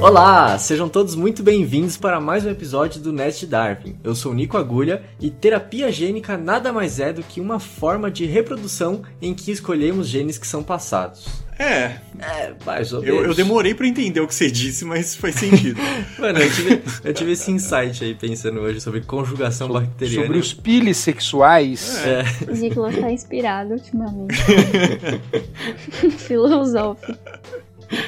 Olá, 0.00 0.56
sejam 0.58 0.88
todos 0.88 1.14
muito 1.14 1.42
bem-vindos 1.42 1.96
para 1.98 2.18
mais 2.20 2.44
um 2.46 2.50
episódio 2.50 3.00
do 3.02 3.12
Nest 3.12 3.44
Darwin. 3.46 3.96
Eu 4.02 4.14
sou 4.14 4.32
Nico 4.32 4.56
Agulha 4.56 5.02
e 5.20 5.30
terapia 5.30 5.92
gênica 5.92 6.38
nada 6.38 6.72
mais 6.72 6.98
é 6.98 7.12
do 7.12 7.22
que 7.22 7.38
uma 7.40 7.60
forma 7.60 8.10
de 8.10 8.24
reprodução 8.24 9.02
em 9.20 9.34
que 9.34 9.50
escolhemos 9.52 10.08
genes 10.08 10.38
que 10.38 10.46
são 10.46 10.62
passados. 10.62 11.26
É, 11.58 11.96
É, 12.18 12.54
mais 12.64 12.90
ou 12.94 13.04
eu, 13.04 13.16
menos. 13.16 13.28
eu 13.28 13.34
demorei 13.34 13.74
pra 13.74 13.86
entender 13.86 14.20
o 14.20 14.26
que 14.26 14.34
você 14.34 14.50
disse, 14.50 14.82
mas 14.86 15.14
faz 15.14 15.34
sentido. 15.34 15.78
Mano, 16.18 16.38
eu 16.38 16.50
tive, 16.50 16.82
eu 17.04 17.12
tive 17.12 17.32
esse 17.32 17.50
insight 17.50 18.02
aí 18.02 18.14
pensando 18.14 18.60
hoje 18.60 18.80
sobre 18.80 19.02
conjugação 19.02 19.68
bacteriana. 19.68 20.22
Sobre 20.24 20.38
os 20.38 20.54
piles 20.54 20.96
sexuais. 20.96 21.98
É, 21.98 22.24
O 22.50 22.54
Nicolas 22.56 22.96
tá 22.96 23.10
inspirado 23.12 23.74
ultimamente. 23.74 24.34
Filosófico. 26.16 27.12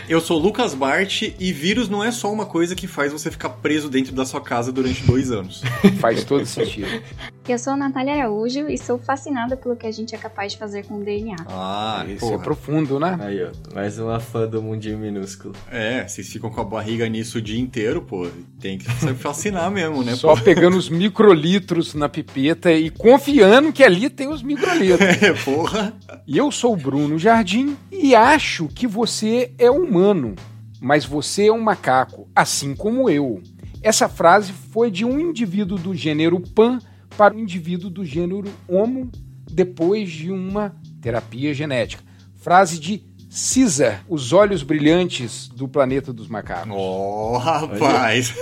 Eu 0.08 0.20
sou 0.20 0.38
o 0.38 0.42
Lucas 0.42 0.74
Bart 0.74 1.22
e 1.22 1.52
vírus 1.52 1.88
não 1.88 2.04
é 2.04 2.10
só 2.10 2.32
uma 2.32 2.46
coisa 2.46 2.74
que 2.74 2.86
faz 2.86 3.12
você 3.12 3.30
ficar 3.30 3.48
preso 3.50 3.88
dentro 3.88 4.12
da 4.14 4.24
sua 4.24 4.40
casa 4.40 4.70
durante 4.70 5.02
dois 5.04 5.30
anos. 5.30 5.62
Faz 5.98 6.24
todo 6.24 6.44
sentido. 6.46 7.02
Eu 7.48 7.58
sou 7.58 7.72
a 7.72 7.76
Natália 7.76 8.14
Araújo 8.14 8.68
e 8.68 8.78
sou 8.78 8.98
fascinada 8.98 9.56
pelo 9.56 9.74
que 9.74 9.86
a 9.86 9.90
gente 9.90 10.14
é 10.14 10.18
capaz 10.18 10.52
de 10.52 10.58
fazer 10.58 10.84
com 10.86 11.00
o 11.00 11.04
DNA. 11.04 11.34
Ah, 11.48 12.04
Isso 12.06 12.24
é 12.24 12.28
porra. 12.30 12.42
profundo, 12.42 13.00
né? 13.00 13.18
aí 13.20 13.42
ó, 13.44 13.50
mais 13.74 13.98
uma 13.98 14.20
fã 14.20 14.46
do 14.46 14.62
mundinho 14.62 14.98
minúsculo. 14.98 15.54
É, 15.70 16.06
vocês 16.06 16.28
ficam 16.28 16.50
com 16.50 16.60
a 16.60 16.64
barriga 16.64 17.08
nisso 17.08 17.38
o 17.38 17.42
dia 17.42 17.58
inteiro, 17.60 18.02
pô. 18.02 18.28
Tem 18.60 18.78
que 18.78 18.88
se 18.92 19.12
fascinar 19.14 19.70
mesmo, 19.72 20.04
né? 20.04 20.14
Só 20.14 20.36
pô? 20.36 20.42
pegando 20.42 20.76
os 20.76 20.88
microlitros 20.88 21.94
na 21.94 22.08
pipeta 22.08 22.72
e 22.72 22.90
confiando 22.90 23.72
que 23.72 23.82
ali 23.82 24.08
tem 24.08 24.28
os 24.28 24.42
microlitros. 24.42 25.02
É, 25.22 25.32
porra. 25.32 25.94
E 26.26 26.36
eu 26.36 26.50
sou 26.50 26.72
o 26.72 26.76
Bruno 26.76 27.18
Jardim 27.18 27.76
e 27.90 28.14
acho 28.14 28.66
que 28.68 28.86
você 28.86 29.52
é 29.58 29.70
humano, 29.72 30.34
mas 30.80 31.04
você 31.04 31.46
é 31.46 31.52
um 31.52 31.60
macaco, 31.60 32.28
assim 32.34 32.74
como 32.74 33.08
eu. 33.08 33.42
Essa 33.82 34.08
frase 34.08 34.52
foi 34.52 34.90
de 34.90 35.04
um 35.04 35.18
indivíduo 35.18 35.78
do 35.78 35.94
gênero 35.94 36.40
Pan 36.40 36.78
para 37.16 37.34
um 37.34 37.38
indivíduo 37.38 37.90
do 37.90 38.04
gênero 38.04 38.50
Homo 38.68 39.10
depois 39.50 40.10
de 40.10 40.30
uma 40.30 40.74
terapia 41.00 41.52
genética. 41.52 42.02
Frase 42.36 42.78
de 42.78 43.12
Caesar, 43.32 44.04
os 44.08 44.32
olhos 44.32 44.62
brilhantes 44.62 45.48
do 45.48 45.66
planeta 45.66 46.12
dos 46.12 46.28
macacos. 46.28 46.70
Oh, 46.70 47.38
rapaz. 47.38 48.34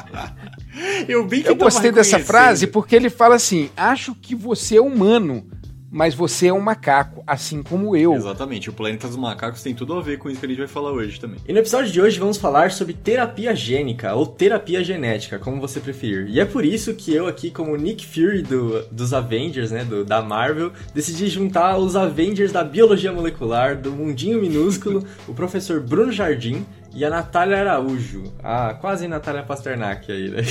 eu 1.08 1.26
bem 1.26 1.42
que 1.42 1.48
Eu 1.48 1.56
gostei 1.56 1.90
dessa 1.90 2.18
frase 2.18 2.66
porque 2.66 2.94
ele 2.94 3.08
fala 3.08 3.36
assim: 3.36 3.70
acho 3.74 4.14
que 4.14 4.34
você 4.34 4.76
é 4.76 4.82
humano, 4.82 5.48
mas 5.94 6.12
você 6.12 6.48
é 6.48 6.52
um 6.52 6.60
macaco, 6.60 7.22
assim 7.24 7.62
como 7.62 7.96
eu. 7.96 8.14
Exatamente, 8.14 8.68
o 8.68 8.72
Planeta 8.72 9.06
dos 9.06 9.16
Macacos 9.16 9.62
tem 9.62 9.72
tudo 9.72 9.94
a 9.94 10.02
ver 10.02 10.18
com 10.18 10.28
isso 10.28 10.40
que 10.40 10.46
a 10.46 10.48
gente 10.48 10.58
vai 10.58 10.66
falar 10.66 10.90
hoje 10.90 11.20
também. 11.20 11.38
E 11.46 11.52
no 11.52 11.60
episódio 11.60 11.92
de 11.92 12.00
hoje 12.00 12.18
vamos 12.18 12.36
falar 12.36 12.72
sobre 12.72 12.94
terapia 12.94 13.54
gênica 13.54 14.12
ou 14.12 14.26
terapia 14.26 14.82
genética, 14.82 15.38
como 15.38 15.60
você 15.60 15.78
preferir. 15.78 16.26
E 16.28 16.40
é 16.40 16.44
por 16.44 16.64
isso 16.64 16.94
que 16.94 17.14
eu 17.14 17.28
aqui, 17.28 17.48
como 17.48 17.76
Nick 17.76 18.04
Fury 18.04 18.42
do, 18.42 18.84
dos 18.90 19.14
Avengers, 19.14 19.70
né, 19.70 19.84
do, 19.84 20.04
da 20.04 20.20
Marvel, 20.20 20.72
decidi 20.92 21.28
juntar 21.28 21.78
os 21.78 21.94
Avengers 21.94 22.50
da 22.50 22.64
biologia 22.64 23.12
molecular, 23.12 23.80
do 23.80 23.92
mundinho 23.92 24.40
minúsculo, 24.40 25.06
o 25.28 25.32
professor 25.32 25.78
Bruno 25.80 26.10
Jardim 26.10 26.66
e 26.94 27.04
a 27.04 27.10
Natália 27.10 27.58
Araújo, 27.58 28.32
a 28.42 28.74
quase 28.74 29.08
Natália 29.08 29.42
Pasternak 29.42 30.10
aí, 30.10 30.28
né? 30.30 30.42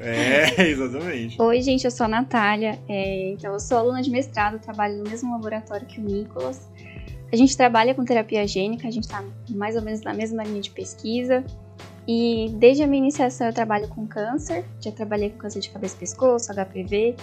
É, 0.00 0.62
exatamente. 0.68 1.40
Oi, 1.40 1.62
gente, 1.62 1.84
eu 1.84 1.90
sou 1.90 2.06
a 2.06 2.08
Natália. 2.08 2.78
é, 2.88 3.30
então, 3.30 3.52
eu 3.52 3.60
sou 3.60 3.78
aluna 3.78 4.02
de 4.02 4.10
mestrado, 4.10 4.58
trabalho 4.58 4.98
no 4.98 5.08
mesmo 5.08 5.30
laboratório 5.32 5.86
que 5.86 6.00
o 6.00 6.02
Nicolas. 6.02 6.68
A 7.32 7.36
gente 7.36 7.56
trabalha 7.56 7.94
com 7.94 8.04
terapia 8.04 8.46
gênica, 8.46 8.88
a 8.88 8.90
gente 8.90 9.08
tá 9.08 9.24
mais 9.48 9.76
ou 9.76 9.82
menos 9.82 10.02
na 10.02 10.12
mesma 10.12 10.42
linha 10.42 10.60
de 10.60 10.70
pesquisa. 10.70 11.44
E 12.06 12.52
desde 12.58 12.82
a 12.82 12.86
minha 12.86 13.00
iniciação 13.00 13.46
eu 13.46 13.52
trabalho 13.52 13.88
com 13.88 14.06
câncer, 14.06 14.64
já 14.80 14.90
trabalhei 14.90 15.30
com 15.30 15.38
câncer 15.38 15.60
de 15.60 15.70
cabeça 15.70 15.94
e 15.96 15.98
pescoço, 16.00 16.52
HPV, 16.52 17.14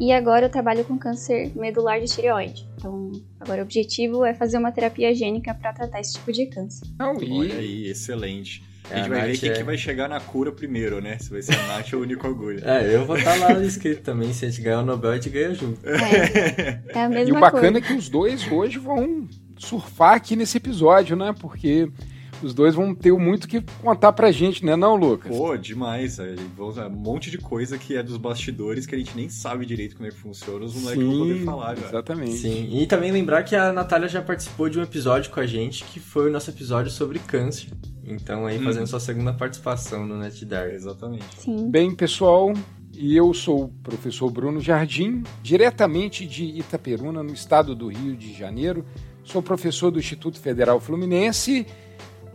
e 0.00 0.12
agora 0.12 0.46
eu 0.46 0.50
trabalho 0.50 0.84
com 0.84 0.98
câncer 0.98 1.52
medular 1.54 2.00
de 2.00 2.06
tireoide. 2.06 2.68
Então, 2.76 3.12
agora 3.40 3.60
o 3.60 3.64
objetivo 3.64 4.24
é 4.24 4.34
fazer 4.34 4.58
uma 4.58 4.72
terapia 4.72 5.14
gênica 5.14 5.54
para 5.54 5.72
tratar 5.72 6.00
esse 6.00 6.14
tipo 6.14 6.32
de 6.32 6.46
câncer. 6.46 6.86
Não, 6.98 7.14
e- 7.22 7.32
Olha 7.32 7.54
aí, 7.56 7.86
excelente. 7.88 8.62
É, 8.90 8.94
a 8.94 8.96
gente 8.98 9.06
a 9.06 9.08
vai 9.08 9.20
ver 9.22 9.28
Nath 9.28 9.40
quem 9.40 9.48
é- 9.48 9.52
que 9.54 9.62
vai 9.62 9.78
chegar 9.78 10.08
na 10.10 10.20
cura 10.20 10.52
primeiro, 10.52 11.00
né? 11.00 11.16
Se 11.18 11.30
vai 11.30 11.40
ser 11.40 11.54
a 11.58 11.66
Nath 11.68 11.92
ou 11.94 12.00
o 12.00 12.04
Nico 12.04 12.26
Agulha. 12.26 12.60
É, 12.64 12.94
eu 12.94 13.06
vou 13.06 13.16
estar 13.16 13.34
lá 13.36 13.52
escrito 13.64 14.02
também, 14.02 14.30
se 14.34 14.44
a 14.44 14.50
gente 14.50 14.60
ganhar 14.60 14.80
o 14.80 14.84
Nobel, 14.84 15.12
a 15.12 15.14
gente 15.14 15.30
ganha 15.30 15.54
junto. 15.54 15.80
É, 15.88 16.80
é 16.88 16.98
a 17.00 17.06
E 17.06 17.08
mesma 17.08 17.38
o 17.38 17.40
bacana 17.40 17.72
coisa. 17.72 17.78
é 17.78 17.80
que 17.80 17.94
os 17.94 18.08
dois 18.10 18.46
hoje 18.52 18.78
vão 18.78 19.26
surfar 19.56 20.12
aqui 20.14 20.36
nesse 20.36 20.58
episódio, 20.58 21.16
né? 21.16 21.34
Porque 21.40 21.88
os 22.42 22.52
dois 22.54 22.74
vão 22.74 22.94
ter 22.94 23.12
muito 23.12 23.46
que 23.48 23.60
contar 23.82 24.12
pra 24.12 24.30
gente, 24.32 24.64
né, 24.64 24.76
não, 24.76 24.96
Lucas? 24.96 25.34
Pô, 25.36 25.56
demais. 25.56 26.18
é, 26.18 26.34
Um 26.86 26.90
monte 26.90 27.30
de 27.30 27.38
coisa 27.38 27.76
que 27.78 27.96
é 27.96 28.02
dos 28.02 28.16
bastidores 28.16 28.86
que 28.86 28.94
a 28.94 28.98
gente 28.98 29.16
nem 29.16 29.28
sabe 29.28 29.64
direito 29.66 29.96
como 29.96 30.08
é 30.08 30.10
que 30.10 30.16
funciona. 30.18 30.64
Os 30.64 30.74
moleques 30.74 31.04
vão 31.04 31.18
poder 31.18 31.44
falar, 31.44 31.74
cara. 31.76 31.88
exatamente. 31.88 32.36
Sim, 32.36 32.68
e 32.70 32.86
também 32.86 33.10
lembrar 33.12 33.42
que 33.42 33.54
a 33.56 33.72
Natália 33.72 34.08
já 34.08 34.20
participou 34.22 34.68
de 34.68 34.78
um 34.78 34.82
episódio 34.82 35.30
com 35.30 35.40
a 35.40 35.46
gente, 35.46 35.84
que 35.84 36.00
foi 36.00 36.28
o 36.28 36.32
nosso 36.32 36.50
episódio 36.50 36.90
sobre 36.90 37.18
câncer. 37.18 37.70
Então 38.06 38.46
aí 38.46 38.58
fazendo 38.58 38.80
Uhum. 38.82 38.86
sua 38.86 39.00
segunda 39.00 39.32
participação 39.32 40.06
no 40.06 40.18
Net 40.18 40.44
Dark. 40.44 40.72
Exatamente. 40.72 41.24
Sim. 41.38 41.70
Bem, 41.70 41.94
pessoal, 41.94 42.52
e 42.92 43.16
eu 43.16 43.32
sou 43.32 43.64
o 43.64 43.68
professor 43.82 44.30
Bruno 44.30 44.60
Jardim, 44.60 45.22
diretamente 45.42 46.26
de 46.26 46.44
Itaperuna, 46.44 47.22
no 47.22 47.32
estado 47.32 47.74
do 47.74 47.88
Rio 47.88 48.14
de 48.16 48.32
Janeiro. 48.34 48.84
Sou 49.22 49.42
professor 49.42 49.90
do 49.90 49.98
Instituto 49.98 50.38
Federal 50.38 50.78
Fluminense. 50.78 51.66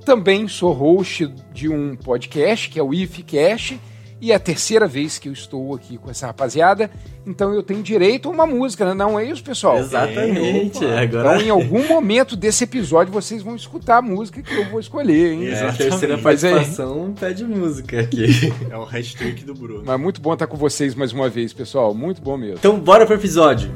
Também 0.09 0.47
sou 0.47 0.73
host 0.73 1.31
de 1.53 1.69
um 1.69 1.95
podcast, 1.95 2.67
que 2.67 2.79
é 2.79 2.81
o 2.81 2.91
IFCast. 2.91 3.79
E 4.19 4.31
é 4.31 4.35
a 4.35 4.39
terceira 4.39 4.87
vez 4.87 5.19
que 5.19 5.29
eu 5.29 5.33
estou 5.33 5.75
aqui 5.75 5.99
com 5.99 6.09
essa 6.09 6.25
rapaziada. 6.25 6.89
Então 7.27 7.53
eu 7.53 7.61
tenho 7.61 7.83
direito 7.83 8.27
a 8.27 8.31
uma 8.31 8.47
música, 8.47 8.83
né? 8.85 8.95
não 8.95 9.19
é 9.19 9.25
isso, 9.25 9.43
pessoal? 9.43 9.77
Exatamente. 9.77 10.83
opa. 10.83 10.99
Agora 10.99 11.35
Então, 11.35 11.41
em 11.45 11.49
algum 11.51 11.87
momento 11.87 12.35
desse 12.35 12.63
episódio, 12.63 13.13
vocês 13.13 13.43
vão 13.43 13.55
escutar 13.55 13.97
a 13.97 14.01
música 14.01 14.41
que 14.41 14.51
eu 14.51 14.65
vou 14.71 14.79
escolher, 14.79 15.33
hein? 15.33 15.45
é, 15.45 15.49
a 15.49 15.51
Exatamente. 15.51 15.77
terceira 15.77 16.17
Mas 16.17 16.43
é- 16.43 16.51
participação 16.53 17.13
pede 17.19 17.43
música 17.43 17.99
aqui. 17.99 18.51
É 18.67 18.75
o 18.75 18.85
hashtag 18.85 19.43
do 19.45 19.53
Bruno. 19.53 19.83
Mas 19.85 19.99
muito 19.99 20.19
bom 20.19 20.33
estar 20.33 20.47
com 20.47 20.57
vocês 20.57 20.95
mais 20.95 21.13
uma 21.13 21.29
vez, 21.29 21.53
pessoal. 21.53 21.93
Muito 21.93 22.19
bom 22.19 22.35
mesmo. 22.35 22.55
Então 22.57 22.79
bora 22.79 23.05
pro 23.05 23.13
episódio. 23.13 23.71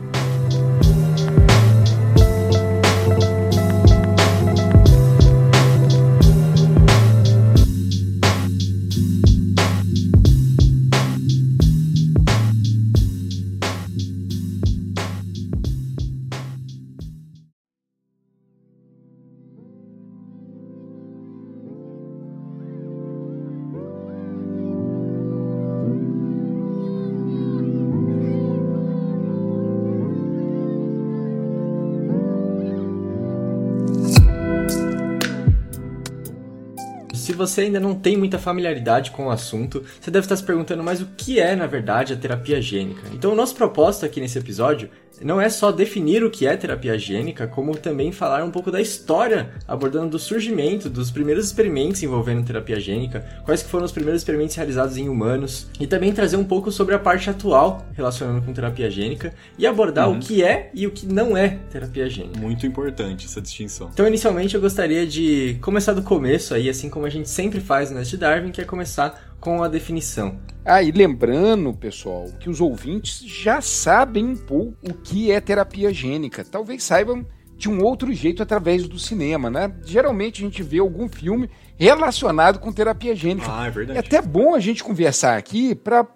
Você 37.47 37.61
ainda 37.61 37.79
não 37.79 37.95
tem 37.95 38.17
muita 38.17 38.37
familiaridade 38.37 39.11
com 39.11 39.27
o 39.27 39.31
assunto, 39.31 39.83
você 39.99 40.11
deve 40.11 40.25
estar 40.25 40.35
se 40.35 40.43
perguntando, 40.43 40.83
mas 40.83 41.01
o 41.01 41.07
que 41.17 41.39
é, 41.39 41.55
na 41.55 41.67
verdade, 41.67 42.13
a 42.13 42.15
terapia 42.15 42.61
gênica? 42.61 43.01
Então, 43.13 43.31
o 43.31 43.35
nosso 43.35 43.55
propósito 43.55 44.05
aqui 44.05 44.19
nesse 44.19 44.37
episódio 44.37 44.89
não 45.21 45.39
é 45.39 45.49
só 45.49 45.71
definir 45.71 46.23
o 46.23 46.29
que 46.29 46.47
é 46.47 46.55
terapia 46.55 46.97
gênica, 46.97 47.47
como 47.47 47.77
também 47.77 48.11
falar 48.11 48.43
um 48.43 48.51
pouco 48.51 48.71
da 48.71 48.81
história, 48.81 49.51
abordando 49.67 50.09
do 50.09 50.19
surgimento 50.19 50.89
dos 50.89 51.11
primeiros 51.11 51.45
experimentos 51.45 52.01
envolvendo 52.03 52.45
terapia 52.45 52.79
gênica, 52.79 53.25
quais 53.45 53.61
que 53.63 53.69
foram 53.69 53.85
os 53.85 53.91
primeiros 53.91 54.21
experimentos 54.21 54.55
realizados 54.55 54.97
em 54.97 55.07
humanos, 55.07 55.67
e 55.79 55.87
também 55.87 56.11
trazer 56.11 56.37
um 56.37 56.43
pouco 56.43 56.71
sobre 56.71 56.95
a 56.95 56.99
parte 56.99 57.29
atual 57.29 57.85
relacionando 57.93 58.41
com 58.41 58.53
terapia 58.53 58.89
gênica 58.89 59.33
e 59.57 59.67
abordar 59.67 60.09
o 60.09 60.19
que 60.19 60.43
é 60.43 60.71
e 60.73 60.87
o 60.87 60.91
que 60.91 61.05
não 61.05 61.37
é 61.37 61.59
terapia 61.71 62.09
gênica. 62.09 62.39
Muito 62.39 62.65
importante 62.65 63.25
essa 63.25 63.41
distinção. 63.41 63.89
Então, 63.93 64.07
inicialmente, 64.07 64.55
eu 64.55 64.61
gostaria 64.61 65.05
de 65.05 65.57
começar 65.61 65.93
do 65.93 66.01
começo 66.01 66.53
aí, 66.53 66.69
assim 66.69 66.89
como 66.89 67.05
a 67.05 67.09
gente 67.09 67.29
sempre 67.33 67.59
faz 67.59 67.89
no 67.91 67.97
Nest 67.97 68.15
Darwin, 68.17 68.51
que 68.51 68.61
é 68.61 68.65
começar 68.65 69.35
com 69.39 69.61
a 69.61 69.67
definição. 69.67 70.39
Ah, 70.63 70.81
e 70.81 70.91
lembrando, 70.91 71.73
pessoal, 71.73 72.27
que 72.39 72.49
os 72.49 72.61
ouvintes 72.61 73.19
já 73.25 73.59
sabem 73.59 74.25
um 74.25 74.35
pouco 74.37 74.73
o 74.81 74.93
que 74.93 75.31
é 75.31 75.41
terapia 75.41 75.93
gênica. 75.93 76.45
Talvez 76.49 76.83
saibam 76.83 77.25
de 77.57 77.69
um 77.69 77.83
outro 77.83 78.11
jeito 78.13 78.41
através 78.41 78.87
do 78.87 78.97
cinema, 78.97 79.49
né? 79.49 79.73
Geralmente 79.85 80.41
a 80.41 80.45
gente 80.45 80.63
vê 80.63 80.79
algum 80.79 81.07
filme 81.09 81.49
relacionado 81.75 82.59
com 82.59 82.71
terapia 82.71 83.15
gênica. 83.15 83.47
Ah, 83.49 83.65
é 83.65 83.67
É 83.67 83.71
verdade. 83.71 83.99
até 83.99 84.21
bom 84.21 84.55
a 84.55 84.59
gente 84.59 84.83
conversar 84.83 85.37
aqui 85.37 85.75
para 85.75 86.07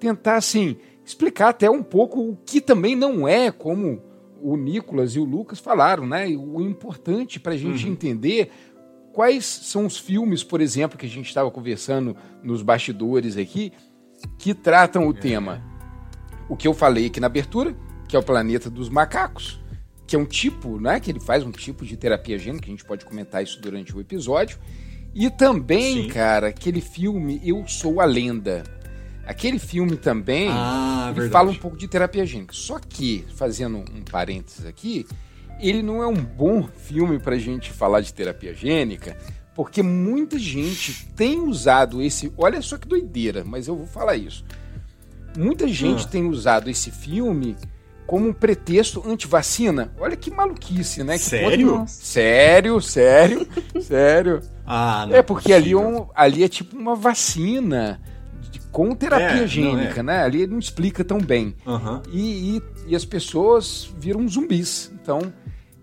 tentar, 0.00 0.36
assim, 0.36 0.76
explicar 1.04 1.50
até 1.50 1.70
um 1.70 1.82
pouco 1.82 2.20
o 2.20 2.36
que 2.46 2.60
também 2.60 2.96
não 2.96 3.28
é, 3.28 3.50
como 3.50 4.00
o 4.40 4.56
Nicolas 4.56 5.14
e 5.14 5.20
o 5.20 5.24
Lucas 5.24 5.58
falaram, 5.60 6.06
né? 6.06 6.26
O 6.28 6.60
importante 6.62 7.38
para 7.38 7.52
a 7.52 7.56
gente 7.56 7.86
Uhum. 7.86 7.92
entender 7.92 8.50
quais 9.12 9.44
são 9.44 9.86
os 9.86 9.98
filmes, 9.98 10.42
por 10.42 10.60
exemplo, 10.60 10.98
que 10.98 11.06
a 11.06 11.08
gente 11.08 11.26
estava 11.26 11.50
conversando 11.50 12.16
nos 12.42 12.62
bastidores 12.62 13.36
aqui, 13.36 13.72
que 14.38 14.54
tratam 14.54 15.06
o 15.06 15.10
é. 15.10 15.14
tema. 15.14 15.62
O 16.48 16.56
que 16.56 16.66
eu 16.66 16.74
falei 16.74 17.06
aqui 17.06 17.20
na 17.20 17.26
abertura, 17.26 17.76
que 18.08 18.16
é 18.16 18.18
o 18.18 18.22
Planeta 18.22 18.68
dos 18.68 18.88
Macacos, 18.88 19.60
que 20.06 20.16
é 20.16 20.18
um 20.18 20.26
tipo, 20.26 20.80
né, 20.80 21.00
que 21.00 21.10
ele 21.10 21.20
faz 21.20 21.44
um 21.44 21.50
tipo 21.50 21.84
de 21.84 21.96
terapia 21.96 22.38
gênica, 22.38 22.66
a 22.66 22.70
gente 22.70 22.84
pode 22.84 23.04
comentar 23.04 23.42
isso 23.42 23.60
durante 23.60 23.96
o 23.96 24.00
episódio. 24.00 24.58
E 25.14 25.30
também, 25.30 26.04
Sim. 26.04 26.08
cara, 26.08 26.48
aquele 26.48 26.80
filme 26.80 27.40
Eu 27.44 27.66
Sou 27.68 28.00
a 28.00 28.04
Lenda. 28.04 28.64
Aquele 29.24 29.58
filme 29.58 29.96
também 29.96 30.48
ah, 30.50 31.14
fala 31.30 31.50
um 31.50 31.54
pouco 31.54 31.76
de 31.76 31.86
terapia 31.86 32.26
gênica. 32.26 32.52
Só 32.54 32.78
que, 32.78 33.24
fazendo 33.36 33.78
um 33.78 34.02
parênteses 34.10 34.66
aqui, 34.66 35.06
ele 35.60 35.82
não 35.82 36.02
é 36.02 36.06
um 36.06 36.14
bom 36.14 36.64
filme 36.64 37.18
para 37.18 37.34
a 37.34 37.38
gente 37.38 37.70
falar 37.70 38.00
de 38.00 38.12
terapia 38.12 38.54
gênica, 38.54 39.16
porque 39.54 39.82
muita 39.82 40.38
gente 40.38 41.06
tem 41.14 41.40
usado 41.40 42.02
esse. 42.02 42.32
Olha 42.36 42.60
só 42.62 42.76
que 42.76 42.88
doideira, 42.88 43.44
mas 43.44 43.68
eu 43.68 43.76
vou 43.76 43.86
falar 43.86 44.16
isso. 44.16 44.44
Muita 45.36 45.66
gente 45.68 46.04
ah. 46.04 46.08
tem 46.08 46.26
usado 46.26 46.68
esse 46.68 46.90
filme 46.90 47.56
como 48.06 48.28
um 48.28 48.32
pretexto 48.32 49.02
anti-vacina. 49.06 49.92
Olha 49.98 50.16
que 50.16 50.30
maluquice, 50.30 51.02
né? 51.02 51.16
Que 51.18 51.24
sério? 51.24 51.84
Sério, 51.86 52.80
sério, 52.80 53.46
sério. 53.80 54.40
Ah, 54.66 55.06
não 55.08 55.16
é 55.16 55.22
porque 55.22 55.52
é 55.52 55.56
ali, 55.56 55.74
um, 55.74 56.06
ali 56.14 56.44
é 56.44 56.48
tipo 56.48 56.76
uma 56.76 56.94
vacina 56.94 58.00
com 58.70 58.94
terapia 58.94 59.44
é, 59.44 59.46
gênica, 59.46 60.00
é. 60.00 60.02
né? 60.02 60.22
Ali 60.22 60.42
ele 60.42 60.52
não 60.52 60.58
explica 60.58 61.04
tão 61.04 61.18
bem. 61.18 61.54
Uhum. 61.66 62.02
E, 62.10 62.56
e, 62.56 62.62
e, 62.88 62.96
as 62.96 63.04
pessoas 63.04 63.92
viram 63.98 64.26
zumbis. 64.26 64.90
Então, 64.94 65.20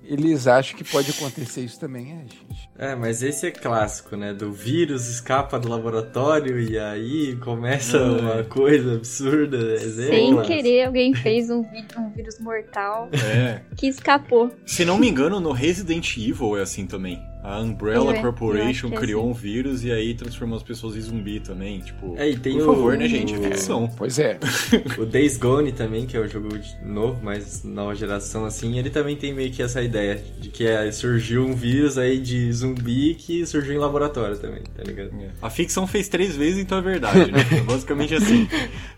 eles 0.10 0.48
acham 0.48 0.76
que 0.76 0.84
pode 0.84 1.12
acontecer 1.12 1.62
isso 1.62 1.80
também, 1.80 2.14
é, 2.14 2.18
gente. 2.22 2.70
É, 2.76 2.96
mas 2.96 3.22
esse 3.22 3.46
é 3.46 3.52
clássico, 3.52 4.16
né? 4.16 4.34
Do 4.34 4.52
vírus 4.52 5.08
escapa 5.08 5.60
do 5.60 5.70
laboratório 5.70 6.60
e 6.60 6.80
aí 6.80 7.36
começa 7.36 7.98
é. 7.98 8.02
uma 8.02 8.44
coisa 8.44 8.96
absurda. 8.96 9.76
É 9.76 9.78
Sem 9.78 10.42
querer, 10.42 10.86
alguém 10.86 11.14
fez 11.14 11.52
um, 11.52 11.64
um 11.98 12.10
vírus 12.10 12.40
mortal 12.40 13.10
é. 13.14 13.62
que 13.78 13.88
escapou. 13.88 14.52
Se 14.66 14.84
não 14.84 14.98
me 14.98 15.08
engano, 15.08 15.40
no 15.40 15.52
Resident 15.52 16.18
Evil 16.18 16.58
é 16.58 16.62
assim 16.62 16.88
também. 16.88 17.29
A 17.42 17.60
Umbrella 17.60 18.16
é, 18.16 18.22
Corporation 18.22 18.92
criou 18.92 19.22
assim. 19.22 19.32
um 19.32 19.34
vírus 19.34 19.86
e 19.86 19.92
aí 19.92 20.14
transformou 20.14 20.58
as 20.58 20.64
pessoas 20.64 20.98
em 20.98 21.02
zumbi 21.02 21.40
também. 21.40 21.80
Tipo, 21.80 22.16
é, 22.18 22.34
por 22.34 22.50
o... 22.50 22.66
favor, 22.66 22.98
né, 22.98 23.08
gente? 23.08 23.34
É 23.34 23.38
ficção. 23.38 23.90
Pois 23.96 24.20
é. 24.20 24.38
o 25.00 25.06
Days 25.06 25.38
Gone 25.38 25.72
também, 25.72 26.06
que 26.06 26.18
é 26.18 26.20
o 26.20 26.28
jogo 26.28 26.50
novo, 26.84 27.18
mas 27.24 27.64
nova 27.64 27.96
geração, 27.96 28.44
assim, 28.44 28.78
ele 28.78 28.90
também 28.90 29.16
tem 29.16 29.34
meio 29.34 29.52
que 29.52 29.64
essa 29.64 29.82
ideia 29.82 30.22
de 30.40 30.50
que 30.50 30.68
é, 30.68 30.92
surgiu 30.92 31.46
um 31.46 31.56
vírus 31.56 31.98
aí 31.98 32.20
de 32.20 32.52
zumbi 32.52 33.16
que 33.16 33.46
surgiu 33.46 33.74
em 33.74 33.78
laboratório 33.78 34.38
também, 34.38 34.62
tá 34.76 34.84
ligado? 34.84 35.12
É. 35.22 35.30
A 35.42 35.50
ficção 35.50 35.88
fez 35.88 36.10
três 36.10 36.36
vezes, 36.36 36.60
então 36.60 36.78
é 36.78 36.82
verdade, 36.82 37.32
né? 37.32 37.40
Basicamente 37.66 38.16
assim. 38.16 38.50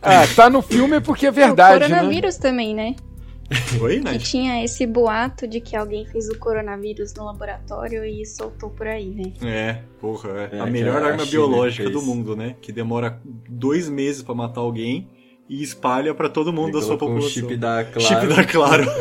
ah, 0.02 0.26
tá 0.36 0.50
no 0.50 0.64
filme 0.64 1.00
porque 1.00 1.28
é 1.28 1.32
verdade, 1.32 1.84
é, 1.84 1.86
o 1.86 1.90
coronavírus 1.90 2.38
né? 2.38 2.42
também, 2.42 2.74
né? 2.74 2.96
Oi, 3.82 4.00
Nath? 4.00 4.14
Que 4.14 4.20
tinha 4.20 4.64
esse 4.64 4.86
boato 4.86 5.48
de 5.48 5.60
que 5.60 5.76
alguém 5.76 6.06
fez 6.06 6.30
o 6.30 6.38
coronavírus 6.38 7.14
no 7.14 7.26
laboratório 7.26 8.06
e 8.06 8.26
soltou 8.26 8.70
por 8.70 8.88
aí, 8.88 9.10
né? 9.10 9.34
É, 9.44 9.82
porra, 10.00 10.50
é. 10.52 10.58
é 10.58 10.60
a 10.60 10.66
melhor 10.66 11.04
arma 11.04 11.26
biológica 11.26 11.90
do 11.90 12.02
mundo, 12.02 12.36
né? 12.36 12.56
Que 12.62 12.72
demora 12.72 13.20
dois 13.50 13.90
meses 13.90 14.22
para 14.22 14.36
matar 14.36 14.62
alguém 14.62 15.10
e 15.50 15.62
espalha 15.62 16.16
para 16.16 16.30
todo 16.30 16.54
mundo 16.54 16.70
Ele 16.70 16.80
da 16.80 16.82
sua 16.82 16.98
população. 16.98 17.28
Um 17.28 17.30
chip 17.30 17.58
da 17.58 17.84
Claro. 17.84 18.02
Chip 18.02 18.28
da 18.28 18.46
Claro. 18.46 18.86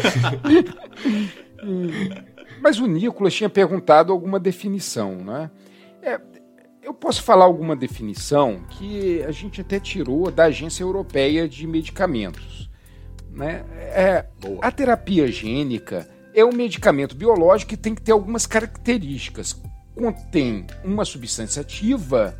Mas 2.60 2.78
o 2.78 2.86
Nicolas 2.86 3.32
tinha 3.32 3.48
perguntado 3.48 4.12
alguma 4.12 4.40
definição, 4.40 5.16
né? 5.16 5.50
É, 6.02 6.20
eu 6.82 6.92
posso 6.92 7.22
falar 7.22 7.44
alguma 7.44 7.76
definição 7.76 8.62
que 8.70 9.22
a 9.22 9.30
gente 9.30 9.60
até 9.60 9.78
tirou 9.78 10.30
da 10.30 10.44
Agência 10.44 10.82
Europeia 10.82 11.48
de 11.48 11.66
Medicamentos. 11.66 12.69
Né? 13.32 13.64
É, 13.92 14.26
a 14.60 14.70
terapia 14.70 15.28
gênica 15.28 16.08
é 16.34 16.44
um 16.44 16.52
medicamento 16.52 17.14
biológico 17.14 17.70
que 17.70 17.76
tem 17.76 17.94
que 17.94 18.02
ter 18.02 18.12
algumas 18.12 18.46
características. 18.46 19.60
Contém 19.94 20.66
uma 20.84 21.04
substância 21.04 21.62
ativa 21.62 22.36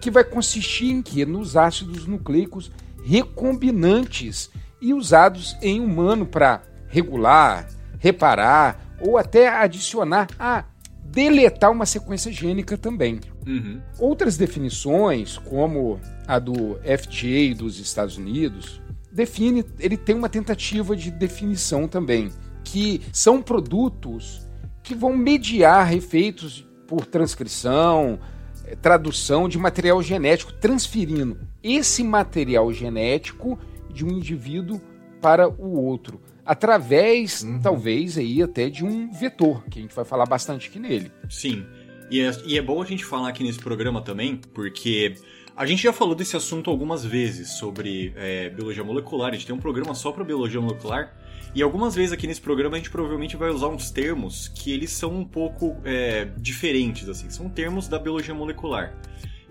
que 0.00 0.10
vai 0.10 0.24
consistir 0.24 0.90
em 0.90 1.02
que? 1.02 1.24
Nos 1.24 1.56
ácidos 1.56 2.06
nucleicos 2.06 2.70
recombinantes 3.04 4.50
e 4.80 4.92
usados 4.92 5.56
em 5.62 5.80
humano 5.80 6.26
para 6.26 6.62
regular, 6.88 7.68
reparar 7.98 8.96
ou 9.00 9.16
até 9.16 9.48
adicionar 9.48 10.28
a 10.38 10.64
deletar 11.02 11.70
uma 11.70 11.86
sequência 11.86 12.30
gênica 12.30 12.76
também. 12.76 13.20
Uhum. 13.46 13.80
Outras 13.98 14.36
definições, 14.36 15.38
como 15.38 15.98
a 16.26 16.38
do 16.38 16.78
FDA 16.84 17.54
dos 17.56 17.78
Estados 17.80 18.18
Unidos, 18.18 18.80
define, 19.10 19.64
ele 19.78 19.96
tem 19.96 20.14
uma 20.14 20.28
tentativa 20.28 20.94
de 20.94 21.10
definição 21.10 21.88
também, 21.88 22.30
que 22.64 23.00
são 23.12 23.42
produtos 23.42 24.46
que 24.82 24.94
vão 24.94 25.16
mediar 25.16 25.94
efeitos 25.94 26.66
por 26.86 27.04
transcrição, 27.04 28.18
eh, 28.64 28.74
tradução 28.76 29.48
de 29.48 29.58
material 29.58 30.02
genético, 30.02 30.52
transferindo 30.52 31.38
esse 31.62 32.02
material 32.02 32.72
genético 32.72 33.58
de 33.92 34.04
um 34.04 34.10
indivíduo 34.10 34.80
para 35.20 35.48
o 35.48 35.84
outro, 35.84 36.20
através, 36.44 37.42
uhum. 37.42 37.60
talvez, 37.60 38.16
aí 38.16 38.42
até 38.42 38.70
de 38.70 38.84
um 38.84 39.10
vetor, 39.12 39.64
que 39.64 39.78
a 39.78 39.82
gente 39.82 39.94
vai 39.94 40.04
falar 40.04 40.24
bastante 40.24 40.68
aqui 40.68 40.78
nele. 40.78 41.10
Sim. 41.28 41.66
E 42.10 42.20
é, 42.20 42.30
e 42.46 42.56
é 42.56 42.62
bom 42.62 42.80
a 42.80 42.86
gente 42.86 43.04
falar 43.04 43.28
aqui 43.28 43.44
nesse 43.44 43.58
programa 43.58 44.00
também, 44.00 44.40
porque 44.54 45.14
a 45.58 45.66
gente 45.66 45.82
já 45.82 45.92
falou 45.92 46.14
desse 46.14 46.36
assunto 46.36 46.70
algumas 46.70 47.04
vezes 47.04 47.54
sobre 47.54 48.12
é, 48.14 48.48
biologia 48.48 48.84
molecular. 48.84 49.30
A 49.30 49.32
gente 49.32 49.44
tem 49.44 49.52
um 49.52 49.58
programa 49.58 49.92
só 49.92 50.12
para 50.12 50.22
biologia 50.22 50.60
molecular. 50.60 51.12
E 51.52 51.60
algumas 51.60 51.96
vezes 51.96 52.12
aqui 52.12 52.28
nesse 52.28 52.40
programa 52.40 52.76
a 52.76 52.78
gente 52.78 52.90
provavelmente 52.90 53.36
vai 53.36 53.50
usar 53.50 53.66
uns 53.66 53.90
termos 53.90 54.46
que 54.46 54.70
eles 54.70 54.92
são 54.92 55.12
um 55.12 55.24
pouco 55.24 55.76
é, 55.84 56.28
diferentes, 56.36 57.08
assim. 57.08 57.28
São 57.28 57.48
termos 57.48 57.88
da 57.88 57.98
biologia 57.98 58.32
molecular. 58.32 58.94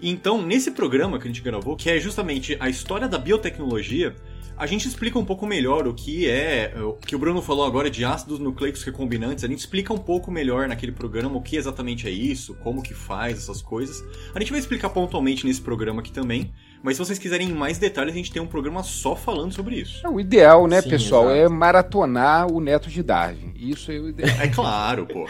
Então, 0.02 0.42
nesse 0.42 0.72
programa 0.72 1.20
que 1.20 1.26
a 1.26 1.28
gente 1.28 1.42
gravou, 1.42 1.76
que 1.76 1.90
é 1.90 2.00
justamente 2.00 2.56
a 2.58 2.70
história 2.70 3.10
da 3.10 3.18
biotecnologia, 3.18 4.16
a 4.58 4.66
gente 4.66 4.88
explica 4.88 5.20
um 5.20 5.26
pouco 5.26 5.46
melhor 5.46 5.88
o 5.88 5.94
que 5.94 6.28
é, 6.28 6.74
o 6.78 6.94
que 6.94 7.16
o 7.16 7.20
Bruno 7.20 7.42
falou 7.42 7.66
agora 7.66 7.90
de 7.90 8.04
ácidos 8.04 8.40
nucleicos 8.40 8.84
recombinantes, 8.84 9.44
a 9.44 9.48
gente 9.48 9.60
explica 9.60 9.94
um 9.94 9.98
pouco 9.98 10.32
melhor 10.32 10.68
naquele 10.68 10.92
programa 10.92 11.38
o 11.38 11.42
que 11.42 11.56
exatamente 11.56 12.08
é 12.08 12.12
isso, 12.12 12.56
como 12.56 12.82
que 12.82 12.94
faz 12.94 13.38
essas 13.38 13.62
coisas. 13.62 14.04
A 14.34 14.40
gente 14.40 14.52
vai 14.52 14.60
explicar 14.60 14.90
pontualmente 14.90 15.46
nesse 15.46 15.62
programa 15.62 16.02
aqui 16.02 16.12
também, 16.12 16.52
mas 16.82 16.96
se 16.98 17.06
vocês 17.06 17.20
quiserem 17.20 17.50
mais 17.50 17.78
detalhes, 17.78 18.14
a 18.14 18.18
gente 18.18 18.32
tem 18.32 18.42
um 18.42 18.48
programa 18.48 18.82
só 18.84 19.16
falando 19.16 19.54
sobre 19.54 19.76
isso. 19.76 20.06
É, 20.06 20.10
o 20.10 20.20
ideal, 20.20 20.68
né, 20.68 20.82
Sim, 20.82 20.90
pessoal, 20.90 21.26
exato. 21.26 21.40
é 21.40 21.50
maratonar 21.50 22.52
o 22.52 22.60
Neto 22.60 22.90
de 22.90 23.04
Darwin. 23.04 23.54
Isso 23.56 23.92
é 23.92 24.00
o 24.00 24.10
ideal. 24.10 24.38
É 24.40 24.48
claro, 24.48 25.06
pô. 25.06 25.26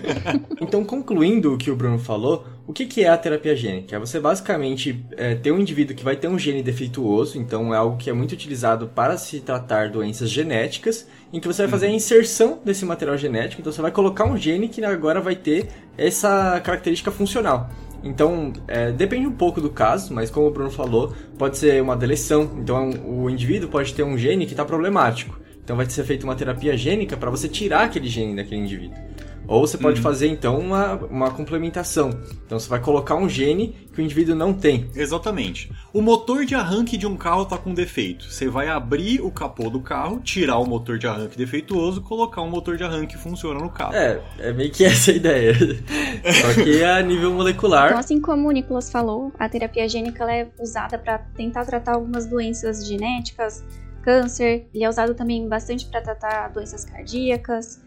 então, 0.60 0.84
concluindo 0.84 1.54
o 1.54 1.58
que 1.58 1.70
o 1.70 1.76
Bruno 1.76 1.98
falou, 1.98 2.46
o 2.66 2.72
que, 2.72 2.86
que 2.86 3.02
é 3.02 3.08
a 3.08 3.16
terapia 3.16 3.56
gênica? 3.56 3.96
É 3.96 3.98
você 3.98 4.20
basicamente 4.20 5.04
é, 5.16 5.34
ter 5.34 5.50
um 5.50 5.58
indivíduo 5.58 5.96
que 5.96 6.04
vai 6.04 6.14
ter 6.14 6.28
um 6.28 6.38
gene 6.38 6.62
defeituoso, 6.62 7.38
então 7.38 7.74
é 7.74 7.76
algo 7.76 7.96
que 7.96 8.08
é 8.08 8.12
muito 8.12 8.32
utilizado 8.32 8.86
para 8.86 9.18
se 9.18 9.40
tratar 9.40 9.90
doenças 9.90 10.30
genéticas, 10.30 11.08
em 11.32 11.40
que 11.40 11.48
você 11.48 11.62
vai 11.62 11.70
fazer 11.70 11.86
a 11.86 11.88
uhum. 11.88 11.96
inserção 11.96 12.60
desse 12.64 12.84
material 12.84 13.18
genético, 13.18 13.60
então 13.60 13.72
você 13.72 13.82
vai 13.82 13.90
colocar 13.90 14.24
um 14.24 14.36
gene 14.36 14.68
que 14.68 14.84
agora 14.84 15.20
vai 15.20 15.34
ter 15.34 15.68
essa 15.98 16.60
característica 16.60 17.10
funcional. 17.10 17.68
Então, 18.04 18.52
é, 18.66 18.90
depende 18.90 19.26
um 19.26 19.32
pouco 19.32 19.60
do 19.60 19.70
caso, 19.70 20.12
mas 20.12 20.30
como 20.30 20.46
o 20.46 20.50
Bruno 20.50 20.70
falou, 20.70 21.14
pode 21.38 21.56
ser 21.56 21.80
uma 21.80 21.96
deleção. 21.96 22.50
Então, 22.58 22.90
o 23.04 23.30
indivíduo 23.30 23.68
pode 23.68 23.94
ter 23.94 24.02
um 24.02 24.18
gene 24.18 24.44
que 24.44 24.52
está 24.52 24.64
problemático. 24.64 25.40
Então, 25.62 25.76
vai 25.76 25.88
ser 25.88 26.02
feita 26.02 26.24
uma 26.24 26.34
terapia 26.34 26.76
gênica 26.76 27.16
para 27.16 27.30
você 27.30 27.48
tirar 27.48 27.84
aquele 27.84 28.08
gene 28.08 28.34
daquele 28.34 28.60
indivíduo. 28.60 28.98
Ou 29.46 29.66
você 29.66 29.76
pode 29.76 29.98
uhum. 29.98 30.02
fazer 30.02 30.28
então 30.28 30.58
uma, 30.58 30.94
uma 30.94 31.30
complementação. 31.30 32.10
Então 32.46 32.58
você 32.58 32.68
vai 32.68 32.80
colocar 32.80 33.16
um 33.16 33.28
gene 33.28 33.76
que 33.92 34.00
o 34.00 34.04
indivíduo 34.04 34.34
não 34.34 34.52
tem. 34.52 34.88
Exatamente. 34.94 35.70
O 35.92 36.00
motor 36.00 36.44
de 36.44 36.54
arranque 36.54 36.96
de 36.96 37.06
um 37.06 37.16
carro 37.16 37.42
está 37.42 37.58
com 37.58 37.74
defeito. 37.74 38.30
Você 38.30 38.48
vai 38.48 38.68
abrir 38.68 39.20
o 39.20 39.30
capô 39.30 39.68
do 39.68 39.80
carro, 39.80 40.20
tirar 40.20 40.58
o 40.58 40.66
motor 40.66 40.98
de 40.98 41.06
arranque 41.06 41.36
defeituoso, 41.36 42.00
colocar 42.00 42.40
um 42.42 42.48
motor 42.48 42.76
de 42.76 42.84
arranque 42.84 43.14
que 43.14 43.18
funciona 43.18 43.60
no 43.60 43.68
carro. 43.68 43.94
É, 43.94 44.20
é 44.38 44.52
meio 44.52 44.70
que 44.70 44.84
essa 44.86 45.10
a 45.10 45.14
ideia. 45.14 45.54
Só 45.54 46.62
que 46.62 46.80
é 46.80 46.90
a 46.90 47.02
nível 47.02 47.32
molecular. 47.32 47.86
Então, 47.86 47.98
assim 47.98 48.20
como 48.20 48.48
o 48.48 48.52
Nicolas 48.52 48.90
falou, 48.90 49.32
a 49.38 49.48
terapia 49.48 49.88
gênica 49.88 50.24
é 50.32 50.48
usada 50.58 50.98
para 50.98 51.18
tentar 51.18 51.64
tratar 51.64 51.94
algumas 51.94 52.26
doenças 52.26 52.86
genéticas, 52.86 53.62
câncer. 54.02 54.66
Ele 54.74 54.84
é 54.84 54.88
usado 54.88 55.14
também 55.14 55.46
bastante 55.48 55.86
para 55.86 56.00
tratar 56.00 56.48
doenças 56.48 56.84
cardíacas 56.84 57.80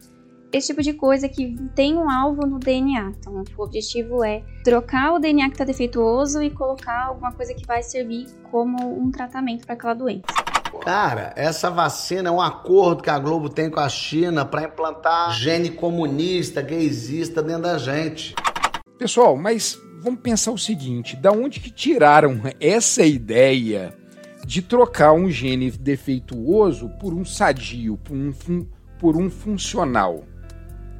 esse 0.55 0.67
tipo 0.67 0.81
de 0.81 0.93
coisa 0.93 1.27
que 1.27 1.53
tem 1.75 1.97
um 1.97 2.09
alvo 2.09 2.45
no 2.47 2.57
DNA. 2.57 3.12
Então, 3.19 3.43
o 3.57 3.62
objetivo 3.62 4.24
é 4.24 4.41
trocar 4.63 5.13
o 5.13 5.19
DNA 5.19 5.47
que 5.47 5.55
está 5.55 5.65
defeituoso 5.65 6.41
e 6.41 6.50
colocar 6.50 7.07
alguma 7.07 7.33
coisa 7.33 7.53
que 7.53 7.65
vai 7.67 7.83
servir 7.83 8.27
como 8.50 8.77
um 8.97 9.12
tratamento 9.12 9.65
para 9.65 9.75
aquela 9.75 9.93
doença. 9.93 10.24
Cara, 10.81 11.33
essa 11.35 11.69
vacina 11.69 12.29
é 12.29 12.31
um 12.31 12.41
acordo 12.41 13.03
que 13.03 13.09
a 13.09 13.19
Globo 13.19 13.50
tem 13.50 13.69
com 13.69 13.81
a 13.81 13.89
China 13.89 14.45
para 14.45 14.63
implantar 14.63 15.33
gene 15.33 15.71
comunista, 15.71 16.62
gaysista 16.62 17.43
dentro 17.43 17.63
da 17.63 17.77
gente. 17.77 18.33
Pessoal, 18.97 19.35
mas 19.35 19.77
vamos 20.00 20.21
pensar 20.21 20.51
o 20.51 20.57
seguinte: 20.57 21.17
da 21.17 21.31
onde 21.31 21.59
que 21.59 21.69
tiraram 21.69 22.41
essa 22.62 23.05
ideia 23.05 23.93
de 24.45 24.62
trocar 24.62 25.12
um 25.12 25.29
gene 25.29 25.69
defeituoso 25.69 26.89
por 27.00 27.13
um 27.13 27.25
sadio, 27.25 27.97
por 27.97 28.15
um, 28.15 28.31
por 29.00 29.17
um 29.17 29.29
funcional? 29.29 30.24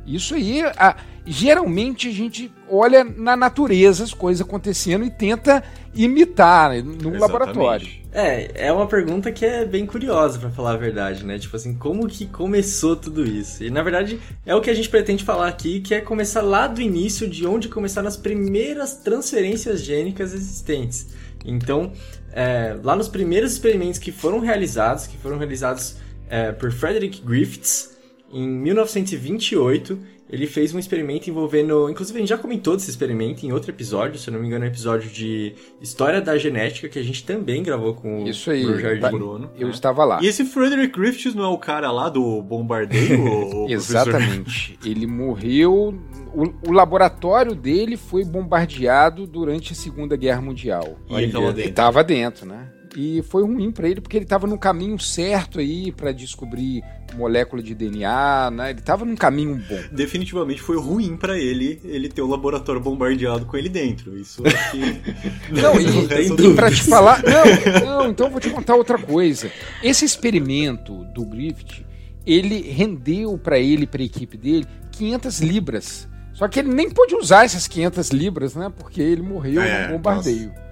Isso 0.06 0.36
aí, 0.36 0.62
a, 0.62 0.96
geralmente 1.26 2.08
a 2.08 2.12
gente 2.12 2.52
olha 2.70 3.04
na 3.04 3.36
natureza 3.36 4.04
as 4.04 4.14
coisas 4.14 4.46
acontecendo 4.46 5.04
e 5.04 5.10
tenta 5.10 5.64
imitar 5.94 6.72
né, 6.72 6.82
no 6.82 6.92
Exatamente. 6.92 7.20
laboratório. 7.20 7.88
É, 8.12 8.68
é 8.68 8.72
uma 8.72 8.88
pergunta 8.88 9.32
que 9.32 9.46
é 9.46 9.66
bem 9.66 9.86
curiosa, 9.86 10.40
para 10.40 10.50
falar 10.50 10.74
a 10.74 10.78
verdade, 10.78 11.26
né? 11.26 11.38
Tipo 11.38 11.56
assim, 11.56 11.74
como 11.74 12.08
que 12.08 12.26
começou 12.28 12.96
tudo 12.96 13.26
isso? 13.26 13.64
E 13.64 13.70
na 13.70 13.82
verdade 13.82 14.20
é 14.46 14.56
o 14.56 14.62
que 14.62 14.70
a 14.70 14.74
gente 14.74 14.88
pretende 14.88 15.24
falar 15.24 15.48
aqui, 15.48 15.82
que 15.82 15.94
é 15.94 16.02
começar 16.02 16.42
lá 16.42 16.68
do 16.68 16.82
início, 16.82 17.28
de 17.28 17.46
onde 17.46 17.68
começaram 17.68 18.08
as 18.08 18.16
primeiras 18.16 18.96
transferências 18.98 19.82
gênicas 19.82 20.34
existentes. 20.34 21.08
Então, 21.44 21.92
é, 22.32 22.78
lá 22.84 22.96
nos 22.96 23.08
primeiros 23.08 23.52
experimentos 23.52 24.00
que 24.00 24.12
foram 24.12 24.40
realizados, 24.40 25.08
que 25.08 25.18
foram 25.18 25.38
realizados 25.38 25.98
é, 26.30 26.52
por 26.52 26.72
Frederick 26.72 27.22
Griffiths 27.22 27.95
em 28.36 28.46
1928, 28.46 29.98
ele 30.30 30.46
fez 30.46 30.74
um 30.74 30.80
experimento 30.80 31.30
envolvendo. 31.30 31.90
Inclusive, 31.90 32.18
a 32.18 32.20
gente 32.20 32.30
já 32.30 32.38
comentou 32.38 32.76
desse 32.76 32.90
experimento 32.90 33.46
em 33.46 33.54
outro 33.54 33.72
episódio, 33.72 34.20
se 34.20 34.28
eu 34.28 34.34
não 34.34 34.42
me 34.42 34.48
engano, 34.48 34.66
é 34.66 34.68
um 34.68 34.72
episódio 34.72 35.10
de 35.10 35.56
História 35.82 36.20
da 36.20 36.38
Genética, 36.38 36.90
que 36.90 37.00
a 37.00 37.04
gente 37.04 37.24
também 37.24 37.64
gravou 37.64 37.94
com 37.94 38.28
Isso 38.28 38.52
aí, 38.52 38.66
o 38.66 38.78
Jardim 38.78 39.10
Bruno. 39.10 39.50
Eu 39.58 39.68
né? 39.68 39.74
estava 39.74 40.04
lá. 40.04 40.20
E 40.22 40.28
esse 40.28 40.44
Frederick 40.44 41.00
Griffiths 41.00 41.34
não 41.34 41.46
é 41.46 41.48
o 41.48 41.58
cara 41.58 41.90
lá 41.92 42.10
do 42.10 42.42
bombardeio? 42.42 43.68
Exatamente. 43.72 44.78
Ele 44.84 45.08
morreu. 45.08 45.98
O, 46.34 46.70
o, 46.70 46.72
laboratório 46.74 47.56
dele 47.56 47.96
foi 47.96 48.26
bombardeado 48.26 49.26
durante 49.26 49.72
a 49.72 49.76
Segunda 49.76 50.18
Guerra 50.18 50.42
Mundial. 50.42 50.98
E 51.10 51.16
ele 51.16 51.28
estava 51.28 51.54
dentro. 51.54 51.70
Estava 51.70 52.04
dentro, 52.04 52.46
né? 52.46 52.75
E 52.96 53.22
foi 53.24 53.44
ruim 53.44 53.72
para 53.72 53.90
ele 53.90 54.00
porque 54.00 54.18
ele 54.18 54.26
estava 54.26 54.48
no 54.48 54.58
caminho 54.58 54.98
certo 55.00 55.60
aí 55.60 55.92
para 55.92 56.12
descobrir 56.12 56.84
molécula 57.16 57.62
de 57.62 57.76
DNA, 57.76 58.52
né? 58.52 58.70
Ele 58.70 58.80
estava 58.80 59.06
num 59.06 59.16
caminho 59.16 59.56
bom. 59.68 59.80
Definitivamente 59.92 60.62
foi 60.62 60.78
ruim 60.78 61.18
para 61.18 61.38
ele 61.38 61.80
ele 61.84 62.10
ter 62.10 62.22
o 62.22 62.28
laboratório 62.28 62.82
bombardeado 62.82 63.46
com 63.46 63.58
ele 63.58 63.70
dentro. 63.70 64.18
Isso 64.18 64.44
que 64.44 65.52
Não, 65.52 65.80
e, 65.80 65.86
e, 66.52 66.56
para 66.56 66.72
te 66.72 66.84
falar, 66.84 67.22
não, 67.24 67.86
não, 67.86 68.10
então 68.10 68.28
eu 68.28 68.32
vou 68.32 68.40
te 68.40 68.50
contar 68.50 68.76
outra 68.76 68.98
coisa. 68.98 69.52
Esse 69.84 70.06
experimento 70.06 71.04
do 71.14 71.26
Griffith, 71.26 71.86
ele 72.26 72.62
rendeu 72.72 73.38
para 73.38 73.60
ele, 73.60 73.86
para 73.86 74.02
a 74.02 74.06
equipe 74.06 74.38
dele, 74.38 74.66
500 74.92 75.40
libras. 75.42 76.08
Só 76.34 76.48
que 76.50 76.60
ele 76.60 76.74
nem 76.74 76.90
pôde 76.90 77.16
usar 77.16 77.46
essas 77.46 77.68
500 77.68 78.10
libras, 78.10 78.56
né? 78.56 78.72
Porque 78.78 79.02
ele 79.02 79.22
morreu 79.22 79.62
é, 79.62 79.88
no 79.88 79.94
bombardeio. 79.94 80.50
Nossa. 80.50 80.65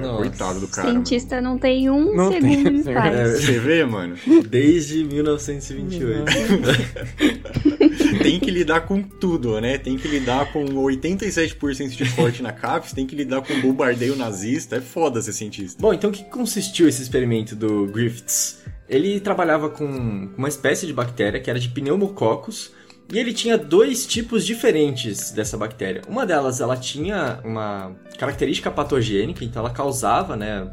Nossa. 0.00 0.16
Coitado 0.18 0.60
do 0.60 0.68
cara. 0.68 0.90
Cientista 0.90 1.36
mano. 1.36 1.50
não 1.50 1.58
tem 1.58 1.90
um 1.90 2.14
não 2.14 2.32
segundo 2.32 2.62
tem, 2.64 2.82
de 2.82 2.92
paz. 2.92 3.14
É, 3.14 3.34
você 3.34 3.58
vê, 3.58 3.84
mano? 3.84 4.16
Desde 4.48 5.04
1928. 5.04 6.24
tem 8.22 8.40
que 8.40 8.50
lidar 8.50 8.82
com 8.82 9.02
tudo, 9.02 9.60
né? 9.60 9.78
Tem 9.78 9.96
que 9.96 10.08
lidar 10.08 10.52
com 10.52 10.64
87% 10.64 11.88
de 11.88 12.10
corte 12.12 12.42
na 12.42 12.52
CAPES, 12.52 12.92
tem 12.92 13.06
que 13.06 13.16
lidar 13.16 13.42
com 13.42 13.60
bombardeio 13.60 14.16
nazista. 14.16 14.76
É 14.76 14.80
foda 14.80 15.20
ser 15.22 15.32
cientista. 15.32 15.80
Bom, 15.80 15.92
então 15.92 16.10
o 16.10 16.12
que 16.12 16.24
consistiu 16.24 16.88
esse 16.88 17.02
experimento 17.02 17.54
do 17.54 17.86
Griffiths? 17.86 18.58
Ele 18.88 19.18
trabalhava 19.18 19.68
com 19.68 20.28
uma 20.36 20.48
espécie 20.48 20.86
de 20.86 20.92
bactéria 20.92 21.40
que 21.40 21.50
era 21.50 21.58
de 21.58 21.68
pneumococcus, 21.68 22.72
e 23.12 23.18
ele 23.18 23.32
tinha 23.32 23.56
dois 23.56 24.04
tipos 24.06 24.44
diferentes 24.44 25.30
dessa 25.30 25.56
bactéria. 25.56 26.02
Uma 26.08 26.26
delas, 26.26 26.60
ela 26.60 26.76
tinha 26.76 27.38
uma 27.44 27.92
característica 28.18 28.70
patogênica, 28.70 29.44
então 29.44 29.60
ela 29.62 29.72
causava, 29.72 30.36
né, 30.36 30.68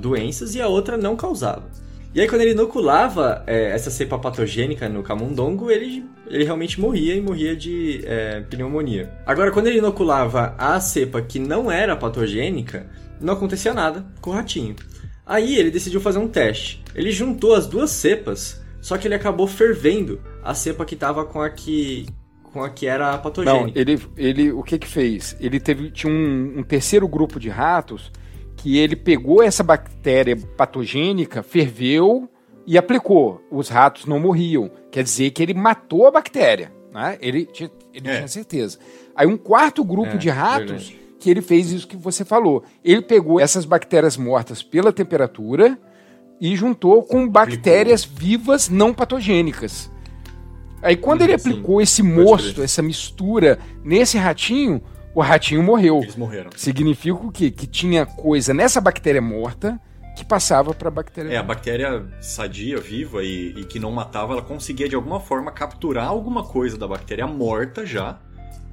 doenças, 0.00 0.54
e 0.54 0.60
a 0.60 0.66
outra 0.66 0.96
não 0.96 1.16
causava. 1.16 1.64
E 2.14 2.20
aí, 2.20 2.26
quando 2.26 2.40
ele 2.40 2.52
inoculava 2.52 3.44
é, 3.46 3.70
essa 3.70 3.90
cepa 3.90 4.18
patogênica 4.18 4.88
no 4.88 5.02
camundongo, 5.02 5.70
ele, 5.70 6.04
ele 6.26 6.42
realmente 6.42 6.80
morria 6.80 7.14
e 7.14 7.20
morria 7.20 7.54
de 7.54 8.02
é, 8.06 8.40
pneumonia. 8.40 9.12
Agora, 9.24 9.52
quando 9.52 9.68
ele 9.68 9.78
inoculava 9.78 10.54
a 10.58 10.80
cepa 10.80 11.20
que 11.20 11.38
não 11.38 11.70
era 11.70 11.94
patogênica, 11.94 12.86
não 13.20 13.34
acontecia 13.34 13.74
nada 13.74 14.04
com 14.20 14.30
o 14.30 14.32
ratinho. 14.32 14.74
Aí 15.24 15.56
ele 15.56 15.70
decidiu 15.70 16.00
fazer 16.00 16.18
um 16.18 16.26
teste. 16.26 16.82
Ele 16.94 17.12
juntou 17.12 17.54
as 17.54 17.66
duas 17.66 17.90
cepas 17.90 18.60
só 18.80 18.96
que 18.96 19.06
ele 19.06 19.14
acabou 19.14 19.46
fervendo 19.46 20.20
a 20.48 20.54
cepa 20.54 20.82
que 20.86 20.96
tava 20.96 21.26
com 21.26 21.42
a 21.42 21.50
que 21.50 22.06
com 22.42 22.64
a 22.64 22.70
que 22.70 22.86
era 22.86 23.18
patogênica. 23.18 23.66
Não, 23.66 23.72
ele, 23.74 24.00
ele 24.16 24.50
o 24.50 24.62
que 24.62 24.78
que 24.78 24.88
fez? 24.88 25.36
Ele 25.38 25.60
teve 25.60 25.90
tinha 25.90 26.10
um, 26.10 26.60
um 26.60 26.62
terceiro 26.62 27.06
grupo 27.06 27.38
de 27.38 27.50
ratos 27.50 28.10
que 28.56 28.78
ele 28.78 28.96
pegou 28.96 29.42
essa 29.42 29.62
bactéria 29.62 30.34
patogênica, 30.56 31.42
ferveu 31.42 32.26
e 32.66 32.78
aplicou. 32.78 33.42
Os 33.50 33.68
ratos 33.68 34.06
não 34.06 34.18
morriam. 34.18 34.70
Quer 34.90 35.02
dizer 35.02 35.30
que 35.32 35.42
ele 35.42 35.52
matou 35.52 36.06
a 36.06 36.10
bactéria. 36.10 36.72
Né? 36.94 37.18
Ele, 37.20 37.44
tinha, 37.44 37.70
ele 37.92 38.08
é. 38.08 38.16
tinha 38.16 38.28
certeza. 38.28 38.78
Aí 39.14 39.26
um 39.26 39.36
quarto 39.36 39.84
grupo 39.84 40.14
é, 40.14 40.16
de 40.16 40.30
ratos 40.30 40.88
verdade. 40.88 41.00
que 41.20 41.28
ele 41.28 41.42
fez 41.42 41.70
isso 41.70 41.86
que 41.86 41.96
você 41.96 42.24
falou. 42.24 42.64
Ele 42.82 43.02
pegou 43.02 43.38
essas 43.38 43.66
bactérias 43.66 44.16
mortas 44.16 44.62
pela 44.62 44.94
temperatura 44.94 45.78
e 46.40 46.56
juntou 46.56 47.02
com 47.02 47.28
bactérias 47.28 48.02
vivas 48.02 48.70
não 48.70 48.94
patogênicas. 48.94 49.90
Aí 50.82 50.96
quando 50.96 51.22
ele 51.22 51.34
aplicou 51.34 51.80
esse 51.80 52.02
mosto, 52.02 52.62
essa 52.62 52.82
mistura 52.82 53.58
nesse 53.84 54.16
ratinho, 54.16 54.82
o 55.14 55.20
ratinho 55.20 55.62
morreu. 55.62 56.00
Eles 56.02 56.16
morreram. 56.16 56.50
Significa 56.56 57.14
o 57.14 57.32
quê? 57.32 57.50
Que 57.50 57.66
tinha 57.66 58.06
coisa 58.06 58.54
nessa 58.54 58.80
bactéria 58.80 59.20
morta 59.22 59.80
que 60.16 60.24
passava 60.24 60.74
para 60.74 60.88
a 60.88 60.90
bactéria. 60.90 61.30
É, 61.30 61.36
a 61.36 61.42
bactéria 61.42 62.04
sadia, 62.20 62.78
viva 62.78 63.22
e, 63.22 63.54
e, 63.56 63.64
que 63.64 63.78
não 63.78 63.92
matava, 63.92 64.32
ela 64.32 64.42
conseguia 64.42 64.88
de 64.88 64.96
alguma 64.96 65.20
forma 65.20 65.52
capturar 65.52 66.08
alguma 66.08 66.42
coisa 66.42 66.76
da 66.76 66.88
bactéria 66.88 67.26
morta 67.26 67.86
já 67.86 68.18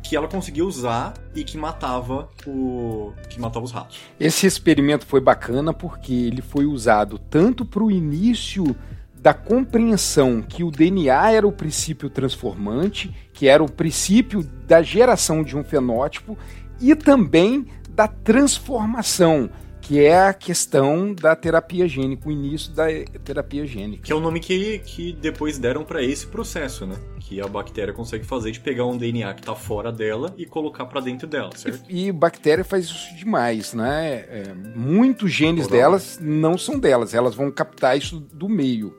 que 0.02 0.16
ela 0.16 0.28
conseguia 0.28 0.64
usar 0.64 1.16
e 1.34 1.44
que 1.44 1.58
matava 1.58 2.30
o 2.46 3.12
que 3.28 3.40
matava 3.40 3.66
os 3.66 3.72
ratos. 3.72 4.00
Esse 4.20 4.46
experimento 4.46 5.06
foi 5.06 5.20
bacana 5.20 5.74
porque 5.74 6.14
ele 6.14 6.44
foi 6.44 6.66
usado 6.66 7.18
tanto 7.18 7.66
para 7.66 7.84
o 7.84 7.90
início 7.90 8.76
da 9.26 9.34
compreensão 9.34 10.40
que 10.40 10.64
o 10.64 10.70
DNA 10.70 11.32
era 11.32 11.48
o 11.48 11.52
princípio 11.52 12.12
transformante, 12.12 13.12
que 13.34 13.48
era 13.48 13.64
o 13.64 13.72
princípio 13.72 14.44
da 14.68 14.84
geração 14.84 15.42
de 15.42 15.58
um 15.58 15.64
fenótipo 15.64 16.38
e 16.80 16.94
também 16.94 17.66
da 17.90 18.08
transformação, 18.08 19.50
que 19.82 20.00
é 20.00 20.28
a 20.28 20.32
questão 20.32 21.12
da 21.12 21.36
terapia 21.36 21.88
gênica, 21.88 22.30
o 22.30 22.32
início 22.32 22.72
da 22.72 22.86
terapia 23.24 23.66
gênica. 23.66 24.04
Que 24.04 24.12
é 24.12 24.16
o 24.16 24.20
nome 24.20 24.40
que, 24.40 24.78
que 24.86 25.14
depois 25.14 25.58
deram 25.58 25.84
para 25.84 26.04
esse 26.04 26.28
processo, 26.28 26.86
né? 26.86 26.96
Que 27.20 27.42
a 27.42 27.48
bactéria 27.48 27.96
consegue 27.96 28.26
fazer 28.26 28.52
de 28.52 28.60
pegar 28.60 28.86
um 28.86 28.96
DNA 28.96 29.34
que 29.34 29.42
está 29.42 29.56
fora 29.56 29.92
dela 29.92 30.36
e 30.38 30.46
colocar 30.46 30.86
para 30.86 31.02
dentro 31.02 31.26
dela, 31.26 31.50
certo? 31.56 31.90
E, 31.90 32.10
e 32.10 32.12
bactéria 32.12 32.64
faz 32.64 32.86
isso 32.86 33.16
demais, 33.16 33.74
né? 33.74 34.18
É, 34.30 34.54
muitos 34.76 35.32
genes 35.32 35.66
delas 35.66 36.20
não 36.22 36.60
são 36.60 36.78
delas, 36.78 37.16
elas 37.16 37.34
vão 37.34 37.50
captar 37.50 37.98
isso 37.98 38.20
do 38.20 38.48
meio, 38.48 38.96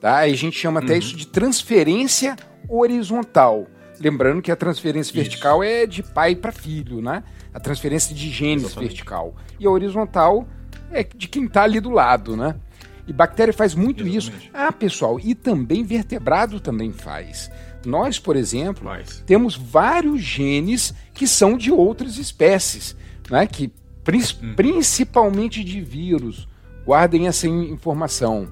tá? 0.00 0.18
A 0.18 0.28
gente 0.28 0.58
chama 0.58 0.80
até 0.80 0.92
uhum. 0.92 0.98
isso 0.98 1.16
de 1.16 1.26
transferência 1.26 2.36
horizontal. 2.68 3.66
Lembrando 4.00 4.40
que 4.40 4.52
a 4.52 4.56
transferência 4.56 5.10
isso. 5.10 5.20
vertical 5.20 5.62
é 5.62 5.86
de 5.86 6.02
pai 6.02 6.36
para 6.36 6.52
filho, 6.52 7.00
né? 7.00 7.24
a 7.52 7.60
transferência 7.60 8.14
de 8.14 8.30
genes 8.30 8.64
Exatamente. 8.64 8.88
vertical. 8.90 9.34
E 9.58 9.66
a 9.66 9.70
horizontal 9.70 10.46
é 10.90 11.02
de 11.02 11.28
quem 11.28 11.44
está 11.44 11.64
ali 11.64 11.80
do 11.80 11.90
lado, 11.90 12.36
né? 12.36 12.54
E 13.06 13.12
bactéria 13.12 13.52
faz 13.52 13.74
muito 13.74 14.06
Exatamente. 14.06 14.44
isso. 14.44 14.50
Ah, 14.52 14.70
pessoal, 14.70 15.18
e 15.18 15.34
também 15.34 15.82
vertebrado 15.82 16.60
também 16.60 16.92
faz. 16.92 17.50
Nós, 17.84 18.18
por 18.18 18.36
exemplo, 18.36 18.88
temos 19.24 19.56
vários 19.56 20.20
genes 20.20 20.94
que 21.14 21.26
são 21.26 21.56
de 21.56 21.72
outras 21.72 22.18
espécies, 22.18 22.96
né? 23.30 23.46
que 23.46 23.72
hum. 24.42 24.54
principalmente 24.54 25.64
de 25.64 25.80
vírus. 25.80 26.46
Guardem 26.84 27.26
essa 27.26 27.46
informação. 27.46 28.48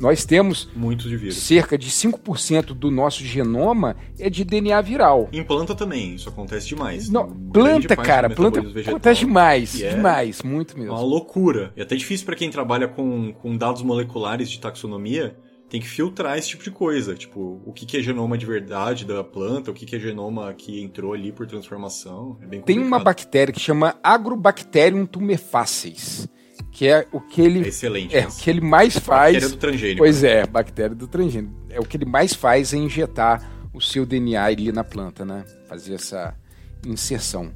Nós 0.00 0.24
temos 0.24 0.68
Muito 0.74 1.08
de 1.08 1.16
vírus. 1.16 1.36
cerca 1.36 1.76
de 1.76 1.90
5% 1.90 2.66
do 2.66 2.90
nosso 2.90 3.24
genoma 3.24 3.96
é 4.18 4.30
de 4.30 4.44
DNA 4.44 4.80
viral. 4.80 5.28
Em 5.32 5.42
planta 5.42 5.74
também, 5.74 6.14
isso 6.14 6.28
acontece 6.28 6.68
demais. 6.68 7.08
Não, 7.08 7.28
planta, 7.28 7.96
cara, 7.96 8.30
planta 8.30 8.60
acontece 8.60 9.20
demais, 9.20 9.80
é 9.80 9.94
demais, 9.94 10.42
muito 10.42 10.78
mesmo. 10.78 10.92
Uma 10.92 11.02
loucura. 11.02 11.72
É 11.76 11.82
até 11.82 11.96
difícil 11.96 12.26
para 12.26 12.36
quem 12.36 12.50
trabalha 12.50 12.86
com, 12.86 13.32
com 13.32 13.56
dados 13.56 13.82
moleculares 13.82 14.50
de 14.50 14.60
taxonomia, 14.60 15.36
tem 15.68 15.80
que 15.80 15.88
filtrar 15.88 16.38
esse 16.38 16.48
tipo 16.48 16.64
de 16.64 16.70
coisa. 16.70 17.14
Tipo, 17.14 17.60
o 17.64 17.72
que, 17.72 17.84
que 17.84 17.96
é 17.96 18.02
genoma 18.02 18.38
de 18.38 18.46
verdade 18.46 19.04
da 19.04 19.22
planta, 19.22 19.70
o 19.70 19.74
que, 19.74 19.84
que 19.84 19.96
é 19.96 19.98
genoma 19.98 20.54
que 20.54 20.82
entrou 20.82 21.12
ali 21.12 21.32
por 21.32 21.46
transformação. 21.46 22.38
É 22.40 22.46
bem 22.46 22.62
Tem 22.62 22.78
uma 22.78 22.98
bactéria 22.98 23.52
que 23.52 23.60
chama 23.60 23.96
Agrobacterium 24.02 25.04
tumefacies 25.04 26.28
que 26.78 26.86
é 26.86 27.08
o 27.10 27.20
que 27.20 27.42
ele 27.42 27.64
é 27.64 27.68
excelente. 27.68 28.16
É 28.16 28.28
o 28.28 28.30
que 28.30 28.48
ele 28.48 28.60
mais 28.60 28.96
faz. 28.96 29.32
Bactéria 29.32 29.48
do 29.48 29.56
transgênico. 29.56 29.98
Pois 29.98 30.22
é, 30.22 30.46
bactéria 30.46 30.94
do 30.94 31.08
transgênico. 31.08 31.52
É 31.70 31.80
o 31.80 31.84
que 31.84 31.96
ele 31.96 32.04
mais 32.04 32.34
faz 32.34 32.72
é 32.72 32.76
injetar 32.76 33.50
o 33.74 33.80
seu 33.80 34.06
DNA 34.06 34.44
ali 34.44 34.70
na 34.70 34.84
planta, 34.84 35.24
né? 35.24 35.44
Fazer 35.68 35.94
essa 35.94 36.36
inserção. 36.86 37.50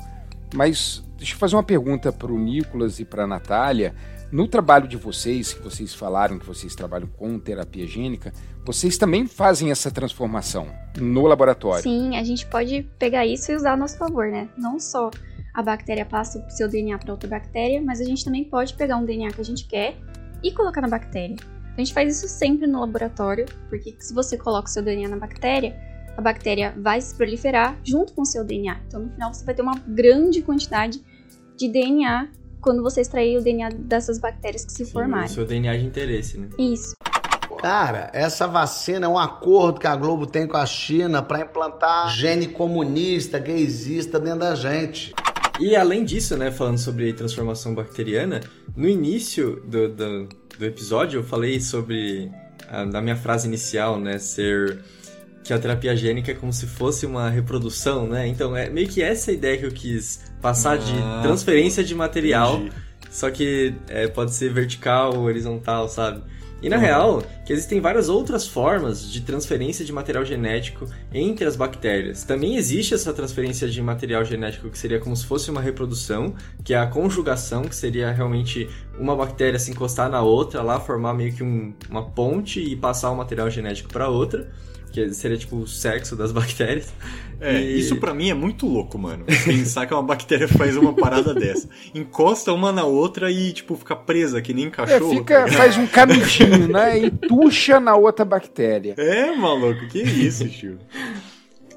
Mas 0.52 1.04
deixa 1.16 1.34
eu 1.34 1.38
fazer 1.38 1.54
uma 1.54 1.62
pergunta 1.62 2.12
para 2.12 2.32
o 2.32 2.36
Nicolas 2.36 2.98
e 2.98 3.04
para 3.04 3.22
a 3.22 3.26
Natália. 3.28 3.94
No 4.32 4.48
trabalho 4.48 4.88
de 4.88 4.96
vocês, 4.96 5.52
que 5.52 5.62
vocês 5.62 5.94
falaram 5.94 6.36
que 6.36 6.46
vocês 6.46 6.74
trabalham 6.74 7.06
com 7.06 7.38
terapia 7.38 7.86
gênica, 7.86 8.32
vocês 8.64 8.98
também 8.98 9.28
fazem 9.28 9.70
essa 9.70 9.88
transformação 9.88 10.66
no 10.98 11.28
laboratório? 11.28 11.84
Sim, 11.84 12.16
a 12.16 12.24
gente 12.24 12.44
pode 12.46 12.82
pegar 12.98 13.24
isso 13.24 13.52
e 13.52 13.54
usar 13.54 13.74
a 13.74 13.76
nosso 13.76 13.96
favor, 13.96 14.26
né? 14.26 14.48
Não 14.58 14.80
só 14.80 15.12
a 15.54 15.62
bactéria 15.62 16.06
passa 16.06 16.38
o 16.38 16.50
seu 16.50 16.68
DNA 16.68 16.98
para 16.98 17.12
outra 17.12 17.28
bactéria, 17.28 17.82
mas 17.82 18.00
a 18.00 18.04
gente 18.04 18.24
também 18.24 18.44
pode 18.44 18.74
pegar 18.74 18.96
um 18.96 19.04
DNA 19.04 19.30
que 19.32 19.40
a 19.40 19.44
gente 19.44 19.66
quer 19.66 19.96
e 20.42 20.50
colocar 20.50 20.80
na 20.80 20.88
bactéria. 20.88 21.36
A 21.76 21.80
gente 21.80 21.92
faz 21.92 22.16
isso 22.16 22.28
sempre 22.28 22.66
no 22.66 22.80
laboratório, 22.80 23.46
porque 23.68 23.94
se 23.98 24.14
você 24.14 24.36
coloca 24.36 24.68
o 24.68 24.70
seu 24.70 24.82
DNA 24.82 25.08
na 25.08 25.16
bactéria, 25.16 25.74
a 26.16 26.20
bactéria 26.20 26.74
vai 26.76 27.00
se 27.00 27.14
proliferar 27.14 27.78
junto 27.82 28.12
com 28.12 28.22
o 28.22 28.26
seu 28.26 28.44
DNA. 28.44 28.80
Então, 28.86 29.00
no 29.00 29.10
final, 29.10 29.32
você 29.32 29.44
vai 29.44 29.54
ter 29.54 29.62
uma 29.62 29.78
grande 29.86 30.42
quantidade 30.42 31.02
de 31.56 31.68
DNA 31.68 32.28
quando 32.60 32.82
você 32.82 33.00
extrair 33.00 33.38
o 33.38 33.42
DNA 33.42 33.70
dessas 33.70 34.18
bactérias 34.18 34.64
que 34.64 34.72
se 34.72 34.84
Sim, 34.84 34.92
formarem. 34.92 35.26
O 35.26 35.30
seu 35.30 35.46
DNA 35.46 35.76
de 35.78 35.86
interesse, 35.86 36.38
né? 36.38 36.48
Isso. 36.58 36.94
Cara, 37.60 38.10
essa 38.12 38.46
vacina 38.46 39.06
é 39.06 39.08
um 39.08 39.18
acordo 39.18 39.80
que 39.80 39.86
a 39.86 39.94
Globo 39.94 40.26
tem 40.26 40.46
com 40.46 40.56
a 40.56 40.66
China 40.66 41.22
para 41.22 41.40
implantar 41.40 42.08
gene 42.08 42.48
comunista, 42.48 43.38
gaysista 43.38 44.18
dentro 44.18 44.40
da 44.40 44.54
gente. 44.54 45.14
E 45.62 45.76
além 45.76 46.04
disso, 46.04 46.36
né, 46.36 46.50
falando 46.50 46.76
sobre 46.76 47.12
transformação 47.12 47.72
bacteriana, 47.72 48.40
no 48.76 48.88
início 48.88 49.62
do, 49.64 49.88
do, 49.88 50.28
do 50.58 50.64
episódio 50.64 51.20
eu 51.20 51.24
falei 51.24 51.60
sobre, 51.60 52.28
a, 52.68 52.84
na 52.84 53.00
minha 53.00 53.14
frase 53.14 53.46
inicial, 53.46 53.96
né, 53.96 54.18
ser 54.18 54.80
que 55.44 55.52
a 55.52 55.58
terapia 55.60 55.94
gênica 55.94 56.32
é 56.32 56.34
como 56.34 56.52
se 56.52 56.66
fosse 56.66 57.06
uma 57.06 57.30
reprodução, 57.30 58.08
né? 58.08 58.26
Então 58.26 58.56
é 58.56 58.68
meio 58.70 58.88
que 58.88 59.00
essa 59.02 59.30
ideia 59.30 59.56
que 59.56 59.66
eu 59.66 59.70
quis 59.72 60.32
passar 60.40 60.78
de 60.78 60.92
Ah, 60.94 61.20
transferência 61.22 61.84
de 61.84 61.94
material, 61.94 62.56
Entendi. 62.56 62.72
só 63.10 63.30
que 63.30 63.72
é, 63.88 64.08
pode 64.08 64.34
ser 64.34 64.52
vertical 64.52 65.16
ou 65.16 65.24
horizontal, 65.24 65.88
sabe? 65.88 66.22
E 66.62 66.68
na 66.68 66.76
Uhum. 66.76 66.82
real, 66.82 67.22
que 67.44 67.52
existem 67.52 67.80
várias 67.80 68.08
outras 68.08 68.46
formas 68.46 69.10
de 69.10 69.20
transferência 69.22 69.84
de 69.84 69.92
material 69.92 70.24
genético 70.24 70.86
entre 71.12 71.44
as 71.44 71.56
bactérias. 71.56 72.22
Também 72.22 72.56
existe 72.56 72.94
essa 72.94 73.12
transferência 73.12 73.68
de 73.68 73.82
material 73.82 74.24
genético 74.24 74.70
que 74.70 74.78
seria 74.78 75.00
como 75.00 75.16
se 75.16 75.26
fosse 75.26 75.50
uma 75.50 75.60
reprodução, 75.60 76.34
que 76.62 76.72
é 76.72 76.78
a 76.78 76.86
conjugação, 76.86 77.62
que 77.62 77.74
seria 77.74 78.12
realmente 78.12 78.68
uma 78.98 79.16
bactéria 79.16 79.58
se 79.58 79.70
encostar 79.72 80.08
na 80.08 80.22
outra, 80.22 80.62
lá 80.62 80.78
formar 80.78 81.14
meio 81.14 81.32
que 81.34 81.42
um- 81.42 81.74
uma 81.90 82.04
ponte 82.10 82.60
e 82.60 82.76
passar 82.76 83.10
o 83.10 83.16
material 83.16 83.50
genético 83.50 83.92
para 83.92 84.08
outra, 84.08 84.48
que 84.92 85.12
seria 85.14 85.36
tipo 85.36 85.56
o 85.56 85.66
sexo 85.66 86.14
das 86.14 86.30
bactérias. 86.32 86.92
É, 87.40 87.60
E- 87.60 87.80
isso 87.80 87.96
pra 87.96 88.14
mim 88.14 88.30
é 88.30 88.34
muito 88.34 88.66
louco, 88.66 88.96
mano. 88.98 89.24
Pensar 89.44 89.86
que 89.86 89.92
uma 89.94 90.02
bactéria 90.02 90.46
faz 90.46 90.76
uma 90.76 90.92
parada 90.94 91.34
dessa. 91.34 91.68
Encosta 91.94 92.52
uma 92.52 92.70
na 92.70 92.84
outra 92.84 93.30
e, 93.30 93.52
tipo, 93.52 93.74
fica 93.76 93.96
presa, 93.96 94.40
que 94.40 94.54
nem 94.54 94.66
É, 94.66 94.70
cachorro. 94.70 95.10
fica, 95.10 95.34
tá 95.40 95.44
ligado? 95.46 95.56
faz 95.58 95.76
um 95.76 95.86
canudinho, 95.88 96.68
né? 96.68 96.98
E 96.98 97.10
tuxa 97.10 97.80
na 97.80 97.96
outra 97.96 98.24
bactéria. 98.24 98.94
É, 98.96 99.34
maluco, 99.34 99.88
que 99.88 99.98
isso, 100.02 100.48
tio. 100.48 100.78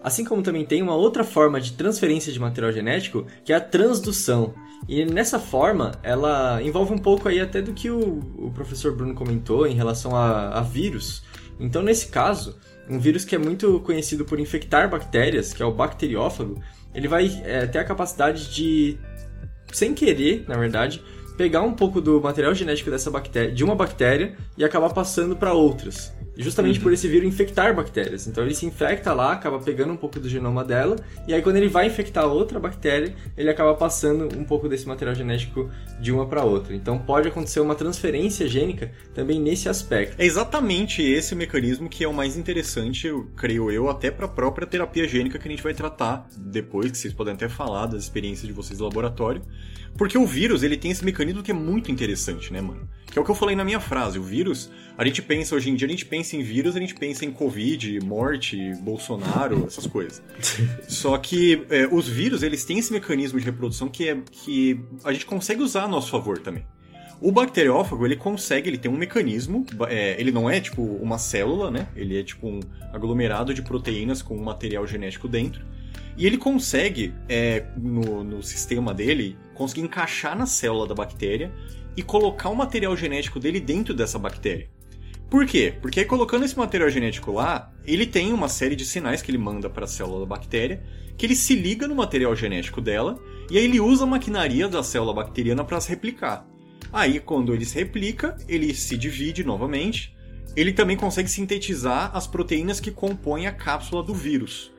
Assim 0.04 0.24
como 0.24 0.44
também 0.44 0.64
tem 0.66 0.84
uma 0.84 0.94
outra 0.96 1.24
forma 1.24 1.60
de 1.60 1.74
transferência 1.74 2.32
de 2.32 2.40
material 2.40 2.72
genético, 2.72 3.26
que 3.44 3.52
é 3.52 3.56
a 3.56 3.60
transdução. 3.62 4.54
E 4.88 5.04
nessa 5.04 5.40
forma, 5.40 5.94
ela 6.04 6.62
envolve 6.62 6.94
um 6.94 6.98
pouco 7.00 7.28
aí 7.28 7.40
até 7.40 7.60
do 7.60 7.74
que 7.74 7.90
o, 7.90 8.20
o 8.38 8.52
professor 8.54 8.96
Bruno 8.96 9.16
comentou 9.16 9.66
em 9.66 9.74
relação 9.74 10.16
a, 10.16 10.50
a 10.60 10.62
vírus. 10.62 11.24
Então, 11.60 11.82
nesse 11.82 12.10
caso, 12.10 12.56
um 12.90 13.00
vírus 13.00 13.26
que 13.26 13.36
é 13.36 13.38
muito 13.38 13.80
conhecido 13.82 14.26
por 14.26 14.40
infectar 14.40 14.90
bactérias, 14.90 15.54
que 15.54 15.62
é 15.62 15.66
o 15.66 15.72
bacteriófago, 15.72 16.62
ele 16.94 17.08
vai 17.08 17.42
é, 17.44 17.66
ter 17.66 17.80
a 17.80 17.84
capacidade 17.84 18.54
de, 18.54 18.98
sem 19.74 19.94
querer, 19.94 20.46
na 20.48 20.58
verdade, 20.58 21.04
pegar 21.38 21.62
um 21.62 21.74
pouco 21.74 22.00
do 22.00 22.22
material 22.22 22.54
genético 22.56 22.90
dessa 22.90 23.12
bactéria, 23.12 23.52
de 23.52 23.64
uma 23.64 23.76
bactéria 23.76 24.36
e 24.58 24.64
acabar 24.64 24.94
passando 24.94 25.36
para 25.36 25.54
outras. 25.54 26.15
Justamente 26.38 26.80
por 26.80 26.92
esse 26.92 27.08
vírus 27.08 27.28
infectar 27.28 27.74
bactérias. 27.74 28.28
Então 28.28 28.44
ele 28.44 28.54
se 28.54 28.66
infecta 28.66 29.14
lá, 29.14 29.34
acaba 29.34 29.60
pegando 29.60 29.94
um 29.94 29.98
pouco 29.98 30.20
do 30.20 30.28
genoma 30.28 30.64
dela, 30.64 30.96
e 31.28 31.34
aí 31.34 31.42
quando 31.42 31.58
ele 31.58 31.70
vai 31.70 31.88
infectar 31.88 32.26
outra 32.26 32.60
bactéria, 32.60 33.16
ele 33.38 33.50
acaba 33.50 33.74
passando 33.74 34.38
um 34.38 34.44
pouco 34.44 34.68
desse 34.68 34.88
material 34.88 35.16
genético 35.16 35.70
de 36.00 36.12
uma 36.12 36.26
para 36.26 36.44
outra. 36.44 36.76
Então 36.76 36.98
pode 36.98 37.28
acontecer 37.28 37.60
uma 37.60 37.76
transferência 37.76 38.48
gênica 38.48 38.92
também 39.14 39.40
nesse 39.40 39.70
aspecto. 39.70 40.16
É 40.20 40.26
exatamente 40.26 41.02
esse 41.02 41.36
mecanismo 41.36 41.90
que 41.90 42.04
é 42.04 42.08
o 42.08 42.14
mais 42.14 42.36
interessante, 42.38 43.08
eu 43.08 43.28
creio 43.36 43.72
eu, 43.72 43.90
até 43.90 44.12
pra 44.12 44.28
própria 44.28 44.68
terapia 44.68 45.08
gênica 45.08 45.40
que 45.40 45.48
a 45.48 45.52
gente 45.52 45.64
vai 45.64 45.74
tratar 45.74 46.28
depois, 46.38 46.92
que 46.92 46.98
vocês 46.98 47.14
podem 47.14 47.34
até 47.34 47.48
falar 47.48 47.86
das 47.86 48.04
experiências 48.04 48.48
de 48.48 48.54
vocês 48.54 48.80
no 48.80 48.86
laboratório. 48.86 49.42
Porque 49.98 50.18
o 50.18 50.26
vírus, 50.26 50.62
ele 50.62 50.76
tem 50.76 50.92
esse 50.92 51.06
mecanismo 51.06 51.42
que 51.42 51.52
é 51.52 51.54
muito 51.54 51.90
interessante, 51.90 52.52
né, 52.52 52.60
mano? 52.60 52.88
Que 53.06 53.18
é 53.18 53.22
o 53.22 53.24
que 53.24 53.32
eu 53.32 53.36
falei 53.36 53.56
na 53.56 53.64
minha 53.64 53.80
frase. 53.80 54.20
O 54.20 54.24
vírus, 54.24 54.70
a 54.98 55.06
gente 55.06 55.22
pensa, 55.22 55.56
hoje 55.56 55.70
em 55.70 55.76
dia, 55.76 55.88
a 55.88 55.92
gente 55.92 56.06
pensa 56.06 56.36
em 56.38 56.42
vírus, 56.42 56.76
a 56.76 56.80
gente 56.80 56.96
pensa 56.96 57.26
em 57.26 57.32
Covid, 57.32 58.00
morte, 58.06 58.74
Bolsonaro, 58.82 59.66
essas 59.68 59.86
coisas. 59.86 60.24
Só 60.88 61.18
que 61.18 61.66
é, 61.70 61.88
os 61.88 62.08
vírus, 62.08 62.44
eles 62.44 62.64
têm 62.64 62.80
esse 62.80 62.94
mecanismo 62.94 63.40
de 63.40 63.46
reprodução 63.46 63.90
que, 63.90 64.08
é, 64.08 64.18
que 64.32 64.80
a 65.04 65.12
gente 65.12 65.26
consegue 65.26 65.62
usar 65.62 65.84
a 65.84 65.88
nosso 65.88 66.10
favor 66.10 66.40
também. 66.40 66.66
O 67.22 67.32
bacteriófago, 67.32 68.06
ele 68.06 68.16
consegue, 68.16 68.70
ele 68.70 68.78
tem 68.78 68.92
um 68.92 68.98
mecanismo, 68.98 69.66
é, 69.88 70.20
ele 70.20 70.32
não 70.32 70.50
é 70.50 70.60
tipo 70.60 70.82
uma 70.82 71.18
célula, 71.18 71.72
né? 71.72 71.88
Ele 71.96 72.20
é 72.20 72.24
tipo 72.24 72.48
um 72.48 72.60
aglomerado 72.92 73.54
de 73.54 73.62
proteínas 73.62 74.22
com 74.22 74.36
um 74.36 74.44
material 74.44 74.86
genético 74.86 75.28
dentro. 75.28 75.66
E 76.18 76.26
ele 76.26 76.38
consegue, 76.38 77.14
é, 77.28 77.66
no, 77.78 78.24
no 78.24 78.44
sistema 78.44 78.94
dele, 78.94 79.38
conseguir 79.54 79.82
encaixar 79.82 80.38
na 80.38 80.46
célula 80.46 80.88
da 80.88 80.96
bactéria 80.96 81.52
e 81.98 82.04
colocar 82.04 82.50
o 82.50 82.56
material 82.56 82.96
genético 82.96 83.40
dele 83.40 83.60
dentro 83.60 83.94
dessa 83.94 84.20
bactéria. 84.20 84.70
Por 85.30 85.46
quê? 85.46 85.74
Porque 85.82 86.06
colocando 86.06 86.46
esse 86.46 86.58
material 86.58 86.90
genético 86.90 87.32
lá, 87.32 87.74
ele 87.86 88.06
tem 88.06 88.32
uma 88.32 88.48
série 88.48 88.76
de 88.76 88.86
sinais 88.86 89.22
que 89.22 89.32
ele 89.32 89.38
manda 89.38 89.70
para 89.70 89.86
a 89.86 89.88
célula 89.88 90.22
da 90.22 90.26
bactéria, 90.26 90.84
que 91.18 91.26
ele 91.26 91.36
se 91.36 91.56
liga 91.56 91.88
no 91.88 91.96
material 91.96 92.36
genético 92.36 92.80
dela, 92.80 93.20
e 93.50 93.58
aí 93.58 93.66
ele 93.66 93.80
usa 93.80 94.04
a 94.04 94.08
maquinaria 94.08 94.68
da 94.68 94.84
célula 94.84 95.14
bacteriana 95.14 95.64
para 95.64 95.82
se 95.82 95.90
replicar. 95.90 96.48
Aí, 96.92 97.20
quando 97.20 97.54
ele 97.54 97.66
se 97.66 97.76
replica, 97.76 98.38
ele 98.48 98.74
se 98.74 98.98
divide 98.98 99.44
novamente. 99.44 100.16
Ele 100.56 100.72
também 100.72 100.96
consegue 100.96 101.30
sintetizar 101.30 102.16
as 102.16 102.28
proteínas 102.28 102.80
que 102.80 102.92
compõem 102.92 103.48
a 103.48 103.52
cápsula 103.52 104.02
do 104.02 104.14
vírus. 104.14 104.72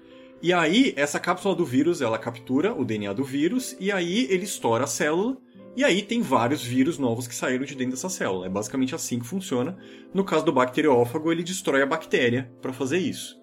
E 0.43 0.53
aí, 0.53 0.95
essa 0.97 1.19
cápsula 1.19 1.55
do 1.55 1.65
vírus, 1.65 2.01
ela 2.01 2.19
captura 2.19 2.73
o 2.73 2.85
DNA 2.85 3.13
do 3.13 3.25
vírus, 3.25 3.77
e 3.81 3.91
aí 3.91 4.27
ele 4.31 4.45
estoura 4.45 4.85
a 4.85 4.87
célula, 4.87 5.37
e 5.77 5.85
aí 5.85 6.01
tem 6.01 6.23
vários 6.23 6.65
vírus 6.65 6.99
novos 6.99 7.29
que 7.29 7.35
saíram 7.35 7.65
de 7.67 7.75
dentro 7.75 7.93
dessa 7.93 8.09
célula. 8.09 8.47
É 8.47 8.49
basicamente 8.49 8.95
assim 8.95 9.19
que 9.19 9.27
funciona. 9.27 9.77
No 10.15 10.25
caso 10.25 10.45
do 10.45 10.53
bacteriófago, 10.53 11.31
ele 11.31 11.43
destrói 11.43 11.83
a 11.83 11.87
bactéria 11.87 12.51
para 12.63 12.73
fazer 12.73 12.99
isso. 12.99 13.39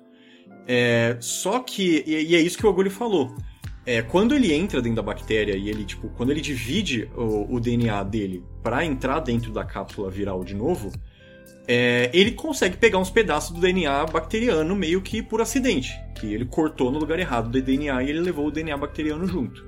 É, 0.68 1.16
só 1.20 1.60
que, 1.60 2.04
e, 2.08 2.36
é 2.36 2.40
isso 2.40 2.58
que 2.58 2.66
o 2.66 2.70
Agulho 2.70 2.90
falou. 2.90 3.36
É, 3.86 4.02
quando 4.02 4.34
ele 4.34 4.52
entra 4.52 4.82
dentro 4.82 4.96
da 4.96 5.02
bactéria 5.04 5.56
e 5.56 5.70
ele, 5.70 5.86
tipo, 5.86 6.10
quando 6.10 6.32
ele 6.32 6.42
divide 6.42 7.08
o, 7.16 7.56
o 7.56 7.60
DNA 7.60 8.02
dele 8.04 8.44
para 8.64 8.84
entrar 8.84 9.20
dentro 9.20 9.52
da 9.52 9.64
cápsula 9.64 10.10
viral 10.10 10.44
de 10.44 10.56
novo, 10.56 10.92
é, 11.68 12.10
ele 12.14 12.32
consegue 12.32 12.78
pegar 12.78 12.98
uns 12.98 13.10
pedaços 13.10 13.52
do 13.52 13.62
DNA 13.62 14.06
bacteriano 14.08 14.76
meio 14.76 15.02
que 15.02 15.22
por 15.22 15.42
acidente. 15.42 15.94
Que 16.16 16.34
ele 16.34 16.46
cortou 16.46 16.92
no 16.92 16.98
lugar 16.98 17.20
errado 17.20 17.50
do 17.50 17.62
DNA 17.62 18.04
e 18.04 18.10
ele 18.10 18.22
levou 18.22 18.48
o 18.48 18.52
DNA 18.52 18.76
bacteriano 18.76 19.28
junto. 19.28 19.64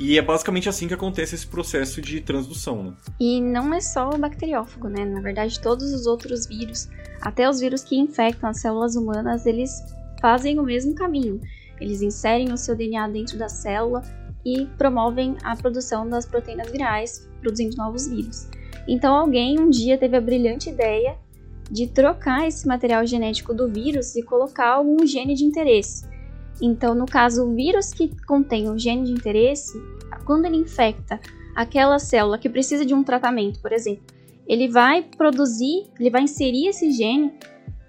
E 0.00 0.18
é 0.18 0.22
basicamente 0.22 0.68
assim 0.68 0.88
que 0.88 0.94
acontece 0.94 1.34
esse 1.34 1.46
processo 1.46 2.02
de 2.02 2.20
transdução, 2.20 2.82
né? 2.82 2.92
E 3.20 3.40
não 3.40 3.72
é 3.72 3.80
só 3.80 4.10
o 4.10 4.18
bacteriófago, 4.18 4.88
né? 4.88 5.04
Na 5.04 5.20
verdade, 5.20 5.60
todos 5.60 5.92
os 5.92 6.06
outros 6.06 6.46
vírus, 6.46 6.88
até 7.20 7.48
os 7.48 7.60
vírus 7.60 7.84
que 7.84 7.96
infectam 7.96 8.50
as 8.50 8.60
células 8.60 8.96
humanas, 8.96 9.46
eles 9.46 9.70
fazem 10.20 10.58
o 10.58 10.64
mesmo 10.64 10.94
caminho. 10.94 11.40
Eles 11.80 12.02
inserem 12.02 12.52
o 12.52 12.56
seu 12.56 12.74
DNA 12.74 13.08
dentro 13.08 13.38
da 13.38 13.48
célula 13.48 14.02
e 14.44 14.66
promovem 14.76 15.36
a 15.42 15.56
produção 15.56 16.08
das 16.08 16.26
proteínas 16.26 16.70
virais, 16.70 17.28
produzindo 17.40 17.76
novos 17.76 18.08
vírus. 18.08 18.48
Então, 18.86 19.14
alguém 19.14 19.58
um 19.58 19.70
dia 19.70 19.96
teve 19.96 20.16
a 20.16 20.20
brilhante 20.20 20.70
ideia 20.70 21.16
de 21.70 21.86
trocar 21.86 22.46
esse 22.46 22.66
material 22.66 23.06
genético 23.06 23.54
do 23.54 23.70
vírus 23.70 24.14
e 24.16 24.22
colocar 24.22 24.68
algum 24.68 25.06
gene 25.06 25.34
de 25.34 25.44
interesse. 25.44 26.06
Então, 26.60 26.94
no 26.94 27.06
caso, 27.06 27.44
o 27.44 27.54
vírus 27.54 27.92
que 27.92 28.10
contém 28.26 28.70
o 28.70 28.78
gene 28.78 29.04
de 29.04 29.12
interesse, 29.12 29.80
quando 30.24 30.46
ele 30.46 30.56
infecta 30.56 31.20
aquela 31.54 31.98
célula 31.98 32.38
que 32.38 32.48
precisa 32.48 32.84
de 32.84 32.94
um 32.94 33.02
tratamento, 33.02 33.60
por 33.60 33.72
exemplo, 33.72 34.02
ele 34.46 34.68
vai 34.68 35.02
produzir, 35.02 35.86
ele 35.98 36.10
vai 36.10 36.22
inserir 36.22 36.68
esse 36.68 36.90
gene 36.92 37.32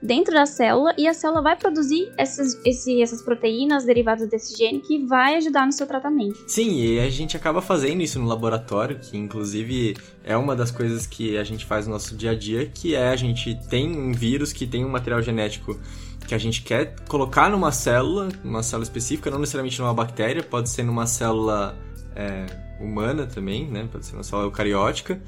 dentro 0.02 0.34
da 0.34 0.46
célula 0.46 0.94
e 0.98 1.08
a 1.08 1.14
célula 1.14 1.42
vai 1.42 1.56
produzir 1.56 2.12
essas, 2.18 2.60
esse, 2.66 3.02
essas 3.02 3.22
proteínas 3.22 3.86
derivadas 3.86 4.30
desse 4.30 4.56
gene 4.56 4.80
que 4.80 5.06
vai 5.06 5.36
ajudar 5.36 5.66
no 5.66 5.72
seu 5.72 5.88
tratamento. 5.88 6.44
Sim, 6.48 6.80
e 6.80 7.00
a 7.00 7.10
gente 7.10 7.36
acaba 7.36 7.62
fazendo 7.62 8.02
isso 8.02 8.20
no 8.20 8.28
laboratório, 8.28 9.00
que 9.00 9.18
inclusive 9.18 9.96
é 10.24 10.38
uma 10.38 10.56
das 10.56 10.70
coisas 10.72 11.08
que 11.08 11.38
a 11.38 11.44
gente 11.44 11.66
faz 11.66 11.88
no 11.88 11.94
nosso 11.94 12.16
dia 12.16 12.32
a 12.32 12.36
dia, 12.36 12.68
que 12.68 12.96
é 12.96 13.10
a 13.10 13.16
gente 13.16 13.56
tem 13.68 13.98
um 13.98 14.14
vírus 14.14 14.54
que 14.54 14.68
tem 14.68 14.86
um 14.86 14.90
material 14.90 15.22
genético 15.22 15.80
que 16.28 16.34
a 16.34 16.38
gente 16.38 16.62
quer 16.62 16.96
colocar 17.08 17.50
numa 17.50 17.72
célula, 17.72 18.30
numa 18.44 18.64
célula 18.64 18.84
específica, 18.84 19.30
não 19.30 19.40
necessariamente 19.40 19.80
numa 19.80 19.94
bactéria, 19.94 20.42
pode 20.42 20.70
ser 20.70 20.84
numa 20.84 21.06
célula 21.06 21.78
é, 22.16 22.46
humana 22.80 23.26
também, 23.26 23.68
né? 23.70 23.88
Pode 23.92 24.06
ser 24.06 24.16
uma 24.16 24.24
célula 24.24 24.48
eucariótica, 24.48 25.22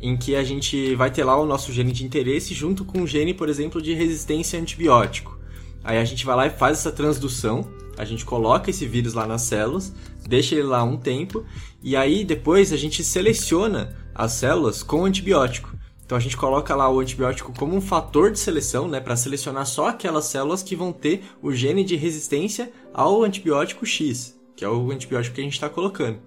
em 0.00 0.16
que 0.16 0.36
a 0.36 0.44
gente 0.44 0.94
vai 0.94 1.10
ter 1.10 1.24
lá 1.24 1.36
o 1.36 1.46
nosso 1.46 1.72
gene 1.72 1.92
de 1.92 2.04
interesse 2.04 2.54
junto 2.54 2.84
com 2.84 3.02
o 3.02 3.06
gene, 3.06 3.34
por 3.34 3.48
exemplo, 3.48 3.80
de 3.80 3.92
resistência 3.94 4.58
a 4.58 4.62
antibiótico. 4.62 5.38
Aí 5.82 5.98
a 5.98 6.04
gente 6.04 6.24
vai 6.24 6.36
lá 6.36 6.46
e 6.46 6.50
faz 6.50 6.78
essa 6.78 6.92
transdução, 6.92 7.68
a 7.96 8.04
gente 8.04 8.24
coloca 8.24 8.70
esse 8.70 8.86
vírus 8.86 9.14
lá 9.14 9.26
nas 9.26 9.42
células, 9.42 9.92
deixa 10.26 10.54
ele 10.54 10.64
lá 10.64 10.82
um 10.82 10.96
tempo, 10.96 11.44
e 11.82 11.96
aí 11.96 12.24
depois 12.24 12.72
a 12.72 12.76
gente 12.76 13.02
seleciona 13.02 13.96
as 14.14 14.32
células 14.32 14.82
com 14.82 15.04
antibiótico. 15.04 15.74
Então 16.06 16.16
a 16.16 16.20
gente 16.20 16.36
coloca 16.36 16.74
lá 16.76 16.88
o 16.88 17.00
antibiótico 17.00 17.52
como 17.52 17.74
um 17.74 17.80
fator 17.80 18.30
de 18.30 18.38
seleção, 18.38 18.86
né, 18.86 19.00
para 19.00 19.16
selecionar 19.16 19.66
só 19.66 19.88
aquelas 19.88 20.26
células 20.26 20.62
que 20.62 20.76
vão 20.76 20.92
ter 20.92 21.24
o 21.42 21.52
gene 21.52 21.82
de 21.82 21.96
resistência 21.96 22.72
ao 22.94 23.24
antibiótico 23.24 23.84
X, 23.84 24.38
que 24.54 24.64
é 24.64 24.68
o 24.68 24.92
antibiótico 24.92 25.34
que 25.34 25.40
a 25.40 25.44
gente 25.44 25.54
está 25.54 25.68
colocando. 25.68 26.20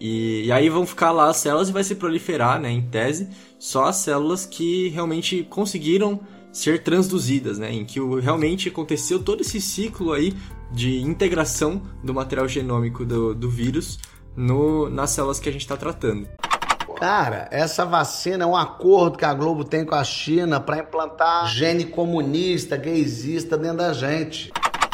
E, 0.00 0.44
e, 0.44 0.52
aí 0.52 0.68
vão 0.68 0.86
ficar 0.86 1.10
lá 1.10 1.28
as 1.28 1.38
células 1.38 1.68
e 1.68 1.72
vai 1.72 1.82
se 1.82 1.96
proliferar, 1.96 2.60
né, 2.60 2.70
em 2.70 2.82
tese, 2.82 3.28
só 3.58 3.86
as 3.86 3.96
células 3.96 4.46
que 4.46 4.88
realmente 4.90 5.44
conseguiram 5.50 6.20
ser 6.52 6.84
transduzidas, 6.84 7.58
né, 7.58 7.72
em 7.72 7.84
que 7.84 7.98
realmente 8.20 8.68
aconteceu 8.68 9.20
todo 9.20 9.40
esse 9.40 9.60
ciclo 9.60 10.12
aí 10.12 10.32
de 10.70 11.00
integração 11.00 11.82
do 12.04 12.14
material 12.14 12.46
genômico 12.46 13.04
do, 13.04 13.34
do 13.34 13.50
vírus 13.50 13.98
no, 14.36 14.88
nas 14.88 15.10
células 15.10 15.40
que 15.40 15.48
a 15.48 15.52
gente 15.52 15.62
está 15.62 15.76
tratando. 15.76 16.28
Cara, 16.98 17.46
essa 17.52 17.86
vacina 17.86 18.42
é 18.42 18.46
um 18.46 18.56
acordo 18.56 19.16
que 19.16 19.24
a 19.24 19.32
Globo 19.32 19.62
tem 19.62 19.84
com 19.84 19.94
a 19.94 20.02
China 20.02 20.58
para 20.58 20.80
implantar 20.80 21.46
gene 21.46 21.84
comunista, 21.84 22.76
gaysista 22.76 23.56
dentro 23.56 23.78
da 23.78 23.92
gente. 23.92 24.50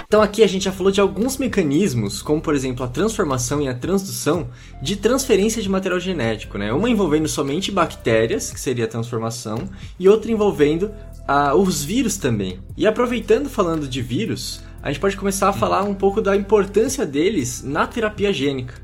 Então 0.07 0.21
aqui 0.21 0.43
a 0.43 0.47
gente 0.47 0.67
já 0.67 0.71
falou 0.71 0.93
de 0.93 1.01
alguns 1.01 1.38
mecanismos, 1.38 2.21
como 2.21 2.43
por 2.43 2.55
exemplo 2.55 2.85
a 2.85 2.88
transformação 2.88 3.62
e 3.62 3.69
a 3.69 3.75
transdução 3.75 4.51
de 4.83 4.97
transferência 4.97 5.62
de 5.62 5.69
material 5.71 5.99
genético, 5.99 6.59
né? 6.59 6.71
Uma 6.75 6.90
envolvendo 6.90 7.27
somente 7.27 7.73
bactérias, 7.73 8.51
que 8.51 8.61
seria 8.61 8.85
a 8.85 8.88
transformação, 8.88 9.67
e 9.99 10.07
outra 10.07 10.31
envolvendo 10.31 10.93
ah, 11.27 11.55
os 11.55 11.83
vírus 11.83 12.19
também. 12.19 12.61
E 12.77 12.87
aproveitando 12.87 13.49
falando 13.49 13.88
de 13.88 14.03
vírus, 14.03 14.62
a 14.83 14.88
gente 14.88 15.01
pode 15.01 15.17
começar 15.17 15.49
a 15.49 15.55
falar 15.55 15.83
um 15.85 15.95
pouco 15.95 16.21
da 16.21 16.37
importância 16.37 17.07
deles 17.07 17.62
na 17.62 17.87
terapia 17.87 18.31
gênica. 18.31 18.75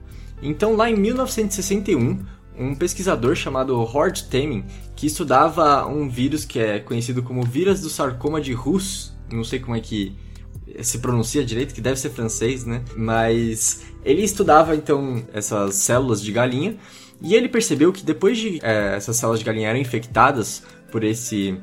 Então 0.42 0.74
lá 0.74 0.90
em 0.90 0.96
1961, 0.96 2.39
um 2.60 2.74
pesquisador 2.74 3.34
chamado 3.34 3.74
Howard 3.74 4.24
Temin, 4.24 4.64
que 4.94 5.06
estudava 5.06 5.86
um 5.86 6.08
vírus 6.08 6.44
que 6.44 6.58
é 6.58 6.78
conhecido 6.78 7.22
como 7.22 7.42
vírus 7.42 7.80
do 7.80 7.88
sarcoma 7.88 8.38
de 8.38 8.52
Rous, 8.52 9.14
não 9.32 9.42
sei 9.42 9.58
como 9.58 9.74
é 9.74 9.80
que 9.80 10.14
se 10.82 10.98
pronuncia 10.98 11.42
direito, 11.44 11.74
que 11.74 11.80
deve 11.80 11.98
ser 11.98 12.10
francês, 12.10 12.66
né? 12.66 12.82
Mas 12.94 13.82
ele 14.04 14.22
estudava 14.22 14.76
então 14.76 15.24
essas 15.32 15.74
células 15.76 16.22
de 16.22 16.30
galinha 16.30 16.76
e 17.22 17.34
ele 17.34 17.48
percebeu 17.48 17.92
que 17.92 18.04
depois 18.04 18.36
de 18.36 18.60
é, 18.62 18.94
essas 18.94 19.16
células 19.16 19.40
de 19.40 19.44
galinha 19.44 19.68
eram 19.68 19.80
infectadas 19.80 20.62
por 20.92 21.02
esse 21.02 21.58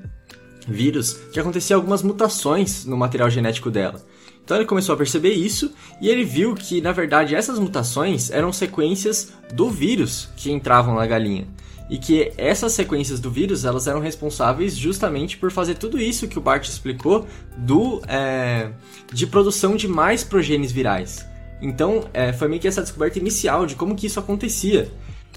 vírus, 0.68 1.14
que 1.32 1.40
acontecia 1.40 1.76
algumas 1.76 2.02
mutações 2.02 2.86
no 2.86 2.98
material 2.98 3.30
genético 3.30 3.70
dela. 3.70 4.04
Então 4.48 4.56
ele 4.56 4.66
começou 4.66 4.96
a 4.96 4.98
perceber 4.98 5.34
isso 5.34 5.74
e 6.00 6.08
ele 6.08 6.24
viu 6.24 6.56
que, 6.56 6.80
na 6.80 6.94
verdade, 6.94 7.36
essas 7.36 7.60
mutações 7.60 8.32
eram 8.32 8.54
sequências 8.54 9.34
do 9.52 9.70
vírus 9.70 10.30
que 10.38 10.50
entravam 10.50 10.96
na 10.96 11.06
galinha. 11.06 11.46
E 11.90 11.98
que 11.98 12.32
essas 12.38 12.72
sequências 12.72 13.20
do 13.20 13.30
vírus 13.30 13.66
elas 13.66 13.88
eram 13.88 14.00
responsáveis 14.00 14.78
justamente 14.78 15.36
por 15.36 15.52
fazer 15.52 15.76
tudo 15.76 16.00
isso 16.00 16.30
que 16.30 16.38
o 16.38 16.42
Bart 16.42 16.66
explicou 16.66 17.28
do 17.58 18.02
é, 18.08 18.72
de 19.12 19.28
produção 19.28 19.76
de 19.76 19.86
mais 19.86 20.24
progenes 20.24 20.72
virais. 20.72 21.28
Então 21.62 22.06
é, 22.14 22.32
foi 22.32 22.48
meio 22.48 22.62
que 22.62 22.70
essa 22.70 22.82
descoberta 22.82 23.20
inicial 23.20 23.66
de 23.66 23.76
como 23.76 23.96
que 23.96 24.08
isso 24.08 24.18
acontecia. 24.18 24.90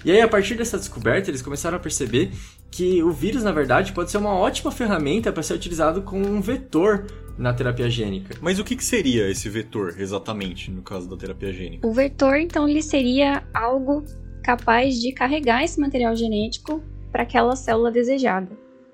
E 0.05 0.13
aí, 0.13 0.21
a 0.23 0.29
partir 0.29 0.55
dessa 0.55 0.79
descoberta, 0.79 1.31
eles 1.31 1.43
começaram 1.43 1.77
a 1.77 1.81
perceber 1.81 2.31
que 2.71 3.03
o 3.03 3.11
vírus, 3.11 3.43
na 3.43 3.53
verdade, 3.53 3.93
pode 3.93 4.11
ser 4.11 4.19
uma 4.19 4.33
ótima 4.33 4.71
ferramenta 4.71 5.33
para 5.33 5.43
ser 5.43 5.55
utilizado 5.55 6.01
como 6.01 6.27
um 6.27 6.41
vetor 6.41 7.07
na 7.41 7.55
terapia 7.55 7.89
gênica. 7.89 8.37
Mas 8.43 8.59
o 8.59 8.65
que, 8.65 8.77
que 8.77 8.85
seria 8.85 9.29
esse 9.31 9.49
vetor 9.49 9.95
exatamente 9.99 10.71
no 10.71 10.83
caso 10.83 11.09
da 11.09 11.17
terapia 11.17 11.51
gênica? 11.53 11.87
O 11.87 11.93
vetor, 11.93 12.37
então, 12.37 12.69
ele 12.69 12.83
seria 12.83 13.43
algo 13.55 14.05
capaz 14.45 15.01
de 15.01 15.11
carregar 15.13 15.65
esse 15.65 15.81
material 15.81 16.15
genético 16.15 16.83
para 17.11 17.23
aquela 17.23 17.57
célula 17.57 17.91
desejada, 17.91 18.51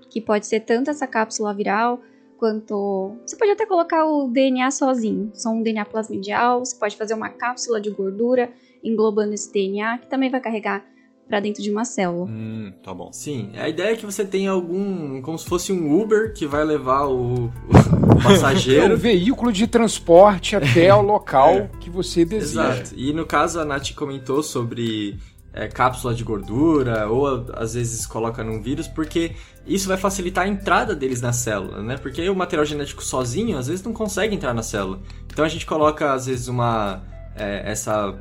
que 0.09 0.21
pode 0.21 0.47
ser 0.47 0.61
tanto 0.61 0.91
essa 0.91 1.07
cápsula 1.07 1.53
viral 1.53 2.01
quanto 2.39 3.17
você 3.27 3.37
pode 3.37 3.51
até 3.51 3.67
colocar 3.67 4.05
o 4.05 4.29
DNA 4.29 4.71
sozinho, 4.71 5.31
só 5.35 5.51
um 5.51 5.63
DNA 5.63 5.85
plasmidial, 5.85 6.65
você 6.65 6.77
pode 6.77 6.97
fazer 6.97 7.15
uma 7.15 7.31
cápsula 7.31 7.81
de 7.81 7.91
gordura 7.91 8.51
englobando 8.85 9.35
esse 9.35 9.53
DNA 9.53 9.99
que 9.99 10.09
também 10.09 10.31
vai 10.31 10.41
carregar 10.41 10.85
para 11.29 11.41
dentro 11.41 11.62
de 11.62 11.71
uma 11.71 11.85
célula. 11.85 12.27
Hum, 12.27 12.73
tá 12.83 12.95
bom. 12.95 13.12
Sim, 13.12 13.51
a 13.57 13.69
ideia 13.69 13.93
é 13.93 13.97
que 13.97 14.07
você 14.07 14.25
tenha 14.25 14.51
algum, 14.51 15.21
como 15.23 15.39
se 15.39 15.47
fosse 15.47 15.73
um 15.73 16.01
Uber 16.01 16.33
que 16.33 16.47
vai 16.47 16.65
levar 16.65 17.07
o, 17.07 17.47
o 17.47 17.53
passageiro. 18.23 18.93
é 18.93 18.95
um 18.95 18.99
veículo 18.99 19.53
de 19.53 19.67
transporte 19.67 20.55
até 20.55 20.95
o 20.95 21.03
local 21.03 21.51
é. 21.55 21.71
que 21.81 21.91
você 21.91 22.25
deseja. 22.25 22.75
Exato. 22.75 22.95
E 22.97 23.12
no 23.12 23.27
caso 23.27 23.59
a 23.61 23.65
Nath 23.65 23.93
comentou 23.95 24.43
sobre 24.43 25.19
é, 25.53 25.67
cápsula 25.67 26.15
de 26.15 26.23
gordura 26.23 27.09
ou 27.09 27.47
às 27.55 27.75
vezes 27.75 28.07
coloca 28.07 28.45
num 28.45 28.61
vírus 28.61 28.87
porque 28.87 29.33
isso 29.67 29.89
vai 29.89 29.97
facilitar 29.97 30.45
a 30.45 30.49
entrada 30.49 30.95
deles 30.95 31.21
na 31.21 31.33
célula, 31.33 31.83
né? 31.83 31.97
Porque 31.97 32.29
o 32.29 32.37
material 32.37 32.65
genético 32.65 33.03
sozinho 33.03 33.59
às 33.59 33.67
vezes 33.67 33.83
não 33.83 33.93
consegue 33.93 34.35
entrar 34.35 34.55
na 34.55 34.62
célula. 34.62 35.01
Então 35.27 35.45
a 35.45 35.49
gente 35.49 35.67
coloca 35.67 36.12
às 36.12 36.27
vezes 36.27 36.47
uma 36.47 37.03
é, 37.35 37.71
essa 37.71 38.17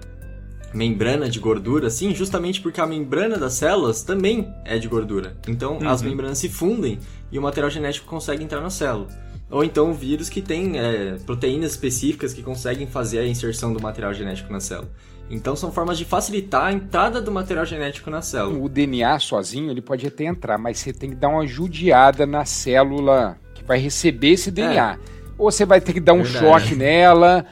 membrana 0.76 1.30
de 1.30 1.40
gordura, 1.40 1.90
sim, 1.90 2.14
justamente 2.14 2.62
porque 2.62 2.82
a 2.82 2.86
membrana 2.86 3.38
das 3.38 3.54
células 3.54 4.04
também 4.04 4.54
é 4.66 4.78
de 4.78 4.88
gordura. 4.88 5.38
Então 5.48 5.78
uhum. 5.78 5.90
as 5.90 6.02
membranas 6.02 6.38
se 6.38 6.50
fundem 6.50 7.00
e 7.32 7.40
o 7.40 7.42
material 7.42 7.70
genético 7.70 8.06
consegue 8.06 8.44
entrar 8.44 8.60
na 8.60 8.70
célula. 8.70 9.08
Ou 9.50 9.64
então 9.64 9.92
o 9.92 9.94
vírus 9.94 10.28
que 10.28 10.42
tem 10.42 10.78
é, 10.78 11.18
proteínas 11.26 11.72
específicas 11.72 12.34
que 12.34 12.44
conseguem 12.44 12.88
fazer 12.88 13.20
a 13.20 13.28
inserção 13.28 13.72
do 13.72 13.82
material 13.82 14.14
genético 14.14 14.52
na 14.52 14.60
célula. 14.60 14.92
Então 15.30 15.56
são 15.56 15.72
formas 15.72 15.98
de 15.98 16.06
facilitar 16.06 16.66
a 16.66 16.74
entrada 16.74 17.22
do 17.22 17.32
material 17.32 17.66
genético 17.66 18.10
na 18.10 18.22
célula. 18.22 18.60
O 18.60 18.68
DNA 18.68 19.18
sozinho 19.20 19.72
ele 19.72 19.82
pode 19.82 20.06
até 20.06 20.26
entrar, 20.26 20.58
mas 20.58 20.80
você 20.80 20.92
tem 20.92 21.10
que 21.10 21.16
dar 21.16 21.30
uma 21.30 21.48
judiada 21.48 22.26
na 22.26 22.44
célula 22.44 23.38
que 23.54 23.64
vai 23.64 23.80
receber 23.80 24.32
esse 24.32 24.52
DNA. 24.52 24.94
É. 24.94 25.16
Ou 25.38 25.50
você 25.50 25.66
vai 25.66 25.80
ter 25.80 25.94
que 25.94 26.00
dar 26.00 26.14
um 26.14 26.24
Verdade. 26.24 26.46
choque 26.46 26.76
nela, 26.76 27.46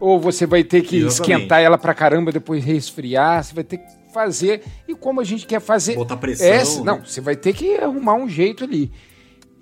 ou 0.00 0.20
você 0.20 0.46
vai 0.46 0.62
ter 0.62 0.82
que 0.82 0.96
Exatamente. 0.96 1.32
esquentar 1.32 1.60
ela 1.60 1.78
pra 1.78 1.94
caramba, 1.94 2.32
depois 2.32 2.64
resfriar, 2.64 3.42
você 3.42 3.54
vai 3.54 3.64
ter 3.64 3.78
que 3.78 4.12
fazer. 4.12 4.62
E 4.86 4.94
como 4.94 5.20
a 5.20 5.24
gente 5.24 5.46
quer 5.46 5.60
fazer. 5.60 5.94
Botar 5.94 6.16
pressão. 6.16 6.46
É, 6.46 6.84
não, 6.84 7.04
você 7.04 7.20
vai 7.20 7.36
ter 7.36 7.52
que 7.52 7.76
arrumar 7.76 8.14
um 8.14 8.28
jeito 8.28 8.64
ali. 8.64 8.90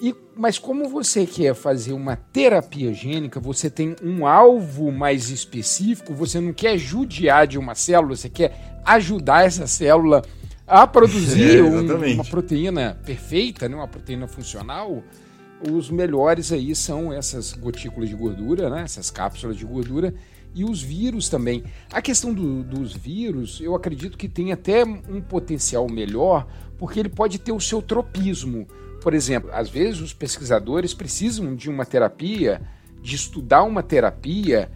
E, 0.01 0.15
mas 0.37 0.59
como 0.59 0.89
você 0.89 1.25
quer 1.25 1.55
fazer 1.55 1.93
uma 1.93 2.17
terapia 2.17 2.93
gênica, 2.93 3.41
você 3.41 3.71
tem 3.71 3.97
um 4.03 4.27
alvo 4.27 4.93
mais 4.93 5.31
específico, 5.31 6.13
você 6.13 6.39
não 6.39 6.53
quer 6.53 6.77
judiar 6.77 7.47
de 7.47 7.59
uma 7.59 7.75
célula, 7.75 8.15
você 8.15 8.29
quer 8.29 8.79
ajudar 8.85 9.47
essa 9.47 9.67
célula 9.67 10.23
a 10.67 10.87
produzir 10.87 11.61
é, 11.61 11.63
um, 11.63 12.13
uma 12.13 12.25
proteína 12.25 12.99
perfeita, 13.07 13.69
né, 13.69 13.77
uma 13.77 13.89
proteína 13.89 14.29
funcional. 14.29 15.03
Os 15.71 15.91
melhores 15.91 16.53
aí 16.53 16.75
são 16.75 17.13
essas 17.13 17.53
gotículas 17.53 18.09
de 18.09 18.15
gordura, 18.15 18.69
né, 18.69 18.83
essas 18.83 19.11
cápsulas 19.11 19.57
de 19.57 19.65
gordura, 19.65 20.15
e 20.55 20.65
os 20.65 20.83
vírus 20.83 21.29
também. 21.29 21.65
A 21.93 22.01
questão 22.01 22.33
do, 22.33 22.63
dos 22.63 22.95
vírus, 22.95 23.61
eu 23.61 23.75
acredito 23.75 24.17
que 24.17 24.29
tem 24.29 24.53
até 24.53 24.85
um 24.85 25.21
potencial 25.21 25.87
melhor, 25.89 26.47
porque 26.79 27.01
ele 27.01 27.09
pode 27.09 27.39
ter 27.39 27.53
o 27.53 27.61
seu 27.61 27.81
tropismo. 27.83 28.67
Por 29.03 29.15
exemplo, 29.15 29.51
às 29.53 29.69
vezes 29.69 30.01
os 30.01 30.13
pesquisadores 30.13 30.95
precisam 30.95 31.55
de 31.55 31.71
uma 31.71 31.85
terapia, 31.85 32.61
de 33.03 33.15
estudar 33.15 33.63
uma 33.63 33.83
terapia 33.83 34.71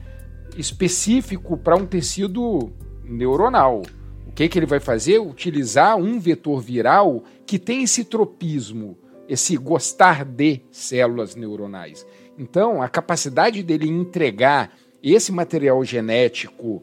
específico 0.57 1.57
para 1.57 1.77
um 1.77 1.87
tecido 1.87 2.73
neuronal. 3.05 3.83
O 4.27 4.33
que, 4.33 4.49
que 4.49 4.59
ele 4.59 4.67
vai 4.67 4.81
fazer? 4.81 5.19
Utilizar 5.19 5.97
um 5.97 6.21
vetor 6.21 6.61
viral 6.61 7.25
que 7.47 7.59
tem 7.59 7.83
esse 7.83 8.05
tropismo, 8.05 8.97
esse 9.31 9.57
gostar 9.57 10.25
de 10.25 10.61
células 10.73 11.37
neuronais. 11.37 12.05
Então, 12.37 12.83
a 12.83 12.89
capacidade 12.89 13.63
dele 13.63 13.89
entregar 13.89 14.73
esse 15.01 15.31
material 15.31 15.85
genético 15.85 16.83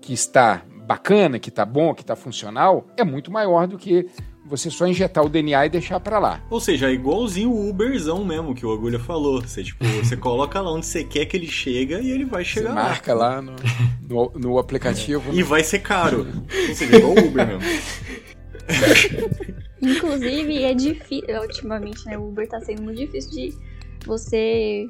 que 0.00 0.12
está 0.12 0.62
bacana, 0.86 1.40
que 1.40 1.48
está 1.48 1.64
bom, 1.64 1.92
que 1.92 2.02
está 2.02 2.14
funcional, 2.14 2.86
é 2.96 3.02
muito 3.02 3.32
maior 3.32 3.66
do 3.66 3.76
que 3.76 4.06
você 4.46 4.70
só 4.70 4.86
injetar 4.86 5.24
o 5.24 5.28
DNA 5.28 5.66
e 5.66 5.68
deixar 5.68 5.98
para 5.98 6.20
lá. 6.20 6.40
Ou 6.48 6.60
seja, 6.60 6.88
é 6.88 6.92
igualzinho 6.92 7.50
o 7.50 7.68
Uberzão 7.68 8.24
mesmo 8.24 8.54
que 8.54 8.64
o 8.64 8.72
Agulha 8.72 9.00
falou. 9.00 9.40
Você, 9.42 9.64
tipo, 9.64 9.84
você 9.98 10.16
coloca 10.16 10.60
lá 10.60 10.72
onde 10.72 10.86
você 10.86 11.02
quer 11.02 11.26
que 11.26 11.36
ele 11.36 11.48
chega 11.48 12.00
e 12.00 12.08
ele 12.10 12.24
vai 12.24 12.44
chegar 12.44 12.68
você 12.70 12.74
lá. 12.74 12.82
marca 12.84 13.14
lá 13.14 13.42
no, 13.42 13.56
no, 14.08 14.32
no 14.36 14.58
aplicativo. 14.58 15.32
É. 15.32 15.34
E 15.34 15.42
vai 15.42 15.64
ser 15.64 15.80
caro. 15.80 16.24
Ou 16.68 16.74
seja, 16.74 16.94
é 16.94 16.98
igual 16.98 17.14
o 17.14 17.26
Uber 17.26 17.46
mesmo. 17.46 17.62
Inclusive, 19.82 20.62
é 20.64 20.74
difícil. 20.74 21.40
Ultimamente, 21.40 22.04
né? 22.06 22.18
O 22.18 22.28
Uber 22.28 22.48
tá 22.48 22.60
sendo 22.60 22.82
muito 22.82 22.98
difícil 22.98 23.30
de 23.30 23.58
você 24.04 24.88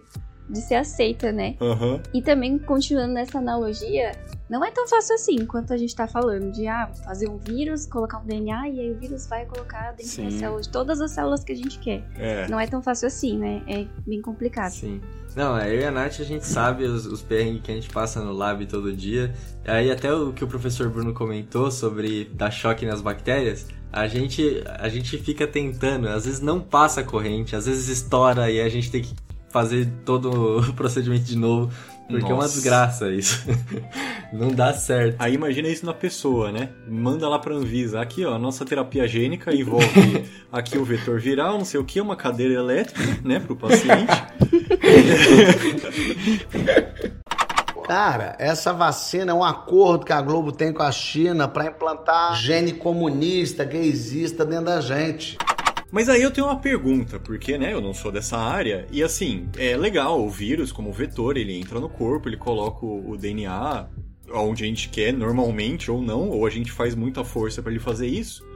de 0.51 0.61
ser 0.61 0.75
aceita, 0.75 1.31
né? 1.31 1.57
Aham. 1.61 2.01
E 2.13 2.21
também, 2.21 2.59
continuando 2.59 3.15
nessa 3.15 3.39
analogia, 3.39 4.13
não 4.49 4.65
é 4.65 4.71
tão 4.71 4.87
fácil 4.89 5.15
assim 5.15 5.47
quanto 5.47 5.73
a 5.73 5.77
gente 5.77 5.95
tá 5.95 6.09
falando 6.09 6.51
de 6.51 6.67
ah, 6.67 6.91
fazer 7.05 7.29
um 7.29 7.39
vírus, 7.39 7.87
colocar 7.87 8.19
um 8.19 8.27
DNA 8.27 8.69
e 8.69 8.81
aí 8.81 8.91
o 8.91 8.99
vírus 8.99 9.27
vai 9.29 9.47
colocar 9.47 9.93
dentro 9.93 10.07
Sim. 10.07 10.25
da 10.25 10.31
célula 10.33 10.61
de 10.61 10.69
todas 10.69 11.01
as 11.01 11.13
células 11.13 11.45
que 11.45 11.53
a 11.53 11.57
gente 11.57 11.79
quer. 11.79 12.05
É. 12.19 12.49
Não 12.49 12.59
é 12.59 12.67
tão 12.67 12.83
fácil 12.83 13.07
assim, 13.07 13.39
né? 13.39 13.63
É 13.69 13.87
bem 14.05 14.21
complicado. 14.21 14.73
Sim. 14.73 15.01
Não, 15.37 15.57
é, 15.57 15.73
eu 15.73 15.81
e 15.81 15.85
a 15.85 15.93
Nath, 15.93 16.19
a 16.19 16.25
gente 16.25 16.45
sabe 16.45 16.83
os, 16.83 17.07
os 17.07 17.23
perrengues 17.23 17.63
que 17.63 17.71
a 17.71 17.75
gente 17.77 17.89
passa 17.89 18.21
no 18.21 18.33
lab 18.33 18.67
todo 18.67 18.93
dia. 18.93 19.33
Aí 19.65 19.89
até 19.89 20.13
o 20.13 20.33
que 20.33 20.43
o 20.43 20.49
professor 20.49 20.89
Bruno 20.89 21.15
comentou 21.15 21.71
sobre 21.71 22.25
dar 22.35 22.51
choque 22.51 22.85
nas 22.85 23.01
bactérias, 23.01 23.69
a 23.93 24.07
gente, 24.07 24.63
a 24.67 24.89
gente 24.89 25.19
fica 25.19 25.47
tentando, 25.47 26.09
às 26.09 26.25
vezes 26.25 26.41
não 26.41 26.61
passa 26.61 27.01
a 27.01 27.05
corrente, 27.05 27.57
às 27.57 27.67
vezes 27.67 27.89
estoura 27.89 28.51
e 28.51 28.61
a 28.61 28.69
gente 28.69 28.91
tem 28.91 29.03
que 29.03 29.15
fazer 29.49 29.89
todo 30.05 30.59
o 30.59 30.73
procedimento 30.75 31.25
de 31.25 31.37
novo, 31.37 31.73
porque 32.09 32.25
é 32.25 32.35
uma 32.35 32.43
Nossa. 32.43 32.55
desgraça 32.55 33.11
isso. 33.13 33.45
não 34.33 34.49
dá 34.49 34.73
certo. 34.73 35.17
Aí 35.19 35.35
imagina 35.35 35.69
isso 35.69 35.87
na 35.87 35.95
pessoa, 35.95 36.51
né? 36.51 36.71
Manda 36.89 37.29
lá 37.29 37.39
pra 37.39 37.55
Anvisa. 37.55 38.01
Aqui, 38.01 38.25
ó, 38.25 38.35
a 38.35 38.39
nossa 38.39 38.65
terapia 38.65 39.07
gênica 39.07 39.55
envolve 39.55 40.25
aqui 40.51 40.77
o 40.77 40.85
vetor 40.85 41.21
viral, 41.21 41.59
não 41.59 41.65
sei 41.65 41.79
o 41.79 41.85
que, 41.85 42.01
uma 42.01 42.17
cadeira 42.17 42.55
elétrica, 42.55 43.21
né, 43.25 43.39
pro 43.39 43.55
paciente. 43.55 44.11
Cara, 47.91 48.37
essa 48.39 48.73
vacina 48.73 49.33
é 49.33 49.35
um 49.35 49.43
acordo 49.43 50.07
que 50.07 50.13
a 50.13 50.23
Globo 50.23 50.53
tem 50.53 50.73
com 50.73 50.81
a 50.81 50.93
China 50.93 51.49
pra 51.49 51.67
implantar 51.67 52.37
gene 52.37 52.73
comunista, 52.73 53.65
gaysista 53.65 54.45
dentro 54.45 54.67
da 54.67 54.81
gente. 54.81 55.37
Mas 55.91 56.09
aí 56.09 56.23
eu 56.23 56.31
tenho 56.31 56.47
uma 56.47 56.61
pergunta, 56.61 57.19
porque, 57.19 57.59
né, 57.59 57.73
eu 57.73 57.81
não 57.81 57.93
sou 57.93 58.13
dessa 58.13 58.39
área, 58.39 58.87
e 58.93 59.03
assim, 59.03 59.49
é 59.59 59.77
legal, 59.77 60.25
o 60.25 60.31
vírus, 60.31 60.71
como 60.71 60.93
vetor, 60.93 61.37
ele 61.37 61.59
entra 61.59 61.81
no 61.81 61.89
corpo, 61.89 62.29
ele 62.29 62.37
coloca 62.37 62.87
o 62.87 63.17
DNA 63.17 63.89
onde 64.33 64.63
a 64.63 64.67
gente 64.69 64.89
quer, 64.89 65.13
normalmente 65.13 65.91
ou 65.91 66.01
não, 66.01 66.29
ou 66.29 66.47
a 66.47 66.51
gente 66.51 66.71
faz 66.71 66.95
muita 66.95 67.25
força 67.25 67.61
pra 67.61 67.73
ele 67.73 67.81
fazer 67.81 68.07
isso. 68.07 68.47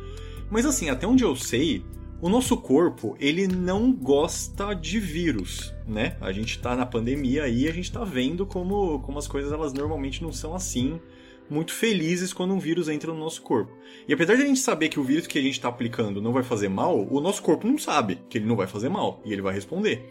Mas 0.49 0.65
assim, 0.65 0.91
até 0.91 1.09
onde 1.09 1.25
eu 1.25 1.35
sei, 1.35 1.85
o 2.25 2.29
nosso 2.31 2.57
corpo, 2.57 3.15
ele 3.21 3.47
não 3.47 3.93
gosta 3.93 4.73
de 4.73 4.99
vírus, 4.99 5.75
né? 5.87 6.17
A 6.23 6.33
gente 6.33 6.59
tá 6.59 6.75
na 6.75 6.87
pandemia 6.87 7.43
aí, 7.43 7.69
a 7.69 7.71
gente 7.71 7.93
tá 7.93 8.03
vendo 8.03 8.47
como, 8.47 8.99
como 9.01 9.19
as 9.19 9.29
coisas 9.29 9.53
elas 9.53 9.75
normalmente 9.75 10.23
não 10.23 10.33
são 10.33 10.55
assim, 10.55 10.99
muito 11.51 11.75
felizes 11.75 12.33
quando 12.33 12.55
um 12.55 12.59
vírus 12.59 12.89
entra 12.89 13.13
no 13.13 13.19
nosso 13.19 13.43
corpo. 13.43 13.77
E 14.09 14.15
apesar 14.15 14.37
de 14.37 14.43
a 14.43 14.47
gente 14.47 14.61
saber 14.61 14.89
que 14.89 14.99
o 14.99 15.05
vírus 15.05 15.27
que 15.27 15.39
a 15.39 15.43
gente 15.43 15.61
tá 15.61 15.69
aplicando 15.69 16.23
não 16.23 16.33
vai 16.33 16.43
fazer 16.43 16.71
mal, 16.71 17.07
o 17.11 17.21
nosso 17.21 17.43
corpo 17.43 17.67
não 17.67 17.77
sabe 17.77 18.19
que 18.31 18.39
ele 18.39 18.47
não 18.47 18.57
vai 18.57 18.67
fazer 18.67 18.89
mal 18.89 19.21
e 19.23 19.31
ele 19.31 19.43
vai 19.43 19.53
responder. 19.53 20.03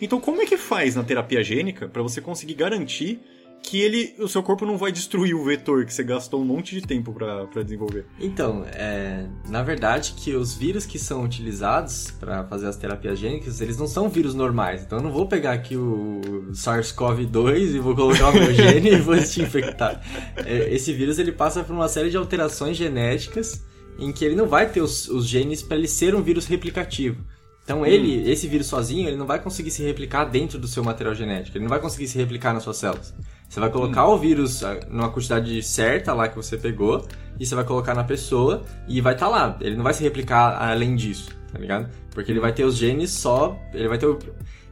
Então, 0.00 0.20
como 0.20 0.40
é 0.40 0.46
que 0.46 0.56
faz 0.56 0.94
na 0.94 1.02
terapia 1.02 1.42
gênica 1.42 1.88
para 1.88 2.02
você 2.02 2.20
conseguir 2.20 2.54
garantir 2.54 3.20
que 3.62 3.80
ele, 3.80 4.14
o 4.18 4.28
seu 4.28 4.42
corpo 4.42 4.64
não 4.64 4.78
vai 4.78 4.90
destruir 4.90 5.34
o 5.34 5.44
vetor 5.44 5.84
que 5.84 5.92
você 5.92 6.02
gastou 6.02 6.40
um 6.40 6.44
monte 6.44 6.74
de 6.74 6.80
tempo 6.80 7.12
pra 7.12 7.46
pra 7.46 7.62
desenvolver? 7.62 8.06
Então, 8.18 8.64
é, 8.72 9.26
na 9.48 9.62
verdade 9.62 10.14
que 10.16 10.34
os 10.34 10.54
vírus 10.54 10.86
que 10.86 10.98
são 10.98 11.22
utilizados 11.22 12.10
para 12.18 12.44
fazer 12.44 12.66
as 12.66 12.76
terapias 12.76 13.18
gênicas, 13.18 13.60
eles 13.60 13.76
não 13.76 13.86
são 13.86 14.08
vírus 14.08 14.34
normais. 14.34 14.82
Então 14.82 14.98
eu 14.98 15.04
não 15.04 15.12
vou 15.12 15.26
pegar 15.26 15.52
aqui 15.52 15.76
o 15.76 16.20
SARS-CoV-2 16.52 17.74
e 17.74 17.78
vou 17.78 17.94
colocar 17.94 18.30
o 18.30 18.32
meu 18.32 18.54
gene 18.54 18.90
e 18.94 19.00
vou 19.00 19.16
te 19.18 19.42
infectar. 19.42 20.00
É, 20.36 20.74
esse 20.74 20.92
vírus 20.92 21.18
ele 21.18 21.32
passa 21.32 21.62
por 21.62 21.74
uma 21.74 21.88
série 21.88 22.10
de 22.10 22.16
alterações 22.16 22.76
genéticas 22.76 23.62
em 23.98 24.12
que 24.12 24.24
ele 24.24 24.36
não 24.36 24.46
vai 24.46 24.70
ter 24.70 24.80
os, 24.80 25.08
os 25.08 25.26
genes 25.26 25.62
para 25.62 25.76
ele 25.76 25.88
ser 25.88 26.14
um 26.14 26.22
vírus 26.22 26.46
replicativo. 26.46 27.24
Então 27.64 27.84
ele, 27.84 28.30
esse 28.30 28.48
vírus 28.48 28.66
sozinho, 28.66 29.06
ele 29.06 29.16
não 29.18 29.26
vai 29.26 29.42
conseguir 29.42 29.70
se 29.70 29.82
replicar 29.82 30.24
dentro 30.24 30.58
do 30.58 30.66
seu 30.66 30.82
material 30.82 31.14
genético. 31.14 31.58
Ele 31.58 31.64
não 31.64 31.68
vai 31.68 31.78
conseguir 31.78 32.08
se 32.08 32.16
replicar 32.16 32.54
nas 32.54 32.62
suas 32.62 32.78
células. 32.78 33.14
Você 33.48 33.60
vai 33.60 33.70
colocar 33.70 34.06
o 34.06 34.18
vírus 34.18 34.62
ah, 34.62 34.78
numa 34.90 35.10
quantidade 35.10 35.62
certa 35.62 36.12
lá 36.12 36.28
que 36.28 36.36
você 36.36 36.56
pegou 36.56 37.06
e 37.40 37.46
você 37.46 37.54
vai 37.54 37.64
colocar 37.64 37.94
na 37.94 38.04
pessoa 38.04 38.64
e 38.86 39.00
vai 39.00 39.14
estar 39.14 39.28
lá. 39.28 39.56
Ele 39.60 39.76
não 39.76 39.84
vai 39.84 39.94
se 39.94 40.02
replicar 40.02 40.60
além 40.60 40.94
disso, 40.94 41.30
tá 41.50 41.58
ligado? 41.58 41.88
Porque 42.10 42.30
ele 42.30 42.40
vai 42.40 42.52
ter 42.52 42.64
os 42.64 42.76
genes 42.76 43.10
só, 43.10 43.58
ele 43.72 43.88
vai 43.88 43.96
ter 43.96 44.06
o 44.06 44.18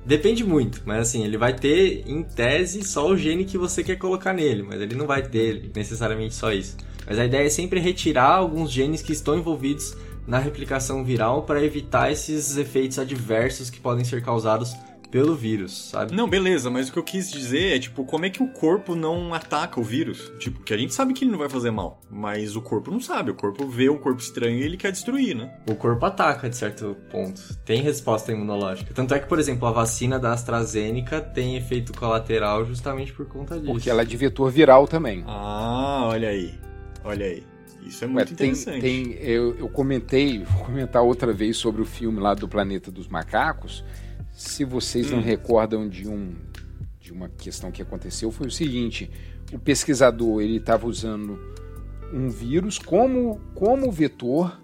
Depende 0.06 0.44
muito, 0.44 0.82
mas 0.86 1.00
assim, 1.00 1.24
ele 1.24 1.36
vai 1.36 1.52
ter 1.52 2.04
em 2.06 2.22
tese 2.22 2.84
só 2.84 3.08
o 3.08 3.16
gene 3.16 3.44
que 3.44 3.58
você 3.58 3.82
quer 3.82 3.96
colocar 3.96 4.32
nele, 4.32 4.62
mas 4.62 4.80
ele 4.80 4.94
não 4.94 5.04
vai 5.04 5.20
ter 5.20 5.68
necessariamente 5.74 6.32
só 6.32 6.52
isso. 6.52 6.76
Mas 7.04 7.18
a 7.18 7.24
ideia 7.24 7.44
é 7.44 7.50
sempre 7.50 7.80
retirar 7.80 8.36
alguns 8.36 8.70
genes 8.70 9.02
que 9.02 9.12
estão 9.12 9.36
envolvidos 9.36 9.96
na 10.24 10.38
replicação 10.38 11.04
viral 11.04 11.42
para 11.42 11.64
evitar 11.64 12.12
esses 12.12 12.56
efeitos 12.56 13.00
adversos 13.00 13.68
que 13.68 13.80
podem 13.80 14.04
ser 14.04 14.22
causados 14.22 14.76
pelo 15.11 15.35
vírus, 15.35 15.90
sabe? 15.90 16.14
Não, 16.14 16.29
beleza, 16.29 16.71
mas 16.71 16.88
o 16.88 16.92
que 16.92 16.99
eu 16.99 17.03
quis 17.03 17.31
dizer 17.31 17.77
é, 17.77 17.79
tipo, 17.79 18.05
como 18.05 18.25
é 18.27 18.31
que 18.31 18.42
o 18.42 18.49
corpo 18.49 18.95
não 18.95 19.33
ataca 19.33 19.81
o 19.81 19.83
vírus? 19.83 20.33
Tipo, 20.38 20.62
que 20.62 20.75
a 20.75 20.77
gente 20.77 20.92
sabe 20.95 21.12
que 21.14 21.25
ele 21.25 21.31
não 21.31 21.38
vai 21.38 21.49
fazer 21.49 21.71
mal, 21.71 22.01
mas 22.11 22.57
o 22.57 22.61
corpo 22.62 22.90
não 22.90 23.01
sabe. 23.01 23.31
O 23.31 23.35
corpo 23.35 23.66
vê 23.66 23.88
um 23.88 23.99
corpo 23.99 24.21
estranho 24.21 24.59
e 24.59 24.62
ele 24.62 24.77
quer 24.77 24.92
destruir, 24.92 25.35
né? 25.37 25.55
O 25.69 25.75
corpo 25.75 26.05
ataca 26.05 26.49
de 26.51 26.57
certo 26.57 26.97
ponto. 27.11 27.40
Tem 27.64 27.81
resposta 27.83 28.33
imunológica. 28.33 28.92
Tanto 28.95 29.14
é 29.14 29.19
que, 29.19 29.27
por 29.29 29.38
exemplo, 29.38 29.66
a 29.66 29.71
vacina 29.73 30.19
da 30.19 30.33
AstraZeneca 30.33 31.21
tem 31.21 31.57
efeito 31.57 31.92
colateral 31.92 32.64
justamente 32.64 33.12
por 33.12 33.27
conta 33.27 33.59
disso. 33.59 33.73
Porque 33.73 33.90
ela 33.90 34.03
é 34.03 34.05
de 34.05 34.16
vetor 34.16 34.51
viral 34.51 34.87
também. 34.87 35.23
Ah, 35.27 36.09
olha 36.11 36.29
aí. 36.29 36.55
Olha 37.05 37.27
aí. 37.27 37.42
Isso 37.87 38.05
é 38.05 38.09
Ué, 38.09 38.12
muito 38.14 38.35
tem, 38.35 38.51
interessante. 38.51 38.81
tem- 38.81 39.12
eu, 39.21 39.57
eu 39.59 39.69
comentei, 39.69 40.42
vou 40.45 40.64
comentar 40.64 41.03
outra 41.03 41.33
vez 41.33 41.57
sobre 41.57 41.81
o 41.81 41.85
filme 41.85 42.19
lá 42.19 42.35
do 42.35 42.49
Planeta 42.49 42.90
dos 42.90 43.07
Macacos. 43.07 43.85
Se 44.37 44.64
vocês 44.64 45.11
não 45.11 45.18
Hum. 45.18 45.22
recordam 45.22 45.88
de 45.88 46.07
um 46.09 46.35
de 47.01 47.12
uma 47.12 47.29
questão 47.29 47.70
que 47.70 47.81
aconteceu, 47.81 48.31
foi 48.31 48.49
o 48.49 48.51
seguinte: 48.51 49.11
o 49.53 49.59
pesquisador 49.59 50.42
ele 50.42 50.57
estava 50.57 50.87
usando 50.87 51.38
um 52.12 52.29
vírus 52.29 52.79
como 52.79 53.40
como 53.55 53.90
vetor, 53.90 54.61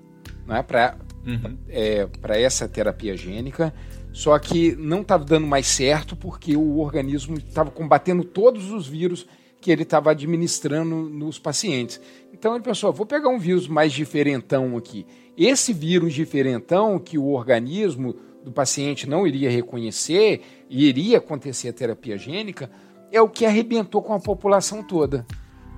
né, 0.47 0.63
para 0.63 0.97
Uhum. 1.25 1.57
é, 1.69 2.05
para 2.21 2.37
essa 2.37 2.69
terapia 2.69 3.17
gênica, 3.17 3.73
só 4.13 4.37
que 4.41 4.75
não 4.75 5.03
estava 5.03 5.25
dando 5.25 5.47
mais 5.47 5.69
certo 5.69 6.17
porque 6.17 6.57
o 6.57 6.79
organismo 6.79 7.39
estava 7.39 7.71
combatendo 7.71 8.25
todos 8.25 8.73
os 8.73 8.89
vírus 8.89 9.25
que 9.61 9.71
ele 9.71 9.85
estava 9.85 10.11
administrando 10.11 10.97
nos 10.97 11.39
pacientes. 11.39 12.01
Então 12.33 12.55
ele 12.57 12.65
pensou: 12.65 12.93
vou 12.93 13.07
pegar 13.07 13.29
um 13.29 13.39
vírus 13.39 13.69
mais 13.69 13.93
diferentão 13.93 14.77
aqui. 14.77 15.07
Esse 15.37 15.73
vírus 15.73 16.13
diferentão 16.13 16.99
que 16.99 17.17
o 17.17 17.29
organismo 17.29 18.17
do 18.45 18.53
paciente 18.53 19.09
não 19.09 19.27
iria 19.27 19.51
reconhecer 19.51 20.43
e 20.69 20.89
iria 20.89 21.19
acontecer 21.19 21.69
a 21.69 21.73
terapia 21.73 22.17
gênica 22.19 22.71
é 23.11 23.21
o 23.21 23.29
que 23.29 23.45
arrebentou 23.45 24.03
com 24.03 24.15
a 24.15 24.21
população 24.21 24.83
toda. 24.83 25.27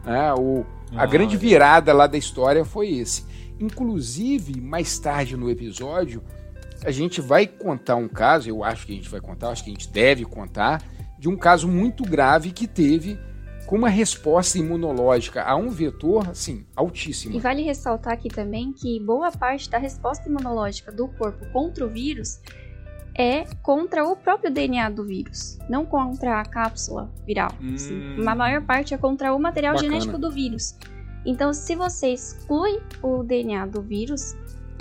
né? 0.05 0.33
O, 0.35 0.65
a 0.97 1.03
Ah, 1.03 1.07
grande 1.07 1.37
virada 1.37 1.93
lá 1.93 2.07
da 2.07 2.17
história 2.17 2.65
foi 2.65 2.91
esse. 2.95 3.25
Inclusive, 3.59 4.61
mais 4.61 4.99
tarde 4.99 5.37
no 5.37 5.51
episódio, 5.51 6.23
a 6.85 6.91
gente 6.91 7.21
vai 7.21 7.47
contar 7.47 7.97
um 7.97 8.09
caso, 8.09 8.49
eu 8.49 8.63
acho 8.63 8.87
que 8.87 8.93
a 8.93 8.97
gente 8.97 9.09
vai 9.09 9.21
contar, 9.21 9.49
acho 9.51 9.65
que 9.65 9.71
a 9.71 9.73
gente 9.73 9.89
deve 9.89 10.25
contar, 10.25 10.83
de 11.19 11.29
um 11.29 11.37
caso 11.37 11.67
muito 11.69 12.03
grave 12.05 12.51
que 12.53 12.67
teve 12.69 13.19
com 13.67 13.77
uma 13.77 13.89
resposta 13.89 14.59
imunológica 14.59 15.43
a 15.43 15.57
um 15.57 15.69
vetor, 15.69 16.29
assim, 16.29 16.67
altíssima. 16.77 17.35
E 17.35 17.41
vale 17.41 17.63
ressaltar 17.63 18.13
aqui 18.13 18.29
também 18.29 18.73
que 18.73 19.01
boa 19.01 19.31
parte 19.33 19.71
da 19.71 19.79
resposta 19.79 20.29
imunológica 20.29 20.93
do 20.93 21.09
corpo 21.09 21.45
contra 21.53 21.85
o 21.85 21.89
vírus 21.89 22.41
é 23.17 23.45
contra 23.63 24.05
o 24.05 24.17
próprio 24.17 24.51
DNA 24.51 24.91
do 24.91 25.05
vírus, 25.05 25.59
não 25.69 25.87
contra 25.87 26.41
a 26.41 26.45
cápsula 26.45 27.11
viral. 27.25 27.53
assim. 27.75 28.21
Hum. 28.21 28.29
A 28.29 28.35
maior 28.35 28.63
parte 28.63 28.93
é 28.93 28.99
contra 28.99 29.33
o 29.35 29.39
material 29.39 29.75
Bacana. 29.75 29.93
genético 29.93 30.19
do 30.19 30.31
vírus. 30.31 30.77
Então, 31.25 31.55
se 31.55 31.75
você 31.75 32.09
exclui 32.09 32.83
o 33.03 33.23
DNA 33.23 33.67
do 33.67 33.81
vírus, 33.81 34.35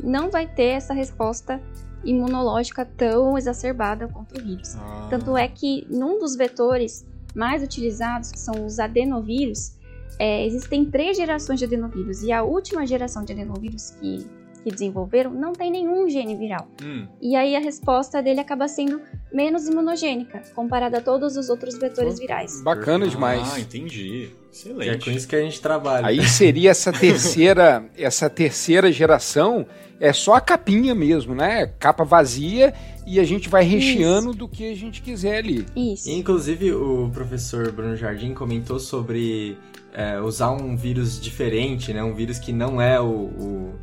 não 0.03 0.29
vai 0.29 0.47
ter 0.47 0.71
essa 0.71 0.93
resposta 0.93 1.61
imunológica 2.03 2.85
tão 2.85 3.37
exacerbada 3.37 4.07
contra 4.07 4.41
o 4.41 4.43
vírus. 4.43 4.75
Ah. 4.75 5.07
Tanto 5.09 5.37
é 5.37 5.47
que 5.47 5.87
num 5.89 6.19
dos 6.19 6.35
vetores 6.35 7.05
mais 7.35 7.63
utilizados, 7.63 8.31
que 8.31 8.39
são 8.39 8.65
os 8.65 8.79
adenovírus, 8.79 9.73
é, 10.19 10.45
existem 10.45 10.85
três 10.85 11.17
gerações 11.17 11.59
de 11.59 11.65
adenovírus. 11.65 12.23
E 12.23 12.31
a 12.31 12.43
última 12.43 12.85
geração 12.85 13.23
de 13.23 13.33
adenovírus 13.33 13.91
que, 13.99 14.25
que 14.63 14.71
desenvolveram 14.71 15.31
não 15.31 15.53
tem 15.53 15.71
nenhum 15.71 16.07
gene 16.07 16.35
viral. 16.35 16.67
Hum. 16.83 17.07
E 17.21 17.35
aí 17.35 17.55
a 17.55 17.59
resposta 17.59 18.21
dele 18.21 18.39
acaba 18.39 18.67
sendo 18.67 19.01
menos 19.33 19.67
imunogênica, 19.67 20.43
comparada 20.53 20.99
a 20.99 21.01
todos 21.01 21.35
os 21.35 21.49
outros 21.49 21.77
vetores 21.77 22.19
virais. 22.19 22.61
Bacana 22.63 23.05
Ah, 23.05 23.09
demais. 23.09 23.57
entendi. 23.57 24.07
E 24.07 24.23
é 24.25 24.51
Excelente. 24.51 25.05
com 25.05 25.11
isso 25.11 25.27
que 25.27 25.35
a 25.35 25.41
gente 25.41 25.59
trabalha. 25.59 26.05
Aí 26.05 26.23
seria 26.27 26.69
essa 26.69 26.93
terceira, 26.93 27.83
essa 27.97 28.29
terceira 28.29 28.91
geração, 28.91 29.65
é 29.99 30.11
só 30.11 30.35
a 30.35 30.41
capinha 30.41 30.93
mesmo, 30.93 31.33
né? 31.33 31.67
Capa 31.79 32.03
vazia 32.03 32.73
e 33.05 33.19
a 33.19 33.23
gente 33.23 33.49
vai 33.49 33.63
recheando 33.63 34.33
do 34.33 34.47
que 34.47 34.71
a 34.71 34.75
gente 34.75 35.01
quiser 35.01 35.37
ali. 35.37 35.65
Isso. 35.75 36.09
E, 36.09 36.13
Inclusive, 36.13 36.73
o 36.73 37.09
professor 37.13 37.71
Bruno 37.71 37.95
Jardim 37.95 38.33
comentou 38.33 38.79
sobre 38.79 39.57
é, 39.93 40.19
usar 40.19 40.51
um 40.51 40.75
vírus 40.75 41.19
diferente, 41.19 41.93
né? 41.93 42.03
Um 42.03 42.13
vírus 42.13 42.39
que 42.39 42.51
não 42.51 42.81
é 42.81 42.99
o, 42.99 43.05
o, 43.05 43.73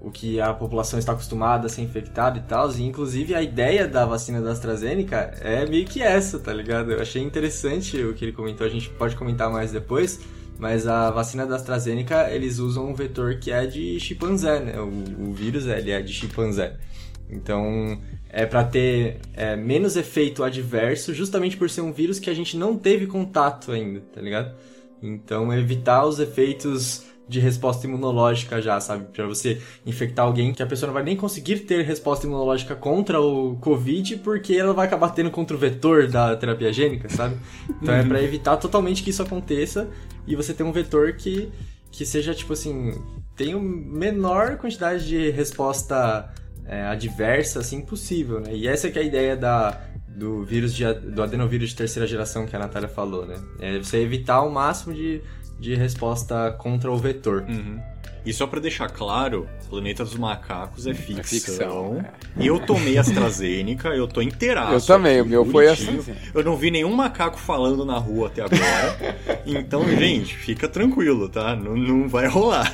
o 0.00 0.10
que 0.10 0.40
a 0.40 0.52
população 0.52 0.98
está 0.98 1.12
acostumada 1.12 1.66
a 1.66 1.68
ser 1.68 1.82
infectada 1.82 2.38
e 2.38 2.42
tal. 2.42 2.70
E 2.72 2.82
inclusive 2.82 3.34
a 3.34 3.42
ideia 3.42 3.86
da 3.86 4.04
vacina 4.04 4.40
da 4.40 4.50
AstraZeneca 4.52 5.34
é 5.40 5.64
meio 5.66 5.86
que 5.86 6.02
essa, 6.02 6.38
tá 6.38 6.52
ligado? 6.52 6.92
Eu 6.92 7.00
achei 7.00 7.22
interessante 7.22 7.96
o 8.02 8.14
que 8.14 8.24
ele 8.24 8.32
comentou, 8.32 8.66
a 8.66 8.70
gente 8.70 8.90
pode 8.90 9.16
comentar 9.16 9.50
mais 9.50 9.70
depois. 9.70 10.20
Mas 10.62 10.86
a 10.86 11.10
vacina 11.10 11.44
da 11.44 11.56
AstraZeneca, 11.56 12.30
eles 12.30 12.60
usam 12.60 12.88
um 12.88 12.94
vetor 12.94 13.40
que 13.40 13.50
é 13.50 13.66
de 13.66 13.98
chimpanzé, 13.98 14.60
né? 14.60 14.78
O, 14.78 15.30
o 15.30 15.32
vírus 15.32 15.66
ele 15.66 15.90
é 15.90 16.00
de 16.00 16.12
chimpanzé. 16.12 16.76
Então, 17.28 18.00
é 18.28 18.46
para 18.46 18.62
ter 18.62 19.18
é, 19.34 19.56
menos 19.56 19.96
efeito 19.96 20.44
adverso, 20.44 21.12
justamente 21.12 21.56
por 21.56 21.68
ser 21.68 21.80
um 21.80 21.92
vírus 21.92 22.20
que 22.20 22.30
a 22.30 22.34
gente 22.34 22.56
não 22.56 22.78
teve 22.78 23.08
contato 23.08 23.72
ainda, 23.72 24.02
tá 24.14 24.20
ligado? 24.20 24.54
Então, 25.02 25.52
evitar 25.52 26.06
os 26.06 26.20
efeitos 26.20 27.06
de 27.32 27.40
resposta 27.40 27.86
imunológica 27.86 28.60
já, 28.60 28.78
sabe? 28.78 29.06
Para 29.12 29.26
você 29.26 29.60
infectar 29.86 30.26
alguém 30.26 30.52
que 30.52 30.62
a 30.62 30.66
pessoa 30.66 30.88
não 30.88 30.94
vai 30.94 31.02
nem 31.02 31.16
conseguir 31.16 31.60
ter 31.60 31.82
resposta 31.82 32.26
imunológica 32.26 32.76
contra 32.76 33.20
o 33.20 33.56
Covid, 33.56 34.18
porque 34.18 34.54
ela 34.54 34.74
vai 34.74 34.86
acabar 34.86 35.08
tendo 35.10 35.30
contra 35.30 35.56
o 35.56 35.58
vetor 35.58 36.06
da 36.06 36.36
terapia 36.36 36.72
gênica, 36.72 37.08
sabe? 37.08 37.36
Então 37.80 37.94
é 37.94 38.04
para 38.04 38.22
evitar 38.22 38.56
totalmente 38.58 39.02
que 39.02 39.10
isso 39.10 39.22
aconteça 39.22 39.88
e 40.26 40.36
você 40.36 40.52
ter 40.52 40.62
um 40.62 40.72
vetor 40.72 41.14
que, 41.14 41.50
que 41.90 42.04
seja, 42.04 42.34
tipo 42.34 42.52
assim, 42.52 42.92
tenha 43.34 43.58
menor 43.58 44.58
quantidade 44.58 45.08
de 45.08 45.30
resposta 45.30 46.30
é, 46.66 46.84
adversa, 46.84 47.60
assim, 47.60 47.80
possível, 47.80 48.40
né? 48.40 48.54
E 48.54 48.68
essa 48.68 48.88
é 48.88 48.90
que 48.90 48.98
é 48.98 49.02
a 49.02 49.04
ideia 49.04 49.36
da, 49.36 49.80
do 50.06 50.44
vírus 50.44 50.74
de, 50.74 50.84
do 50.92 51.22
adenovírus 51.22 51.70
de 51.70 51.76
terceira 51.76 52.06
geração 52.06 52.46
que 52.46 52.54
a 52.54 52.58
Natália 52.58 52.88
falou, 52.88 53.26
né? 53.26 53.36
É 53.58 53.78
você 53.78 53.98
evitar 53.98 54.42
o 54.42 54.50
máximo 54.50 54.94
de 54.94 55.22
de 55.62 55.76
resposta 55.76 56.50
contra 56.58 56.90
o 56.90 56.96
vetor. 56.98 57.44
Uhum. 57.48 57.80
E 58.26 58.32
só 58.32 58.46
para 58.48 58.60
deixar 58.60 58.88
claro, 58.88 59.48
Planeta 59.68 60.04
dos 60.04 60.16
Macacos 60.16 60.86
é 60.86 60.94
ficção. 60.94 61.20
É 61.20 61.22
ficção 61.22 62.04
é. 62.36 62.46
Eu 62.46 62.58
tomei 62.58 62.98
AstraZeneca, 62.98 63.88
eu 63.90 64.08
tô 64.08 64.20
inteiraço. 64.20 64.74
Eu 64.74 64.80
também, 64.80 65.20
o 65.20 65.24
meu 65.24 65.44
foi 65.44 65.68
AstraZeneca. 65.68 66.20
Eu 66.34 66.44
não 66.44 66.56
vi 66.56 66.70
nenhum 66.70 66.94
macaco 66.94 67.38
falando 67.38 67.84
na 67.84 67.96
rua 67.96 68.26
até 68.26 68.42
agora. 68.42 69.16
então, 69.46 69.88
gente, 69.96 70.36
fica 70.36 70.68
tranquilo, 70.68 71.28
tá? 71.28 71.54
Não, 71.54 71.76
não 71.76 72.08
vai 72.08 72.26
rolar. 72.26 72.72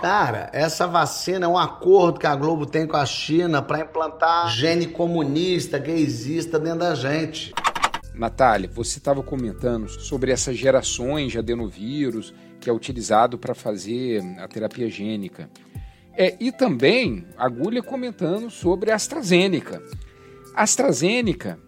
Cara, 0.00 0.48
essa 0.52 0.86
vacina 0.86 1.46
é 1.46 1.48
um 1.48 1.58
acordo 1.58 2.20
que 2.20 2.26
a 2.26 2.36
Globo 2.36 2.64
tem 2.64 2.86
com 2.86 2.96
a 2.96 3.04
China 3.04 3.60
para 3.60 3.80
implantar 3.80 4.48
gene 4.48 4.86
comunista, 4.86 5.78
gaysista 5.78 6.58
dentro 6.58 6.80
da 6.80 6.94
gente. 6.94 7.52
Natália, 8.18 8.68
você 8.68 8.98
estava 8.98 9.22
comentando 9.22 9.88
sobre 9.88 10.32
essas 10.32 10.56
gerações 10.56 11.30
de 11.30 11.38
adenovírus 11.38 12.34
que 12.60 12.68
é 12.68 12.72
utilizado 12.72 13.38
para 13.38 13.54
fazer 13.54 14.20
a 14.38 14.48
terapia 14.48 14.90
gênica. 14.90 15.48
É, 16.12 16.36
e 16.40 16.50
também 16.50 17.24
agulha 17.36 17.80
comentando 17.80 18.50
sobre 18.50 18.90
a 18.90 18.96
AstraZeneca. 18.96 19.80
A 20.52 20.64
AstraZeneca, 20.64 21.60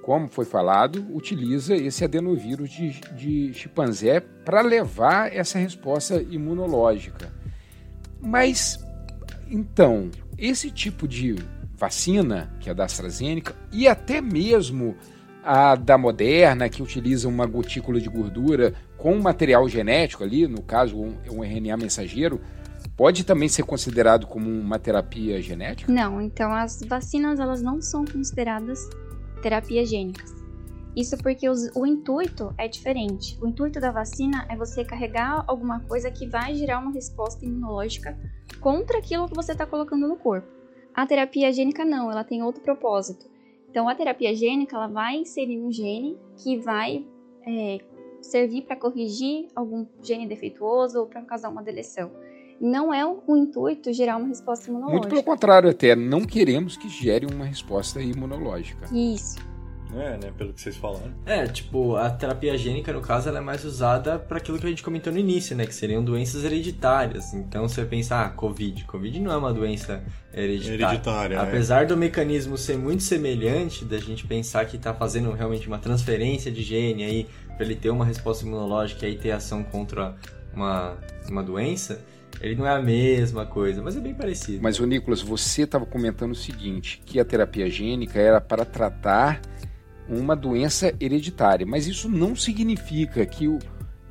como 0.00 0.28
foi 0.28 0.44
falado, 0.44 1.04
utiliza 1.12 1.74
esse 1.74 2.04
adenovírus 2.04 2.70
de, 2.70 3.00
de 3.16 3.52
chimpanzé 3.52 4.20
para 4.20 4.60
levar 4.60 5.34
essa 5.34 5.58
resposta 5.58 6.22
imunológica. 6.22 7.34
Mas, 8.20 8.78
então, 9.50 10.08
esse 10.38 10.70
tipo 10.70 11.08
de 11.08 11.34
vacina, 11.76 12.56
que 12.60 12.70
é 12.70 12.74
da 12.74 12.84
AstraZeneca, 12.84 13.56
e 13.72 13.88
até 13.88 14.20
mesmo 14.20 14.96
a 15.46 15.76
da 15.76 15.96
Moderna, 15.96 16.68
que 16.68 16.82
utiliza 16.82 17.28
uma 17.28 17.46
gotícula 17.46 18.00
de 18.00 18.08
gordura 18.08 18.74
com 18.98 19.16
material 19.20 19.68
genético 19.68 20.24
ali, 20.24 20.48
no 20.48 20.60
caso 20.60 21.00
um, 21.00 21.14
um 21.30 21.44
RNA 21.44 21.76
mensageiro, 21.76 22.40
pode 22.96 23.22
também 23.22 23.48
ser 23.48 23.62
considerado 23.62 24.26
como 24.26 24.50
uma 24.50 24.76
terapia 24.76 25.40
genética? 25.40 25.92
Não, 25.92 26.20
então 26.20 26.52
as 26.52 26.80
vacinas 26.82 27.38
elas 27.38 27.62
não 27.62 27.80
são 27.80 28.04
consideradas 28.04 28.88
terapias 29.40 29.88
gênicas. 29.88 30.34
Isso 30.96 31.16
porque 31.18 31.48
os, 31.48 31.70
o 31.76 31.86
intuito 31.86 32.52
é 32.58 32.66
diferente. 32.66 33.38
O 33.40 33.46
intuito 33.46 33.78
da 33.78 33.92
vacina 33.92 34.46
é 34.48 34.56
você 34.56 34.84
carregar 34.84 35.44
alguma 35.46 35.78
coisa 35.80 36.10
que 36.10 36.26
vai 36.26 36.54
gerar 36.54 36.80
uma 36.80 36.90
resposta 36.90 37.44
imunológica 37.44 38.18
contra 38.60 38.98
aquilo 38.98 39.28
que 39.28 39.34
você 39.34 39.52
está 39.52 39.64
colocando 39.64 40.08
no 40.08 40.16
corpo. 40.16 40.48
A 40.94 41.06
terapia 41.06 41.52
gênica 41.52 41.84
não, 41.84 42.10
ela 42.10 42.24
tem 42.24 42.42
outro 42.42 42.62
propósito. 42.62 43.35
Então, 43.76 43.90
a 43.90 43.94
terapia 43.94 44.34
gênica 44.34 44.74
ela 44.74 44.86
vai 44.86 45.16
inserir 45.16 45.60
um 45.60 45.70
gene 45.70 46.16
que 46.42 46.56
vai 46.56 47.04
é, 47.46 47.78
servir 48.22 48.62
para 48.62 48.74
corrigir 48.74 49.48
algum 49.54 49.86
gene 50.02 50.26
defeituoso 50.26 51.00
ou 51.00 51.06
para 51.06 51.20
causar 51.20 51.50
uma 51.50 51.62
deleção. 51.62 52.10
Não 52.58 52.90
é 52.90 53.04
o, 53.04 53.22
o, 53.26 53.36
intuito 53.36 53.92
gerar 53.92 54.16
uma 54.16 54.28
resposta 54.28 54.70
imunológica. 54.70 55.00
Muito 55.00 55.10
pelo 55.10 55.22
contrário, 55.22 55.68
até 55.68 55.94
não 55.94 56.24
queremos 56.24 56.74
que 56.78 56.88
gere 56.88 57.26
uma 57.26 57.44
resposta 57.44 58.00
imunológica. 58.00 58.86
Isso. 58.90 59.36
É, 59.94 60.16
né? 60.16 60.32
Pelo 60.36 60.52
que 60.52 60.60
vocês 60.60 60.76
falaram. 60.76 61.12
É, 61.24 61.46
tipo, 61.46 61.96
a 61.96 62.10
terapia 62.10 62.56
gênica, 62.58 62.92
no 62.92 63.00
caso, 63.00 63.28
ela 63.28 63.38
é 63.38 63.40
mais 63.40 63.64
usada 63.64 64.18
para 64.18 64.38
aquilo 64.38 64.58
que 64.58 64.66
a 64.66 64.68
gente 64.68 64.82
comentou 64.82 65.12
no 65.12 65.18
início, 65.18 65.56
né? 65.56 65.66
Que 65.66 65.74
seriam 65.74 66.02
doenças 66.02 66.44
hereditárias. 66.44 67.32
Então, 67.34 67.68
você 67.68 67.84
pensa, 67.84 68.22
ah, 68.22 68.28
Covid. 68.30 68.84
Covid 68.84 69.20
não 69.20 69.32
é 69.32 69.36
uma 69.36 69.52
doença 69.52 70.02
hereditária. 70.34 70.84
hereditária 70.84 71.34
é. 71.36 71.38
Apesar 71.38 71.82
é. 71.82 71.86
do 71.86 71.96
mecanismo 71.96 72.58
ser 72.58 72.76
muito 72.76 73.02
semelhante, 73.02 73.84
da 73.84 73.98
gente 73.98 74.26
pensar 74.26 74.64
que 74.66 74.76
tá 74.78 74.92
fazendo 74.92 75.30
realmente 75.32 75.66
uma 75.68 75.78
transferência 75.78 76.50
de 76.50 76.62
gene 76.62 77.04
aí, 77.04 77.26
para 77.56 77.64
ele 77.64 77.76
ter 77.76 77.90
uma 77.90 78.04
resposta 78.04 78.44
imunológica 78.44 79.06
e 79.06 79.10
aí 79.10 79.16
ter 79.16 79.30
ação 79.30 79.62
contra 79.62 80.14
uma, 80.52 80.96
uma 81.28 81.42
doença, 81.42 82.00
ele 82.40 82.54
não 82.54 82.66
é 82.66 82.70
a 82.70 82.82
mesma 82.82 83.46
coisa, 83.46 83.82
mas 83.82 83.96
é 83.96 84.00
bem 84.00 84.14
parecido. 84.14 84.62
Mas, 84.62 84.78
o 84.78 84.86
Nicolas, 84.86 85.22
você 85.22 85.62
estava 85.62 85.86
comentando 85.86 86.32
o 86.32 86.34
seguinte, 86.34 87.02
que 87.04 87.18
a 87.18 87.24
terapia 87.24 87.68
gênica 87.70 88.18
era 88.18 88.40
para 88.40 88.64
tratar 88.64 89.40
uma 90.08 90.36
doença 90.36 90.94
hereditária, 91.00 91.66
mas 91.66 91.86
isso 91.86 92.08
não 92.08 92.34
significa 92.36 93.24
que 93.26 93.48
o, 93.48 93.58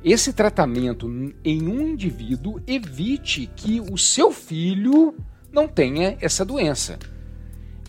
esse 0.04 0.32
tratamento 0.32 1.08
em 1.44 1.68
um 1.68 1.80
indivíduo 1.80 2.60
evite 2.66 3.50
que 3.56 3.80
o 3.80 3.96
seu 3.96 4.30
filho 4.30 5.14
não 5.50 5.66
tenha 5.66 6.16
essa 6.20 6.44
doença. 6.44 6.98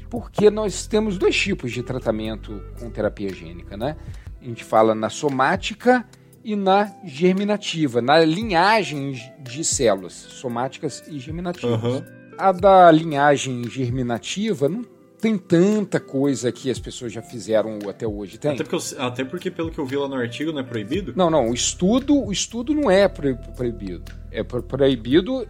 Porque 0.10 0.50
nós 0.50 0.88
temos 0.88 1.18
dois 1.18 1.36
tipos 1.36 1.72
de 1.72 1.84
tratamento 1.84 2.64
com 2.80 2.90
terapia 2.90 3.34
gênica, 3.34 3.76
né? 3.76 3.98
A 4.42 4.46
gente 4.46 4.64
fala 4.64 4.96
na 4.96 5.10
somática 5.10 6.08
e 6.44 6.56
na 6.56 6.90
germinativa, 7.04 8.02
na 8.02 8.20
linhagem 8.24 9.22
de 9.40 9.66
células 9.66 10.14
somáticas 10.14 11.04
e 11.10 11.20
germinativas. 11.20 11.84
Uhum. 11.84 12.04
A 12.38 12.54
da 12.54 12.90
linhagem 12.90 13.70
germinativa 13.70 14.70
não 14.70 14.86
tem 15.20 15.38
tanta 15.38 16.00
coisa 16.00 16.52
que 16.52 16.70
as 16.70 16.80
pessoas 16.80 17.12
já 17.12 17.22
fizeram 17.22 17.80
até 17.90 18.08
hoje, 18.08 18.38
tem? 18.38 18.52
Até 18.52 18.64
porque, 18.64 18.76
eu, 18.76 19.02
até 19.02 19.26
porque, 19.26 19.50
pelo 19.52 19.72
que 19.72 19.80
eu 19.80 19.86
vi 19.86 19.96
lá 19.98 20.08
no 20.08 20.16
artigo, 20.16 20.52
não 20.52 20.60
é 20.60 20.64
proibido? 20.64 21.14
Não, 21.16 21.30
não, 21.30 21.50
o 21.50 21.54
estudo, 21.54 22.16
o 22.16 22.32
estudo 22.32 22.74
não 22.74 22.90
é 22.90 23.08
proibido. 23.08 24.12
É 24.32 24.44
proibido 24.44 25.48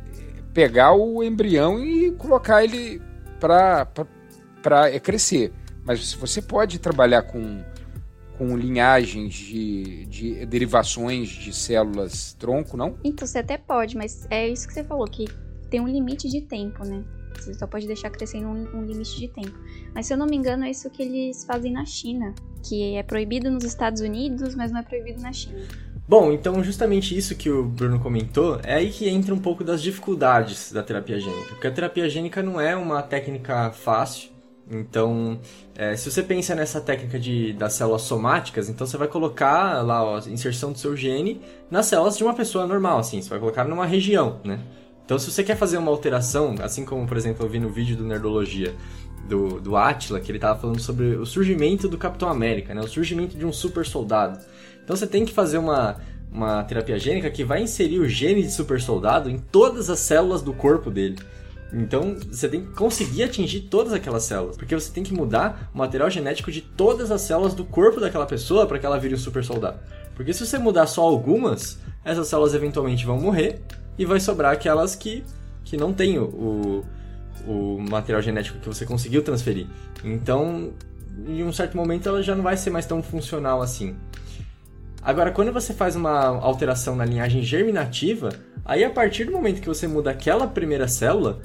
pegar 0.53 0.93
o 0.93 1.21
embrião 1.21 1.83
e 1.83 2.11
colocar 2.13 2.63
ele 2.63 3.01
para 3.39 4.89
é 4.89 4.99
crescer. 4.99 5.53
Mas 5.83 6.13
você 6.13 6.41
pode 6.41 6.79
trabalhar 6.79 7.23
com, 7.23 7.61
com 8.37 8.57
linhagens 8.57 9.33
de, 9.33 10.05
de 10.05 10.45
derivações 10.45 11.29
de 11.29 11.53
células 11.53 12.33
tronco, 12.33 12.77
não? 12.77 12.97
Então, 13.03 13.27
você 13.27 13.39
até 13.39 13.57
pode, 13.57 13.97
mas 13.97 14.25
é 14.29 14.47
isso 14.47 14.67
que 14.67 14.73
você 14.73 14.83
falou, 14.83 15.05
que 15.07 15.25
tem 15.69 15.81
um 15.81 15.87
limite 15.87 16.29
de 16.29 16.41
tempo, 16.41 16.85
né? 16.85 17.03
Você 17.37 17.53
só 17.53 17.67
pode 17.67 17.87
deixar 17.87 18.09
crescendo 18.09 18.47
um, 18.47 18.77
um 18.77 18.85
limite 18.85 19.19
de 19.19 19.27
tempo. 19.27 19.57
Mas 19.93 20.05
se 20.05 20.13
eu 20.13 20.17
não 20.17 20.25
me 20.25 20.35
engano, 20.35 20.65
é 20.65 20.71
isso 20.71 20.89
que 20.89 21.01
eles 21.01 21.43
fazem 21.43 21.71
na 21.71 21.85
China, 21.85 22.33
que 22.67 22.95
é 22.95 23.03
proibido 23.03 23.49
nos 23.49 23.63
Estados 23.63 24.01
Unidos, 24.01 24.55
mas 24.55 24.71
não 24.71 24.79
é 24.79 24.83
proibido 24.83 25.21
na 25.21 25.31
China. 25.31 25.59
Bom, 26.07 26.31
então 26.31 26.63
justamente 26.63 27.17
isso 27.17 27.35
que 27.35 27.49
o 27.49 27.65
Bruno 27.65 27.99
comentou 27.99 28.61
é 28.63 28.75
aí 28.75 28.89
que 28.89 29.09
entra 29.09 29.33
um 29.33 29.39
pouco 29.39 29.61
das 29.61 29.81
dificuldades 29.81 30.71
da 30.71 30.81
terapia 30.81 31.19
gênica. 31.19 31.49
Porque 31.49 31.67
a 31.67 31.71
terapia 31.71 32.09
gênica 32.09 32.41
não 32.41 32.61
é 32.61 32.75
uma 32.75 33.01
técnica 33.01 33.71
fácil. 33.71 34.29
Então, 34.69 35.39
é, 35.75 35.95
se 35.95 36.09
você 36.09 36.21
pensa 36.21 36.53
nessa 36.53 36.81
técnica 36.81 37.19
de, 37.19 37.53
das 37.53 37.73
células 37.73 38.01
somáticas, 38.03 38.69
então 38.69 38.85
você 38.85 38.97
vai 38.97 39.07
colocar 39.07 39.81
lá 39.81 40.03
ó, 40.03 40.17
a 40.17 40.29
inserção 40.29 40.71
do 40.71 40.77
seu 40.77 40.95
gene 40.95 41.41
nas 41.71 41.85
células 41.85 42.17
de 42.17 42.23
uma 42.23 42.33
pessoa 42.33 42.65
normal, 42.67 42.99
assim. 42.99 43.21
Você 43.21 43.29
vai 43.29 43.39
colocar 43.39 43.63
numa 43.65 43.85
região, 43.85 44.39
né? 44.43 44.59
Então, 45.07 45.17
se 45.17 45.31
você 45.31 45.41
quer 45.41 45.55
fazer 45.55 45.77
uma 45.77 45.89
alteração, 45.89 46.55
assim 46.61 46.83
como, 46.83 47.07
por 47.07 47.15
exemplo, 47.15 47.45
eu 47.45 47.49
vi 47.49 47.61
no 47.61 47.69
vídeo 47.69 47.95
do 47.95 48.03
Nerdologia 48.03 48.75
do, 49.25 49.61
do 49.61 49.77
Atila, 49.77 50.19
que 50.19 50.29
ele 50.29 50.37
estava 50.37 50.59
falando 50.59 50.81
sobre 50.81 51.15
o 51.15 51.25
surgimento 51.25 51.87
do 51.87 51.97
Capitão 51.97 52.27
América, 52.27 52.75
né? 52.75 52.81
o 52.81 52.87
surgimento 52.89 53.37
de 53.37 53.45
um 53.45 53.53
super 53.53 53.85
soldado. 53.85 54.37
Então, 54.83 54.97
você 54.97 55.07
tem 55.07 55.23
que 55.23 55.31
fazer 55.31 55.59
uma, 55.59 55.95
uma 56.29 56.61
terapia 56.65 56.99
gênica 56.99 57.29
que 57.29 57.45
vai 57.45 57.61
inserir 57.61 57.99
o 57.99 58.09
gene 58.09 58.43
de 58.43 58.51
super 58.51 58.81
soldado 58.81 59.29
em 59.29 59.37
todas 59.37 59.89
as 59.89 59.99
células 59.99 60.41
do 60.41 60.51
corpo 60.51 60.91
dele. 60.91 61.15
Então, 61.71 62.17
você 62.29 62.49
tem 62.49 62.65
que 62.65 62.73
conseguir 62.73 63.23
atingir 63.23 63.61
todas 63.61 63.93
aquelas 63.93 64.23
células, 64.23 64.57
porque 64.57 64.75
você 64.75 64.91
tem 64.91 65.05
que 65.05 65.13
mudar 65.13 65.71
o 65.73 65.77
material 65.77 66.09
genético 66.09 66.51
de 66.51 66.59
todas 66.59 67.11
as 67.11 67.21
células 67.21 67.53
do 67.53 67.63
corpo 67.63 68.01
daquela 68.01 68.25
pessoa 68.25 68.67
para 68.67 68.77
que 68.77 68.85
ela 68.85 68.99
vire 68.99 69.15
um 69.15 69.17
super 69.17 69.45
soldado. 69.45 69.79
Porque 70.17 70.33
se 70.33 70.45
você 70.45 70.57
mudar 70.57 70.85
só 70.85 71.03
algumas, 71.03 71.79
essas 72.03 72.27
células 72.27 72.53
eventualmente 72.53 73.05
vão 73.05 73.17
morrer 73.17 73.61
e 73.97 74.05
vai 74.05 74.19
sobrar 74.19 74.53
aquelas 74.53 74.95
que 74.95 75.23
que 75.63 75.75
não 75.75 75.91
tem 75.91 76.17
o, 76.17 76.85
o 77.45 77.77
material 77.89 78.21
genético 78.21 78.57
que 78.57 78.67
você 78.67 78.85
conseguiu 78.85 79.21
transferir. 79.21 79.67
Então, 80.01 80.71
em 81.27 81.43
um 81.43 81.51
certo 81.51 81.75
momento, 81.75 82.07
ela 82.07 82.23
já 82.23 82.33
não 82.33 82.43
vai 82.43 82.55
ser 82.55 82.69
mais 82.69 82.85
tão 82.85 83.03
funcional 83.03 83.61
assim. 83.61 83.95
Agora, 85.01 85.31
quando 85.31 85.51
você 85.51 85.73
faz 85.73 85.95
uma 85.95 86.11
alteração 86.41 86.95
na 86.95 87.05
linhagem 87.05 87.43
germinativa, 87.43 88.29
aí 88.65 88.83
a 88.83 88.89
partir 88.89 89.25
do 89.25 89.31
momento 89.31 89.61
que 89.61 89.67
você 89.67 89.87
muda 89.87 90.11
aquela 90.11 90.47
primeira 90.47 90.87
célula, 90.87 91.41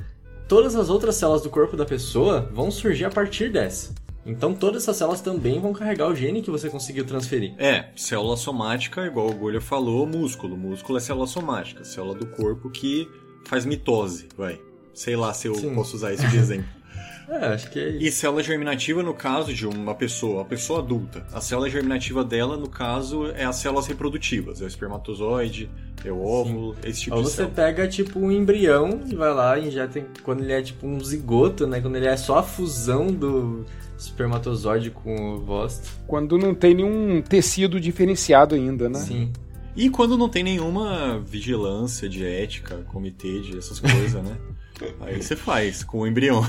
todas 0.49 0.75
as 0.77 0.89
outras 0.89 1.17
células 1.17 1.43
do 1.43 1.51
corpo 1.51 1.77
da 1.77 1.85
pessoa 1.85 2.49
vão 2.53 2.71
surgir 2.71 3.05
a 3.05 3.11
partir 3.11 3.51
dessa. 3.51 3.93
Então 4.25 4.55
todas 4.55 4.83
essas 4.83 4.97
células 4.97 5.21
também 5.21 5.61
vão 5.61 5.73
carregar 5.73 6.09
o 6.09 6.15
gene 6.15 6.43
que 6.43 6.51
você 6.51 6.69
conseguiu 6.71 7.05
transferir. 7.05 7.55
É, 7.59 7.87
célula 7.97 8.37
somática, 8.37 9.05
igual 9.05 9.29
o 9.29 9.35
Golha 9.35 9.61
falou, 9.61 10.07
músculo. 10.07 10.57
Músculo 10.57 10.99
é 10.99 11.01
célula 11.01 11.27
somática, 11.27 11.85
célula 11.85 12.15
do 12.15 12.27
corpo 12.27 12.71
que 12.71 13.09
faz 13.45 13.65
mitose, 13.65 14.29
vai. 14.37 14.61
Sei 14.95 15.17
lá 15.17 15.33
se 15.35 15.49
eu 15.49 15.55
Sim. 15.55 15.75
posso 15.75 15.97
usar 15.97 16.13
esse 16.13 16.27
de 16.29 16.37
exemplo. 16.37 16.69
É, 17.29 17.47
acho 17.47 17.71
que 17.71 17.79
é 17.79 17.89
isso. 17.89 18.05
E 18.05 18.11
célula 18.11 18.43
germinativa, 18.43 19.03
no 19.03 19.15
caso 19.15 19.55
de 19.55 19.67
uma 19.67 19.95
pessoa, 19.95 20.41
uma 20.41 20.45
pessoa 20.45 20.81
adulta, 20.81 21.25
a 21.33 21.41
célula 21.41 21.71
germinativa 21.71 22.23
dela, 22.25 22.57
no 22.57 22.69
caso, 22.69 23.27
é 23.29 23.45
as 23.45 23.57
células 23.57 23.87
reprodutivas, 23.87 24.61
é 24.61 24.65
o 24.65 24.67
espermatozoide, 24.67 25.71
é 26.05 26.11
o 26.11 26.21
óvulo, 26.23 26.75
Sim. 26.75 26.81
esse 26.91 27.01
tipo 27.03 27.17
Ou 27.17 27.23
de 27.23 27.31
você 27.31 27.37
célula. 27.37 27.55
pega, 27.55 27.89
tipo, 27.89 28.19
um 28.19 28.31
embrião 28.31 29.01
e 29.09 29.15
vai 29.15 29.33
lá 29.33 29.57
e 29.57 29.69
injeta 29.69 30.05
quando 30.23 30.43
ele 30.43 30.53
é, 30.53 30.61
tipo, 30.61 30.87
um 30.87 31.03
zigoto, 31.03 31.67
né? 31.67 31.81
Quando 31.81 31.97
ele 31.97 32.07
é 32.07 32.17
só 32.17 32.39
a 32.39 32.43
fusão 32.43 33.07
do 33.07 33.65
espermatozoide 34.07 34.91
com 34.91 35.15
o 35.15 35.35
ovástro. 35.37 35.91
Quando 36.07 36.39
não 36.39 36.55
tem 36.55 36.75
nenhum 36.75 37.23
tecido 37.23 37.81
diferenciado 37.81 38.55
ainda, 38.55 38.89
né? 38.89 38.99
Sim. 38.99 39.33
E 39.75 39.89
quando 39.89 40.19
não 40.19 40.29
tem 40.29 40.43
nenhuma 40.43 41.19
vigilância 41.21 42.09
de 42.09 42.25
ética, 42.25 42.77
comitê 42.89 43.41
de 43.41 43.57
essas 43.59 43.81
coisas, 43.81 44.23
né? 44.23 44.37
Aí 45.01 45.23
você 45.23 45.37
faz 45.37 45.83
com 45.83 46.01
o 46.01 46.07
embrião. 46.07 46.45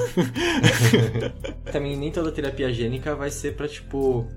Também 1.72 1.96
nem 1.96 2.12
toda 2.12 2.32
terapia 2.32 2.74
gênica 2.74 3.16
vai 3.16 3.30
ser 3.30 3.56
pra, 3.56 3.68
tipo, 3.68 4.28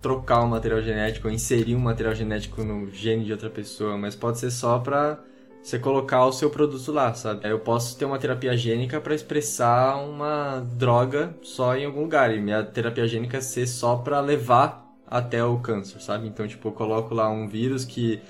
trocar 0.00 0.40
o 0.40 0.46
um 0.46 0.48
material 0.48 0.82
genético 0.82 1.28
ou 1.28 1.34
inserir 1.34 1.74
um 1.74 1.80
material 1.80 2.14
genético 2.14 2.64
no 2.64 2.90
gene 2.90 3.24
de 3.24 3.32
outra 3.32 3.48
pessoa, 3.48 3.96
mas 3.96 4.14
pode 4.14 4.38
ser 4.38 4.50
só 4.50 4.78
pra 4.78 5.22
você 5.62 5.78
colocar 5.78 6.24
o 6.26 6.32
seu 6.32 6.50
produto 6.50 6.90
lá, 6.90 7.12
sabe? 7.14 7.48
Eu 7.48 7.58
posso 7.58 7.96
ter 7.98 8.04
uma 8.04 8.18
terapia 8.18 8.56
gênica 8.56 9.00
para 9.00 9.14
expressar 9.14 9.96
uma 9.96 10.60
droga 10.60 11.34
só 11.42 11.76
em 11.76 11.84
algum 11.84 12.02
lugar, 12.02 12.34
e 12.34 12.40
minha 12.40 12.62
terapia 12.62 13.06
gênica 13.06 13.40
ser 13.40 13.66
só 13.66 13.96
para 13.96 14.20
levar 14.20 14.86
até 15.06 15.44
o 15.44 15.58
câncer, 15.58 16.00
sabe? 16.00 16.28
Então, 16.28 16.46
tipo, 16.46 16.68
eu 16.68 16.72
coloco 16.72 17.14
lá 17.14 17.28
um 17.28 17.46
vírus 17.48 17.84
que 17.84 18.20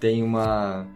tem 0.00 0.22
uma 0.22 0.86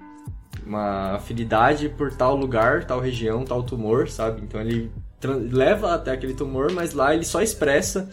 uma 0.64 1.12
afinidade 1.14 1.89
por 1.89 2.12
tal 2.12 2.35
lugar, 2.35 2.85
tal 2.85 2.99
região, 2.99 3.45
tal 3.45 3.62
tumor, 3.62 4.09
sabe? 4.09 4.43
Então 4.43 4.61
ele 4.61 4.91
leva 5.22 5.95
até 5.95 6.11
aquele 6.11 6.35
tumor, 6.35 6.72
mas 6.72 6.93
lá 6.93 7.14
ele 7.14 7.24
só 7.24 7.41
expressa 7.41 8.09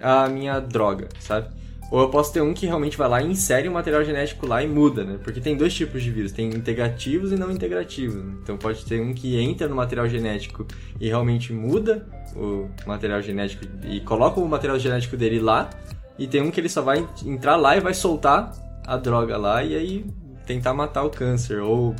a 0.00 0.28
minha 0.28 0.60
droga, 0.60 1.08
sabe? 1.18 1.48
Ou 1.94 2.00
eu 2.00 2.08
posso 2.08 2.32
ter 2.32 2.40
um 2.40 2.52
que 2.52 2.66
realmente 2.66 2.96
vai 2.96 3.08
lá 3.08 3.22
e 3.22 3.30
insere 3.30 3.68
o 3.68 3.70
um 3.70 3.74
material 3.74 4.02
genético 4.02 4.48
lá 4.48 4.60
e 4.60 4.66
muda, 4.66 5.04
né? 5.04 5.16
Porque 5.22 5.40
tem 5.40 5.56
dois 5.56 5.72
tipos 5.72 6.02
de 6.02 6.10
vírus, 6.10 6.32
tem 6.32 6.48
integrativos 6.48 7.30
e 7.30 7.36
não 7.36 7.52
integrativos. 7.52 8.16
Né? 8.16 8.34
Então 8.42 8.56
pode 8.56 8.84
ter 8.84 9.00
um 9.00 9.14
que 9.14 9.38
entra 9.40 9.68
no 9.68 9.76
material 9.76 10.08
genético 10.08 10.66
e 11.00 11.06
realmente 11.06 11.52
muda 11.52 12.04
o 12.34 12.68
material 12.84 13.22
genético 13.22 13.64
e 13.84 14.00
coloca 14.00 14.40
o 14.40 14.48
material 14.48 14.76
genético 14.76 15.16
dele 15.16 15.38
lá, 15.38 15.70
e 16.18 16.26
tem 16.26 16.42
um 16.42 16.50
que 16.50 16.60
ele 16.60 16.68
só 16.68 16.82
vai 16.82 17.08
entrar 17.24 17.54
lá 17.54 17.76
e 17.76 17.80
vai 17.80 17.94
soltar 17.94 18.50
a 18.84 18.96
droga 18.96 19.36
lá 19.36 19.62
e 19.62 19.76
aí 19.76 20.04
tentar 20.44 20.74
matar 20.74 21.04
o 21.04 21.10
câncer. 21.10 21.60
Ou. 21.60 21.94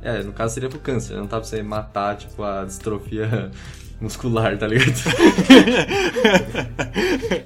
É, 0.00 0.22
no 0.22 0.32
caso 0.32 0.54
seria 0.54 0.70
pro 0.70 0.78
câncer, 0.78 1.18
não 1.18 1.26
tá 1.26 1.38
pra 1.38 1.46
você 1.46 1.62
matar, 1.62 2.16
tipo, 2.16 2.42
a 2.42 2.64
distrofia 2.64 3.50
muscular, 4.00 4.58
tá 4.58 4.66
ligado? 4.66 4.94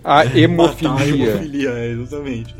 a 0.04 0.24
hemofilia. 0.24 0.92
Matar 0.92 1.02
a 1.02 1.08
hemofilia, 1.08 1.70
é, 1.70 1.90
exatamente. 1.90 2.54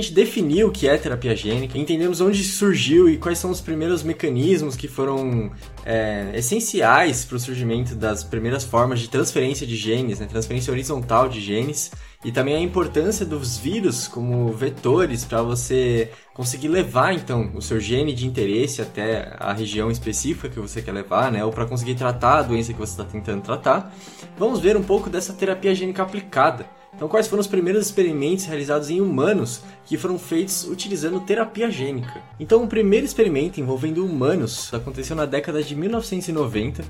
Gente 0.00 0.12
definiu 0.12 0.68
o 0.68 0.70
que 0.70 0.88
é 0.88 0.96
terapia 0.96 1.34
gênica, 1.34 1.78
entendemos 1.78 2.20
onde 2.20 2.42
surgiu 2.44 3.08
e 3.08 3.16
quais 3.16 3.38
são 3.38 3.50
os 3.50 3.60
primeiros 3.60 4.02
mecanismos 4.02 4.76
que 4.76 4.88
foram 4.88 5.50
é, 5.84 6.30
essenciais 6.34 7.24
para 7.24 7.36
o 7.36 7.40
surgimento 7.40 7.94
das 7.94 8.22
primeiras 8.24 8.64
formas 8.64 9.00
de 9.00 9.08
transferência 9.08 9.66
de 9.66 9.76
genes, 9.76 10.20
né, 10.20 10.26
transferência 10.26 10.72
horizontal 10.72 11.28
de 11.28 11.40
genes, 11.40 11.90
e 12.24 12.32
também 12.32 12.56
a 12.56 12.60
importância 12.60 13.24
dos 13.24 13.56
vírus 13.56 14.08
como 14.08 14.52
vetores 14.52 15.24
para 15.24 15.40
você 15.40 16.10
conseguir 16.34 16.68
levar 16.68 17.14
então 17.14 17.50
o 17.54 17.62
seu 17.62 17.78
gene 17.78 18.12
de 18.12 18.26
interesse 18.26 18.82
até 18.82 19.36
a 19.38 19.52
região 19.52 19.90
específica 19.90 20.48
que 20.48 20.58
você 20.58 20.82
quer 20.82 20.92
levar, 20.92 21.30
né, 21.30 21.44
ou 21.44 21.52
para 21.52 21.66
conseguir 21.66 21.94
tratar 21.94 22.38
a 22.38 22.42
doença 22.42 22.72
que 22.72 22.78
você 22.78 22.92
está 22.92 23.04
tentando 23.04 23.42
tratar. 23.42 23.94
Vamos 24.36 24.60
ver 24.60 24.76
um 24.76 24.82
pouco 24.82 25.10
dessa 25.10 25.32
terapia 25.32 25.74
gênica 25.74 26.02
aplicada. 26.02 26.77
Então, 26.98 27.06
quais 27.06 27.28
foram 27.28 27.40
os 27.40 27.46
primeiros 27.46 27.86
experimentos 27.86 28.44
realizados 28.44 28.90
em 28.90 29.00
humanos 29.00 29.62
que 29.86 29.96
foram 29.96 30.18
feitos 30.18 30.64
utilizando 30.64 31.20
terapia 31.20 31.70
gênica? 31.70 32.20
Então, 32.40 32.64
o 32.64 32.66
primeiro 32.66 33.06
experimento 33.06 33.60
envolvendo 33.60 34.04
humanos 34.04 34.74
aconteceu 34.74 35.14
na 35.14 35.24
década 35.24 35.62
de 35.62 35.76
1990 35.76 36.82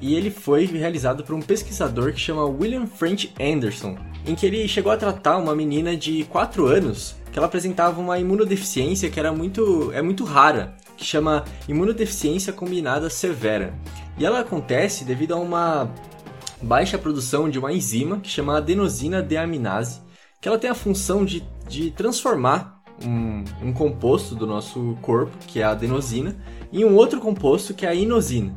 e 0.00 0.16
ele 0.16 0.32
foi 0.32 0.64
realizado 0.64 1.22
por 1.22 1.36
um 1.36 1.40
pesquisador 1.40 2.12
que 2.12 2.18
chama 2.18 2.44
William 2.44 2.88
French 2.88 3.32
Anderson, 3.40 3.96
em 4.26 4.34
que 4.34 4.44
ele 4.44 4.66
chegou 4.66 4.90
a 4.90 4.96
tratar 4.96 5.38
uma 5.38 5.54
menina 5.54 5.96
de 5.96 6.24
4 6.24 6.66
anos 6.66 7.14
que 7.30 7.38
ela 7.38 7.46
apresentava 7.46 8.00
uma 8.00 8.18
imunodeficiência 8.18 9.08
que 9.08 9.20
era 9.20 9.32
muito, 9.32 9.92
é 9.92 10.02
muito 10.02 10.24
rara, 10.24 10.74
que 10.96 11.04
chama 11.04 11.44
imunodeficiência 11.68 12.52
combinada 12.52 13.08
severa. 13.08 13.72
E 14.18 14.26
ela 14.26 14.40
acontece 14.40 15.04
devido 15.04 15.34
a 15.34 15.36
uma 15.36 15.88
baixa 16.62 16.96
produção 16.96 17.50
de 17.50 17.58
uma 17.58 17.72
enzima 17.72 18.20
que 18.20 18.28
chama 18.28 18.56
adenosina 18.56 19.22
deaminase, 19.22 20.00
que 20.40 20.48
ela 20.48 20.58
tem 20.58 20.70
a 20.70 20.74
função 20.74 21.24
de, 21.24 21.42
de 21.68 21.90
transformar 21.90 22.82
um, 23.04 23.44
um 23.62 23.72
composto 23.72 24.34
do 24.34 24.46
nosso 24.46 24.96
corpo, 25.02 25.36
que 25.46 25.60
é 25.60 25.64
a 25.64 25.70
adenosina, 25.70 26.36
em 26.72 26.84
um 26.84 26.94
outro 26.94 27.20
composto, 27.20 27.74
que 27.74 27.84
é 27.84 27.88
a 27.88 27.94
inosina. 27.94 28.52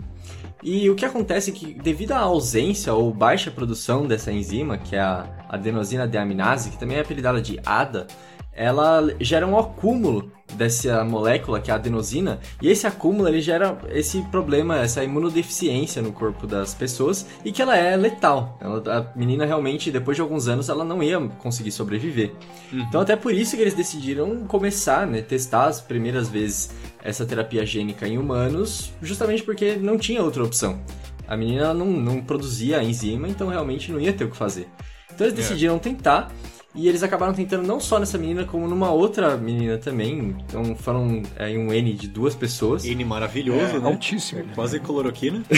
E 0.64 0.90
o 0.90 0.96
que 0.96 1.06
acontece 1.06 1.52
é 1.52 1.54
que, 1.54 1.74
devido 1.74 2.14
à 2.14 2.20
ausência 2.20 2.94
ou 2.94 3.14
baixa 3.14 3.52
produção 3.52 4.08
dessa 4.08 4.32
enzima, 4.32 4.78
que 4.78 4.96
é 4.96 5.00
a 5.00 5.28
adenosina 5.50 6.08
deaminase, 6.08 6.72
que 6.72 6.78
também 6.80 6.98
é 6.98 7.02
apelidada 7.02 7.42
de 7.42 7.60
ADA, 7.64 8.08
ela 8.56 9.14
gera 9.20 9.46
um 9.46 9.58
acúmulo 9.58 10.32
dessa 10.54 11.04
molécula, 11.04 11.60
que 11.60 11.70
é 11.70 11.74
a 11.74 11.78
adenosina, 11.78 12.40
e 12.62 12.70
esse 12.70 12.88
acúmulo 12.88 13.28
ele 13.28 13.42
gera 13.42 13.78
esse 13.90 14.22
problema, 14.24 14.80
essa 14.80 15.04
imunodeficiência 15.04 16.02
no 16.02 16.14
corpo 16.14 16.48
das 16.48 16.74
pessoas 16.74 17.26
e 17.44 17.52
que 17.52 17.62
ela 17.62 17.76
é 17.76 17.96
letal. 17.98 18.58
Ela, 18.62 18.82
a 18.98 19.18
menina 19.18 19.46
realmente, 19.46 19.92
depois 19.92 20.16
de 20.16 20.22
alguns 20.22 20.48
anos, 20.48 20.70
ela 20.70 20.86
não 20.86 21.04
ia 21.04 21.20
conseguir 21.40 21.72
sobreviver. 21.72 22.32
Uhum. 22.72 22.82
Então, 22.82 23.02
até 23.02 23.16
por 23.16 23.34
isso 23.34 23.56
que 23.56 23.62
eles 23.62 23.74
decidiram 23.74 24.46
começar, 24.46 25.06
né, 25.06 25.22
testar 25.22 25.66
as 25.66 25.82
primeiras 25.82 26.30
vezes 26.30 26.72
essa 27.04 27.26
terapia 27.26 27.66
gênica 27.66 28.08
em 28.08 28.18
humanos, 28.18 28.94
justamente 29.02 29.44
porque 29.44 29.76
não 29.76 29.98
tinha 29.98 30.24
outra 30.24 30.44
opção. 30.44 30.80
A 31.28 31.36
menina 31.36 31.74
não, 31.74 31.88
não 31.88 32.22
produzia 32.22 32.80
a 32.80 32.84
enzima, 32.84 33.28
então 33.28 33.48
realmente 33.48 33.92
não 33.92 34.00
ia 34.00 34.14
ter 34.14 34.26
o 34.26 34.30
que 34.30 34.38
fazer. 34.38 34.68
Então 35.14 35.26
eles 35.26 35.38
é. 35.38 35.42
decidiram 35.42 35.80
tentar 35.80 36.32
e 36.76 36.88
eles 36.90 37.02
acabaram 37.02 37.34
tentando 37.34 37.66
não 37.66 37.80
só 37.80 37.98
nessa 37.98 38.18
menina, 38.18 38.44
como 38.44 38.68
numa 38.68 38.92
outra 38.92 39.38
menina 39.38 39.78
também. 39.78 40.36
Então 40.46 40.76
foram 40.76 41.24
é, 41.38 41.48
um 41.58 41.74
N 41.74 41.94
de 41.94 42.08
duas 42.08 42.36
pessoas. 42.36 42.84
N 42.84 43.06
maravilhoso, 43.06 43.78
é, 43.78 43.80
né? 43.80 43.88
Altíssimo. 43.88 44.42
É, 44.42 44.44
quase 44.54 44.80
cloroquina. 44.80 45.44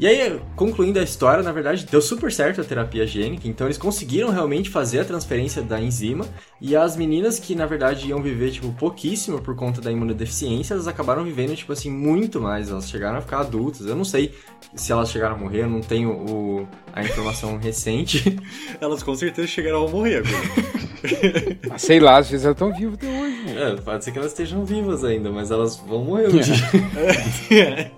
E 0.00 0.06
aí, 0.06 0.40
concluindo 0.56 0.98
a 0.98 1.02
história, 1.02 1.42
na 1.42 1.52
verdade, 1.52 1.84
deu 1.84 2.00
super 2.00 2.32
certo 2.32 2.62
a 2.62 2.64
terapia 2.64 3.06
gênica, 3.06 3.46
então 3.46 3.66
eles 3.66 3.76
conseguiram 3.76 4.30
realmente 4.30 4.70
fazer 4.70 5.00
a 5.00 5.04
transferência 5.04 5.60
da 5.60 5.78
enzima, 5.78 6.26
e 6.58 6.74
as 6.74 6.96
meninas 6.96 7.38
que, 7.38 7.54
na 7.54 7.66
verdade, 7.66 8.08
iam 8.08 8.22
viver, 8.22 8.50
tipo, 8.50 8.72
pouquíssimo 8.72 9.42
por 9.42 9.54
conta 9.54 9.78
da 9.78 9.92
imunodeficiência, 9.92 10.72
elas 10.72 10.88
acabaram 10.88 11.22
vivendo, 11.22 11.54
tipo 11.54 11.70
assim, 11.70 11.90
muito 11.90 12.40
mais, 12.40 12.70
elas 12.70 12.88
chegaram 12.88 13.18
a 13.18 13.20
ficar 13.20 13.40
adultas, 13.40 13.84
eu 13.84 13.94
não 13.94 14.06
sei 14.06 14.34
se 14.74 14.90
elas 14.90 15.10
chegaram 15.10 15.34
a 15.34 15.38
morrer, 15.38 15.64
eu 15.64 15.68
não 15.68 15.82
tenho 15.82 16.12
o, 16.12 16.68
a 16.92 17.02
informação 17.02 17.58
recente. 17.58 18.36
Elas 18.80 19.02
com 19.02 19.14
certeza 19.14 19.46
chegaram 19.48 19.86
a 19.86 19.88
morrer 19.88 20.16
agora. 20.18 21.60
ah, 21.70 21.78
sei 21.78 21.98
lá, 22.00 22.18
às 22.18 22.28
vezes 22.30 22.44
elas 22.44 22.56
estão 22.56 22.72
vivas 22.72 22.94
até 22.94 23.06
hoje. 23.06 23.36
Mano. 23.46 23.58
É, 23.58 23.76
pode 23.80 24.04
ser 24.04 24.12
que 24.12 24.18
elas 24.18 24.32
estejam 24.32 24.64
vivas 24.66 25.02
ainda, 25.02 25.30
mas 25.30 25.50
elas 25.50 25.76
vão 25.76 26.04
morrer 26.04 26.28
um 26.28 26.38
dia. 26.38 26.54
É. 27.50 27.90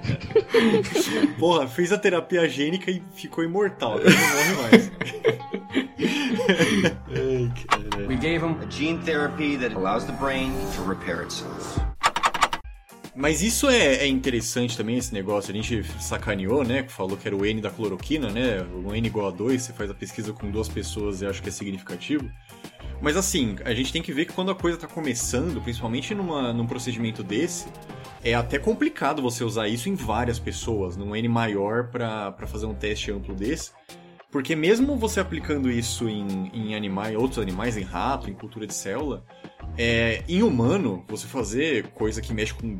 Porra, 1.39 1.67
fez 1.67 1.93
a 1.93 1.99
terapia 1.99 2.49
gênica 2.49 2.91
e 2.91 3.03
ficou 3.15 3.43
imortal, 3.43 3.95
agora 3.95 4.11
não 4.11 4.55
morre 4.57 4.71
mais. 4.71 4.93
Ai, 7.09 8.07
We 8.07 8.17
gave 8.17 8.43
him 8.43 8.57
a 8.61 8.71
gene 8.71 8.99
therapy 9.05 9.57
that 9.57 9.75
allows 9.75 10.05
the 10.05 10.13
brain 10.13 10.53
to 10.77 10.83
repair 10.83 11.23
itself. 11.23 11.81
Mas 13.15 13.43
isso 13.43 13.69
é, 13.69 13.97
é, 13.97 14.07
interessante 14.07 14.77
também, 14.77 14.97
esse 14.97 15.13
negócio. 15.13 15.53
A 15.53 15.55
gente 15.55 15.85
sacaneou, 16.01 16.65
né? 16.65 16.85
Falou 16.89 17.17
que 17.17 17.29
era 17.29 17.37
o 17.37 17.45
N 17.45 17.61
da 17.61 17.71
cloroquina, 17.71 18.31
né? 18.31 18.63
O 18.85 18.95
N 18.95 19.07
igual 19.07 19.29
a 19.29 19.31
2, 19.31 19.61
você 19.61 19.73
faz 19.73 19.91
a 19.91 19.95
pesquisa 19.95 20.33
com 20.33 20.51
duas 20.51 20.69
pessoas 20.69 21.21
e 21.21 21.27
acho 21.27 21.43
que 21.43 21.51
é 21.51 21.53
significativo. 21.53 22.31
Mas 23.03 23.17
assim, 23.17 23.57
a 23.65 23.75
gente 23.75 23.93
tem 23.93 24.01
que 24.01 24.13
ver 24.13 24.25
que 24.25 24.33
quando 24.33 24.51
a 24.51 24.55
coisa 24.55 24.79
tá 24.79 24.87
começando, 24.87 25.61
principalmente 25.61 26.15
numa, 26.15 26.53
num 26.53 26.67
procedimento 26.67 27.23
desse, 27.23 27.67
é 28.25 28.33
até 28.33 28.59
complicado 28.59 29.21
você 29.21 29.45
usar 29.45 29.69
isso 29.69 29.89
em 29.89 29.95
várias 29.95 30.39
pessoas, 30.39 30.97
num 30.97 31.15
N 31.15 31.29
maior 31.29 31.89
para 31.89 32.47
fazer 32.47 32.65
um 32.65 32.75
teste 32.75 33.11
amplo 33.11 33.35
desse. 33.35 33.73
Porque 34.33 34.57
mesmo 34.57 34.97
você 34.97 35.21
aplicando 35.21 35.71
isso 35.71 36.09
em, 36.09 36.51
em 36.55 36.75
animais, 36.75 37.15
outros 37.15 37.39
animais, 37.39 37.77
em 37.77 37.83
rato, 37.83 38.31
em 38.31 38.33
cultura 38.33 38.67
de 38.67 38.73
célula, 38.73 39.23
é, 39.77 40.25
em 40.27 40.43
humano, 40.43 41.05
você 41.07 41.27
fazer 41.27 41.89
coisa 41.89 42.23
que 42.23 42.33
mexe 42.33 42.55
com 42.55 42.79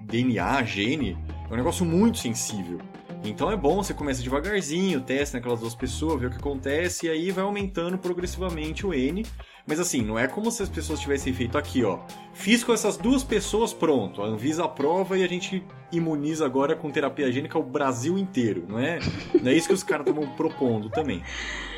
DNA, 0.00 0.62
gene, 0.64 1.16
é 1.50 1.52
um 1.52 1.56
negócio 1.56 1.86
muito 1.86 2.18
sensível. 2.18 2.78
Então 3.24 3.50
é 3.50 3.56
bom, 3.56 3.82
você 3.82 3.94
começa 3.94 4.22
devagarzinho, 4.22 5.00
testa 5.00 5.38
naquelas 5.38 5.60
duas 5.60 5.74
pessoas, 5.74 6.20
vê 6.20 6.26
o 6.26 6.30
que 6.30 6.36
acontece, 6.36 7.06
e 7.06 7.08
aí 7.08 7.30
vai 7.30 7.44
aumentando 7.44 7.96
progressivamente 7.96 8.84
o 8.84 8.92
N. 8.92 9.24
Mas 9.66 9.80
assim, 9.80 10.02
não 10.02 10.18
é 10.18 10.26
como 10.26 10.50
se 10.50 10.62
as 10.62 10.68
pessoas 10.68 11.00
tivessem 11.00 11.32
feito 11.32 11.56
aqui, 11.56 11.84
ó. 11.84 12.00
Fiz 12.32 12.64
com 12.64 12.72
essas 12.72 12.96
duas 12.96 13.22
pessoas, 13.22 13.72
pronto. 13.72 14.22
A 14.22 14.26
Anvisa 14.26 14.64
aprova 14.64 15.18
e 15.18 15.22
a 15.22 15.28
gente 15.28 15.62
imuniza 15.92 16.46
agora 16.46 16.74
com 16.74 16.90
terapia 16.90 17.30
gênica 17.30 17.58
o 17.58 17.62
Brasil 17.62 18.18
inteiro, 18.18 18.64
não 18.66 18.78
é? 18.78 18.98
Não 19.40 19.50
é 19.50 19.54
isso 19.54 19.68
que 19.68 19.74
os 19.74 19.82
caras 19.82 20.06
estão 20.06 20.26
propondo 20.28 20.88
também. 20.88 21.22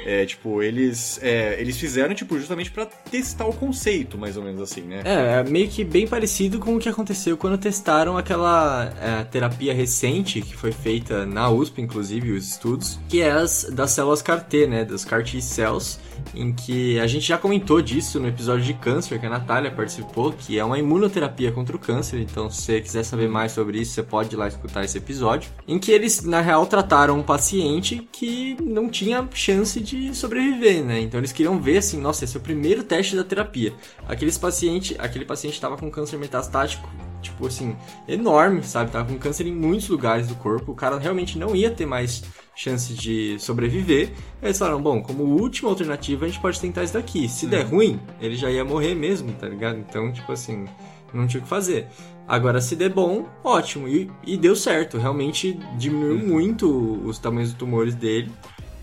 É, 0.07 0.27
tipo, 0.27 0.63
eles, 0.63 1.19
é, 1.23 1.59
eles 1.59 1.79
fizeram, 1.79 2.15
tipo, 2.15 2.39
justamente 2.39 2.71
para 2.71 2.85
testar 2.85 3.47
o 3.47 3.55
conceito, 3.55 4.19
mais 4.19 4.37
ou 4.37 4.45
menos 4.45 4.61
assim, 4.61 4.83
né? 4.83 5.03
É, 5.03 5.41
é, 5.41 5.43
meio 5.43 5.67
que 5.67 5.83
bem 5.83 6.07
parecido 6.07 6.59
com 6.59 6.77
o 6.77 6.79
que 6.79 6.91
aconteceu 6.91 7.39
quando 7.39 7.57
testaram 7.57 8.19
aquela 8.19 8.93
é, 9.01 9.25
terapia 9.25 9.73
recente 9.73 10.43
que 10.43 10.55
foi 10.55 10.73
feita 10.73 11.25
na 11.25 11.49
USP, 11.49 11.81
inclusive, 11.81 12.33
os 12.33 12.47
estudos, 12.47 12.99
que 13.09 13.23
é 13.23 13.31
as 13.31 13.65
das 13.73 13.93
células 13.93 14.21
CAR-T, 14.21 14.67
né? 14.67 14.85
Das 14.85 15.07
CAR-T 15.07 15.41
cells, 15.41 15.99
em 16.35 16.53
que 16.53 17.01
a 17.01 17.07
gente 17.07 17.27
já 17.27 17.39
comentou 17.39 17.81
disso 17.81 18.21
no 18.21 18.29
episódio 18.29 18.65
de 18.65 18.75
câncer, 18.75 19.19
que 19.19 19.25
a 19.25 19.31
Natália 19.31 19.71
participou, 19.71 20.33
que 20.45 20.59
é 20.59 20.65
uma 20.65 20.79
imunoterapia 20.79 21.51
contra 21.51 21.75
o 21.75 21.79
câncer. 21.79 22.21
Então, 22.21 22.51
se 22.51 22.63
você 22.63 22.81
quiser 22.81 23.03
saber 23.03 23.29
mais 23.29 23.53
sobre 23.53 23.81
isso, 23.81 23.93
você 23.93 24.03
pode 24.03 24.35
ir 24.35 24.37
lá 24.37 24.47
escutar 24.47 24.85
esse 24.85 24.99
episódio. 24.99 25.51
Em 25.67 25.79
que 25.79 25.91
eles, 25.91 26.23
na 26.23 26.41
real, 26.41 26.67
trataram 26.67 27.19
um 27.19 27.23
paciente 27.23 28.09
que 28.13 28.57
não 28.63 28.89
tinha 28.89 29.27
chance 29.33 29.81
de 29.81 30.15
sobreviver, 30.15 30.85
né? 30.85 31.01
Então, 31.01 31.19
eles 31.19 31.33
queriam 31.33 31.59
ver 31.61 31.79
assim: 31.79 32.01
nossa, 32.01 32.25
esse 32.25 32.37
é 32.37 32.41
o 32.41 32.43
primeiro 32.43 32.85
teste 32.85 33.17
da 33.17 33.25
terapia. 33.25 33.73
Aqueles 34.07 34.37
paciente, 34.37 34.95
aquele 34.99 35.25
paciente 35.25 35.55
estava 35.55 35.77
com 35.77 35.91
câncer 35.91 36.19
metastático 36.19 36.89
tipo 37.25 37.47
assim, 37.47 37.75
enorme, 38.07 38.63
sabe? 38.63 38.91
Tava 38.91 39.11
com 39.11 39.19
câncer 39.19 39.47
em 39.47 39.55
muitos 39.55 39.89
lugares 39.89 40.29
do 40.29 40.35
corpo. 40.37 40.73
O 40.73 40.75
cara 40.75 40.99
realmente 40.99 41.39
não 41.39 41.57
ia 41.57 41.71
ter 41.71 41.87
mais 41.87 42.23
chance 42.55 42.93
de 42.95 43.39
sobreviver. 43.39 44.13
Eles 44.43 44.59
falaram, 44.59 44.81
bom, 44.81 45.03
como 45.03 45.25
última 45.25 45.71
alternativa 45.71 46.25
a 46.25 46.29
gente 46.29 46.41
pode 46.41 46.61
tentar 46.61 46.85
isso 46.85 46.95
daqui. 46.95 47.29
Se 47.29 47.47
der 47.47 47.65
uhum. 47.65 47.71
ruim, 47.71 48.01
ele 48.21 48.37
já 48.37 48.51
ia 48.51 48.65
morrer 48.65 48.95
mesmo, 48.95 49.33
tá 49.33 49.49
ligado? 49.49 49.79
Então, 49.79 50.13
tipo 50.13 50.31
assim, 50.33 50.67
não 51.13 51.27
tinha 51.27 51.41
o 51.41 51.43
que 51.43 51.49
fazer. 51.49 51.87
Agora, 52.27 52.61
se 52.61 52.75
der 52.75 52.91
bom, 52.91 53.29
ótimo. 53.43 53.89
E, 53.89 54.11
e 54.27 54.37
deu 54.37 54.57
certo. 54.57 54.99
Realmente 54.99 55.59
diminuiu 55.77 56.17
uhum. 56.17 56.29
muito 56.29 57.01
os 57.05 57.19
tamanhos 57.19 57.51
dos 57.51 57.59
tumores 57.59 57.95
dele. 57.95 58.31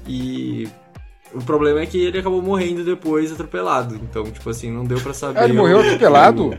E 0.07 0.67
o 1.33 1.41
problema 1.43 1.81
é 1.81 1.85
que 1.85 1.97
ele 1.97 2.19
acabou 2.19 2.41
morrendo 2.41 2.83
depois 2.83 3.31
atropelado. 3.31 3.95
Então, 3.95 4.23
tipo 4.23 4.49
assim, 4.49 4.71
não 4.71 4.83
deu 4.83 4.99
para 4.99 5.13
saber. 5.13 5.39
Ah, 5.39 5.43
ele 5.45 5.53
morreu 5.53 5.79
atropelado? 5.79 6.57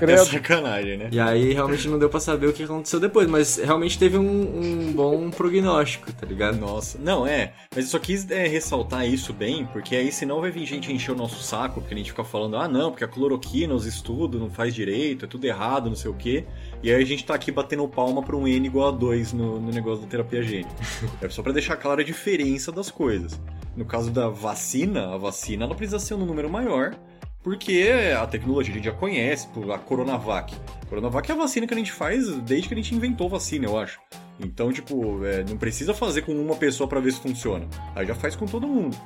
é 0.00 0.16
sacanagem, 0.18 0.96
né? 0.96 1.08
E 1.10 1.18
aí 1.18 1.52
realmente 1.52 1.88
não 1.88 1.98
deu 1.98 2.08
para 2.08 2.20
saber 2.20 2.46
o 2.46 2.52
que 2.52 2.62
aconteceu 2.62 3.00
depois. 3.00 3.28
Mas 3.28 3.56
realmente 3.56 3.98
teve 3.98 4.16
um, 4.16 4.22
um, 4.22 4.92
bom 4.92 5.30
prognóstico, 5.30 6.12
tá 6.12 6.26
ligado? 6.26 6.56
Nossa, 6.58 6.98
não, 6.98 7.26
é. 7.26 7.52
Mas 7.74 7.86
eu 7.86 7.90
só 7.90 7.98
quis 7.98 8.28
é, 8.30 8.46
ressaltar 8.46 9.06
isso 9.06 9.32
bem, 9.32 9.66
porque 9.72 9.96
aí 9.96 10.12
senão 10.12 10.40
vai 10.40 10.50
vir 10.50 10.64
gente 10.66 10.92
encher 10.92 11.12
o 11.12 11.16
nosso 11.16 11.42
saco, 11.42 11.80
porque 11.80 11.94
a 11.94 11.96
gente 11.96 12.10
fica 12.10 12.24
falando, 12.24 12.56
ah, 12.56 12.68
não, 12.68 12.90
porque 12.90 13.04
a 13.04 13.08
cloroquina, 13.08 13.74
os 13.74 13.86
estudos, 13.86 14.40
não 14.40 14.50
faz 14.50 14.74
direito, 14.74 15.24
é 15.24 15.28
tudo 15.28 15.44
errado, 15.44 15.88
não 15.88 15.96
sei 15.96 16.10
o 16.10 16.14
quê. 16.14 16.44
E 16.82 16.92
aí 16.92 17.02
a 17.02 17.06
gente 17.06 17.24
tá 17.24 17.34
aqui 17.34 17.50
batendo 17.50 17.86
palma 17.88 18.22
pra 18.22 18.36
um 18.36 18.46
N 18.46 18.66
igual 18.66 18.88
a 18.88 18.90
2 18.92 19.32
no, 19.32 19.60
no 19.60 19.72
negócio 19.72 20.04
da 20.04 20.08
terapia 20.08 20.42
gênica. 20.42 20.74
é 21.20 21.28
só 21.28 21.42
para 21.42 21.52
deixar 21.52 21.76
clara 21.76 22.02
a 22.02 22.04
diferença 22.04 22.70
das 22.70 22.90
coisas. 22.90 23.40
No 23.76 23.84
caso 23.84 24.10
da 24.10 24.28
vacina, 24.28 25.14
a 25.14 25.18
vacina 25.18 25.64
ela 25.64 25.74
precisa 25.74 25.98
ser 25.98 26.14
um 26.14 26.24
número 26.24 26.48
maior, 26.48 26.94
porque 27.42 27.90
a 28.16 28.26
tecnologia 28.26 28.72
a 28.72 28.76
gente 28.76 28.84
já 28.84 28.92
conhece, 28.92 29.48
a 29.72 29.78
Coronavac. 29.78 30.54
A 30.82 30.86
Coronavac 30.86 31.30
é 31.30 31.34
a 31.34 31.38
vacina 31.38 31.66
que 31.66 31.74
a 31.74 31.76
gente 31.76 31.92
faz 31.92 32.28
desde 32.42 32.68
que 32.68 32.74
a 32.74 32.76
gente 32.76 32.94
inventou 32.94 33.28
vacina, 33.28 33.66
eu 33.66 33.78
acho. 33.78 34.00
Então, 34.40 34.72
tipo, 34.72 35.24
é, 35.24 35.44
não 35.44 35.56
precisa 35.56 35.92
fazer 35.92 36.22
com 36.22 36.32
uma 36.32 36.54
pessoa 36.54 36.88
para 36.88 37.00
ver 37.00 37.12
se 37.12 37.20
funciona. 37.20 37.66
Aí 37.94 38.06
já 38.06 38.14
faz 38.14 38.36
com 38.36 38.46
todo 38.46 38.68
mundo. 38.68 38.96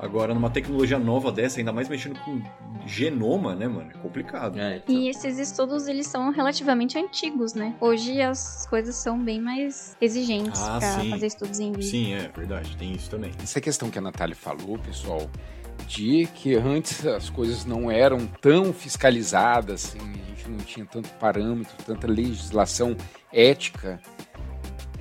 Agora, 0.00 0.32
numa 0.32 0.48
tecnologia 0.48 0.98
nova 0.98 1.30
dessa, 1.30 1.60
ainda 1.60 1.72
mais 1.72 1.86
mexendo 1.86 2.18
com 2.20 2.40
genoma, 2.86 3.54
né, 3.54 3.68
mano? 3.68 3.90
É 3.94 3.98
complicado. 3.98 4.58
É, 4.58 4.78
então. 4.78 4.94
E 4.94 5.10
esses 5.10 5.38
estudos, 5.38 5.86
eles 5.86 6.06
são 6.06 6.30
relativamente 6.30 6.98
antigos, 6.98 7.52
né? 7.52 7.74
Hoje 7.78 8.20
as 8.22 8.66
coisas 8.66 8.94
são 8.94 9.22
bem 9.22 9.38
mais 9.38 9.94
exigentes 10.00 10.58
ah, 10.62 10.78
pra 10.78 11.00
sim. 11.00 11.10
fazer 11.10 11.26
estudos 11.26 11.60
em 11.60 11.72
vivo. 11.72 11.82
Sim, 11.82 12.14
é 12.14 12.30
verdade. 12.34 12.74
Tem 12.78 12.92
isso 12.92 13.10
também. 13.10 13.30
Essa 13.42 13.60
questão 13.60 13.90
que 13.90 13.98
a 13.98 14.02
Natália 14.02 14.34
falou, 14.34 14.78
pessoal, 14.78 15.28
de 15.86 16.26
que 16.34 16.54
antes 16.54 17.04
as 17.06 17.28
coisas 17.28 17.66
não 17.66 17.90
eram 17.90 18.26
tão 18.26 18.72
fiscalizadas, 18.72 19.84
assim, 19.84 19.98
a 19.98 20.28
gente 20.30 20.48
não 20.48 20.58
tinha 20.58 20.86
tanto 20.86 21.10
parâmetro, 21.20 21.74
tanta 21.84 22.06
legislação 22.06 22.96
ética 23.30 24.00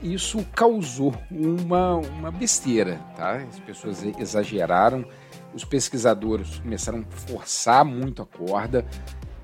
isso 0.01 0.43
causou 0.55 1.13
uma, 1.29 1.95
uma 1.95 2.31
besteira, 2.31 2.95
tá? 3.15 3.37
As 3.37 3.59
pessoas 3.59 4.03
exageraram, 4.17 5.05
os 5.53 5.63
pesquisadores 5.63 6.59
começaram 6.59 6.99
a 6.99 7.15
forçar 7.15 7.83
muito 7.83 8.21
a 8.21 8.25
corda, 8.25 8.85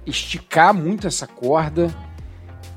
esticar 0.06 0.74
muito 0.74 1.08
essa 1.08 1.28
corda, 1.28 1.94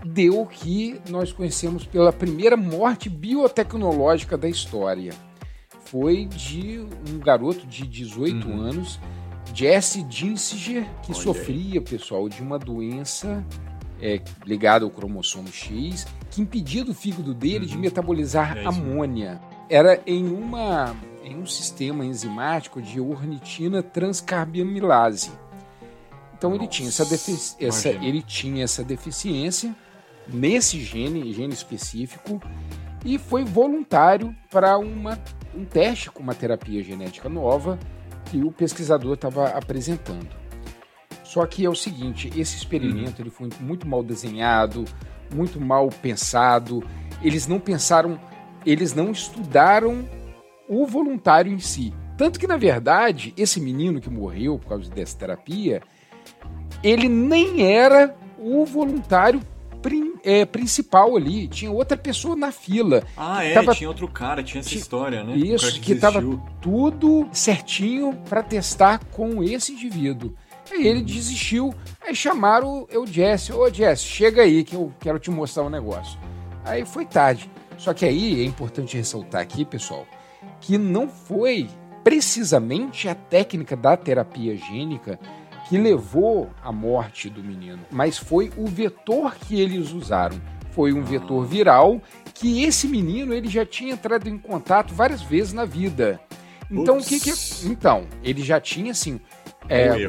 deu 0.04 0.42
o 0.42 0.46
que 0.46 1.00
nós 1.08 1.32
conhecemos 1.32 1.84
pela 1.84 2.12
primeira 2.12 2.56
morte 2.56 3.08
biotecnológica 3.08 4.36
da 4.36 4.48
história. 4.48 5.12
Foi 5.84 6.26
de 6.26 6.86
um 7.10 7.18
garoto 7.18 7.66
de 7.66 7.86
18 7.86 8.46
uhum. 8.46 8.60
anos, 8.60 9.00
Jesse 9.54 10.02
Dinsinger, 10.02 10.84
que 11.02 11.12
Olha 11.12 11.22
sofria, 11.22 11.80
aí. 11.80 11.84
pessoal, 11.84 12.28
de 12.28 12.42
uma 12.42 12.58
doença 12.58 13.44
é, 14.00 14.20
ligada 14.44 14.84
ao 14.84 14.90
cromossomo 14.90 15.48
X 15.48 16.06
que 16.30 16.40
impedia 16.40 16.84
do 16.84 16.94
fígado 16.94 17.34
dele 17.34 17.66
de 17.66 17.74
uhum. 17.74 17.80
metabolizar 17.80 18.56
é 18.56 18.64
amônia. 18.64 19.40
Era 19.68 20.00
em, 20.06 20.26
uma, 20.28 20.96
em 21.22 21.36
um 21.36 21.46
sistema 21.46 22.04
enzimático 22.04 22.80
de 22.80 23.00
ornitina 23.00 23.82
transcarbamilase. 23.82 25.30
Então 26.36 26.50
Nossa, 26.50 26.62
ele 26.62 26.68
tinha 26.68 26.88
essa, 26.88 27.02
essa, 27.60 27.88
ele 27.88 28.22
tinha 28.22 28.64
essa 28.64 28.84
deficiência 28.84 29.74
nesse 30.26 30.80
gene, 30.80 31.32
gene 31.32 31.52
específico, 31.52 32.40
e 33.04 33.18
foi 33.18 33.44
voluntário 33.44 34.34
para 34.50 34.78
um 34.78 35.64
teste 35.64 36.10
com 36.10 36.22
uma 36.22 36.34
terapia 36.34 36.82
genética 36.82 37.28
nova 37.28 37.78
que 38.26 38.42
o 38.42 38.52
pesquisador 38.52 39.14
estava 39.14 39.48
apresentando. 39.48 40.28
Só 41.28 41.44
que 41.44 41.62
é 41.62 41.68
o 41.68 41.74
seguinte, 41.74 42.32
esse 42.34 42.56
experimento 42.56 43.20
ele 43.20 43.28
foi 43.28 43.50
muito 43.60 43.86
mal 43.86 44.02
desenhado, 44.02 44.86
muito 45.34 45.60
mal 45.60 45.90
pensado. 45.90 46.82
Eles 47.22 47.46
não 47.46 47.60
pensaram, 47.60 48.18
eles 48.64 48.94
não 48.94 49.10
estudaram 49.10 50.08
o 50.66 50.86
voluntário 50.86 51.52
em 51.52 51.58
si. 51.58 51.92
Tanto 52.16 52.40
que, 52.40 52.46
na 52.46 52.56
verdade, 52.56 53.34
esse 53.36 53.60
menino 53.60 54.00
que 54.00 54.08
morreu 54.08 54.58
por 54.58 54.70
causa 54.70 54.90
dessa 54.90 55.18
terapia, 55.18 55.82
ele 56.82 57.10
nem 57.10 57.62
era 57.76 58.16
o 58.38 58.64
voluntário 58.64 59.42
prim 59.82 60.14
é, 60.24 60.46
principal 60.46 61.14
ali, 61.14 61.46
tinha 61.46 61.70
outra 61.70 61.98
pessoa 61.98 62.34
na 62.34 62.50
fila. 62.50 63.04
Ah, 63.14 63.44
é, 63.44 63.52
tava, 63.52 63.74
tinha 63.74 63.90
outro 63.90 64.08
cara, 64.08 64.42
tinha 64.42 64.60
essa 64.60 64.74
história, 64.74 65.22
né? 65.22 65.36
Isso, 65.36 65.74
que, 65.74 65.80
que 65.80 65.94
tava 65.96 66.22
tudo 66.62 67.28
certinho 67.32 68.14
para 68.26 68.42
testar 68.42 69.04
com 69.12 69.44
esse 69.44 69.72
indivíduo. 69.72 70.34
Aí 70.70 70.86
ele 70.86 71.02
desistiu, 71.02 71.74
aí 72.00 72.14
chamaram 72.14 72.86
o 72.92 73.06
Jesse, 73.06 73.52
ô 73.52 73.72
Jesse, 73.72 74.04
chega 74.04 74.42
aí 74.42 74.64
que 74.64 74.74
eu 74.74 74.92
quero 75.00 75.18
te 75.18 75.30
mostrar 75.30 75.64
um 75.64 75.70
negócio. 75.70 76.18
Aí 76.64 76.84
foi 76.84 77.04
tarde. 77.04 77.50
Só 77.76 77.94
que 77.94 78.04
aí 78.04 78.42
é 78.42 78.44
importante 78.44 78.96
ressaltar 78.96 79.40
aqui, 79.40 79.64
pessoal, 79.64 80.06
que 80.60 80.76
não 80.76 81.08
foi 81.08 81.68
precisamente 82.02 83.08
a 83.08 83.14
técnica 83.14 83.76
da 83.76 83.96
terapia 83.96 84.56
gênica 84.56 85.18
que 85.68 85.76
levou 85.76 86.50
à 86.62 86.72
morte 86.72 87.28
do 87.28 87.44
menino, 87.44 87.80
mas 87.90 88.16
foi 88.16 88.50
o 88.56 88.66
vetor 88.66 89.34
que 89.36 89.60
eles 89.60 89.92
usaram. 89.92 90.40
Foi 90.72 90.92
um 90.92 91.02
vetor 91.02 91.44
viral 91.44 92.00
que 92.34 92.64
esse 92.64 92.88
menino 92.88 93.34
ele 93.34 93.48
já 93.48 93.66
tinha 93.66 93.92
entrado 93.92 94.28
em 94.28 94.38
contato 94.38 94.94
várias 94.94 95.20
vezes 95.20 95.52
na 95.52 95.64
vida. 95.64 96.20
Então 96.70 96.96
Ups. 96.96 97.06
o 97.06 97.08
que 97.08 97.20
que 97.20 97.68
então 97.68 98.06
ele 98.22 98.42
já 98.42 98.60
tinha 98.60 98.92
assim 98.92 99.20
é, 99.68 99.90
o, 99.90 100.06
é, 100.06 100.08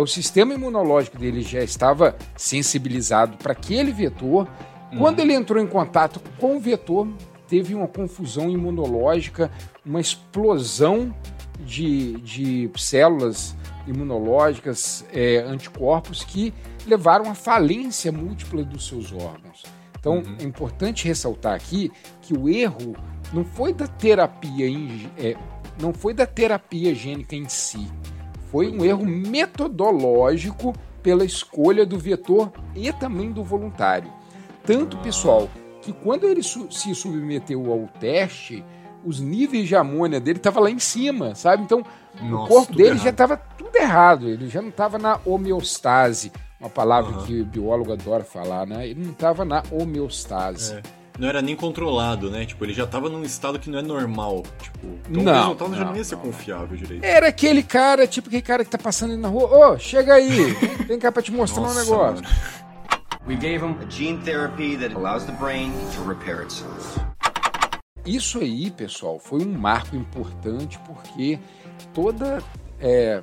o 0.00 0.06
sistema 0.06 0.54
imunológico 0.54 1.18
dele 1.18 1.42
já 1.42 1.62
estava 1.62 2.16
sensibilizado 2.36 3.36
para 3.36 3.52
aquele 3.52 3.92
vetor. 3.92 4.48
Uhum. 4.90 4.98
Quando 4.98 5.20
ele 5.20 5.34
entrou 5.34 5.62
em 5.62 5.66
contato 5.66 6.20
com 6.38 6.56
o 6.56 6.60
vetor, 6.60 7.08
teve 7.48 7.74
uma 7.74 7.86
confusão 7.86 8.48
imunológica, 8.50 9.50
uma 9.84 10.00
explosão 10.00 11.14
de, 11.60 12.14
de 12.20 12.70
células 12.76 13.54
imunológicas, 13.86 15.04
é, 15.12 15.38
anticorpos 15.38 16.24
que 16.24 16.54
levaram 16.86 17.30
à 17.30 17.34
falência 17.34 18.10
múltipla 18.10 18.64
dos 18.64 18.86
seus 18.86 19.12
órgãos. 19.12 19.62
Então 19.98 20.14
uhum. 20.14 20.36
é 20.40 20.44
importante 20.44 21.06
ressaltar 21.06 21.54
aqui 21.54 21.92
que 22.20 22.34
o 22.34 22.48
erro 22.48 22.96
não 23.32 23.44
foi 23.44 23.72
da 23.72 23.86
terapia, 23.86 24.66
é, 25.18 25.36
não 25.80 25.92
foi 25.92 26.12
da 26.12 26.26
terapia 26.26 26.94
gênica 26.94 27.36
em 27.36 27.48
si, 27.48 27.88
foi 28.52 28.68
um 28.68 28.84
erro 28.84 29.04
metodológico 29.06 30.74
pela 31.02 31.24
escolha 31.24 31.84
do 31.86 31.98
vetor 31.98 32.52
e 32.76 32.92
também 32.92 33.32
do 33.32 33.42
voluntário. 33.42 34.12
Tanto 34.64 34.98
pessoal 34.98 35.48
que 35.80 35.92
quando 35.92 36.28
ele 36.28 36.42
su 36.42 36.70
se 36.70 36.94
submeteu 36.94 37.72
ao 37.72 37.88
teste, 37.98 38.62
os 39.04 39.18
níveis 39.18 39.66
de 39.66 39.74
amônia 39.74 40.20
dele 40.20 40.38
estavam 40.38 40.62
lá 40.62 40.70
em 40.70 40.78
cima, 40.78 41.34
sabe? 41.34 41.64
Então, 41.64 41.84
Nossa, 42.20 42.44
o 42.44 42.46
corpo 42.46 42.76
dele 42.76 42.90
errado. 42.90 43.02
já 43.02 43.10
estava 43.10 43.36
tudo 43.36 43.76
errado, 43.76 44.28
ele 44.28 44.48
já 44.48 44.62
não 44.62 44.68
estava 44.68 44.98
na 44.98 45.18
homeostase, 45.24 46.30
uma 46.60 46.70
palavra 46.70 47.16
uhum. 47.16 47.24
que 47.24 47.40
o 47.40 47.44
biólogo 47.44 47.92
adora 47.92 48.22
falar, 48.22 48.64
né? 48.66 48.86
Ele 48.86 49.02
não 49.02 49.10
estava 49.10 49.44
na 49.44 49.64
homeostase. 49.72 50.74
É. 50.74 50.82
Não 51.18 51.28
era 51.28 51.42
nem 51.42 51.54
controlado, 51.54 52.30
né? 52.30 52.46
Tipo, 52.46 52.64
ele 52.64 52.72
já 52.72 52.84
estava 52.84 53.08
num 53.08 53.22
estado 53.22 53.58
que 53.58 53.68
não 53.68 53.78
é 53.78 53.82
normal. 53.82 54.42
Tipo, 54.60 54.86
então 55.10 55.22
não, 55.22 55.32
o 55.32 55.36
resultado 55.36 55.70
não, 55.70 55.78
já 55.78 55.84
não 55.84 55.96
ia 55.96 56.04
ser 56.04 56.16
confiável 56.16 56.76
direito. 56.76 57.04
Era 57.04 57.28
aquele 57.28 57.62
cara, 57.62 58.06
tipo 58.06 58.28
aquele 58.28 58.42
cara 58.42 58.64
que 58.64 58.70
tá 58.70 58.78
passando 58.78 59.16
na 59.16 59.28
rua. 59.28 59.44
Ô, 59.44 59.72
oh, 59.72 59.78
chega 59.78 60.14
aí, 60.14 60.52
vem 60.88 60.98
cá 60.98 61.12
pra 61.12 61.22
te 61.22 61.30
mostrar 61.30 61.62
Nossa, 61.62 61.80
um 61.80 61.84
negócio. 61.84 62.24
Mano. 62.24 62.62
We 63.26 63.36
gave 63.36 63.64
him 63.64 63.76
a 63.80 63.88
gene 63.88 64.18
therapy 64.24 64.76
that 64.78 64.94
allows 64.94 65.24
the 65.24 65.32
brain 65.32 65.72
to 65.94 66.02
repair 66.08 66.42
itself. 66.42 66.98
Isso 68.04 68.40
aí, 68.40 68.70
pessoal, 68.70 69.20
foi 69.20 69.44
um 69.44 69.52
marco 69.52 69.94
importante 69.94 70.78
porque 70.80 71.38
toda 71.94 72.42
é, 72.80 73.22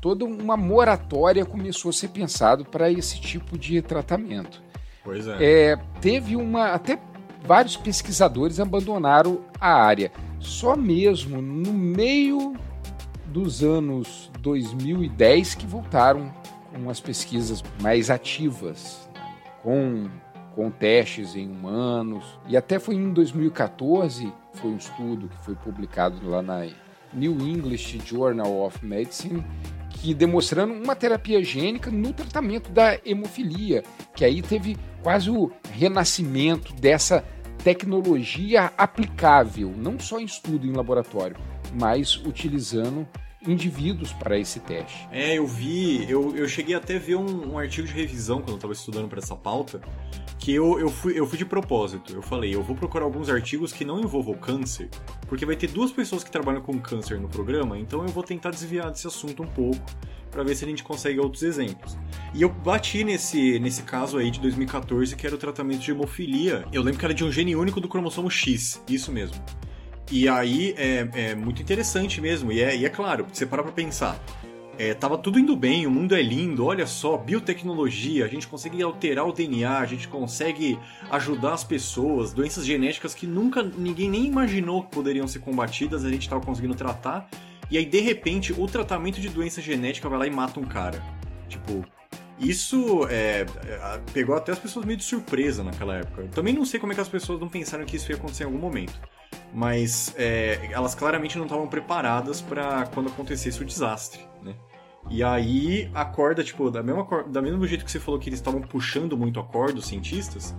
toda 0.00 0.24
uma 0.24 0.56
moratória 0.56 1.44
começou 1.44 1.88
a 1.88 1.92
ser 1.92 2.08
pensado 2.08 2.64
para 2.64 2.90
esse 2.90 3.20
tipo 3.20 3.58
de 3.58 3.82
tratamento. 3.82 4.62
Pois 5.02 5.26
é. 5.26 5.72
é. 5.72 5.76
Teve 6.00 6.36
uma 6.36 6.72
até 6.72 6.96
vários 7.44 7.76
pesquisadores 7.76 8.60
abandonaram 8.60 9.40
a 9.60 9.72
área. 9.72 10.12
Só 10.40 10.76
mesmo 10.76 11.40
no 11.40 11.72
meio 11.72 12.54
dos 13.26 13.62
anos 13.62 14.30
2010 14.40 15.54
que 15.54 15.66
voltaram 15.66 16.32
com 16.72 16.90
as 16.90 17.00
pesquisas 17.00 17.62
mais 17.80 18.10
ativas 18.10 19.08
com, 19.62 20.08
com 20.54 20.70
testes 20.70 21.34
em 21.34 21.50
humanos. 21.50 22.38
E 22.48 22.56
até 22.56 22.78
foi 22.78 22.96
em 22.96 23.12
2014, 23.12 24.32
foi 24.54 24.70
um 24.70 24.76
estudo 24.76 25.28
que 25.28 25.44
foi 25.44 25.54
publicado 25.54 26.28
lá 26.28 26.42
na 26.42 26.66
New 27.12 27.38
English 27.40 28.00
Journal 28.04 28.62
of 28.62 28.84
Medicine, 28.84 29.44
que 30.02 30.12
demonstrando 30.12 30.74
uma 30.74 30.96
terapia 30.96 31.44
gênica 31.44 31.88
no 31.88 32.12
tratamento 32.12 32.72
da 32.72 32.98
hemofilia, 33.06 33.84
que 34.16 34.24
aí 34.24 34.42
teve 34.42 34.76
quase 35.00 35.30
o 35.30 35.52
renascimento 35.70 36.74
dessa 36.74 37.24
tecnologia 37.62 38.72
aplicável, 38.76 39.72
não 39.76 40.00
só 40.00 40.18
em 40.18 40.24
estudo 40.24 40.66
em 40.66 40.72
laboratório, 40.72 41.36
mas 41.78 42.16
utilizando 42.16 43.06
indivíduos 43.46 44.12
para 44.12 44.38
esse 44.38 44.60
teste. 44.60 45.08
É, 45.10 45.38
eu 45.38 45.46
vi, 45.46 46.08
eu, 46.10 46.36
eu 46.36 46.48
cheguei 46.48 46.74
até 46.74 46.96
a 46.96 46.98
ver 46.98 47.16
um, 47.16 47.52
um 47.52 47.58
artigo 47.58 47.86
de 47.86 47.92
revisão 47.92 48.38
quando 48.38 48.50
eu 48.50 48.56
estava 48.56 48.72
estudando 48.72 49.08
para 49.08 49.18
essa 49.18 49.36
pauta, 49.36 49.80
que 50.38 50.52
eu, 50.52 50.78
eu, 50.78 50.88
fui, 50.88 51.18
eu 51.18 51.26
fui 51.26 51.38
de 51.38 51.44
propósito. 51.44 52.12
Eu 52.12 52.22
falei, 52.22 52.54
eu 52.54 52.62
vou 52.62 52.74
procurar 52.74 53.04
alguns 53.04 53.28
artigos 53.28 53.72
que 53.72 53.84
não 53.84 54.00
envolvam 54.00 54.34
câncer, 54.34 54.88
porque 55.28 55.46
vai 55.46 55.56
ter 55.56 55.68
duas 55.68 55.90
pessoas 55.90 56.24
que 56.24 56.30
trabalham 56.30 56.60
com 56.60 56.78
câncer 56.80 57.20
no 57.20 57.28
programa, 57.28 57.78
então 57.78 58.02
eu 58.02 58.08
vou 58.08 58.22
tentar 58.22 58.50
desviar 58.50 58.90
desse 58.90 59.06
assunto 59.06 59.42
um 59.42 59.46
pouco 59.46 59.80
para 60.30 60.42
ver 60.42 60.56
se 60.56 60.64
a 60.64 60.68
gente 60.68 60.82
consegue 60.82 61.20
outros 61.20 61.42
exemplos. 61.42 61.96
E 62.34 62.42
eu 62.42 62.48
bati 62.48 63.04
nesse, 63.04 63.58
nesse 63.60 63.82
caso 63.82 64.16
aí 64.16 64.30
de 64.30 64.40
2014, 64.40 65.14
que 65.14 65.26
era 65.26 65.36
o 65.36 65.38
tratamento 65.38 65.80
de 65.80 65.90
hemofilia. 65.90 66.64
Eu 66.72 66.82
lembro 66.82 66.98
que 66.98 67.04
era 67.04 67.14
de 67.14 67.22
um 67.22 67.30
gene 67.30 67.54
único 67.54 67.80
do 67.80 67.86
cromossomo 67.86 68.30
X, 68.30 68.82
isso 68.88 69.12
mesmo. 69.12 69.36
E 70.10 70.28
aí 70.28 70.74
é, 70.76 71.08
é 71.14 71.34
muito 71.34 71.62
interessante 71.62 72.20
mesmo. 72.20 72.52
E 72.52 72.62
é, 72.62 72.76
e 72.76 72.84
é 72.84 72.88
claro, 72.88 73.26
você 73.32 73.46
para 73.46 73.62
pra 73.62 73.72
pensar. 73.72 74.18
É, 74.78 74.94
tava 74.94 75.18
tudo 75.18 75.38
indo 75.38 75.54
bem, 75.54 75.86
o 75.86 75.90
mundo 75.90 76.14
é 76.14 76.22
lindo, 76.22 76.64
olha 76.64 76.86
só, 76.86 77.16
biotecnologia, 77.18 78.24
a 78.24 78.28
gente 78.28 78.48
consegue 78.48 78.82
alterar 78.82 79.28
o 79.28 79.32
DNA, 79.32 79.78
a 79.78 79.84
gente 79.84 80.08
consegue 80.08 80.78
ajudar 81.10 81.52
as 81.52 81.62
pessoas, 81.62 82.32
doenças 82.32 82.64
genéticas 82.64 83.14
que 83.14 83.26
nunca 83.26 83.62
ninguém 83.62 84.08
nem 84.08 84.24
imaginou 84.24 84.82
que 84.82 84.90
poderiam 84.90 85.28
ser 85.28 85.40
combatidas, 85.40 86.06
a 86.06 86.10
gente 86.10 86.26
tava 86.26 86.40
conseguindo 86.40 86.74
tratar, 86.74 87.28
e 87.70 87.76
aí 87.76 87.84
de 87.84 88.00
repente 88.00 88.52
o 88.52 88.66
tratamento 88.66 89.20
de 89.20 89.28
doença 89.28 89.60
genética 89.60 90.08
vai 90.08 90.18
lá 90.18 90.26
e 90.26 90.30
mata 90.30 90.58
um 90.58 90.64
cara. 90.64 91.02
Tipo, 91.50 91.84
isso 92.38 93.06
é, 93.10 93.44
é, 93.66 94.00
pegou 94.14 94.34
até 94.34 94.52
as 94.52 94.58
pessoas 94.58 94.86
meio 94.86 94.96
de 94.96 95.04
surpresa 95.04 95.62
naquela 95.62 95.96
época. 95.96 96.22
Eu 96.22 96.28
também 96.28 96.54
não 96.54 96.64
sei 96.64 96.80
como 96.80 96.92
é 96.92 96.94
que 96.94 97.00
as 97.00 97.08
pessoas 97.10 97.38
não 97.38 97.48
pensaram 97.48 97.84
que 97.84 97.96
isso 97.96 98.10
ia 98.10 98.16
acontecer 98.16 98.44
em 98.44 98.46
algum 98.46 98.58
momento 98.58 98.98
mas 99.52 100.14
é, 100.16 100.70
elas 100.70 100.94
claramente 100.94 101.36
não 101.36 101.44
estavam 101.44 101.66
preparadas 101.66 102.40
para 102.40 102.86
quando 102.86 103.08
acontecesse 103.08 103.60
o 103.60 103.64
desastre, 103.64 104.20
né? 104.42 104.54
E 105.10 105.22
aí 105.22 105.90
a 105.92 106.04
corda, 106.04 106.44
tipo, 106.44 106.70
da 106.70 106.82
mesma, 106.82 107.06
da 107.24 107.42
mesmo 107.42 107.66
jeito 107.66 107.84
que 107.84 107.90
você 107.90 108.00
falou 108.00 108.18
que 108.18 108.28
eles 108.28 108.38
estavam 108.38 108.60
puxando 108.60 109.16
muito 109.16 109.40
a 109.40 109.44
corda, 109.44 109.78
os 109.78 109.86
cientistas, 109.86 110.54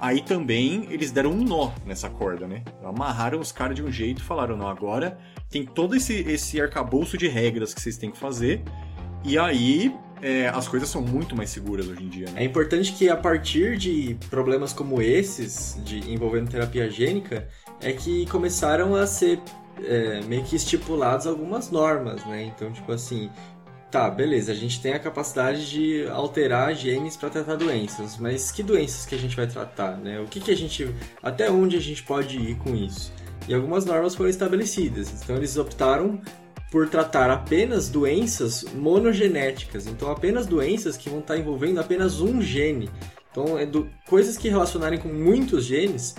aí 0.00 0.20
também 0.20 0.86
eles 0.90 1.10
deram 1.10 1.30
um 1.30 1.42
nó 1.42 1.72
nessa 1.84 2.08
corda, 2.08 2.46
né? 2.46 2.62
Amarraram 2.84 3.40
os 3.40 3.50
caras 3.50 3.74
de 3.74 3.82
um 3.82 3.90
jeito 3.90 4.20
e 4.20 4.24
falaram, 4.24 4.56
não, 4.56 4.68
agora 4.68 5.18
tem 5.48 5.64
todo 5.64 5.96
esse, 5.96 6.14
esse 6.14 6.60
arcabouço 6.60 7.16
de 7.16 7.26
regras 7.26 7.72
que 7.72 7.80
vocês 7.80 7.96
têm 7.96 8.10
que 8.10 8.18
fazer, 8.18 8.62
e 9.24 9.38
aí 9.38 9.94
é, 10.22 10.48
as 10.48 10.68
coisas 10.68 10.88
são 10.88 11.02
muito 11.02 11.34
mais 11.34 11.50
seguras 11.50 11.88
hoje 11.88 12.02
em 12.02 12.08
dia. 12.08 12.30
Né? 12.30 12.42
É 12.42 12.44
importante 12.44 12.92
que 12.92 13.08
a 13.08 13.16
partir 13.16 13.76
de 13.76 14.16
problemas 14.30 14.72
como 14.72 15.00
esses, 15.00 15.80
de 15.84 16.10
envolvendo 16.12 16.50
terapia 16.50 16.88
gênica, 16.90 17.48
é 17.80 17.92
que 17.92 18.26
começaram 18.26 18.94
a 18.94 19.06
ser 19.06 19.40
é, 19.82 20.20
meio 20.22 20.44
que 20.44 20.56
estipuladas 20.56 21.26
algumas 21.26 21.70
normas, 21.70 22.24
né? 22.26 22.44
Então, 22.44 22.72
tipo 22.72 22.90
assim, 22.92 23.30
tá, 23.90 24.08
beleza, 24.10 24.52
a 24.52 24.54
gente 24.54 24.80
tem 24.80 24.94
a 24.94 24.98
capacidade 24.98 25.68
de 25.70 26.06
alterar 26.08 26.74
genes 26.74 27.16
para 27.16 27.30
tratar 27.30 27.56
doenças, 27.56 28.16
mas 28.18 28.50
que 28.50 28.62
doenças 28.62 29.06
que 29.06 29.14
a 29.14 29.18
gente 29.18 29.36
vai 29.36 29.46
tratar, 29.46 29.96
né? 29.96 30.20
O 30.20 30.24
que 30.26 30.40
que 30.40 30.50
a 30.50 30.56
gente, 30.56 30.94
até 31.22 31.50
onde 31.50 31.76
a 31.76 31.80
gente 31.80 32.02
pode 32.02 32.38
ir 32.38 32.56
com 32.56 32.74
isso? 32.74 33.12
E 33.48 33.54
algumas 33.54 33.84
normas 33.84 34.14
foram 34.14 34.30
estabelecidas, 34.30 35.12
então 35.22 35.36
eles 35.36 35.56
optaram 35.56 36.20
por 36.70 36.88
tratar 36.88 37.30
apenas 37.30 37.88
doenças 37.88 38.64
monogenéticas, 38.74 39.86
então 39.86 40.10
apenas 40.10 40.46
doenças 40.46 40.96
que 40.96 41.08
vão 41.08 41.20
estar 41.20 41.38
envolvendo 41.38 41.78
apenas 41.78 42.20
um 42.20 42.42
gene. 42.42 42.90
Então, 43.30 43.58
é 43.58 43.64
do, 43.66 43.88
coisas 44.08 44.36
que 44.36 44.48
relacionarem 44.48 44.98
com 44.98 45.08
muitos 45.08 45.64
genes 45.64 46.14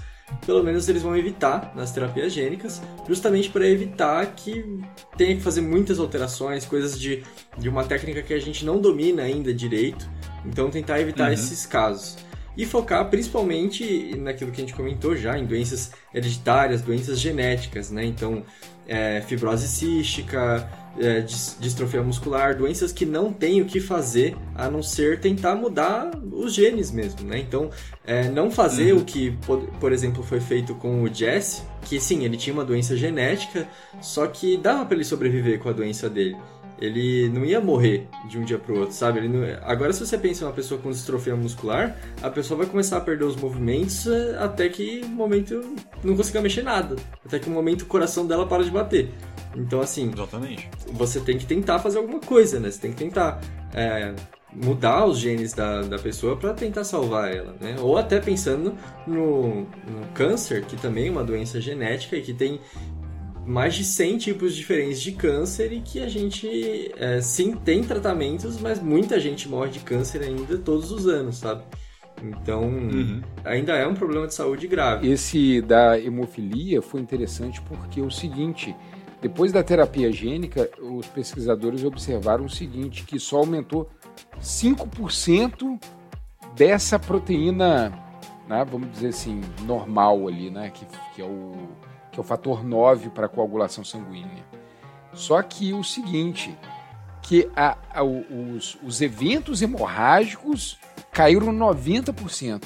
pelo 0.45 0.63
menos 0.63 0.87
eles 0.89 1.01
vão 1.01 1.15
evitar 1.15 1.73
nas 1.75 1.91
terapias 1.91 2.33
gênicas, 2.33 2.81
justamente 3.07 3.49
para 3.49 3.67
evitar 3.67 4.25
que 4.35 4.79
tenha 5.17 5.35
que 5.35 5.41
fazer 5.41 5.61
muitas 5.61 5.99
alterações, 5.99 6.65
coisas 6.65 6.99
de, 6.99 7.23
de 7.57 7.69
uma 7.69 7.83
técnica 7.83 8.21
que 8.21 8.33
a 8.33 8.39
gente 8.39 8.65
não 8.65 8.79
domina 8.79 9.23
ainda 9.23 9.53
direito. 9.53 10.09
Então, 10.45 10.69
tentar 10.69 10.99
evitar 10.99 11.27
uhum. 11.27 11.33
esses 11.33 11.65
casos. 11.65 12.17
E 12.55 12.65
focar 12.65 13.07
principalmente 13.09 14.15
naquilo 14.17 14.51
que 14.51 14.61
a 14.61 14.65
gente 14.65 14.73
comentou 14.73 15.15
já, 15.15 15.37
em 15.37 15.45
doenças 15.45 15.91
hereditárias, 16.13 16.81
doenças 16.81 17.19
genéticas, 17.19 17.91
né? 17.91 18.03
Então, 18.03 18.43
é, 18.87 19.21
fibrose 19.21 19.67
cística, 19.67 20.67
é, 20.99 21.21
distrofia 21.21 22.01
muscular, 22.01 22.55
doenças 22.55 22.91
que 22.91 23.05
não 23.05 23.31
tem 23.31 23.61
o 23.61 23.65
que 23.65 23.79
fazer 23.79 24.35
a 24.55 24.69
não 24.69 24.81
ser 24.81 25.19
tentar 25.19 25.55
mudar 25.55 26.11
os 26.31 26.53
genes 26.53 26.91
mesmo, 26.91 27.27
né? 27.27 27.39
Então, 27.39 27.69
é, 28.05 28.29
não 28.29 28.49
fazer 28.49 28.93
uhum. 28.93 29.01
o 29.01 29.05
que, 29.05 29.37
por, 29.79 29.91
exemplo, 29.91 30.23
foi 30.23 30.39
feito 30.39 30.75
com 30.75 31.03
o 31.03 31.13
Jesse, 31.13 31.61
que 31.83 31.99
sim, 31.99 32.23
ele 32.23 32.37
tinha 32.37 32.53
uma 32.53 32.65
doença 32.65 32.95
genética, 32.95 33.67
só 34.01 34.27
que 34.27 34.57
dava 34.57 34.85
para 34.85 34.95
ele 34.95 35.05
sobreviver 35.05 35.59
com 35.59 35.69
a 35.69 35.73
doença 35.73 36.09
dele 36.09 36.37
ele 36.79 37.29
não 37.29 37.43
ia 37.43 37.59
morrer 37.59 38.07
de 38.29 38.37
um 38.37 38.43
dia 38.43 38.57
para 38.57 38.73
o 38.73 38.79
outro, 38.79 38.93
sabe? 38.93 39.27
Não... 39.27 39.41
Agora, 39.63 39.91
se 39.93 40.05
você 40.05 40.17
pensa 40.17 40.43
em 40.43 40.47
uma 40.47 40.53
pessoa 40.53 40.79
com 40.79 40.91
distrofia 40.91 41.35
muscular, 41.35 41.95
a 42.21 42.29
pessoa 42.29 42.59
vai 42.59 42.67
começar 42.67 42.97
a 42.97 43.01
perder 43.01 43.25
os 43.25 43.35
movimentos 43.35 44.05
eh, 44.07 44.37
até 44.39 44.69
que 44.69 45.01
o 45.03 45.09
momento 45.09 45.75
não 46.03 46.15
consiga 46.15 46.41
mexer 46.41 46.63
nada, 46.63 46.95
até 47.25 47.39
que 47.39 47.49
o 47.49 47.51
momento 47.51 47.81
o 47.81 47.85
coração 47.85 48.27
dela 48.27 48.45
para 48.45 48.63
de 48.63 48.71
bater. 48.71 49.09
Então, 49.55 49.81
assim, 49.81 50.11
Exatamente. 50.13 50.69
você 50.93 51.19
tem 51.19 51.37
que 51.37 51.45
tentar 51.45 51.79
fazer 51.79 51.97
alguma 51.97 52.19
coisa, 52.19 52.59
né? 52.59 52.69
Você 52.69 52.79
tem 52.79 52.91
que 52.91 52.97
tentar 52.97 53.41
é, 53.73 54.13
mudar 54.53 55.05
os 55.05 55.17
genes 55.17 55.53
da, 55.53 55.81
da 55.81 55.99
pessoa 55.99 56.35
para 56.35 56.53
tentar 56.53 56.83
salvar 56.83 57.33
ela, 57.33 57.55
né? 57.59 57.75
Ou 57.79 57.97
até 57.97 58.19
pensando 58.19 58.75
no, 59.05 59.61
no 59.61 60.07
câncer, 60.13 60.63
que 60.65 60.75
também 60.75 61.07
é 61.07 61.11
uma 61.11 61.23
doença 61.23 61.59
genética 61.59 62.15
e 62.15 62.21
que 62.21 62.33
tem 62.33 62.59
mais 63.47 63.75
de 63.75 63.85
100 63.85 64.17
tipos 64.17 64.53
diferentes 64.53 65.01
de 65.01 65.13
câncer 65.13 65.71
e 65.71 65.79
que 65.79 66.01
a 66.01 66.09
gente, 66.09 66.91
é, 66.97 67.21
sim, 67.21 67.53
tem 67.53 67.81
tratamentos, 67.81 68.59
mas 68.59 68.81
muita 68.81 69.17
gente 69.21 69.47
morre 69.47 69.71
de 69.71 69.79
câncer 69.79 70.21
ainda 70.21 70.57
todos 70.57 70.91
os 70.91 71.07
anos, 71.07 71.37
sabe? 71.37 71.63
Então, 72.21 72.63
uhum. 72.63 73.21
ainda 73.45 73.73
é 73.73 73.87
um 73.87 73.93
problema 73.93 74.27
de 74.27 74.33
saúde 74.33 74.67
grave. 74.67 75.09
Esse 75.09 75.61
da 75.61 75.97
hemofilia 75.97 76.81
foi 76.81 76.99
interessante 76.99 77.61
porque 77.61 78.01
é 78.01 78.03
o 78.03 78.11
seguinte, 78.11 78.75
depois 79.21 79.53
da 79.53 79.63
terapia 79.63 80.11
gênica, 80.11 80.69
os 80.81 81.07
pesquisadores 81.07 81.85
observaram 81.85 82.45
o 82.45 82.49
seguinte, 82.49 83.05
que 83.05 83.17
só 83.17 83.37
aumentou 83.37 83.89
5% 84.41 85.79
dessa 86.53 86.99
proteína, 86.99 87.89
né, 88.45 88.65
vamos 88.69 88.91
dizer 88.91 89.09
assim, 89.09 89.39
normal 89.65 90.27
ali, 90.27 90.49
né, 90.49 90.69
que, 90.69 90.85
que 91.15 91.21
é 91.21 91.25
o 91.25 91.53
que 92.17 92.19
é 92.19 92.21
o 92.21 92.23
fator 92.23 92.63
9 92.63 93.09
para 93.11 93.27
a 93.27 93.29
coagulação 93.29 93.83
sanguínea. 93.83 94.43
Só 95.13 95.39
que 95.43 95.71
o 95.71 95.83
seguinte, 95.83 96.57
que 97.21 97.47
a, 97.55 97.77
a, 97.93 98.03
os, 98.03 98.75
os 98.83 99.01
eventos 99.01 99.61
hemorrágicos 99.61 100.79
caíram 101.11 101.53
90%. 101.53 102.63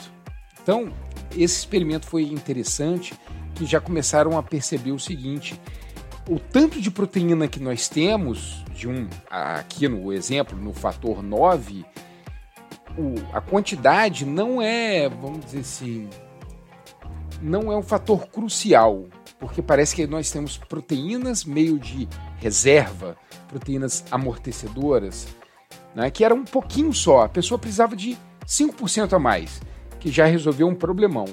Então, 0.63 0.93
esse 1.31 1.59
experimento 1.59 2.05
foi 2.05 2.23
interessante, 2.23 3.13
que 3.53 3.65
já 3.65 3.81
começaram 3.81 4.37
a 4.37 4.43
perceber 4.43 4.91
o 4.91 4.99
seguinte, 4.99 5.59
o 6.29 6.39
tanto 6.39 6.79
de 6.79 6.89
proteína 6.89 7.47
que 7.47 7.59
nós 7.59 7.89
temos, 7.89 8.63
de 8.73 8.87
um 8.87 9.09
aqui 9.29 9.85
no 9.87 10.13
exemplo, 10.13 10.57
no 10.57 10.71
fator 10.71 11.21
9, 11.21 11.85
o, 12.97 13.15
a 13.33 13.41
quantidade 13.41 14.25
não 14.25 14.61
é, 14.61 15.09
vamos 15.09 15.43
dizer 15.43 15.59
assim, 15.59 16.09
não 17.41 17.69
é 17.69 17.75
um 17.75 17.83
fator 17.83 18.27
crucial 18.27 19.07
porque 19.41 19.59
parece 19.59 19.95
que 19.95 20.05
nós 20.05 20.29
temos 20.29 20.55
proteínas 20.55 21.43
meio 21.43 21.79
de 21.79 22.07
reserva, 22.37 23.17
proteínas 23.49 24.05
amortecedoras, 24.11 25.27
né, 25.95 26.11
que 26.11 26.23
era 26.23 26.33
um 26.33 26.45
pouquinho 26.45 26.93
só. 26.93 27.23
A 27.23 27.29
pessoa 27.29 27.57
precisava 27.57 27.95
de 27.95 28.15
5% 28.45 29.13
a 29.13 29.19
mais, 29.19 29.59
que 29.99 30.11
já 30.11 30.27
resolveu 30.27 30.67
um 30.67 30.75
problemão. 30.75 31.25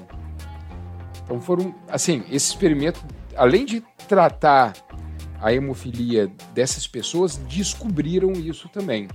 Então 1.23 1.39
foram, 1.39 1.75
assim, 1.87 2.23
esse 2.31 2.49
experimento, 2.49 2.99
além 3.37 3.63
de 3.63 3.83
tratar 4.07 4.73
a 5.39 5.53
hemofilia 5.53 6.31
dessas 6.51 6.87
pessoas, 6.87 7.37
descobriram 7.37 8.31
isso 8.31 8.67
também. 8.69 9.07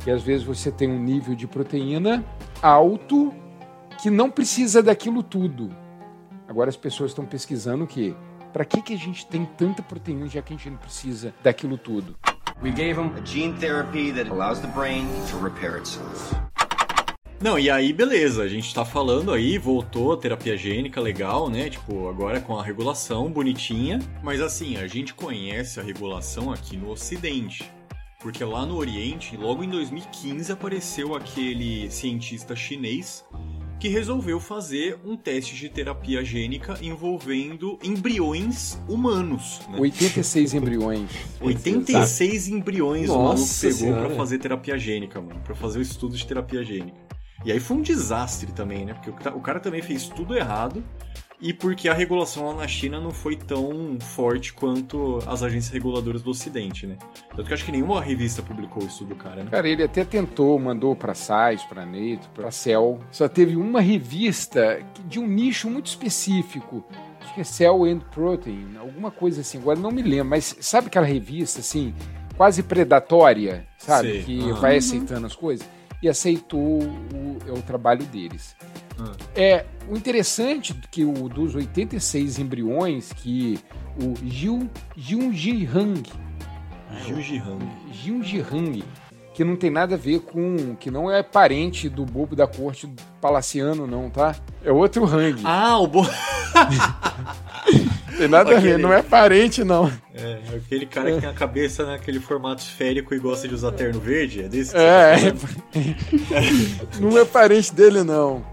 Que 0.00 0.10
às 0.10 0.22
vezes 0.22 0.44
você 0.44 0.72
tem 0.72 0.90
um 0.90 0.98
nível 1.00 1.36
de 1.36 1.46
proteína 1.46 2.24
alto 2.60 3.32
que 4.02 4.10
não 4.10 4.28
precisa 4.28 4.82
daquilo 4.82 5.22
tudo. 5.22 5.70
Agora 6.50 6.68
as 6.68 6.76
pessoas 6.76 7.12
estão 7.12 7.24
pesquisando 7.24 7.86
que 7.86 8.12
para 8.52 8.64
que, 8.64 8.82
que 8.82 8.92
a 8.92 8.96
gente 8.96 9.24
tem 9.24 9.44
tanta 9.56 9.84
proteína 9.84 10.26
já 10.26 10.42
que 10.42 10.52
a 10.52 10.56
gente 10.56 10.68
não 10.68 10.78
precisa 10.78 11.32
daquilo 11.44 11.78
tudo? 11.78 12.16
We 12.60 12.72
gave 12.72 13.00
him 13.00 13.12
a 13.16 13.24
gene 13.24 13.56
therapy 13.60 14.12
that 14.14 14.28
allows 14.28 14.58
the 14.58 14.66
brain 14.66 15.06
to 15.30 15.38
repair 15.38 15.78
itself. 15.78 16.34
Não, 17.40 17.56
e 17.56 17.70
aí 17.70 17.92
beleza, 17.92 18.42
a 18.42 18.48
gente 18.48 18.74
tá 18.74 18.84
falando 18.84 19.32
aí, 19.32 19.58
voltou 19.58 20.12
a 20.12 20.16
terapia 20.16 20.56
gênica 20.56 21.00
legal, 21.00 21.48
né? 21.48 21.70
Tipo, 21.70 22.08
agora 22.08 22.40
com 22.40 22.58
a 22.58 22.64
regulação 22.64 23.30
bonitinha. 23.30 24.00
Mas 24.20 24.40
assim, 24.40 24.76
a 24.76 24.88
gente 24.88 25.14
conhece 25.14 25.78
a 25.78 25.84
regulação 25.84 26.52
aqui 26.52 26.76
no 26.76 26.90
Ocidente. 26.90 27.70
Porque 28.18 28.42
lá 28.42 28.66
no 28.66 28.74
Oriente, 28.76 29.36
logo 29.36 29.62
em 29.62 29.70
2015, 29.70 30.50
apareceu 30.50 31.14
aquele 31.14 31.88
cientista 31.92 32.56
chinês 32.56 33.24
que 33.80 33.88
resolveu 33.88 34.38
fazer 34.38 34.98
um 35.06 35.16
teste 35.16 35.56
de 35.56 35.70
terapia 35.70 36.22
gênica 36.22 36.78
envolvendo 36.82 37.78
embriões 37.82 38.78
humanos. 38.86 39.62
Né? 39.70 39.80
86 39.80 40.52
embriões. 40.52 41.10
86 41.40 42.48
embriões 42.48 43.08
Nossa 43.08 43.16
o 43.16 43.70
maluco 43.70 43.78
pegou 43.78 44.06
pra 44.06 44.16
fazer 44.16 44.38
terapia 44.38 44.78
gênica, 44.78 45.18
mano. 45.18 45.40
Pra 45.40 45.54
fazer 45.54 45.78
o 45.78 45.82
estudo 45.82 46.14
de 46.14 46.26
terapia 46.26 46.62
gênica. 46.62 46.98
E 47.42 47.50
aí 47.50 47.58
foi 47.58 47.78
um 47.78 47.80
desastre 47.80 48.52
também, 48.52 48.84
né? 48.84 48.92
Porque 48.92 49.28
o 49.30 49.40
cara 49.40 49.58
também 49.58 49.80
fez 49.80 50.08
tudo 50.08 50.36
errado 50.36 50.84
e 51.40 51.54
porque 51.54 51.88
a 51.88 51.94
regulação 51.94 52.46
lá 52.48 52.54
na 52.54 52.68
China 52.68 53.00
não 53.00 53.10
foi 53.10 53.34
tão 53.34 53.98
forte 53.98 54.52
quanto 54.52 55.18
as 55.26 55.42
agências 55.42 55.72
reguladoras 55.72 56.22
do 56.22 56.30
Ocidente, 56.30 56.86
né? 56.86 56.96
Tanto 57.34 57.48
que 57.48 57.54
acho 57.54 57.64
que 57.64 57.72
nenhuma 57.72 58.00
revista 58.00 58.42
publicou 58.42 58.84
isso 58.84 59.04
do 59.04 59.14
cara, 59.14 59.42
né? 59.42 59.50
Cara, 59.50 59.66
ele 59.66 59.82
até 59.82 60.04
tentou, 60.04 60.58
mandou 60.58 60.94
para 60.94 61.14
SAIS, 61.14 61.62
para 61.64 61.86
Neito, 61.86 62.28
para 62.34 62.50
Cell. 62.50 63.00
Só 63.10 63.26
teve 63.26 63.56
uma 63.56 63.80
revista 63.80 64.80
de 65.06 65.18
um 65.18 65.26
nicho 65.26 65.70
muito 65.70 65.86
específico. 65.86 66.84
Acho 67.22 67.34
que 67.34 67.40
é 67.40 67.44
Cell 67.44 67.84
and 67.84 68.00
Protein, 68.00 68.76
alguma 68.78 69.10
coisa 69.10 69.40
assim. 69.40 69.58
Agora 69.58 69.78
não 69.78 69.90
me 69.90 70.02
lembro, 70.02 70.26
mas 70.26 70.56
sabe 70.60 70.88
aquela 70.88 71.06
revista 71.06 71.60
assim, 71.60 71.94
quase 72.36 72.62
predatória, 72.62 73.66
sabe? 73.78 74.08
Sei. 74.08 74.22
Que 74.24 74.38
uhum. 74.40 74.54
vai 74.56 74.76
aceitando 74.76 75.26
as 75.26 75.34
coisas? 75.34 75.66
E 76.02 76.08
aceitou 76.08 76.82
o, 76.82 77.38
é 77.46 77.52
o 77.52 77.62
trabalho 77.62 78.04
deles. 78.06 78.54
É, 79.34 79.64
o 79.88 79.96
interessante 79.96 80.72
é 80.72 80.86
que 80.90 81.04
o 81.04 81.28
dos 81.28 81.54
86 81.54 82.38
embriões 82.38 83.12
que 83.12 83.58
o 84.00 84.14
Jiu 84.26 84.70
Jiunjihang 84.96 86.02
Jiunjihang 87.92 88.84
que 89.34 89.44
não 89.44 89.56
tem 89.56 89.70
nada 89.70 89.94
a 89.94 89.98
ver 89.98 90.20
com 90.20 90.74
que 90.76 90.90
não 90.90 91.10
é 91.10 91.22
parente 91.22 91.88
do 91.88 92.04
bobo 92.04 92.36
da 92.36 92.46
corte 92.46 92.88
palaciano 93.20 93.86
não, 93.86 94.10
tá? 94.10 94.36
É 94.64 94.70
outro 94.70 95.04
Hang. 95.04 95.40
Ah, 95.44 95.78
o 95.78 95.86
bobo 95.86 96.10
Tem 98.20 98.28
nada 98.28 98.50
aquele... 98.50 98.74
a 98.74 98.76
ver, 98.76 98.82
não 98.82 98.92
é 98.92 99.02
parente, 99.02 99.64
não. 99.64 99.90
É, 100.14 100.40
aquele 100.54 100.84
cara 100.84 101.10
que 101.10 101.20
tem 101.22 101.30
a 101.30 101.32
cabeça 101.32 101.86
naquele 101.86 102.20
formato 102.20 102.60
esférico 102.60 103.14
e 103.14 103.18
gosta 103.18 103.48
de 103.48 103.54
usar 103.54 103.72
terno 103.72 103.98
verde, 103.98 104.42
é 104.42 104.48
desse 104.48 104.72
que 104.72 104.78
é, 104.78 105.32
tá 105.32 107.00
não 107.00 107.16
é 107.16 107.24
parente 107.24 107.74
dele, 107.74 108.04
não. 108.04 108.44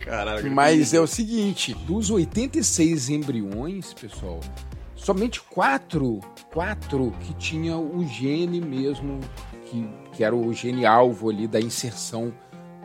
Caralho. 0.00 0.50
Mas 0.50 0.94
é 0.94 1.00
o 1.00 1.06
seguinte, 1.06 1.74
dos 1.74 2.10
86 2.10 3.08
embriões, 3.08 3.92
pessoal, 3.94 4.40
somente 4.94 5.40
quatro, 5.40 6.20
quatro 6.52 7.12
que 7.20 7.34
tinha 7.34 7.76
o 7.76 8.06
gene 8.06 8.60
mesmo, 8.60 9.20
que, 9.66 9.88
que 10.12 10.24
era 10.24 10.34
o 10.34 10.52
gene 10.52 10.86
alvo 10.86 11.30
ali 11.30 11.46
da 11.46 11.60
inserção 11.60 12.32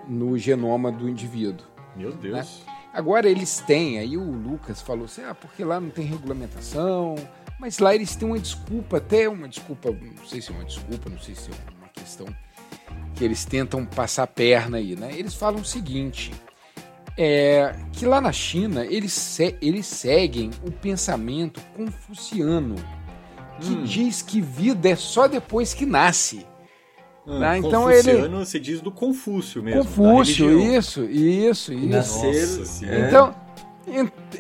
no 0.08 0.38
genoma 0.38 0.92
do 0.92 1.08
indivíduo. 1.08 1.66
Meu 1.96 2.12
Deus. 2.12 2.34
Né? 2.34 2.74
Agora 2.92 3.30
eles 3.30 3.60
têm, 3.60 4.00
aí 4.00 4.18
o 4.18 4.32
Lucas 4.32 4.82
falou 4.82 5.06
assim, 5.06 5.24
ah, 5.24 5.36
porque 5.36 5.64
lá 5.64 5.80
não 5.80 5.90
tem 5.90 6.06
regulamentação, 6.06 7.16
mas 7.60 7.78
lá 7.78 7.94
eles 7.94 8.16
têm 8.16 8.28
uma 8.28 8.40
desculpa, 8.40 8.98
até 8.98 9.30
uma 9.30 9.48
desculpa, 9.48 9.92
não 9.92 10.26
sei 10.26 10.42
se 10.42 10.52
é 10.52 10.56
uma 10.56 10.66
desculpa, 10.66 11.10
não 11.10 11.20
sei 11.20 11.36
se 11.36 11.52
é 11.52 11.54
uma 11.80 11.90
questão 11.90 12.26
que 13.14 13.24
eles 13.24 13.46
tentam 13.46 13.86
passar 13.86 14.24
a 14.24 14.28
perna 14.28 14.78
aí, 14.78 14.96
né? 14.96 15.12
Eles 15.14 15.36
falam 15.36 15.62
o 15.62 15.66
seguinte, 15.66 16.32
é 17.22 17.76
que 17.92 18.06
lá 18.06 18.22
na 18.22 18.32
China 18.32 18.86
eles, 18.86 19.12
se, 19.12 19.54
eles 19.62 19.86
seguem 19.86 20.52
o 20.66 20.72
pensamento 20.72 21.60
confuciano, 21.76 22.76
que 23.60 23.74
hum. 23.74 23.84
diz 23.84 24.22
que 24.22 24.40
vida 24.40 24.88
é 24.88 24.96
só 24.96 25.28
depois 25.28 25.74
que 25.74 25.86
nasce. 25.86 26.48
Hum, 27.28 27.40
né? 27.40 27.58
Então 27.58 27.92
ele 27.92 28.46
se 28.46 28.58
diz 28.58 28.80
do 28.80 28.90
Confúcio 28.90 29.62
mesmo. 29.62 29.84
Confúcio, 29.84 30.62
isso, 30.62 31.04
isso, 31.04 31.74
isso. 31.74 31.88
Nascer, 31.90 33.10
então, 33.10 33.36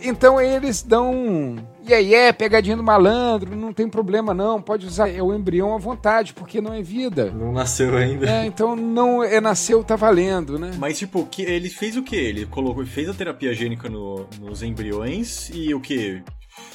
então 0.01 0.39
eles 0.39 0.81
dão 0.81 1.57
e 1.89 1.93
aí 1.93 2.13
é 2.13 2.31
pegadinha 2.31 2.77
do 2.77 2.83
malandro, 2.83 3.55
não 3.55 3.73
tem 3.73 3.89
problema 3.89 4.31
não, 4.31 4.61
pode 4.61 4.85
usar 4.85 5.09
é 5.09 5.23
o 5.23 5.33
embrião 5.33 5.73
à 5.73 5.77
vontade, 5.79 6.33
porque 6.33 6.61
não 6.61 6.71
é 6.71 6.83
vida. 6.83 7.31
Não 7.31 7.51
nasceu 7.51 7.97
ainda. 7.97 8.29
É, 8.29 8.45
então 8.45 8.75
não 8.75 9.23
é 9.23 9.41
nasceu, 9.41 9.83
tá 9.83 9.95
valendo, 9.95 10.59
né? 10.59 10.71
Mas 10.77 10.99
tipo, 10.99 11.25
que, 11.25 11.41
ele 11.41 11.67
fez 11.67 11.97
o 11.97 12.03
que? 12.03 12.15
Ele 12.15 12.45
colocou, 12.45 12.85
fez 12.85 13.09
a 13.09 13.13
terapia 13.13 13.53
gênica 13.53 13.89
no, 13.89 14.27
nos 14.39 14.61
embriões 14.61 15.49
e 15.51 15.73
o 15.73 15.79
que? 15.79 16.21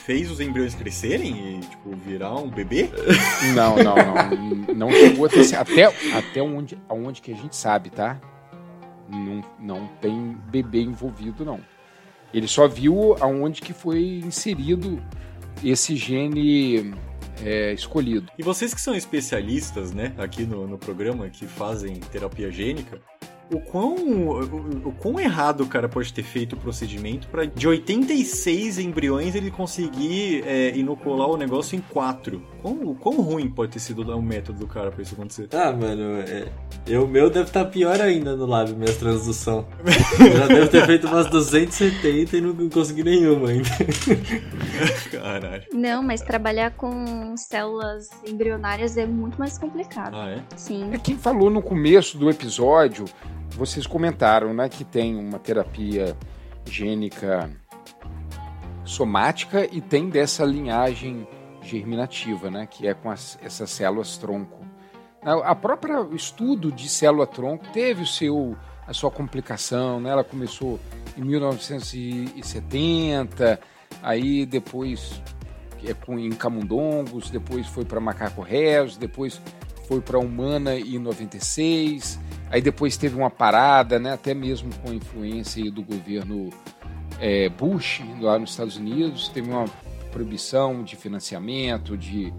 fez 0.04 0.30
os 0.30 0.40
embriões 0.40 0.74
crescerem 0.74 1.58
e, 1.58 1.60
tipo, 1.60 1.94
virar 1.94 2.34
um 2.34 2.48
bebê? 2.48 2.90
Não, 3.54 3.76
não, 3.76 3.94
não. 3.94 4.74
Não 4.74 4.90
chegou 4.90 5.26
até, 5.26 5.56
até, 5.56 6.16
até 6.16 6.42
onde, 6.42 6.78
onde 6.88 7.20
que 7.20 7.32
a 7.32 7.36
gente 7.36 7.54
sabe, 7.54 7.90
tá? 7.90 8.18
Não, 9.08 9.44
não 9.60 9.86
tem 10.00 10.36
bebê 10.50 10.80
envolvido, 10.80 11.44
não. 11.44 11.60
Ele 12.34 12.48
só 12.48 12.66
viu 12.66 13.16
aonde 13.20 13.62
que 13.62 13.72
foi 13.72 14.20
inserido 14.24 15.00
esse 15.62 15.96
gene 15.96 16.92
é, 17.42 17.72
escolhido. 17.72 18.30
E 18.36 18.42
vocês 18.42 18.74
que 18.74 18.80
são 18.80 18.94
especialistas, 18.94 19.92
né, 19.92 20.12
aqui 20.18 20.44
no, 20.44 20.66
no 20.66 20.76
programa, 20.76 21.28
que 21.30 21.46
fazem 21.46 21.94
terapia 21.94 22.50
gênica, 22.50 23.00
o 23.52 23.60
quão, 23.60 23.94
o, 23.94 24.88
o, 24.88 24.92
quão 24.92 25.20
errado 25.20 25.62
o 25.62 25.66
cara 25.66 25.88
pode 25.88 26.12
ter 26.12 26.22
feito 26.22 26.54
o 26.54 26.56
procedimento 26.56 27.28
para 27.28 27.44
de 27.44 27.68
86 27.68 28.78
embriões 28.78 29.34
ele 29.34 29.50
conseguir 29.50 30.42
é, 30.46 30.76
inocular 30.76 31.28
o 31.28 31.36
negócio 31.36 31.76
em 31.76 31.80
4. 31.80 32.42
Quão, 32.62 32.72
o 32.84 32.94
quão 32.94 33.20
ruim 33.20 33.48
pode 33.50 33.72
ter 33.72 33.80
sido 33.80 34.02
o 34.02 34.22
método 34.22 34.60
do 34.60 34.66
cara 34.66 34.90
pra 34.90 35.02
isso 35.02 35.14
acontecer? 35.14 35.48
Ah, 35.52 35.72
mano, 35.72 36.20
é, 36.20 36.48
eu, 36.86 37.04
o 37.04 37.08
meu 37.08 37.28
deve 37.28 37.48
estar 37.48 37.64
tá 37.64 37.70
pior 37.70 38.00
ainda 38.00 38.34
no 38.34 38.46
lábio, 38.46 38.76
minha 38.76 38.92
transdução. 38.94 39.66
eu 40.18 40.36
já 40.36 40.46
devo 40.46 40.68
ter 40.68 40.86
feito 40.86 41.06
umas 41.06 41.28
270 41.28 42.36
e 42.36 42.40
não 42.40 42.68
consegui 42.70 43.04
nenhuma 43.04 43.50
ainda. 43.50 43.68
Caralho. 45.12 45.64
Não, 45.72 46.02
mas 46.02 46.22
trabalhar 46.22 46.70
com 46.72 47.36
células 47.36 48.08
embrionárias 48.26 48.96
é 48.96 49.06
muito 49.06 49.38
mais 49.38 49.58
complicado. 49.58 50.16
Ah, 50.16 50.30
é? 50.30 50.42
Sim. 50.56 50.90
É 50.92 50.98
quem 50.98 51.16
falou 51.16 51.50
no 51.50 51.60
começo 51.60 52.16
do 52.16 52.30
episódio 52.30 53.04
vocês 53.50 53.86
comentaram 53.86 54.52
né, 54.52 54.68
que 54.68 54.84
tem 54.84 55.16
uma 55.16 55.38
terapia 55.38 56.16
gênica 56.66 57.50
somática 58.84 59.66
e 59.70 59.80
tem 59.80 60.08
dessa 60.08 60.44
linhagem 60.44 61.26
germinativa, 61.62 62.50
né, 62.50 62.66
que 62.66 62.86
é 62.86 62.94
com 62.94 63.10
as, 63.10 63.38
essas 63.42 63.70
células 63.70 64.16
tronco. 64.16 64.64
A 65.22 65.54
própria 65.54 66.06
estudo 66.12 66.70
de 66.70 66.86
célula 66.86 67.26
tronco 67.26 67.64
teve 67.72 68.02
o 68.02 68.06
seu 68.06 68.54
a 68.86 68.92
sua 68.92 69.10
complicação, 69.10 69.98
né? 69.98 70.10
Ela 70.10 70.22
começou 70.22 70.78
em 71.16 71.22
1970, 71.22 73.58
aí 74.02 74.44
depois 74.44 75.22
é 75.86 75.94
com 75.94 76.18
em 76.18 76.30
camundongos, 76.30 77.30
depois 77.30 77.66
foi 77.66 77.84
para 77.84 78.00
macaco 78.00 78.42
réus, 78.42 78.96
depois 78.96 79.40
foi 79.86 80.00
para 80.00 80.18
humana 80.18 80.74
em 80.74 80.98
96. 80.98 82.18
Aí 82.54 82.62
depois 82.62 82.96
teve 82.96 83.16
uma 83.16 83.30
parada, 83.30 83.98
né, 83.98 84.12
até 84.12 84.32
mesmo 84.32 84.72
com 84.76 84.92
a 84.92 84.94
influência 84.94 85.68
do 85.72 85.82
governo 85.82 86.50
é, 87.18 87.48
Bush 87.48 88.00
lá 88.20 88.38
nos 88.38 88.50
Estados 88.50 88.76
Unidos, 88.76 89.28
teve 89.28 89.50
uma 89.50 89.64
proibição 90.12 90.84
de 90.84 90.94
financiamento, 90.94 91.98
de, 91.98 92.32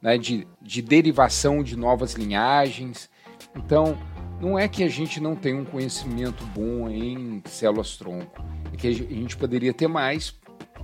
né, 0.00 0.16
de, 0.16 0.48
de 0.62 0.80
derivação 0.80 1.62
de 1.62 1.76
novas 1.76 2.14
linhagens. 2.14 3.10
Então, 3.54 3.94
não 4.40 4.58
é 4.58 4.68
que 4.68 4.82
a 4.82 4.88
gente 4.88 5.20
não 5.20 5.36
tem 5.36 5.52
um 5.52 5.66
conhecimento 5.66 6.42
bom 6.46 6.88
em 6.88 7.42
células-tronco, 7.44 8.42
é 8.72 8.74
que 8.78 8.88
a 8.88 8.92
gente 8.94 9.36
poderia 9.36 9.74
ter 9.74 9.86
mais, 9.86 10.34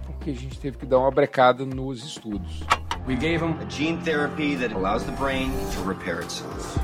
porque 0.05 0.29
a 0.29 0.35
gente 0.35 0.61
teve 0.61 0.77
que 0.77 0.85
dar 0.85 0.99
uma 0.99 1.11
brecada 1.11 1.65
nos 1.65 2.05
estudos. 2.05 2.61
We 3.09 3.15
gave 3.15 3.43
him 3.43 3.57
a 3.63 3.67
gene 3.67 3.97
therapy 4.05 4.57
that 4.57 4.75
allows 4.75 5.05
the 5.05 5.13
brain 5.13 5.51
to 5.75 5.89
repair 5.89 6.21
itself. 6.21 6.79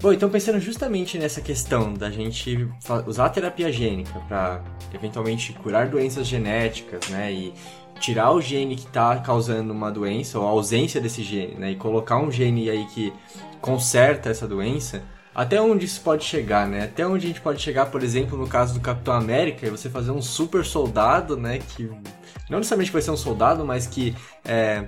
Bom, 0.00 0.12
então 0.12 0.30
pensando 0.30 0.60
justamente 0.60 1.18
nessa 1.18 1.40
questão 1.40 1.92
da 1.92 2.08
gente 2.08 2.68
usar 3.04 3.26
a 3.26 3.30
terapia 3.30 3.72
gênica 3.72 4.20
para 4.28 4.62
eventualmente 4.94 5.52
curar 5.54 5.88
doenças 5.88 6.24
genéticas, 6.24 7.08
né, 7.08 7.32
e 7.32 7.52
tirar 7.98 8.30
o 8.30 8.40
gene 8.40 8.76
que 8.76 8.86
está 8.86 9.16
causando 9.16 9.72
uma 9.72 9.90
doença 9.90 10.38
ou 10.38 10.46
a 10.46 10.50
ausência 10.50 11.00
desse 11.00 11.24
gene, 11.24 11.54
né, 11.54 11.72
e 11.72 11.74
colocar 11.76 12.16
um 12.16 12.30
gene 12.30 12.70
aí 12.70 12.86
que 12.86 13.12
conserta 13.60 14.30
essa 14.30 14.46
doença, 14.46 15.02
até 15.34 15.60
onde 15.60 15.84
isso 15.84 16.00
pode 16.00 16.24
chegar, 16.24 16.66
né? 16.66 16.84
Até 16.84 17.06
onde 17.06 17.26
a 17.26 17.28
gente 17.28 17.40
pode 17.40 17.62
chegar, 17.62 17.86
por 17.86 18.02
exemplo, 18.02 18.36
no 18.36 18.48
caso 18.48 18.74
do 18.74 18.80
Capitão 18.80 19.14
América, 19.14 19.66
e 19.66 19.70
você 19.70 19.88
fazer 19.88 20.10
um 20.10 20.22
super 20.22 20.64
soldado, 20.64 21.36
né, 21.36 21.58
que 21.58 21.88
não 22.48 22.58
necessariamente 22.58 22.90
vai 22.90 23.02
ser 23.02 23.10
um 23.10 23.16
soldado, 23.16 23.64
mas 23.64 23.86
que 23.86 24.16
é, 24.44 24.84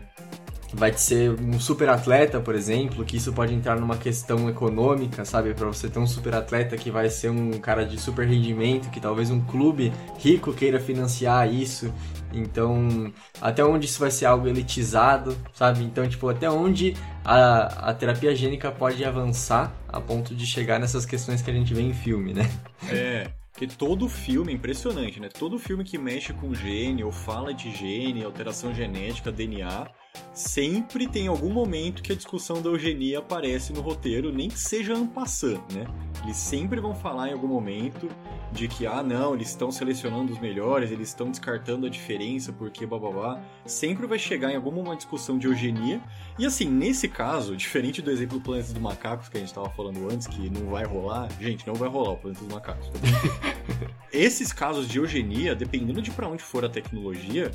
vai 0.73 0.93
ser 0.93 1.31
um 1.41 1.59
super 1.59 1.89
atleta, 1.89 2.41
por 2.41 2.55
exemplo, 2.55 3.05
que 3.05 3.17
isso 3.17 3.33
pode 3.33 3.55
entrar 3.55 3.79
numa 3.79 3.97
questão 3.97 4.49
econômica, 4.49 5.25
sabe? 5.25 5.53
Para 5.55 5.67
você 5.67 5.89
ter 5.89 5.99
um 5.99 6.07
super 6.07 6.35
atleta 6.35 6.77
que 6.77 6.91
vai 6.91 7.09
ser 7.09 7.31
um 7.31 7.53
cara 7.53 7.85
de 7.85 7.99
super 7.99 8.27
rendimento, 8.27 8.91
que 8.91 9.01
talvez 9.01 9.31
um 9.31 9.41
clube 9.41 9.93
rico 10.19 10.53
queira 10.53 10.79
financiar 10.79 11.53
isso. 11.53 11.93
Então, 12.33 13.13
até 13.41 13.65
onde 13.65 13.87
isso 13.87 13.99
vai 13.99 14.11
ser 14.11 14.27
algo 14.27 14.47
elitizado, 14.47 15.37
sabe? 15.53 15.83
Então, 15.83 16.09
tipo, 16.09 16.29
até 16.29 16.49
onde 16.49 16.97
a, 17.25 17.91
a 17.91 17.95
terapia 17.95 18.35
gênica 18.35 18.71
pode 18.71 19.05
avançar 19.05 19.75
a 19.89 20.01
ponto 20.01 20.35
de 20.35 20.47
chegar 20.47 20.79
nessas 20.79 21.05
questões 21.05 21.43
que 21.43 21.51
a 21.51 21.55
gente 21.55 21.75
vê 21.75 21.83
em 21.83 21.93
filme, 21.93 22.33
né? 22.33 22.49
É. 22.89 23.31
Porque 23.53 23.67
todo 23.67 24.09
filme, 24.09 24.55
impressionante, 24.55 25.21
né? 25.21 25.29
Todo 25.29 25.59
filme 25.59 25.85
que 25.85 25.99
mexe 25.99 26.33
com 26.33 26.55
gene 26.55 27.03
ou 27.03 27.11
fala 27.11 27.53
de 27.53 27.71
gene, 27.73 28.25
alteração 28.25 28.73
genética, 28.73 29.31
DNA, 29.31 29.87
sempre 30.33 31.07
tem 31.07 31.27
algum 31.27 31.51
momento 31.51 32.03
que 32.03 32.13
a 32.13 32.17
discussão 32.17 32.63
da 32.63 32.71
eugenia 32.71 33.19
aparece 33.19 33.73
no 33.73 33.81
roteiro, 33.81 34.33
nem 34.33 34.49
que 34.49 34.59
seja 34.59 34.95
ampassando, 34.95 35.63
né? 35.73 35.85
Eles 36.23 36.37
sempre 36.37 36.81
vão 36.81 36.95
falar 36.95 37.29
em 37.29 37.33
algum 37.33 37.49
momento 37.49 38.09
de 38.53 38.69
que, 38.69 38.87
ah, 38.87 39.03
não, 39.03 39.35
eles 39.35 39.49
estão 39.49 39.71
selecionando 39.71 40.33
os 40.33 40.39
melhores, 40.39 40.91
eles 40.91 41.09
estão 41.09 41.31
descartando 41.31 41.87
a 41.87 41.91
diferença 41.91 42.53
porque 42.53 42.85
bababá. 42.85 43.41
Sempre 43.65 44.07
vai 44.07 44.19
chegar 44.19 44.51
em 44.51 44.57
alguma 44.57 44.97
discussão 44.97 45.39
de 45.39 45.47
eugenia. 45.47 46.01
E 46.39 46.45
assim, 46.45 46.69
nesse 46.69 47.09
caso, 47.09 47.57
diferente 47.57 48.03
do 48.03 48.11
exemplo 48.11 48.39
do 48.39 48.45
Planeta 48.45 48.73
dos 48.73 48.83
Macacos 48.83 49.29
que 49.29 49.37
a 49.37 49.41
gente 49.41 49.49
estava 49.49 49.71
falando 49.71 50.11
antes, 50.11 50.27
que 50.27 50.51
não 50.51 50.71
vai 50.71 50.85
rolar, 50.85 51.29
gente, 51.41 51.67
não 51.67 51.75
vai 51.75 51.89
rolar 51.89 52.13
o 52.13 52.17
Planeta 52.17 52.45
dos 52.45 52.53
Macacos. 52.53 52.89
Tá 52.89 53.91
Esses 54.13 54.53
casos 54.53 54.89
de 54.89 54.99
eugenia, 54.99 55.55
dependendo 55.55 56.03
de 56.03 56.11
para 56.11 56.29
onde 56.29 56.43
for 56.43 56.65
a 56.65 56.69
tecnologia, 56.69 57.51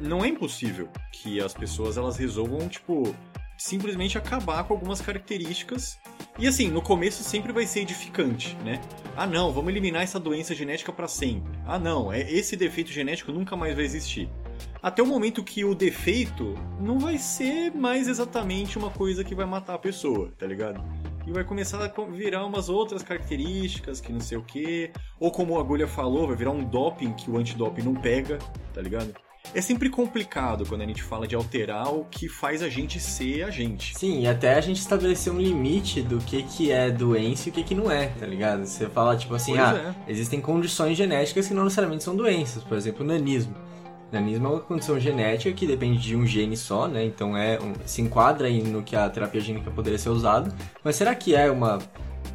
não 0.00 0.24
é 0.24 0.28
impossível 0.28 0.88
que 1.12 1.40
as 1.40 1.54
pessoas 1.54 1.96
elas 1.96 2.16
resolvam, 2.16 2.68
tipo, 2.68 3.14
simplesmente 3.60 4.16
acabar 4.16 4.64
com 4.64 4.72
algumas 4.72 5.02
características. 5.02 5.98
E 6.38 6.46
assim, 6.46 6.70
no 6.70 6.80
começo 6.80 7.22
sempre 7.22 7.52
vai 7.52 7.66
ser 7.66 7.80
edificante, 7.80 8.56
né? 8.64 8.80
Ah, 9.14 9.26
não, 9.26 9.52
vamos 9.52 9.70
eliminar 9.70 10.02
essa 10.02 10.18
doença 10.18 10.54
genética 10.54 10.90
para 10.90 11.06
sempre. 11.06 11.52
Ah, 11.66 11.78
não, 11.78 12.10
é 12.10 12.20
esse 12.20 12.56
defeito 12.56 12.90
genético 12.90 13.30
nunca 13.30 13.54
mais 13.54 13.74
vai 13.74 13.84
existir. 13.84 14.30
Até 14.82 15.02
o 15.02 15.06
momento 15.06 15.44
que 15.44 15.62
o 15.62 15.74
defeito 15.74 16.54
não 16.80 16.98
vai 16.98 17.18
ser 17.18 17.70
mais 17.74 18.08
exatamente 18.08 18.78
uma 18.78 18.90
coisa 18.90 19.22
que 19.22 19.34
vai 19.34 19.44
matar 19.44 19.74
a 19.74 19.78
pessoa, 19.78 20.32
tá 20.38 20.46
ligado? 20.46 20.82
E 21.26 21.32
vai 21.32 21.44
começar 21.44 21.84
a 21.84 22.04
virar 22.06 22.46
umas 22.46 22.70
outras 22.70 23.02
características 23.02 24.00
que 24.00 24.10
não 24.10 24.20
sei 24.20 24.38
o 24.38 24.42
que. 24.42 24.90
Ou 25.18 25.30
como 25.30 25.58
a 25.58 25.60
agulha 25.60 25.86
falou, 25.86 26.26
vai 26.26 26.36
virar 26.36 26.50
um 26.50 26.64
doping 26.64 27.12
que 27.12 27.30
o 27.30 27.36
antidoping 27.36 27.82
não 27.82 27.94
pega, 27.94 28.38
tá 28.72 28.80
ligado? 28.80 29.12
É 29.54 29.60
sempre 29.60 29.88
complicado 29.88 30.64
quando 30.66 30.82
a 30.82 30.86
gente 30.86 31.02
fala 31.02 31.26
de 31.26 31.34
alterar 31.34 31.92
o 31.92 32.04
que 32.10 32.28
faz 32.28 32.62
a 32.62 32.68
gente 32.68 33.00
ser 33.00 33.44
a 33.44 33.50
gente. 33.50 33.96
Sim, 33.98 34.22
e 34.22 34.26
até 34.26 34.54
a 34.54 34.60
gente 34.60 34.78
estabelecer 34.78 35.32
um 35.32 35.38
limite 35.38 36.02
do 36.02 36.18
que, 36.18 36.42
que 36.42 36.70
é 36.70 36.90
doença 36.90 37.48
e 37.48 37.50
o 37.50 37.54
que, 37.54 37.62
que 37.62 37.74
não 37.74 37.90
é, 37.90 38.06
tá 38.08 38.26
ligado? 38.26 38.64
Você 38.64 38.88
fala, 38.88 39.16
tipo 39.16 39.34
assim, 39.34 39.56
pois 39.56 39.64
ah, 39.64 39.94
é. 40.06 40.10
existem 40.10 40.40
condições 40.40 40.96
genéticas 40.96 41.48
que 41.48 41.54
não 41.54 41.64
necessariamente 41.64 42.04
são 42.04 42.14
doenças, 42.14 42.62
por 42.62 42.76
exemplo, 42.76 43.04
o 43.04 43.06
nanismo. 43.06 43.54
Nanismo 44.12 44.46
é 44.46 44.50
uma 44.50 44.60
condição 44.60 44.98
genética 44.98 45.54
que 45.54 45.66
depende 45.66 45.98
de 45.98 46.16
um 46.16 46.26
gene 46.26 46.56
só, 46.56 46.88
né? 46.88 47.04
Então 47.04 47.36
é 47.36 47.60
um, 47.60 47.74
se 47.86 48.02
enquadra 48.02 48.48
aí 48.48 48.60
no 48.60 48.82
que 48.82 48.96
a 48.96 49.08
terapia 49.08 49.40
gênica 49.40 49.70
poderia 49.70 49.98
ser 49.98 50.08
usada. 50.08 50.52
Mas 50.82 50.96
será 50.96 51.14
que 51.14 51.34
é 51.34 51.48
uma 51.48 51.78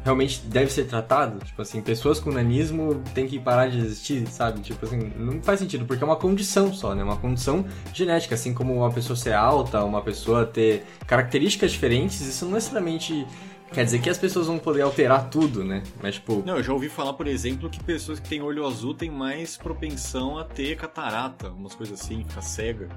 realmente 0.06 0.40
deve 0.44 0.72
ser 0.72 0.84
tratado. 0.84 1.44
Tipo 1.44 1.62
assim, 1.62 1.82
pessoas 1.82 2.20
com 2.20 2.30
nanismo 2.30 3.02
têm 3.12 3.26
que 3.26 3.40
parar 3.40 3.66
de 3.66 3.78
existir, 3.78 4.24
sabe? 4.28 4.60
Tipo 4.60 4.86
assim, 4.86 5.12
não 5.18 5.42
faz 5.42 5.58
sentido, 5.58 5.84
porque 5.84 6.04
é 6.04 6.06
uma 6.06 6.14
condição 6.14 6.72
só, 6.72 6.94
né? 6.94 7.02
Uma 7.02 7.16
condição 7.16 7.64
genética, 7.92 8.36
assim 8.36 8.54
como 8.54 8.72
uma 8.72 8.92
pessoa 8.92 9.16
ser 9.16 9.32
alta, 9.32 9.82
uma 9.82 10.00
pessoa 10.00 10.46
ter 10.46 10.86
características 11.08 11.72
diferentes, 11.72 12.20
isso 12.20 12.44
não 12.44 12.52
necessariamente 12.52 13.26
Quer 13.72 13.84
dizer 13.84 14.00
que 14.00 14.08
as 14.08 14.16
pessoas 14.16 14.46
vão 14.46 14.58
poder 14.58 14.82
alterar 14.82 15.28
tudo, 15.28 15.64
né? 15.64 15.82
Mas, 16.02 16.14
tipo. 16.14 16.42
Não, 16.46 16.56
eu 16.56 16.62
já 16.62 16.72
ouvi 16.72 16.88
falar, 16.88 17.12
por 17.12 17.26
exemplo, 17.26 17.68
que 17.68 17.82
pessoas 17.82 18.20
que 18.20 18.28
têm 18.28 18.40
olho 18.40 18.66
azul 18.66 18.94
têm 18.94 19.10
mais 19.10 19.56
propensão 19.56 20.38
a 20.38 20.44
ter 20.44 20.76
catarata, 20.76 21.50
umas 21.50 21.74
coisas 21.74 22.00
assim, 22.00 22.24
ficar 22.24 22.42
cega. 22.42 22.88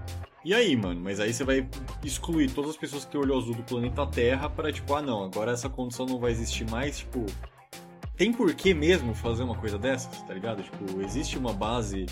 E 0.43 0.53
aí, 0.53 0.75
mano? 0.75 1.01
Mas 1.01 1.19
aí 1.19 1.33
você 1.33 1.43
vai 1.43 1.67
excluir 2.03 2.51
todas 2.51 2.71
as 2.71 2.77
pessoas 2.77 3.03
que 3.03 3.11
têm 3.11 3.19
olho 3.19 3.37
azul 3.37 3.55
do 3.55 3.63
planeta 3.63 4.05
Terra 4.07 4.49
para, 4.49 4.71
tipo, 4.71 4.93
ah, 4.93 5.01
não, 5.01 5.23
agora 5.23 5.51
essa 5.51 5.69
condição 5.69 6.05
não 6.05 6.19
vai 6.19 6.31
existir 6.31 6.69
mais, 6.69 6.99
tipo. 6.99 7.25
Tem 8.15 8.31
por 8.33 8.53
que 8.53 8.73
mesmo 8.73 9.13
fazer 9.15 9.43
uma 9.43 9.55
coisa 9.55 9.77
dessas, 9.77 10.21
tá 10.23 10.33
ligado? 10.33 10.61
Tipo, 10.61 11.01
existe 11.01 11.37
uma 11.37 11.53
base 11.53 12.05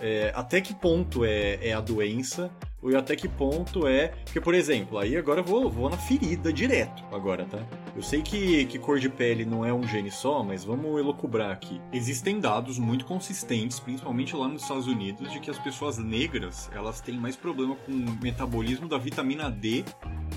é, 0.00 0.32
até 0.34 0.60
que 0.60 0.74
ponto 0.74 1.24
é, 1.24 1.58
é 1.60 1.72
a 1.72 1.80
doença 1.80 2.50
ou 2.80 2.96
até 2.96 3.16
que 3.16 3.28
ponto 3.28 3.86
é. 3.86 4.08
Porque, 4.24 4.40
por 4.40 4.54
exemplo, 4.54 4.98
aí 4.98 5.16
agora 5.16 5.40
eu 5.40 5.44
vou, 5.44 5.68
vou 5.70 5.90
na 5.90 5.96
ferida 5.96 6.52
direto, 6.52 7.02
agora, 7.12 7.44
tá? 7.44 7.58
Eu 7.96 8.02
sei 8.02 8.22
que, 8.22 8.64
que 8.66 8.78
cor 8.78 8.98
de 8.98 9.08
pele 9.08 9.44
não 9.44 9.64
é 9.64 9.72
um 9.72 9.86
gene 9.86 10.10
só, 10.10 10.42
mas 10.42 10.64
vamos 10.64 10.98
elocubrar 10.98 11.50
aqui. 11.50 11.80
Existem 11.92 12.38
dados 12.38 12.78
muito 12.78 13.04
consistentes, 13.04 13.80
principalmente 13.80 14.36
lá 14.36 14.46
nos 14.46 14.62
Estados 14.62 14.86
Unidos, 14.86 15.32
de 15.32 15.40
que 15.40 15.50
as 15.50 15.58
pessoas 15.58 15.98
negras 15.98 16.70
elas 16.72 17.00
têm 17.00 17.16
mais 17.16 17.34
problema 17.34 17.74
com 17.76 17.92
o 17.92 18.18
metabolismo 18.22 18.88
da 18.88 18.98
vitamina 18.98 19.50
D 19.50 19.84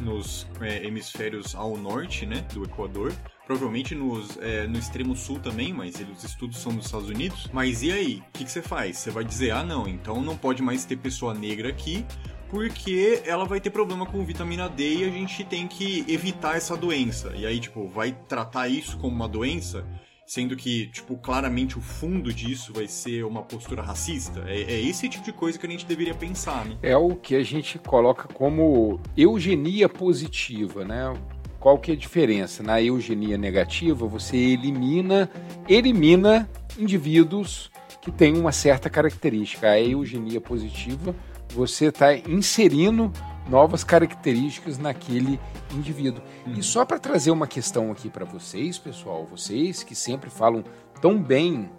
nos 0.02 0.48
é, 0.60 0.86
hemisférios 0.86 1.54
ao 1.54 1.78
norte, 1.78 2.26
né, 2.26 2.44
do 2.54 2.64
Equador, 2.64 3.14
provavelmente 3.52 3.94
nos, 3.94 4.38
é, 4.38 4.66
no 4.66 4.80
extremo 4.80 5.14
sul 5.14 5.38
também, 5.38 5.74
mas 5.74 5.96
os 5.96 6.24
estudos 6.24 6.58
são 6.58 6.72
nos 6.72 6.86
Estados 6.86 7.10
Unidos. 7.10 7.50
Mas 7.52 7.84
e 7.84 7.92
aí? 7.92 8.24
O 8.30 8.32
que, 8.32 8.46
que 8.46 8.52
você 8.52 8.62
faz? 8.62 8.98
Você 8.98 9.12
vai 9.12 9.26
dizer, 9.26 9.52
ah, 9.52 9.62
não, 9.62 9.90
então 9.90 10.22
não 10.22 10.38
pode 10.38 10.62
mais 10.62 10.86
ter 10.86 10.96
pessoa 10.96 11.34
negra 11.34 11.68
aqui, 11.68 12.06
porque 12.50 13.22
ela 13.26 13.44
vai 13.44 13.60
ter 13.60 13.70
problema 13.70 14.06
com 14.06 14.24
vitamina 14.24 14.70
D 14.70 15.00
e 15.00 15.04
a 15.04 15.10
gente 15.10 15.44
tem 15.44 15.68
que 15.68 16.06
evitar 16.08 16.56
essa 16.56 16.78
doença. 16.78 17.34
E 17.36 17.46
aí, 17.46 17.60
tipo, 17.60 17.90
vai 17.90 18.14
tratar 18.26 18.70
isso 18.70 18.98
como 18.98 19.14
uma 19.14 19.28
doença, 19.28 19.86
sendo 20.26 20.56
que, 20.56 20.88
tipo, 20.88 21.18
claramente 21.18 21.78
o 21.78 21.82
fundo 21.82 22.34
disso 22.34 22.72
vai 22.72 22.88
ser 22.88 23.26
uma 23.26 23.42
postura 23.42 23.82
racista. 23.82 24.46
É, 24.48 24.62
é 24.62 24.80
esse 24.80 25.10
tipo 25.10 25.26
de 25.26 25.34
coisa 25.34 25.60
que 25.60 25.68
a 25.68 25.70
gente 25.70 25.86
deveria 25.86 26.16
pensar, 26.16 26.64
né? 26.64 26.78
É 26.82 26.96
o 26.96 27.18
que 27.18 27.36
a 27.36 27.44
gente 27.44 27.78
coloca 27.80 28.34
como 28.34 28.98
eugenia 29.18 29.90
positiva, 29.90 30.86
né? 30.86 31.14
Qual 31.62 31.78
que 31.78 31.92
é 31.92 31.94
a 31.94 31.98
diferença? 31.98 32.64
Na 32.64 32.82
eugenia 32.82 33.38
negativa, 33.38 34.08
você 34.08 34.36
elimina, 34.36 35.30
elimina 35.70 36.50
indivíduos 36.76 37.70
que 38.02 38.12
têm 38.12 38.36
uma 38.36 38.52
certa 38.52 38.90
característica. 38.90 39.70
A 39.70 39.80
eugenia 39.80 40.42
positiva, 40.42 41.16
você 41.54 41.86
está 41.86 42.16
inserindo 42.16 43.14
novas 43.48 43.84
características 43.84 44.80
naquele 44.80 45.40
indivíduo. 45.72 46.24
Uhum. 46.48 46.54
E 46.54 46.64
só 46.64 46.84
para 46.84 46.98
trazer 46.98 47.30
uma 47.30 47.46
questão 47.46 47.92
aqui 47.92 48.10
para 48.10 48.26
vocês, 48.26 48.80
pessoal, 48.80 49.28
vocês 49.30 49.84
que 49.84 49.94
sempre 49.94 50.32
falam 50.32 50.64
tão 51.00 51.22
bem 51.22 51.70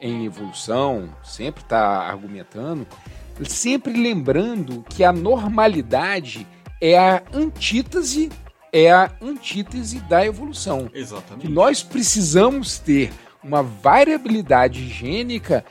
em 0.00 0.24
evolução, 0.24 1.14
sempre 1.22 1.62
está 1.62 2.08
argumentando, 2.08 2.88
sempre 3.44 3.92
lembrando 3.92 4.84
que 4.88 5.04
a 5.04 5.12
normalidade 5.12 6.44
é 6.80 6.98
a 6.98 7.22
antítese 7.32 8.28
é 8.72 8.90
a 8.90 9.10
antítese 9.20 10.00
da 10.00 10.24
evolução. 10.24 10.90
Exatamente. 10.94 11.46
Que 11.46 11.52
nós 11.52 11.82
precisamos 11.82 12.78
ter 12.78 13.12
uma 13.44 13.62
variabilidade 13.62 14.88
gênica 14.88 15.64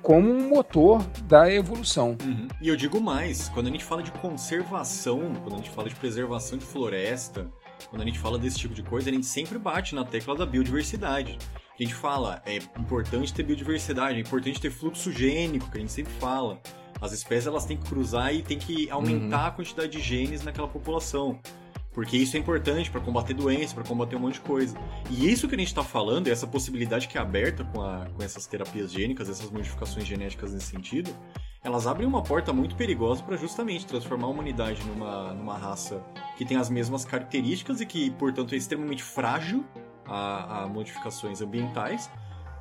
como 0.00 0.30
um 0.30 0.48
motor 0.48 1.02
da 1.24 1.52
evolução. 1.52 2.16
Uhum. 2.24 2.46
E 2.62 2.68
eu 2.68 2.76
digo 2.76 3.00
mais, 3.00 3.48
quando 3.48 3.66
a 3.66 3.70
gente 3.70 3.84
fala 3.84 4.02
de 4.02 4.12
conservação, 4.12 5.34
quando 5.42 5.54
a 5.54 5.56
gente 5.56 5.70
fala 5.70 5.88
de 5.88 5.96
preservação 5.96 6.56
de 6.56 6.64
floresta, 6.64 7.50
quando 7.90 8.02
a 8.02 8.04
gente 8.04 8.18
fala 8.18 8.38
desse 8.38 8.56
tipo 8.56 8.72
de 8.72 8.84
coisa, 8.84 9.10
a 9.10 9.12
gente 9.12 9.26
sempre 9.26 9.58
bate 9.58 9.94
na 9.94 10.04
tecla 10.04 10.36
da 10.36 10.46
biodiversidade. 10.46 11.36
A 11.78 11.82
gente 11.82 11.94
fala, 11.94 12.40
é 12.46 12.56
importante 12.56 13.34
ter 13.34 13.42
biodiversidade, 13.42 14.16
é 14.16 14.20
importante 14.20 14.60
ter 14.60 14.70
fluxo 14.70 15.10
gênico, 15.12 15.68
que 15.70 15.76
a 15.76 15.80
gente 15.80 15.92
sempre 15.92 16.12
fala. 16.14 16.60
As 17.00 17.12
espécies 17.12 17.48
elas 17.48 17.66
têm 17.66 17.76
que 17.76 17.88
cruzar 17.88 18.32
e 18.32 18.42
tem 18.42 18.58
que 18.58 18.88
aumentar 18.88 19.40
uhum. 19.40 19.46
a 19.46 19.50
quantidade 19.50 19.90
de 19.90 20.00
genes 20.00 20.42
naquela 20.42 20.68
população. 20.68 21.38
Porque 21.96 22.14
isso 22.14 22.36
é 22.36 22.38
importante 22.38 22.90
para 22.90 23.00
combater 23.00 23.32
doença, 23.32 23.74
para 23.74 23.82
combater 23.82 24.16
um 24.16 24.18
monte 24.18 24.34
de 24.34 24.40
coisa. 24.40 24.76
E 25.10 25.32
isso 25.32 25.48
que 25.48 25.54
a 25.54 25.58
gente 25.58 25.68
está 25.68 25.82
falando, 25.82 26.28
essa 26.28 26.46
possibilidade 26.46 27.08
que 27.08 27.16
é 27.16 27.20
aberta 27.22 27.64
com, 27.64 27.80
a, 27.80 28.04
com 28.14 28.22
essas 28.22 28.46
terapias 28.46 28.92
gênicas, 28.92 29.30
essas 29.30 29.50
modificações 29.50 30.04
genéticas 30.06 30.52
nesse 30.52 30.66
sentido, 30.66 31.10
elas 31.64 31.86
abrem 31.86 32.06
uma 32.06 32.22
porta 32.22 32.52
muito 32.52 32.76
perigosa 32.76 33.22
para 33.22 33.38
justamente 33.38 33.86
transformar 33.86 34.26
a 34.26 34.30
humanidade 34.30 34.84
numa, 34.84 35.32
numa 35.32 35.56
raça 35.56 36.04
que 36.36 36.44
tem 36.44 36.58
as 36.58 36.68
mesmas 36.68 37.06
características 37.06 37.80
e 37.80 37.86
que, 37.86 38.10
portanto, 38.10 38.54
é 38.54 38.58
extremamente 38.58 39.02
frágil 39.02 39.64
a, 40.04 40.64
a 40.64 40.66
modificações 40.68 41.40
ambientais 41.40 42.10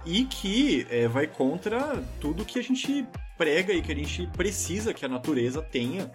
e 0.06 0.24
que 0.24 0.88
é, 0.90 1.10
vai 1.10 1.28
contra 1.28 2.02
tudo 2.22 2.46
que 2.46 2.58
a 2.58 2.64
gente 2.64 3.06
prega 3.38 3.74
e 3.74 3.82
que 3.82 3.92
a 3.92 3.96
gente 3.96 4.28
precisa 4.28 4.94
que 4.94 5.06
a 5.06 5.10
natureza 5.10 5.62
tenha 5.62 6.12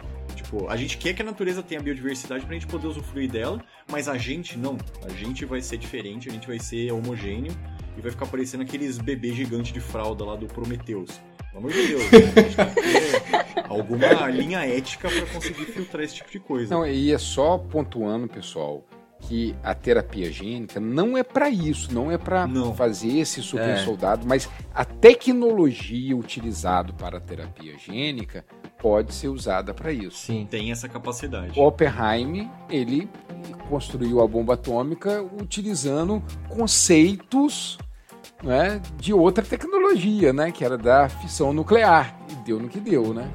Tipo, 0.51 0.69
a 0.69 0.77
gente 0.77 0.99
quer 0.99 1.15
que 1.15 1.23
a 1.23 1.25
natureza 1.25 1.63
tenha 1.63 1.81
biodiversidade 1.81 2.45
pra 2.45 2.55
gente 2.55 2.67
poder 2.67 2.87
usufruir 2.87 3.31
dela, 3.31 3.63
mas 3.91 4.09
a 4.09 4.19
gente 4.19 4.59
não. 4.59 4.77
A 5.05 5.11
gente 5.11 5.45
vai 5.45 5.61
ser 5.61 5.77
diferente, 5.77 6.29
a 6.29 6.33
gente 6.33 6.47
vai 6.47 6.59
ser 6.59 6.93
homogêneo 6.93 7.53
e 7.97 8.01
vai 8.01 8.11
ficar 8.11 8.27
parecendo 8.27 8.63
aqueles 8.63 8.99
bebês 8.99 9.35
gigantes 9.35 9.73
de 9.73 9.81
fralda 9.81 10.25
lá 10.25 10.37
do 10.37 10.47
Prometheus. 10.47 11.21
Pelo 11.51 11.59
amor 11.59 11.73
de 11.73 11.87
Deus, 11.87 12.03
né? 12.03 12.19
a 12.19 12.41
gente 12.43 12.57
tem 12.57 12.67
que 12.67 13.55
ter 13.55 13.65
alguma 13.69 14.29
linha 14.29 14.61
ética 14.61 15.09
para 15.09 15.27
conseguir 15.27 15.65
filtrar 15.67 16.05
esse 16.05 16.15
tipo 16.17 16.31
de 16.31 16.39
coisa. 16.39 16.75
Não, 16.75 16.87
e 16.87 17.13
é 17.13 17.19
só 17.19 17.59
pontuando, 17.59 18.29
pessoal, 18.29 18.85
que 19.21 19.55
a 19.63 19.75
terapia 19.75 20.33
gênica 20.33 20.81
não 20.81 21.17
é 21.17 21.23
para 21.23 21.49
isso, 21.49 21.93
não 21.93 22.11
é 22.11 22.19
para 22.19 22.49
fazer 22.75 23.19
esse 23.19 23.43
super 23.43 23.69
é. 23.69 23.77
soldado, 23.85 24.27
mas 24.27 24.49
a 24.75 24.85
tecnologia 24.85 26.17
utilizada 26.17 26.93
para 26.93 27.19
a 27.19 27.21
terapia 27.21 27.77
gênica 27.79 28.45
pode 28.79 29.15
ser 29.15 29.29
usada 29.29 29.75
para 29.75 29.93
isso. 29.93 30.19
Sim, 30.19 30.47
tem 30.51 30.73
essa 30.73 30.89
capacidade. 30.89 31.59
Oppenheim, 31.59 32.51
ele 32.69 33.09
construiu 33.69 34.21
a 34.21 34.27
bomba 34.27 34.55
atômica 34.55 35.23
utilizando 35.23 36.23
conceitos 36.49 37.79
né, 38.43 38.81
de 38.97 39.13
outra 39.13 39.45
tecnologia, 39.45 40.33
né, 40.33 40.51
que 40.51 40.65
era 40.65 40.79
da 40.79 41.09
fissão 41.09 41.53
nuclear. 41.53 42.19
E 42.31 42.35
deu 42.37 42.59
no 42.59 42.69
que 42.69 42.81
deu, 42.81 43.13
né? 43.13 43.31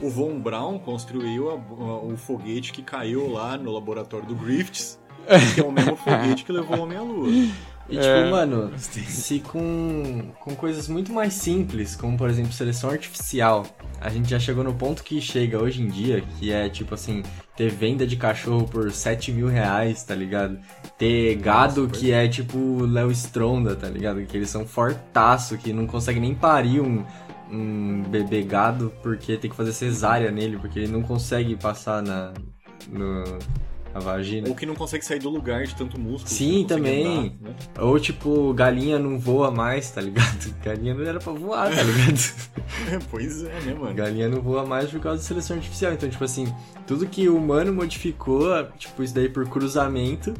O 0.00 0.08
Von 0.08 0.38
Braun 0.38 0.78
construiu 0.78 1.50
a, 1.50 1.52
a, 1.54 1.98
o 2.02 2.16
foguete 2.16 2.72
que 2.72 2.82
caiu 2.82 3.30
lá 3.30 3.58
no 3.58 3.70
laboratório 3.70 4.26
do 4.26 4.34
Griffiths, 4.34 4.98
que 5.54 5.60
é 5.60 5.64
o 5.64 5.72
mesmo 5.72 5.96
foguete 5.96 6.44
que 6.44 6.52
levou 6.52 6.78
o 6.78 6.82
homem 6.82 6.98
à 6.98 7.02
Lua. 7.02 7.28
E 7.90 7.96
tipo, 7.96 8.04
é... 8.06 8.30
mano, 8.30 8.70
se 8.78 9.40
com, 9.40 10.30
com 10.38 10.54
coisas 10.54 10.86
muito 10.86 11.12
mais 11.12 11.34
simples, 11.34 11.96
como 11.96 12.16
por 12.16 12.30
exemplo 12.30 12.52
seleção 12.52 12.88
artificial, 12.88 13.66
a 14.00 14.08
gente 14.08 14.30
já 14.30 14.38
chegou 14.38 14.62
no 14.62 14.72
ponto 14.72 15.02
que 15.02 15.20
chega 15.20 15.60
hoje 15.60 15.82
em 15.82 15.88
dia, 15.88 16.22
que 16.38 16.52
é 16.52 16.68
tipo 16.68 16.94
assim, 16.94 17.24
ter 17.56 17.68
venda 17.68 18.06
de 18.06 18.16
cachorro 18.16 18.64
por 18.64 18.92
7 18.92 19.32
mil 19.32 19.48
reais, 19.48 20.04
tá 20.04 20.14
ligado? 20.14 20.58
Ter 20.96 21.34
gado 21.34 21.88
Nossa, 21.88 21.98
que 21.98 22.12
é 22.12 22.28
tipo 22.28 22.84
Léo 22.84 23.10
Stronda, 23.10 23.74
tá 23.74 23.88
ligado? 23.88 24.24
Que 24.24 24.36
eles 24.36 24.50
são 24.50 24.64
fortaço, 24.64 25.58
que 25.58 25.72
não 25.72 25.84
consegue 25.84 26.20
nem 26.20 26.32
parir 26.32 26.80
um, 26.80 27.04
um 27.50 28.04
bebê 28.04 28.42
gado 28.42 28.92
porque 29.02 29.36
tem 29.36 29.50
que 29.50 29.56
fazer 29.56 29.72
cesárea 29.72 30.30
nele, 30.30 30.58
porque 30.58 30.78
ele 30.78 30.92
não 30.92 31.02
consegue 31.02 31.56
passar 31.56 32.00
na, 32.02 32.32
no, 32.88 33.24
a 33.94 33.98
vagina. 33.98 34.48
Ou 34.48 34.54
que 34.54 34.66
não 34.66 34.74
consegue 34.74 35.04
sair 35.04 35.18
do 35.18 35.28
lugar 35.28 35.64
de 35.64 35.74
tanto 35.74 35.98
músculo. 35.98 36.28
Sim, 36.28 36.64
também. 36.66 37.06
Andar, 37.06 37.50
né? 37.50 37.54
Ou 37.78 37.98
tipo, 37.98 38.52
galinha 38.54 38.98
não 38.98 39.18
voa 39.18 39.50
mais, 39.50 39.90
tá 39.90 40.00
ligado? 40.00 40.30
Galinha 40.62 40.94
não 40.94 41.04
era 41.04 41.18
pra 41.18 41.32
voar, 41.32 41.70
tá 41.70 41.82
ligado? 41.82 42.20
Pois 43.10 43.42
é, 43.42 43.60
né, 43.60 43.74
mano? 43.74 43.94
Galinha 43.94 44.28
não 44.28 44.40
voa 44.40 44.64
mais 44.64 44.90
por 44.90 45.00
causa 45.00 45.18
de 45.20 45.24
seleção 45.24 45.56
artificial. 45.56 45.92
Então, 45.92 46.08
tipo 46.08 46.22
assim, 46.22 46.52
tudo 46.86 47.06
que 47.06 47.28
o 47.28 47.36
humano 47.36 47.72
modificou, 47.72 48.64
tipo, 48.78 49.02
isso 49.02 49.14
daí 49.14 49.28
por 49.28 49.48
cruzamento, 49.48 50.34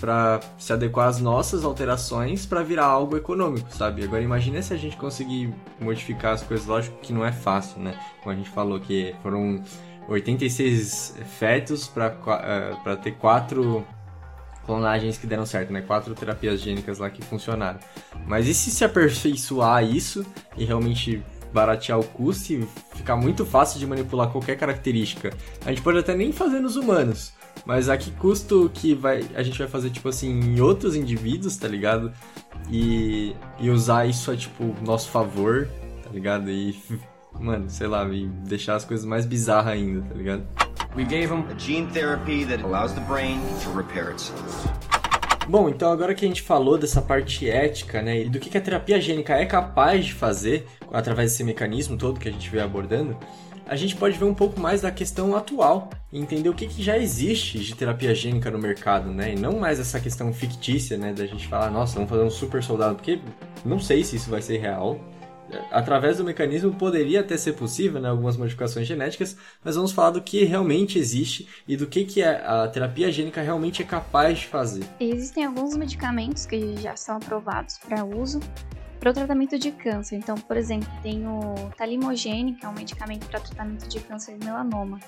para 0.00 0.40
se 0.58 0.72
adequar 0.72 1.08
às 1.08 1.20
nossas 1.20 1.64
alterações 1.64 2.46
para 2.46 2.62
virar 2.62 2.86
algo 2.86 3.16
econômico, 3.16 3.74
sabe? 3.74 4.04
Agora 4.04 4.22
imagine 4.22 4.62
se 4.62 4.72
a 4.72 4.76
gente 4.76 4.96
conseguir 4.96 5.52
modificar 5.80 6.34
as 6.34 6.42
coisas, 6.42 6.66
lógico 6.66 6.98
que 7.00 7.12
não 7.12 7.24
é 7.24 7.32
fácil, 7.32 7.80
né? 7.80 7.98
Como 8.22 8.32
a 8.32 8.36
gente 8.36 8.50
falou 8.50 8.78
que 8.78 9.14
foram 9.22 9.62
86 10.08 11.16
fetos 11.38 11.88
para 11.88 12.14
uh, 12.14 12.96
ter 12.98 13.12
quatro 13.12 13.86
clonagens 14.64 15.16
que 15.16 15.26
deram 15.26 15.46
certo, 15.46 15.72
né? 15.72 15.80
Quatro 15.80 16.14
terapias 16.14 16.60
gênicas 16.60 16.98
lá 16.98 17.08
que 17.08 17.22
funcionaram. 17.22 17.78
Mas 18.26 18.46
e 18.46 18.54
se 18.54 18.70
se 18.70 18.84
aperfeiçoar 18.84 19.84
isso 19.84 20.26
e 20.56 20.64
realmente 20.64 21.22
baratear 21.52 21.98
o 21.98 22.04
custo 22.04 22.52
e 22.52 22.68
ficar 22.94 23.16
muito 23.16 23.46
fácil 23.46 23.78
de 23.78 23.86
manipular 23.86 24.28
qualquer 24.28 24.56
característica? 24.56 25.32
A 25.64 25.70
gente 25.70 25.82
pode 25.82 25.98
até 25.98 26.14
nem 26.14 26.32
fazer 26.32 26.60
nos 26.60 26.76
humanos, 26.76 27.32
mas 27.64 27.88
a 27.88 27.96
que 27.96 28.10
custo 28.10 28.70
que 28.74 28.94
vai, 28.94 29.24
a 29.34 29.42
gente 29.42 29.58
vai 29.58 29.68
fazer, 29.68 29.90
tipo 29.90 30.08
assim, 30.08 30.28
em 30.28 30.60
outros 30.60 30.94
indivíduos, 30.94 31.56
tá 31.56 31.68
ligado? 31.68 32.12
E, 32.68 33.34
e 33.60 33.70
usar 33.70 34.06
isso 34.06 34.30
a, 34.30 34.36
tipo, 34.36 34.74
nosso 34.84 35.08
favor, 35.10 35.68
tá 36.02 36.10
ligado? 36.10 36.50
E 36.50 36.76
mano, 37.40 37.68
sei 37.68 37.86
lá, 37.86 38.06
e 38.08 38.26
deixar 38.26 38.76
as 38.76 38.84
coisas 38.84 39.04
mais 39.06 39.26
bizarras 39.26 39.72
ainda, 39.74 40.02
tá 40.02 40.14
ligado? 40.14 40.42
We 40.96 41.04
gave 41.04 41.26
him 41.26 41.44
a 41.50 41.58
gene 41.58 41.86
therapy 41.92 42.44
that 42.46 42.62
allows 42.62 42.92
the 42.92 43.00
brain 43.00 43.40
to 43.64 43.70
repair 43.76 44.10
itself. 44.10 44.68
Bom, 45.48 45.68
então 45.68 45.92
agora 45.92 46.12
que 46.12 46.24
a 46.24 46.28
gente 46.28 46.42
falou 46.42 46.76
dessa 46.76 47.00
parte 47.00 47.48
ética, 47.48 48.02
né, 48.02 48.22
e 48.22 48.28
do 48.28 48.40
que 48.40 48.56
a 48.58 48.60
terapia 48.60 49.00
gênica 49.00 49.34
é 49.34 49.46
capaz 49.46 50.06
de 50.06 50.12
fazer 50.12 50.66
através 50.92 51.30
desse 51.30 51.44
mecanismo 51.44 51.96
todo 51.96 52.18
que 52.18 52.28
a 52.28 52.32
gente 52.32 52.50
veio 52.50 52.64
abordando, 52.64 53.16
a 53.64 53.76
gente 53.76 53.94
pode 53.94 54.18
ver 54.18 54.24
um 54.24 54.34
pouco 54.34 54.58
mais 54.58 54.80
da 54.80 54.90
questão 54.90 55.36
atual 55.36 55.90
e 56.12 56.18
entender 56.18 56.48
o 56.48 56.54
que, 56.54 56.66
que 56.66 56.82
já 56.82 56.98
existe 56.98 57.60
de 57.60 57.76
terapia 57.76 58.12
gênica 58.12 58.50
no 58.50 58.58
mercado, 58.58 59.10
né, 59.10 59.34
e 59.34 59.38
não 59.38 59.60
mais 59.60 59.78
essa 59.78 60.00
questão 60.00 60.32
fictícia, 60.32 60.96
né, 60.96 61.12
da 61.12 61.26
gente 61.26 61.46
falar, 61.46 61.70
nossa, 61.70 61.94
vamos 61.94 62.10
fazer 62.10 62.24
um 62.24 62.30
super 62.30 62.60
soldado, 62.60 62.96
porque 62.96 63.20
não 63.64 63.78
sei 63.78 64.02
se 64.02 64.16
isso 64.16 64.28
vai 64.28 64.42
ser 64.42 64.58
real, 64.58 64.98
através 65.70 66.18
do 66.18 66.24
mecanismo 66.24 66.72
poderia 66.74 67.20
até 67.20 67.36
ser 67.36 67.52
possível, 67.52 68.00
né, 68.00 68.08
algumas 68.08 68.36
modificações 68.36 68.86
genéticas, 68.86 69.36
mas 69.64 69.76
vamos 69.76 69.92
falar 69.92 70.10
do 70.10 70.20
que 70.20 70.44
realmente 70.44 70.98
existe 70.98 71.48
e 71.66 71.76
do 71.76 71.86
que, 71.86 72.04
que 72.04 72.22
a 72.22 72.68
terapia 72.68 73.10
gênica 73.10 73.40
realmente 73.40 73.82
é 73.82 73.84
capaz 73.84 74.40
de 74.40 74.46
fazer. 74.46 74.84
Existem 75.00 75.44
alguns 75.44 75.76
medicamentos 75.76 76.46
que 76.46 76.76
já 76.78 76.96
são 76.96 77.16
aprovados 77.16 77.78
para 77.78 78.04
uso 78.04 78.40
para 78.98 79.10
o 79.10 79.14
tratamento 79.14 79.58
de 79.58 79.70
câncer. 79.70 80.16
Então, 80.16 80.36
por 80.36 80.56
exemplo, 80.56 80.88
tem 81.02 81.26
o 81.26 81.70
talimogene, 81.76 82.54
que 82.54 82.64
é 82.64 82.68
um 82.68 82.72
medicamento 82.72 83.26
para 83.26 83.40
tratamento 83.40 83.88
de 83.88 84.00
câncer 84.00 84.36
de 84.36 84.44
melanoma. 84.44 84.98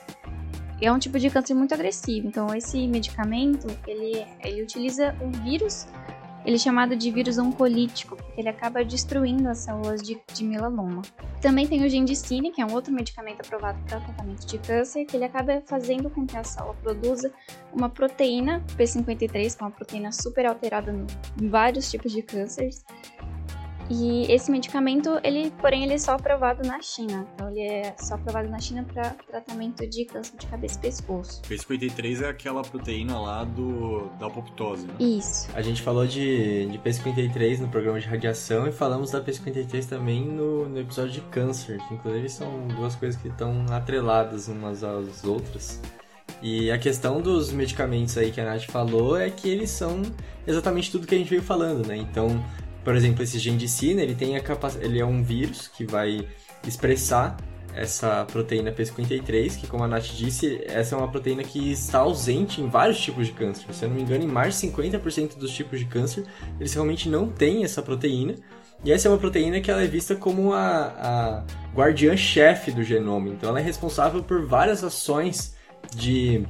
É 0.80 0.93
um 0.93 0.99
tipo 0.99 1.18
de 1.18 1.28
câncer 1.28 1.55
muito 1.55 1.74
agressivo. 1.74 2.28
Então, 2.28 2.55
esse 2.55 2.86
medicamento, 2.86 3.66
ele, 3.86 4.24
ele 4.45 4.62
utiliza 4.62 5.16
um 5.20 5.32
vírus 5.32 5.89
ele 6.49 6.57
é 6.57 6.59
chamado 6.59 6.97
de 6.97 7.11
vírus 7.11 7.37
oncolítico, 7.37 8.17
porque 8.17 8.41
ele 8.41 8.49
acaba 8.49 8.83
destruindo 8.83 9.51
as 9.51 9.59
células 9.59 10.03
de, 10.03 10.19
de 10.33 10.43
melanoma. 10.43 11.03
Também 11.43 11.67
tem 11.67 11.85
o 11.85 11.91
gendicine, 11.91 12.51
que 12.51 12.63
é 12.63 12.65
um 12.65 12.73
outro 12.73 12.91
medicamento 12.91 13.43
aprovado 13.43 13.79
para 13.87 14.01
tratamento 14.01 14.47
de 14.47 14.57
câncer, 14.57 15.05
que 15.05 15.15
ele 15.15 15.27
acaba 15.27 15.63
fazendo 15.67 16.09
com 16.09 16.27
que 16.27 16.39
a 16.39 16.43
célula 16.43 16.75
produza 16.83 17.31
uma 17.71 17.91
proteína 17.91 18.65
P53, 18.79 19.59
que 19.59 19.63
é 19.63 19.67
uma 19.67 19.71
proteína 19.71 20.11
super 20.11 20.47
alterada 20.47 20.91
em 21.39 21.49
vários 21.51 21.91
tipos 21.91 22.13
de 22.13 22.23
cânceres, 22.23 22.83
e 23.91 24.30
esse 24.30 24.51
medicamento, 24.51 25.18
ele, 25.22 25.51
porém, 25.61 25.84
ele 25.84 25.95
é 25.95 25.99
só 25.99 26.12
aprovado 26.12 26.66
na 26.66 26.80
China. 26.82 27.26
Então, 27.34 27.51
ele 27.51 27.62
é 27.62 27.95
só 27.99 28.14
aprovado 28.14 28.49
na 28.49 28.59
China 28.59 28.84
para 28.93 29.11
tratamento 29.26 29.86
de 29.86 30.05
câncer 30.05 30.36
de 30.36 30.47
cabeça 30.47 30.78
e 30.78 30.82
pescoço. 30.82 31.43
P53 31.43 32.22
é 32.22 32.28
aquela 32.28 32.62
proteína 32.62 33.18
lá 33.18 33.45
do 33.45 34.09
da 34.18 34.26
apoptose, 34.26 34.86
né? 34.86 34.95
Isso. 34.99 35.49
A 35.55 35.62
gente 35.62 35.82
falou 35.82 36.07
de, 36.07 36.66
de 36.66 36.78
P53 36.78 37.61
no 37.61 37.68
programa 37.68 37.99
de 37.99 38.07
radiação 38.07 38.66
e 38.66 38.72
falamos 38.72 39.11
da 39.11 39.22
P53 39.22 39.89
também 39.89 40.24
no, 40.24 40.68
no 40.68 40.80
episódio 40.80 41.12
de 41.12 41.20
câncer, 41.22 41.78
que 41.86 41.95
inclusive 41.95 42.28
são 42.28 42.68
duas 42.68 42.95
coisas 42.95 43.20
que 43.20 43.28
estão 43.28 43.64
atreladas 43.70 44.49
umas 44.49 44.84
às 44.84 45.24
outras. 45.24 45.80
E 46.43 46.70
a 46.70 46.78
questão 46.78 47.20
dos 47.20 47.51
medicamentos 47.53 48.16
aí 48.16 48.30
que 48.30 48.41
a 48.41 48.45
Nath 48.45 48.64
falou 48.64 49.16
é 49.16 49.28
que 49.28 49.49
eles 49.49 49.70
são 49.70 50.03
exatamente 50.47 50.91
tudo 50.91 51.07
que 51.07 51.14
a 51.14 51.18
gente 51.18 51.30
veio 51.30 51.43
falando, 51.43 51.86
né? 51.86 51.97
Então, 51.97 52.43
por 52.89 52.97
exemplo, 52.97 53.22
esse 53.22 53.39
gendicina, 53.39 54.01
ele 54.01 54.14
tem 54.14 54.34
a 54.34 54.41
capac... 54.41 54.74
ele 54.80 54.99
é 54.99 55.05
um 55.05 55.22
vírus 55.22 55.68
que 55.68 55.84
vai 55.84 56.26
expressar 56.66 57.36
essa 57.74 58.24
proteína 58.24 58.72
P53, 58.72 59.61
que 59.61 59.66
como 59.66 59.84
a 59.84 59.86
Nath 59.86 60.07
disse, 60.07 60.62
essa 60.64 60.95
é 60.95 60.99
uma 60.99 61.11
proteína 61.11 61.45
que 61.45 61.70
está 61.70 61.99
ausente 61.99 62.62
em 62.62 62.66
vários 62.66 62.99
tipos 62.99 63.26
de 63.26 63.34
câncer. 63.34 63.74
Se 63.74 63.84
eu 63.84 63.91
não 63.91 63.97
me 63.97 64.01
engano, 64.01 64.24
em 64.24 64.26
mais 64.26 64.59
de 64.59 64.68
50% 64.68 65.36
dos 65.36 65.51
tipos 65.51 65.80
de 65.80 65.84
câncer, 65.84 66.24
eles 66.59 66.72
realmente 66.72 67.11
não 67.11 67.28
têm 67.28 67.62
essa 67.62 67.82
proteína. 67.82 68.36
E 68.82 68.91
essa 68.91 69.07
é 69.07 69.11
uma 69.11 69.18
proteína 69.18 69.61
que 69.61 69.70
ela 69.70 69.82
é 69.82 69.86
vista 69.86 70.16
como 70.16 70.55
a, 70.55 70.86
a 70.99 71.45
guardiã-chefe 71.74 72.70
do 72.70 72.82
genoma. 72.82 73.28
Então 73.28 73.51
ela 73.51 73.61
é 73.61 73.62
responsável 73.62 74.22
por 74.22 74.47
várias 74.47 74.82
ações 74.82 75.55
de 75.95 76.43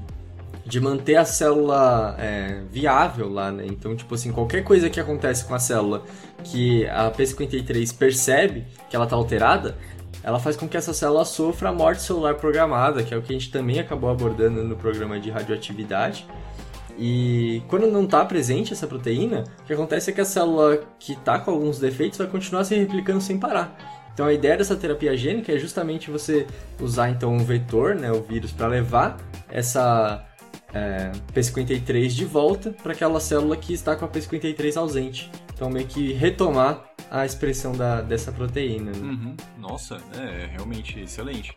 de 0.68 0.80
manter 0.80 1.16
a 1.16 1.24
célula 1.24 2.14
é, 2.18 2.60
viável 2.70 3.26
lá, 3.28 3.50
né? 3.50 3.64
Então, 3.66 3.96
tipo 3.96 4.14
assim, 4.14 4.30
qualquer 4.30 4.62
coisa 4.62 4.90
que 4.90 5.00
acontece 5.00 5.46
com 5.46 5.54
a 5.54 5.58
célula 5.58 6.02
que 6.44 6.86
a 6.88 7.10
P53 7.10 7.96
percebe 7.96 8.66
que 8.90 8.94
ela 8.94 9.06
está 9.06 9.16
alterada, 9.16 9.78
ela 10.22 10.38
faz 10.38 10.56
com 10.56 10.68
que 10.68 10.76
essa 10.76 10.92
célula 10.92 11.24
sofra 11.24 11.70
a 11.70 11.72
morte 11.72 12.02
celular 12.02 12.34
programada, 12.34 13.02
que 13.02 13.14
é 13.14 13.16
o 13.16 13.22
que 13.22 13.34
a 13.34 13.38
gente 13.38 13.50
também 13.50 13.78
acabou 13.78 14.10
abordando 14.10 14.62
no 14.62 14.76
programa 14.76 15.18
de 15.18 15.30
radioatividade. 15.30 16.26
E 16.98 17.62
quando 17.66 17.86
não 17.86 18.04
está 18.04 18.22
presente 18.26 18.74
essa 18.74 18.86
proteína, 18.86 19.44
o 19.62 19.64
que 19.64 19.72
acontece 19.72 20.10
é 20.10 20.12
que 20.12 20.20
a 20.20 20.24
célula 20.24 20.82
que 20.98 21.14
está 21.14 21.38
com 21.38 21.50
alguns 21.50 21.78
defeitos 21.78 22.18
vai 22.18 22.26
continuar 22.26 22.64
se 22.64 22.74
replicando 22.74 23.22
sem 23.22 23.38
parar. 23.38 23.74
Então 24.12 24.26
a 24.26 24.34
ideia 24.34 24.56
dessa 24.58 24.76
terapia 24.76 25.16
gênica 25.16 25.50
é 25.52 25.58
justamente 25.58 26.10
você 26.10 26.46
usar 26.78 27.08
então 27.08 27.32
um 27.32 27.38
vetor, 27.38 27.94
né, 27.94 28.12
o 28.12 28.20
vírus, 28.20 28.52
para 28.52 28.66
levar 28.66 29.16
essa 29.48 30.27
é, 30.74 31.10
P53 31.34 32.08
de 32.08 32.24
volta 32.24 32.74
para 32.82 32.92
aquela 32.92 33.20
célula 33.20 33.56
que 33.56 33.72
está 33.72 33.96
com 33.96 34.04
a 34.04 34.08
P53 34.08 34.76
ausente. 34.76 35.30
Então, 35.54 35.70
meio 35.70 35.86
que 35.86 36.12
retomar 36.12 36.84
a 37.10 37.24
expressão 37.24 37.72
da, 37.72 38.00
dessa 38.00 38.30
proteína. 38.30 38.92
Né? 38.92 38.98
Uhum. 38.98 39.36
Nossa, 39.58 39.98
é, 40.14 40.46
realmente 40.52 41.00
excelente. 41.00 41.56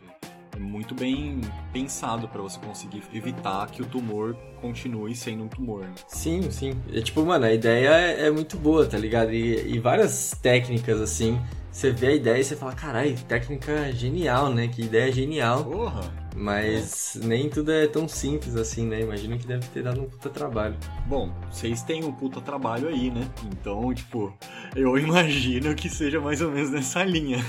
É 0.54 0.58
muito 0.58 0.94
bem 0.94 1.40
pensado 1.72 2.28
para 2.28 2.42
você 2.42 2.58
conseguir 2.58 3.02
evitar 3.12 3.66
que 3.70 3.80
o 3.80 3.86
tumor 3.86 4.36
continue 4.60 5.14
sendo 5.14 5.44
um 5.44 5.48
tumor. 5.48 5.82
Né? 5.82 5.94
Sim, 6.08 6.50
sim. 6.50 6.74
É 6.92 7.00
tipo, 7.00 7.24
mano, 7.24 7.46
a 7.46 7.52
ideia 7.52 7.88
é, 7.88 8.26
é 8.26 8.30
muito 8.30 8.56
boa, 8.56 8.86
tá 8.86 8.98
ligado? 8.98 9.32
E, 9.32 9.74
e 9.74 9.78
várias 9.78 10.32
técnicas 10.42 11.00
assim 11.00 11.40
você 11.72 11.90
vê 11.90 12.08
a 12.08 12.14
ideia 12.14 12.38
e 12.38 12.44
você 12.44 12.54
fala, 12.54 12.74
caralho, 12.74 13.16
técnica 13.26 13.90
genial, 13.92 14.52
né? 14.52 14.68
Que 14.68 14.82
ideia 14.82 15.10
genial. 15.10 15.64
Porra! 15.64 16.21
Mas 16.34 17.16
é. 17.16 17.26
nem 17.26 17.48
tudo 17.48 17.70
é 17.70 17.86
tão 17.86 18.08
simples 18.08 18.56
assim, 18.56 18.86
né? 18.86 19.00
Imagino 19.00 19.38
que 19.38 19.46
deve 19.46 19.66
ter 19.68 19.82
dado 19.82 20.00
um 20.00 20.08
puta 20.08 20.30
trabalho. 20.30 20.76
Bom, 21.06 21.32
vocês 21.50 21.82
têm 21.82 22.04
um 22.04 22.12
puta 22.12 22.40
trabalho 22.40 22.88
aí, 22.88 23.10
né? 23.10 23.28
Então, 23.44 23.92
tipo, 23.94 24.32
eu 24.74 24.96
imagino 24.98 25.74
que 25.74 25.88
seja 25.88 26.20
mais 26.20 26.40
ou 26.40 26.50
menos 26.50 26.70
nessa 26.70 27.04
linha. 27.04 27.44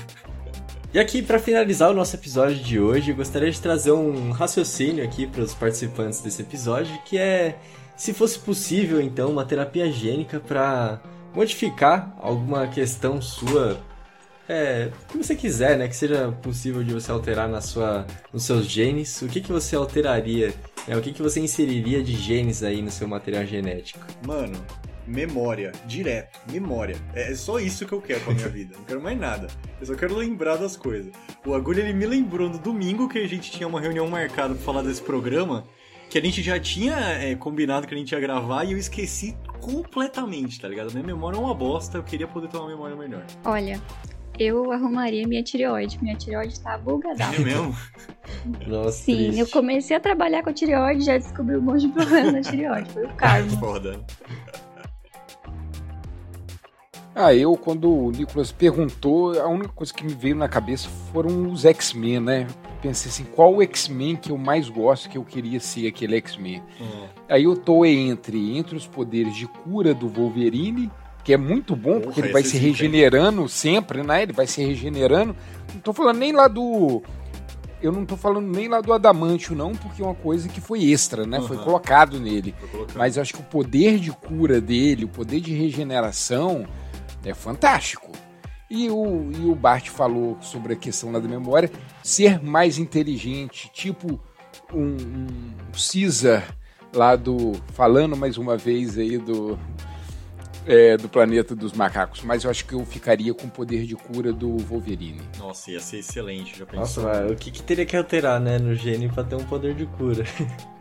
E 0.92 0.98
aqui, 0.98 1.22
para 1.22 1.40
finalizar 1.40 1.90
o 1.90 1.94
nosso 1.94 2.14
episódio 2.14 2.56
de 2.56 2.78
hoje, 2.78 3.10
eu 3.10 3.16
gostaria 3.16 3.50
de 3.50 3.60
trazer 3.60 3.90
um 3.90 4.30
raciocínio 4.30 5.02
aqui 5.02 5.26
para 5.26 5.42
os 5.42 5.52
participantes 5.52 6.20
desse 6.20 6.42
episódio, 6.42 6.96
que 7.04 7.18
é 7.18 7.58
se 7.96 8.12
fosse 8.12 8.38
possível, 8.38 9.00
então, 9.00 9.30
uma 9.30 9.44
terapia 9.44 9.90
gênica 9.90 10.38
para 10.38 11.00
modificar 11.34 12.14
alguma 12.20 12.68
questão 12.68 13.20
sua 13.20 13.80
é, 14.48 14.90
o 15.04 15.12
que 15.12 15.18
você 15.18 15.34
quiser, 15.34 15.78
né? 15.78 15.88
Que 15.88 15.96
seja 15.96 16.30
possível 16.42 16.82
de 16.82 16.92
você 16.92 17.10
alterar 17.10 17.48
na 17.48 17.60
sua, 17.60 18.06
nos 18.32 18.44
seus 18.44 18.66
genes. 18.66 19.22
O 19.22 19.28
que, 19.28 19.40
que 19.40 19.50
você 19.50 19.74
alteraria? 19.74 20.52
Né? 20.86 20.96
O 20.96 21.00
que, 21.00 21.12
que 21.12 21.22
você 21.22 21.40
inseriria 21.40 22.02
de 22.02 22.14
genes 22.14 22.62
aí 22.62 22.82
no 22.82 22.90
seu 22.90 23.08
material 23.08 23.44
genético? 23.46 24.04
Mano, 24.26 24.58
memória, 25.06 25.72
direto, 25.86 26.38
memória. 26.50 26.96
É 27.14 27.34
só 27.34 27.58
isso 27.58 27.86
que 27.86 27.92
eu 27.92 28.02
quero 28.02 28.20
pra 28.20 28.34
minha 28.34 28.48
vida. 28.50 28.76
Não 28.76 28.84
quero 28.84 29.02
mais 29.02 29.18
nada. 29.18 29.46
Eu 29.80 29.86
só 29.86 29.94
quero 29.94 30.14
lembrar 30.14 30.56
das 30.56 30.76
coisas. 30.76 31.12
O 31.46 31.54
Agulha 31.54 31.80
ele 31.80 31.94
me 31.94 32.06
lembrou 32.06 32.48
no 32.48 32.58
domingo 32.58 33.08
que 33.08 33.18
a 33.18 33.26
gente 33.26 33.50
tinha 33.50 33.66
uma 33.66 33.80
reunião 33.80 34.06
marcada 34.08 34.54
pra 34.54 34.62
falar 34.62 34.82
desse 34.82 35.02
programa. 35.02 35.64
Que 36.10 36.18
a 36.18 36.20
gente 36.20 36.42
já 36.42 36.60
tinha 36.60 36.96
é, 36.96 37.34
combinado 37.34 37.86
que 37.88 37.94
a 37.94 37.96
gente 37.96 38.12
ia 38.12 38.20
gravar 38.20 38.64
e 38.64 38.72
eu 38.72 38.78
esqueci 38.78 39.36
completamente, 39.60 40.60
tá 40.60 40.68
ligado? 40.68 40.92
Minha 40.92 41.02
memória 41.02 41.36
é 41.36 41.40
uma 41.40 41.54
bosta, 41.54 41.98
eu 41.98 42.04
queria 42.04 42.28
poder 42.28 42.48
ter 42.48 42.58
uma 42.58 42.68
memória 42.68 42.94
melhor. 42.94 43.24
Olha, 43.44 43.80
eu 44.38 44.72
arrumaria 44.72 45.26
minha 45.26 45.42
tireoide. 45.42 45.98
Minha 46.02 46.16
tireoide 46.16 46.58
tá 46.60 46.76
bugadada. 46.78 47.34
É 47.36 47.38
mesmo? 47.38 47.74
Nossa, 48.66 48.92
Sim, 48.92 49.16
triste. 49.16 49.40
eu 49.40 49.46
comecei 49.48 49.96
a 49.96 50.00
trabalhar 50.00 50.42
com 50.42 50.50
a 50.50 50.52
tireoide 50.52 51.02
e 51.02 51.04
já 51.04 51.18
descobri 51.18 51.56
um 51.56 51.60
monte 51.62 51.86
de 51.86 51.92
problema 51.92 52.32
na 52.32 52.40
tireoide. 52.40 52.90
Foi 52.90 53.04
o 53.04 53.08
karma. 53.14 53.50
Foda. 53.58 54.00
Ah, 57.16 57.32
eu, 57.32 57.56
quando 57.56 57.88
o 57.94 58.10
Nicolas 58.10 58.50
perguntou, 58.50 59.40
a 59.40 59.46
única 59.46 59.68
coisa 59.68 59.94
que 59.94 60.04
me 60.04 60.12
veio 60.12 60.34
na 60.34 60.48
cabeça 60.48 60.88
foram 61.12 61.48
os 61.48 61.64
X-Men, 61.64 62.18
né? 62.18 62.46
Pensei 62.82 63.08
assim, 63.08 63.24
qual 63.24 63.54
o 63.54 63.62
X-Men 63.62 64.16
que 64.16 64.30
eu 64.32 64.36
mais 64.36 64.68
gosto, 64.68 65.08
que 65.08 65.16
eu 65.16 65.24
queria 65.24 65.60
ser 65.60 65.86
aquele 65.86 66.16
X-Men? 66.16 66.60
Hum. 66.80 67.06
Aí 67.28 67.44
eu 67.44 67.56
tô 67.56 67.84
entre, 67.84 68.58
entre 68.58 68.76
os 68.76 68.86
poderes 68.88 69.34
de 69.36 69.46
cura 69.46 69.94
do 69.94 70.08
Wolverine 70.08 70.90
que 71.24 71.32
é 71.32 71.36
muito 71.38 71.74
bom, 71.74 72.00
porque 72.00 72.20
Porra, 72.20 72.26
ele 72.26 72.32
vai 72.32 72.42
se 72.42 72.50
sim, 72.50 72.58
regenerando 72.58 73.48
sempre, 73.48 74.02
né? 74.02 74.22
Ele 74.22 74.32
vai 74.32 74.46
se 74.46 74.62
regenerando. 74.62 75.34
Não 75.72 75.80
tô 75.80 75.92
falando 75.92 76.18
nem 76.18 76.32
lá 76.32 76.46
do. 76.46 77.02
Eu 77.80 77.92
não 77.92 78.04
tô 78.04 78.16
falando 78.16 78.46
nem 78.46 78.68
lá 78.68 78.80
do 78.80 78.92
Adamantio, 78.92 79.54
não, 79.54 79.74
porque 79.74 80.02
é 80.02 80.04
uma 80.04 80.14
coisa 80.14 80.48
que 80.48 80.60
foi 80.60 80.84
extra, 80.84 81.26
né? 81.26 81.40
Foi 81.40 81.56
Aham. 81.56 81.64
colocado 81.64 82.20
nele. 82.20 82.54
Colocando. 82.70 82.96
Mas 82.96 83.16
eu 83.16 83.22
acho 83.22 83.32
que 83.32 83.40
o 83.40 83.44
poder 83.44 83.98
de 83.98 84.10
cura 84.10 84.60
dele, 84.60 85.04
o 85.06 85.08
poder 85.08 85.40
de 85.40 85.52
regeneração 85.54 86.66
é 87.24 87.34
fantástico. 87.34 88.12
E 88.70 88.90
o, 88.90 89.30
e 89.32 89.46
o 89.46 89.54
Bart 89.54 89.88
falou 89.88 90.38
sobre 90.40 90.72
a 90.72 90.76
questão 90.76 91.12
lá 91.12 91.18
da 91.18 91.28
memória, 91.28 91.70
ser 92.02 92.42
mais 92.42 92.78
inteligente, 92.78 93.70
tipo 93.72 94.20
um, 94.72 94.96
um 94.96 95.26
Caesar 95.72 96.54
lá 96.92 97.16
do. 97.16 97.52
Falando 97.72 98.16
mais 98.16 98.36
uma 98.36 98.56
vez 98.56 98.98
aí 98.98 99.18
do. 99.18 99.58
É, 100.66 100.96
do 100.96 101.08
planeta 101.08 101.54
dos 101.54 101.72
macacos, 101.72 102.22
mas 102.22 102.44
eu 102.44 102.50
acho 102.50 102.64
que 102.64 102.74
eu 102.74 102.84
ficaria 102.84 103.32
com 103.34 103.46
o 103.46 103.50
poder 103.50 103.84
de 103.84 103.94
cura 103.94 104.32
do 104.32 104.56
Wolverine. 104.58 105.22
Nossa, 105.38 105.70
ia 105.70 105.80
ser 105.80 105.98
excelente, 105.98 106.58
já 106.58 106.66
Nossa, 106.72 107.02
mas 107.02 107.30
o 107.30 107.34
que, 107.34 107.50
que 107.50 107.62
teria 107.62 107.86
que 107.86 107.96
alterar, 107.96 108.40
né, 108.40 108.58
no 108.58 108.74
gene 108.74 109.08
pra 109.08 109.24
ter 109.24 109.36
um 109.36 109.44
poder 109.44 109.74
de 109.74 109.86
cura? 109.86 110.24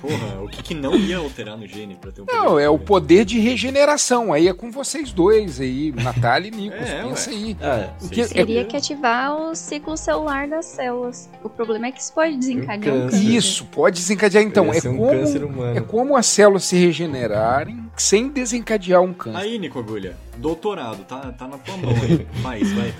Porra, 0.00 0.42
o 0.42 0.48
que, 0.48 0.62
que 0.62 0.74
não 0.74 0.94
ia 0.96 1.18
alterar 1.18 1.56
no 1.56 1.66
gene 1.66 1.96
pra 2.00 2.10
ter 2.12 2.22
um 2.22 2.24
Não, 2.30 2.44
poder 2.46 2.62
é 2.62 2.68
o 2.70 2.78
de- 2.78 2.84
poder 2.84 3.24
de 3.24 3.38
regeneração. 3.40 4.32
Aí 4.32 4.48
é 4.48 4.52
com 4.52 4.70
vocês 4.70 5.12
dois 5.12 5.60
aí, 5.60 5.92
Natália 5.92 6.48
e 6.48 6.50
Nicolas. 6.50 6.88
É, 6.88 7.02
pensa 7.02 7.30
ué. 7.30 7.36
aí. 7.36 7.56
Ah, 7.62 7.90
O 8.02 8.08
que- 8.08 8.26
Teria 8.28 8.64
que 8.64 8.76
ativar 8.76 9.34
o 9.36 9.54
ciclo 9.54 9.96
celular 9.96 10.46
das 10.48 10.66
células. 10.66 11.28
O 11.42 11.48
problema 11.48 11.86
é 11.88 11.92
que 11.92 12.00
isso 12.00 12.12
pode 12.12 12.36
desencadear 12.36 12.94
um 12.94 13.00
câncer. 13.02 13.16
câncer. 13.18 13.30
Isso, 13.36 13.64
pode 13.66 13.96
desencadear. 13.96 14.44
Então, 14.44 14.72
é 14.72 14.78
um 14.88 14.96
como, 14.96 15.64
é 15.66 15.80
como 15.80 16.16
as 16.16 16.26
células 16.26 16.64
se 16.64 16.76
regenerarem 16.76 17.88
sem 17.96 18.28
desencadear 18.28 19.02
um 19.02 19.12
câncer. 19.12 19.38
Aí, 19.38 19.58
Nico 19.58 19.78
Agulha, 19.78 20.16
doutorado, 20.36 21.04
tá, 21.04 21.32
tá 21.32 21.48
na 21.48 21.58
tua 21.58 21.76
mão 21.76 21.90
aí. 22.02 22.26
Faz, 22.42 22.70
vai. 22.72 22.94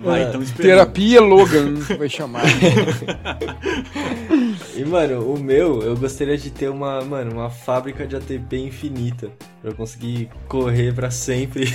Vai, 0.00 0.24
então 0.24 0.42
esperando. 0.42 0.70
Terapia 0.70 1.20
Logan 1.20 1.74
vai 1.96 2.08
chamar. 2.08 2.44
E, 4.76 4.84
mano, 4.84 5.32
o 5.32 5.38
meu, 5.38 5.82
eu 5.82 5.96
gostaria 5.96 6.36
de 6.36 6.50
ter 6.50 6.68
uma, 6.68 7.00
mano, 7.00 7.32
uma 7.32 7.48
fábrica 7.48 8.06
de 8.06 8.14
ATP 8.14 8.58
infinita. 8.58 9.30
Pra 9.62 9.70
eu 9.70 9.74
conseguir 9.74 10.28
correr 10.48 10.94
pra 10.94 11.10
sempre. 11.10 11.64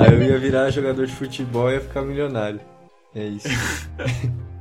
Aí 0.00 0.12
eu 0.12 0.22
ia 0.22 0.38
virar 0.38 0.70
jogador 0.70 1.06
de 1.06 1.12
futebol 1.12 1.70
e 1.70 1.74
ia 1.74 1.80
ficar 1.80 2.02
milionário. 2.02 2.60
É 3.14 3.24
isso. 3.24 3.46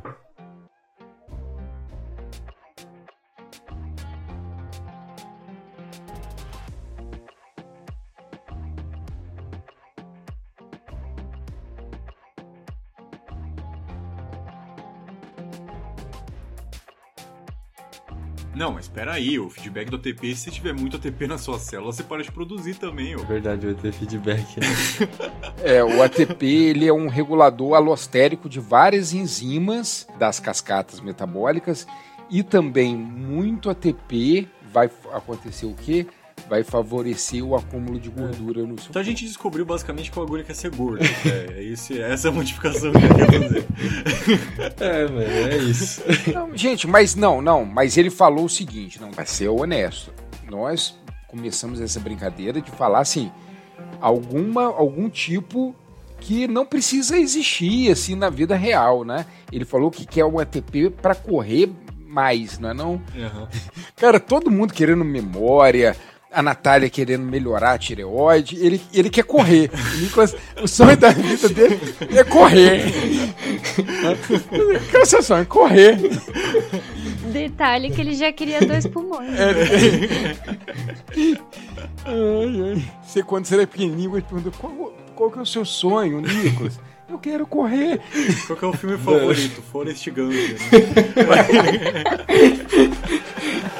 Não, 18.55 18.71
mas 18.71 18.85
espera 18.85 19.13
aí, 19.13 19.39
o 19.39 19.49
feedback 19.49 19.89
do 19.89 19.95
ATP, 19.95 20.35
se 20.35 20.51
tiver 20.51 20.73
muito 20.73 20.97
ATP 20.97 21.25
na 21.27 21.37
sua 21.37 21.57
célula, 21.57 21.91
você 21.91 22.03
para 22.03 22.23
de 22.23 22.31
produzir 22.31 22.75
também, 22.75 23.15
ó. 23.15 23.19
É 23.19 23.25
verdade, 23.25 23.65
vai 23.65 23.75
ter 23.75 23.91
feedback. 23.91 24.59
Né? 24.59 24.67
É, 25.63 25.81
o 25.81 26.03
ATP 26.03 26.45
ele 26.45 26.87
é 26.87 26.93
um 26.93 27.07
regulador 27.07 27.75
alostérico 27.75 28.49
de 28.49 28.59
várias 28.59 29.13
enzimas 29.13 30.05
das 30.19 30.39
cascatas 30.39 30.99
metabólicas 30.99 31.87
e 32.29 32.43
também 32.43 32.95
muito 32.97 33.69
ATP 33.69 34.47
vai 34.73 34.89
acontecer 35.13 35.65
o 35.65 35.73
quê? 35.73 36.05
Vai 36.49 36.63
favorecer 36.63 37.43
o 37.43 37.55
acúmulo 37.55 37.99
de 37.99 38.09
gordura 38.09 38.63
no 38.63 38.79
seu 38.79 38.89
Então 38.89 39.01
a 39.01 39.05
gente 39.05 39.25
descobriu 39.25 39.65
basicamente 39.65 40.11
que 40.11 40.19
o 40.19 40.21
agulha 40.21 40.43
quer 40.43 40.55
ser 40.55 40.71
gordo. 40.71 41.03
É, 41.25 41.59
é 41.59 41.63
isso, 41.63 41.93
essa 41.93 42.27
é 42.27 42.31
a 42.31 42.33
modificação 42.33 42.91
que 42.91 42.97
eu 42.97 43.15
queria 43.15 43.41
fazer. 43.41 43.65
É, 44.83 45.07
mano, 45.07 45.21
é 45.21 45.57
isso. 45.57 46.01
Não, 46.33 46.55
gente, 46.55 46.87
mas 46.87 47.15
não, 47.15 47.41
não, 47.41 47.63
mas 47.65 47.97
ele 47.97 48.09
falou 48.09 48.45
o 48.45 48.49
seguinte, 48.49 48.99
não, 48.99 49.11
vai 49.11 49.25
ser 49.25 49.47
honesto. 49.47 50.13
Nós 50.49 50.97
começamos 51.27 51.79
essa 51.79 51.99
brincadeira 51.99 52.61
de 52.61 52.69
falar 52.71 52.99
assim, 52.99 53.31
alguma 54.01 54.65
algum 54.65 55.09
tipo 55.09 55.75
que 56.19 56.47
não 56.47 56.65
precisa 56.65 57.17
existir 57.17 57.91
assim 57.91 58.15
na 58.15 58.29
vida 58.29 58.55
real, 58.55 59.03
né? 59.03 59.25
Ele 59.51 59.65
falou 59.65 59.91
que 59.91 60.05
quer 60.05 60.25
o 60.25 60.39
ATP 60.39 60.89
para 60.89 61.15
correr 61.15 61.69
mais, 62.07 62.59
não 62.59 62.69
é 62.69 62.73
não? 62.73 63.01
Aham. 63.17 63.49
Cara, 63.97 64.19
todo 64.19 64.51
mundo 64.51 64.73
querendo 64.73 65.03
memória, 65.03 65.95
a 66.33 66.41
Natália 66.41 66.89
querendo 66.89 67.23
melhorar 67.23 67.73
a 67.73 67.77
tireoide, 67.77 68.57
ele, 68.59 68.81
ele 68.93 69.09
quer 69.09 69.23
correr. 69.23 69.69
O 69.73 69.97
Nicolas, 70.01 70.35
o 70.61 70.67
sonho 70.67 70.97
da 70.97 71.11
vida 71.11 71.49
dele 71.49 71.79
é 72.15 72.23
correr. 72.23 72.91
Qual 74.89 75.01
é 75.01 75.03
o 75.03 75.05
seu 75.05 75.21
sonho? 75.21 75.45
Correr. 75.45 75.97
Detalhe 77.31 77.91
que 77.91 78.01
ele 78.01 78.15
já 78.15 78.31
queria 78.31 78.59
dois 78.61 78.87
pulmões. 78.87 79.29
Ai, 82.05 82.61
ai. 82.75 82.83
Você, 83.03 83.23
quando 83.23 83.45
você 83.45 83.55
era 83.55 83.67
pequenininho, 83.67 84.15
ele 84.15 84.25
perguntou 84.27 84.51
qual, 84.59 84.93
qual 85.15 85.31
que 85.31 85.39
é 85.39 85.41
o 85.41 85.45
seu 85.45 85.63
sonho, 85.63 86.21
Nicolas? 86.21 86.79
Eu 87.09 87.19
quero 87.19 87.45
correr. 87.45 88.01
Qual 88.47 88.57
que 88.57 88.65
é 88.65 88.67
o 88.67 88.73
filme 88.73 88.97
favorito? 88.97 89.61
Forrest 89.61 90.09
Gump. 90.09 90.31
Né? 90.31 90.57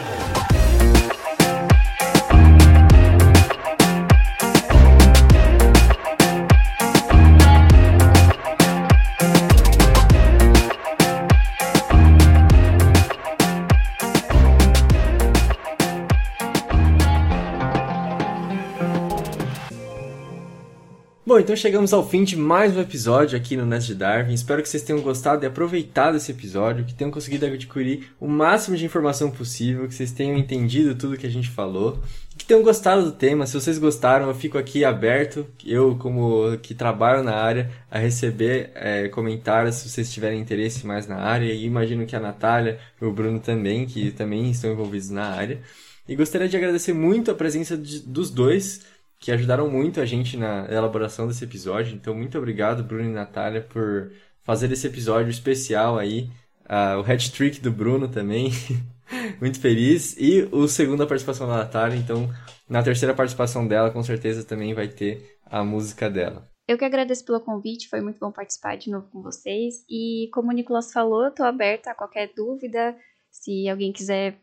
Bom, 21.34 21.40
então 21.40 21.56
chegamos 21.56 21.92
ao 21.92 22.08
fim 22.08 22.24
de 22.24 22.38
mais 22.38 22.78
um 22.78 22.80
episódio 22.80 23.36
aqui 23.36 23.58
no 23.58 23.66
Nest 23.66 23.88
de 23.88 23.96
Darwin. 23.96 24.36
Espero 24.36 24.62
que 24.62 24.70
vocês 24.70 24.84
tenham 24.84 25.02
gostado 25.02 25.44
e 25.44 25.48
aproveitado 25.48 26.16
esse 26.16 26.32
episódio, 26.32 26.86
que 26.86 26.94
tenham 26.94 27.10
conseguido 27.10 27.48
adquirir 27.48 28.10
o 28.20 28.28
máximo 28.28 28.78
de 28.78 28.86
informação 28.86 29.32
possível, 29.32 29.88
que 29.88 29.96
vocês 29.96 30.12
tenham 30.12 30.38
entendido 30.38 30.94
tudo 30.94 31.18
que 31.18 31.26
a 31.26 31.32
gente 31.32 31.50
falou, 31.50 31.98
que 32.38 32.46
tenham 32.46 32.62
gostado 32.62 33.06
do 33.06 33.12
tema. 33.12 33.48
Se 33.48 33.56
vocês 33.60 33.80
gostaram, 33.80 34.28
eu 34.28 34.36
fico 34.36 34.60
aqui 34.60 34.86
aberto, 34.86 35.48
eu 35.66 35.96
como 35.96 36.56
que 36.62 36.76
trabalho 36.76 37.24
na 37.24 37.34
área, 37.34 37.72
a 37.90 37.98
receber 37.98 38.70
é, 38.76 39.08
comentários 39.08 39.78
se 39.78 39.90
vocês 39.90 40.14
tiverem 40.14 40.40
interesse 40.40 40.86
mais 40.86 41.08
na 41.08 41.16
área. 41.16 41.52
E 41.52 41.66
imagino 41.66 42.06
que 42.06 42.16
a 42.16 42.20
Natália 42.20 42.78
e 43.02 43.06
o 43.06 43.12
Bruno 43.12 43.40
também, 43.40 43.88
que 43.88 44.12
também 44.12 44.52
estão 44.52 44.72
envolvidos 44.72 45.10
na 45.10 45.30
área. 45.30 45.60
E 46.08 46.16
gostaria 46.16 46.50
de 46.50 46.58
agradecer 46.58 46.94
muito 46.94 47.32
a 47.32 47.34
presença 47.34 47.76
de- 47.78 48.02
dos 48.02 48.30
dois 48.30 48.82
que 49.24 49.32
ajudaram 49.32 49.70
muito 49.70 50.02
a 50.02 50.06
gente 50.06 50.36
na 50.36 50.68
elaboração 50.70 51.26
desse 51.26 51.46
episódio. 51.46 51.96
Então, 51.96 52.14
muito 52.14 52.38
obrigado, 52.38 52.84
Bruno 52.84 53.10
e 53.10 53.14
Natália, 53.14 53.62
por 53.62 54.12
fazer 54.42 54.70
esse 54.70 54.86
episódio 54.86 55.30
especial 55.30 55.98
aí. 55.98 56.30
Ah, 56.66 56.98
o 57.00 57.10
hat-trick 57.10 57.62
do 57.62 57.72
Bruno 57.72 58.10
também. 58.10 58.52
muito 59.40 59.62
feliz. 59.62 60.18
E 60.18 60.42
o 60.52 60.68
segunda 60.68 61.08
participação 61.08 61.48
da 61.48 61.56
Natália. 61.56 61.96
Então, 61.96 62.30
na 62.68 62.84
terceira 62.84 63.14
participação 63.14 63.66
dela, 63.66 63.92
com 63.92 64.04
certeza 64.04 64.44
também 64.44 64.74
vai 64.74 64.90
ter 64.90 65.38
a 65.46 65.64
música 65.64 66.10
dela. 66.10 66.46
Eu 66.68 66.78
que 66.78 66.84
agradeço 66.84 67.24
pelo 67.24 67.40
convite, 67.40 67.88
foi 67.88 68.02
muito 68.02 68.20
bom 68.20 68.30
participar 68.30 68.76
de 68.76 68.92
novo 68.92 69.08
com 69.10 69.22
vocês. 69.22 69.86
E 69.90 70.30
como 70.34 70.50
o 70.50 70.54
Nicolas 70.54 70.92
falou, 70.92 71.24
eu 71.24 71.32
tô 71.32 71.44
aberta 71.44 71.92
a 71.92 71.96
qualquer 71.96 72.34
dúvida. 72.36 72.94
Se 73.32 73.70
alguém 73.70 73.94
quiser 73.94 74.38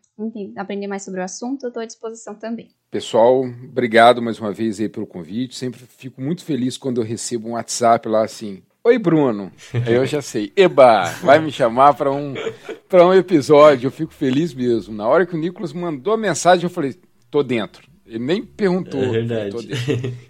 aprender 0.57 0.87
mais 0.87 1.03
sobre 1.03 1.21
o 1.21 1.25
assunto, 1.25 1.67
eu 1.67 1.71
tô 1.71 1.81
à 1.81 1.85
disposição 1.85 2.35
também. 2.35 2.80
Pessoal, 2.91 3.43
obrigado 3.43 4.21
mais 4.21 4.41
uma 4.41 4.53
vez 4.53 4.81
aí 4.81 4.89
pelo 4.89 5.07
convite. 5.07 5.55
Sempre 5.55 5.81
fico 5.97 6.21
muito 6.21 6.45
feliz 6.45 6.77
quando 6.77 7.01
eu 7.01 7.05
recebo 7.05 7.49
um 7.49 7.53
WhatsApp 7.53 8.09
lá 8.09 8.25
assim. 8.25 8.65
Oi, 8.83 8.99
Bruno. 8.99 9.53
Aí 9.87 9.95
eu 9.95 10.05
já 10.05 10.21
sei. 10.21 10.53
Eba, 10.57 11.05
vai 11.23 11.39
me 11.39 11.53
chamar 11.53 11.95
para 11.95 12.11
um, 12.11 12.35
um 12.35 13.15
episódio. 13.15 13.87
Eu 13.87 13.93
fico 13.93 14.13
feliz 14.13 14.53
mesmo. 14.53 14.93
Na 14.93 15.07
hora 15.07 15.25
que 15.25 15.37
o 15.37 15.39
Nicolas 15.39 15.73
mandou 15.73 16.15
a 16.15 16.17
mensagem, 16.17 16.65
eu 16.65 16.71
falei, 16.71 16.97
tô 17.31 17.45
dentro. 17.45 17.89
Ele 18.05 18.19
nem 18.19 18.43
perguntou. 18.43 19.01
É 19.01 19.09
verdade. 19.09 19.69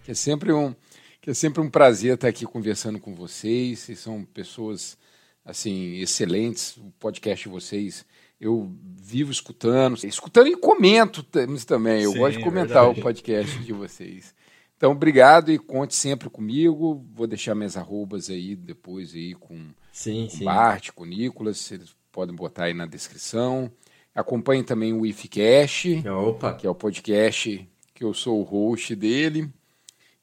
É 0.07 0.13
sempre 0.13 0.53
um, 0.53 0.75
que 1.23 1.31
é 1.31 1.35
sempre 1.35 1.63
um 1.63 1.71
prazer 1.71 2.13
estar 2.13 2.29
aqui 2.29 2.45
conversando 2.45 3.01
com 3.01 3.15
vocês. 3.15 3.79
Vocês 3.79 3.99
são 4.01 4.23
pessoas 4.23 4.99
assim 5.43 5.99
excelentes. 5.99 6.77
O 6.77 6.93
podcast 6.99 7.49
de 7.49 7.51
vocês 7.51 8.05
eu 8.41 8.73
vivo 8.97 9.31
escutando, 9.31 9.97
escutando 10.07 10.47
e 10.49 10.57
comento 10.57 11.23
tam- 11.23 11.57
também. 11.57 12.03
Eu 12.03 12.13
Sim, 12.13 12.19
gosto 12.19 12.37
de 12.37 12.43
é 12.43 12.45
comentar 12.45 12.77
verdade. 12.85 13.01
o 13.01 13.03
podcast 13.03 13.59
de 13.59 13.73
vocês. 13.73 14.35
Então, 14.77 14.93
obrigado 14.93 15.53
e 15.53 15.59
conte 15.59 15.95
sempre 15.95 16.31
comigo. 16.31 17.05
Vou 17.13 17.27
deixar 17.27 17.55
minhas 17.55 17.77
arrobas 17.77 18.31
aí 18.31 18.57
depois 18.57 19.13
aí 19.15 19.35
com 19.35 19.59
Sim, 19.93 20.25
com 20.31 20.37
sim. 20.39 20.45
Bart, 20.45 20.91
com 20.93 21.03
o 21.03 21.07
Nicolas, 21.07 21.59
vocês 21.59 21.95
podem 22.11 22.35
botar 22.35 22.65
aí 22.65 22.75
na 22.75 22.87
descrição. 22.87 23.71
Acompanhem 24.15 24.65
também 24.65 24.93
o 24.93 25.05
IFCast, 25.05 26.03
Opa! 26.09 26.55
que 26.55 26.67
é 26.67 26.71
o 26.71 26.75
podcast 26.75 27.69
que 27.95 28.03
eu 28.03 28.15
sou 28.15 28.41
o 28.41 28.43
host 28.43 28.97
dele 28.97 29.51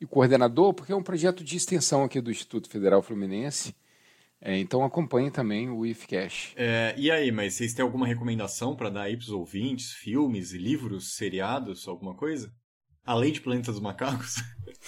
e 0.02 0.06
coordenador, 0.06 0.74
porque 0.74 0.92
é 0.92 0.96
um 0.96 1.04
projeto 1.04 1.44
de 1.44 1.56
extensão 1.56 2.04
aqui 2.04 2.20
do 2.20 2.32
Instituto 2.32 2.68
Federal 2.70 3.02
Fluminense. 3.02 3.76
É, 4.42 4.58
então 4.58 4.84
acompanhem 4.84 5.32
também 5.32 5.70
o 5.70 5.86
IFCast. 5.86 6.54
É, 6.56 6.94
e 6.98 7.10
aí, 7.10 7.32
mas 7.32 7.56
vocês 7.56 7.74
têm 7.74 7.84
alguma 7.84 8.06
recomendação 8.06 8.76
pra 8.76 8.90
dar 8.90 9.04
aí 9.04 9.18
pros 9.18 9.30
ouvintes? 9.30 9.94
Filmes, 9.94 10.52
livros, 10.52 11.16
seriados, 11.16 11.88
alguma 11.88 12.16
coisa? 12.16 12.54
Além 13.04 13.32
de 13.32 13.42
Planeta 13.42 13.72
dos 13.72 13.82
Macacos? 13.82 14.36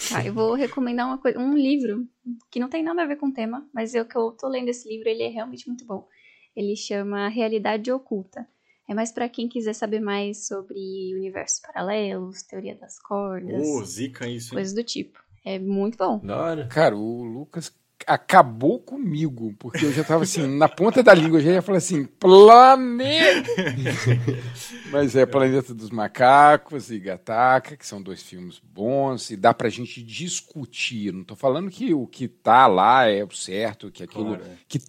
Tá, 0.08 0.24
eu 0.24 0.32
vou 0.32 0.54
recomendar 0.54 1.06
uma 1.06 1.18
coisa, 1.18 1.38
um 1.38 1.56
livro 1.56 2.06
que 2.50 2.60
não 2.60 2.68
tem 2.68 2.82
nada 2.82 3.02
a 3.02 3.06
ver 3.06 3.16
com 3.16 3.28
o 3.28 3.32
tema, 3.32 3.68
mas 3.74 3.94
eu 3.94 4.04
que 4.04 4.16
eu 4.16 4.30
tô 4.32 4.46
lendo 4.46 4.68
esse 4.68 4.88
livro, 4.88 5.08
ele 5.08 5.22
é 5.22 5.28
realmente 5.28 5.66
muito 5.66 5.84
bom. 5.84 6.06
Ele 6.54 6.76
chama 6.76 7.28
Realidade 7.28 7.90
Oculta. 7.90 8.46
É 8.88 8.94
mais 8.94 9.12
pra 9.12 9.28
quem 9.28 9.48
quiser 9.48 9.72
saber 9.72 10.00
mais 10.00 10.46
sobre 10.46 11.14
universos 11.14 11.60
paralelos, 11.60 12.42
teoria 12.42 12.74
das 12.74 12.98
cordas, 13.00 13.66
Ô, 13.66 13.84
zica 13.84 14.28
isso, 14.28 14.48
hein? 14.48 14.56
coisas 14.56 14.74
do 14.74 14.84
tipo. 14.84 15.18
É 15.44 15.58
muito 15.58 15.96
bom. 15.96 16.18
Da 16.18 16.36
hora. 16.36 16.66
Cara, 16.66 16.96
o 16.96 17.22
Lucas 17.24 17.72
acabou 18.06 18.78
comigo, 18.78 19.54
porque 19.58 19.84
eu 19.84 19.92
já 19.92 20.02
tava 20.04 20.24
assim, 20.24 20.46
na 20.46 20.68
ponta 20.68 21.02
da 21.02 21.14
língua, 21.14 21.38
eu 21.38 21.44
já 21.44 21.50
ia 21.52 21.62
falar 21.62 21.78
assim, 21.78 22.04
planeta! 22.04 23.50
Mas 24.90 25.14
é 25.14 25.24
Planeta 25.24 25.72
dos 25.72 25.90
Macacos 25.90 26.90
e 26.90 26.98
Gataca, 26.98 27.76
que 27.76 27.86
são 27.86 28.02
dois 28.02 28.22
filmes 28.22 28.58
bons, 28.58 29.30
e 29.30 29.36
dá 29.36 29.54
pra 29.54 29.68
gente 29.68 30.02
discutir. 30.02 31.12
Não 31.12 31.22
tô 31.22 31.36
falando 31.36 31.70
que 31.70 31.94
o 31.94 32.06
que 32.06 32.26
tá 32.26 32.66
lá 32.66 33.06
é 33.06 33.22
o 33.22 33.30
certo, 33.30 33.90
que 33.90 34.02
aquilo. 34.02 34.36
Claro, 34.36 34.44
é. 34.44 34.56
que 34.68 34.80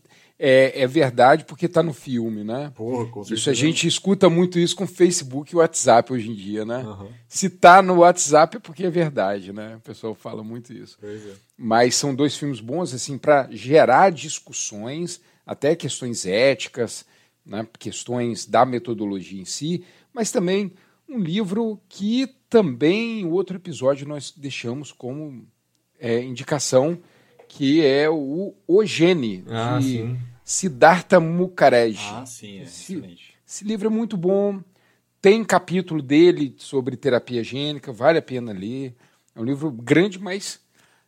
é, 0.43 0.81
é 0.81 0.87
verdade 0.87 1.45
porque 1.45 1.67
está 1.67 1.83
no 1.83 1.93
filme, 1.93 2.43
né? 2.43 2.71
Porra, 2.75 3.05
com 3.11 3.21
Isso 3.21 3.33
a 3.33 3.37
certeza. 3.37 3.53
gente 3.53 3.87
escuta 3.87 4.27
muito 4.27 4.57
isso 4.57 4.75
com 4.75 4.87
Facebook 4.87 5.53
e 5.53 5.55
WhatsApp 5.55 6.11
hoje 6.11 6.31
em 6.31 6.33
dia, 6.33 6.65
né? 6.65 6.77
Aham, 6.77 7.09
Se 7.27 7.47
tá 7.47 7.79
no 7.81 7.97
WhatsApp 7.97 8.57
é 8.57 8.59
porque 8.59 8.83
é 8.83 8.89
verdade, 8.89 9.53
né? 9.53 9.75
O 9.75 9.79
pessoal 9.81 10.15
fala 10.15 10.43
muito 10.43 10.73
isso. 10.73 10.97
pois 10.99 11.23
é. 11.27 11.33
Mas 11.55 11.93
são 11.95 12.15
dois 12.15 12.35
filmes 12.35 12.59
bons 12.59 12.91
assim 12.91 13.19
para 13.19 13.47
gerar 13.51 14.11
discussões, 14.11 15.21
até 15.45 15.75
questões 15.75 16.25
éticas, 16.25 17.05
né? 17.45 17.67
questões 17.77 18.45
da 18.47 18.65
metodologia 18.65 19.39
em 19.41 19.45
si, 19.45 19.83
mas 20.11 20.31
também 20.31 20.73
um 21.07 21.19
livro 21.19 21.79
que 21.87 22.27
também 22.49 23.21
em 23.21 23.25
outro 23.25 23.57
episódio 23.57 24.07
nós 24.07 24.33
deixamos 24.35 24.91
como 24.91 25.45
é, 25.99 26.19
indicação, 26.23 26.97
que 27.47 27.85
é 27.85 28.09
o 28.09 28.55
O 28.67 28.83
Gene, 28.85 29.43
Ah, 29.47 29.77
de 29.79 29.85
sim. 29.87 30.19
Siddhartha 30.43 31.19
Mukherjee. 31.19 31.99
Ah, 32.13 32.25
sim, 32.25 32.59
é 32.59 32.63
Esse- 32.63 32.93
excelente. 32.93 33.33
Esse 33.47 33.63
livro 33.63 33.87
é 33.87 33.89
muito 33.91 34.15
bom. 34.17 34.61
Tem 35.21 35.43
capítulo 35.43 36.01
dele 36.01 36.55
sobre 36.57 36.95
terapia 36.97 37.43
gênica, 37.43 37.91
vale 37.91 38.17
a 38.17 38.21
pena 38.21 38.51
ler. 38.51 38.95
É 39.35 39.39
um 39.39 39.43
livro 39.43 39.71
grande, 39.71 40.19
mas 40.19 40.59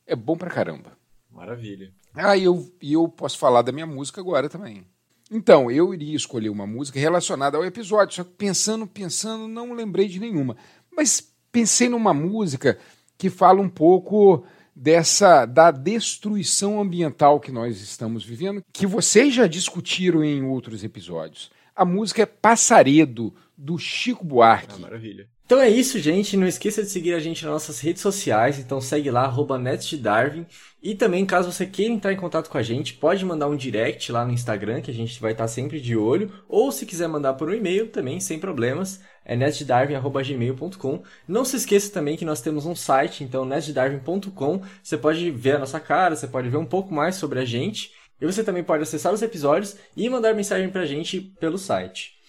é 0.06 0.16
bom 0.16 0.38
pra 0.38 0.50
caramba. 0.50 0.98
Maravilha. 1.32 1.92
Ah, 2.14 2.38
e 2.38 2.44
eu, 2.44 2.72
e 2.82 2.94
eu 2.94 3.08
posso 3.08 3.38
falar 3.40 3.64
da 3.64 3.72
minha 3.72 3.88
música 3.88 4.22
agora 4.22 4.48
também. 4.48 4.86
Então, 5.32 5.72
eu 5.72 5.94
iria 5.94 6.16
escolher 6.16 6.50
uma 6.50 6.68
música 6.68 7.00
relacionada 7.00 7.58
ao 7.58 7.66
episódio, 7.66 8.16
só 8.16 8.24
que 8.24 8.30
pensando, 8.32 8.86
pensando, 8.86 9.48
não 9.48 9.74
lembrei 9.74 10.08
de 10.08 10.20
nenhuma. 10.20 10.56
Mas 10.96 11.34
pensei 11.52 11.90
numa 11.90 12.14
música 12.14 12.78
que 13.18 13.32
fala 13.32 13.60
um 13.62 13.70
pouco 13.70 14.46
dessa 14.76 15.46
da 15.46 15.72
destruição 15.72 16.82
ambiental 16.82 17.40
que 17.40 17.52
nós 17.52 17.82
estamos 17.82 18.24
vivendo, 18.24 18.64
que 18.74 18.88
vocês 18.88 19.34
já 19.34 19.48
discutiram 19.48 20.24
em 20.24 20.44
outros 20.44 20.84
episódios. 20.84 21.52
A 21.76 21.84
música 21.86 22.22
é 22.22 22.26
Passaredo, 22.26 23.34
do 23.58 23.78
Chico 23.78 24.24
Ah, 24.24 24.28
Buarque. 24.28 24.82
maravilha. 24.82 25.28
Então 25.46 25.60
é 25.60 25.70
isso, 25.70 26.00
gente. 26.00 26.38
Não 26.38 26.48
esqueça 26.48 26.82
de 26.82 26.90
seguir 26.90 27.14
a 27.14 27.20
gente 27.20 27.44
nas 27.44 27.54
nossas 27.54 27.80
redes 27.80 28.02
sociais. 28.02 28.60
Então 28.60 28.80
segue 28.80 29.12
lá, 29.12 29.24
arroba. 29.24 29.62
E 30.82 30.96
também, 30.96 31.26
caso 31.26 31.52
você 31.52 31.66
queira 31.66 31.94
entrar 31.94 32.14
em 32.14 32.18
contato 32.18 32.50
com 32.50 32.58
a 32.58 32.64
gente, 32.64 32.94
pode 32.96 33.24
mandar 33.24 33.48
um 33.48 33.56
direct 33.56 34.12
lá 34.12 34.26
no 34.26 34.32
Instagram, 34.32 34.82
que 34.82 34.92
a 34.92 34.94
gente 34.94 35.20
vai 35.22 35.34
estar 35.34 35.48
sempre 35.48 35.80
de 35.80 35.96
olho. 35.96 36.32
Ou 36.48 36.72
se 36.72 36.86
quiser 36.86 37.08
mandar 37.08 37.34
por 37.34 37.50
um 37.50 37.54
e-mail, 37.54 37.88
também, 37.90 38.20
sem 38.20 38.40
problemas. 38.40 39.02
É 39.26 39.36
netdarwin.gmail.com. 39.36 41.04
Não 41.28 41.46
se 41.46 41.58
esqueça 41.58 41.92
também 41.92 42.18
que 42.18 42.26
nós 42.26 42.42
temos 42.42 42.66
um 42.66 42.76
site, 42.76 43.24
então 43.24 43.46
netdarwin.com. 43.46 44.62
Você 44.82 44.98
pode 44.98 45.30
ver 45.32 45.56
a 45.56 45.60
nossa 45.60 45.80
cara, 45.80 46.16
você 46.16 46.28
pode 46.28 46.50
ver 46.50 46.58
um 46.58 46.66
pouco 46.66 46.94
mais 46.94 47.16
sobre 47.16 47.40
a 47.40 47.46
gente. 47.46 47.92
E 48.20 48.26
você 48.26 48.44
também 48.44 48.64
pode 48.64 48.84
acessar 48.84 49.14
os 49.14 49.22
episódios 49.22 49.76
e 49.96 50.10
mandar 50.10 50.34
mensagem 50.34 50.70
pra 50.70 50.86
gente 50.86 51.20
pelo 51.20 51.58
site. 51.58 52.23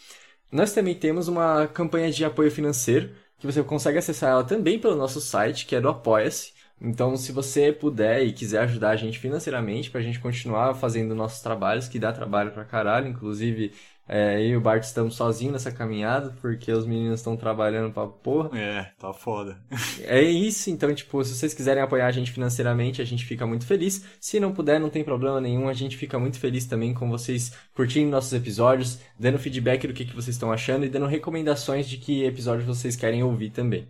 Nós 0.55 0.72
também 0.72 0.94
temos 0.94 1.26
uma 1.26 1.66
campanha 1.66 2.12
de 2.12 2.24
apoio 2.24 2.48
financeiro, 2.48 3.10
que 3.40 3.44
você 3.44 3.60
consegue 3.64 3.98
acessar 3.98 4.31
ela 4.31 4.44
também 4.44 4.78
pelo 4.78 4.94
nosso 4.94 5.20
site, 5.20 5.66
que 5.66 5.74
é 5.74 5.81
do 5.81 5.89
Apoia-se. 5.89 6.52
Então, 6.81 7.16
se 7.16 7.32
você 7.32 7.72
puder 7.72 8.22
e 8.22 8.32
quiser 8.32 8.60
ajudar 8.60 8.90
a 8.90 8.97
gente 8.97 9.18
financeiramente 9.18 9.90
pra 9.90 10.01
gente 10.01 10.20
continuar 10.20 10.74
fazendo 10.74 11.12
nossos 11.12 11.40
trabalhos, 11.40 11.89
que 11.89 11.98
dá 11.98 12.12
trabalho 12.12 12.52
pra 12.52 12.64
caralho, 12.64 13.09
inclusive 13.09 13.72
é, 14.06 14.39
eu 14.43 14.48
e 14.48 14.56
o 14.56 14.60
Bart 14.60 14.82
estamos 14.82 15.14
sozinhos 15.16 15.55
nessa 15.55 15.72
caminhada, 15.72 16.36
porque 16.40 16.70
os 16.70 16.86
meninos 16.86 17.20
estão 17.20 17.36
trabalhando 17.36 17.93
pra 17.93 18.06
porra. 18.06 18.51
É, 18.59 18.90
tá 18.98 19.12
foda. 19.12 19.59
É 20.02 20.20
isso, 20.20 20.70
então, 20.70 20.94
tipo, 20.94 21.24
se 21.24 21.35
vocês 21.35 21.55
quiserem 21.55 21.82
apoiar 21.82 22.06
a 22.06 22.12
gente 22.12 22.31
financeiramente, 22.31 23.01
a 23.01 23.05
gente 23.05 23.24
fica 23.24 23.47
muito 23.47 23.66
feliz. 23.66 24.05
Se 24.20 24.39
não 24.39 24.52
puder, 24.52 24.78
não 24.78 24.90
tem 24.90 25.02
problema 25.02 25.40
nenhum, 25.40 25.68
a 25.68 25.72
gente 25.72 25.97
fica 25.97 26.18
muito 26.18 26.39
feliz 26.39 26.66
também 26.66 26.93
com 26.93 27.09
vocês 27.09 27.52
curtindo 27.74 28.10
nossos 28.10 28.32
episódios, 28.32 28.98
dando 29.18 29.39
feedback 29.39 29.86
do 29.86 29.94
que, 29.94 30.05
que 30.05 30.14
vocês 30.14 30.36
estão 30.36 30.52
achando 30.52 30.85
e 30.85 30.89
dando 30.89 31.06
recomendações 31.06 31.89
de 31.89 31.97
que 31.97 32.24
episódios 32.24 32.66
vocês 32.66 32.97
querem 32.97 33.22
ouvir 33.22 33.51
também. 33.51 33.89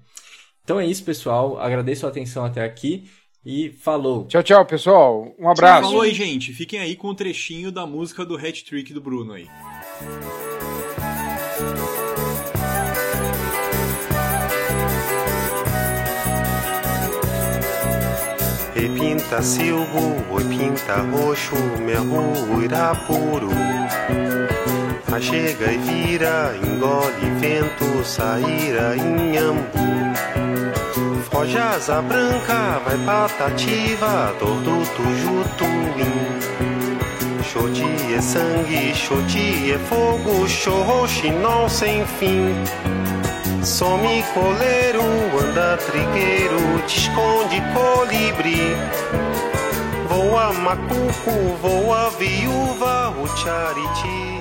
Então 0.62 0.78
é 0.78 0.86
isso, 0.86 1.04
pessoal. 1.04 1.58
Agradeço 1.58 2.06
a 2.06 2.08
atenção 2.08 2.44
até 2.44 2.64
aqui 2.64 3.08
e 3.44 3.70
falou! 3.70 4.26
Tchau, 4.26 4.42
tchau, 4.42 4.64
pessoal. 4.64 5.34
Um 5.38 5.48
abraço. 5.48 5.88
Falou 5.88 6.02
aí, 6.02 6.14
gente. 6.14 6.52
Fiquem 6.52 6.78
aí 6.78 6.96
com 6.96 7.08
o 7.08 7.14
trechinho 7.14 7.70
da 7.70 7.86
música 7.86 8.24
do 8.24 8.36
hat 8.36 8.64
trick 8.64 8.94
do 8.94 9.00
Bruno 9.00 9.32
aí. 9.32 9.48
E 18.76 18.88
pinta 18.88 19.40
silvo, 19.40 20.16
oi 20.30 20.44
pinta 20.44 20.96
roxo, 21.12 21.54
merro 21.78 22.60
irapuru. 22.60 23.50
A 25.12 25.20
chega 25.20 25.70
e 25.70 25.78
vira, 25.78 26.56
engole 26.56 27.30
vento, 27.38 28.04
saíra 28.04 28.96
inhambu. 28.96 29.62
Foge 31.30 31.56
asa 31.56 32.02
branca, 32.02 32.80
vai 32.84 32.98
patativa, 33.06 34.34
dor 34.40 34.60
do 34.60 34.82
tujutuim. 34.96 36.63
Xoti 37.54 37.84
é 38.12 38.20
sangue, 38.20 38.92
xoti 38.92 39.70
é 39.70 39.78
fogo, 39.78 40.48
xorroxinol 40.48 41.68
sem 41.68 42.04
fim. 42.04 42.52
Some 43.62 44.24
coleiro, 44.34 45.00
anda 45.40 45.76
trigueiro, 45.76 46.82
te 46.84 46.98
esconde 46.98 47.62
colibri. 47.72 48.74
Voa 50.08 50.52
macuco, 50.52 51.56
voa 51.62 52.10
viúva, 52.18 53.14
o 53.22 53.28
chariti. 53.36 54.33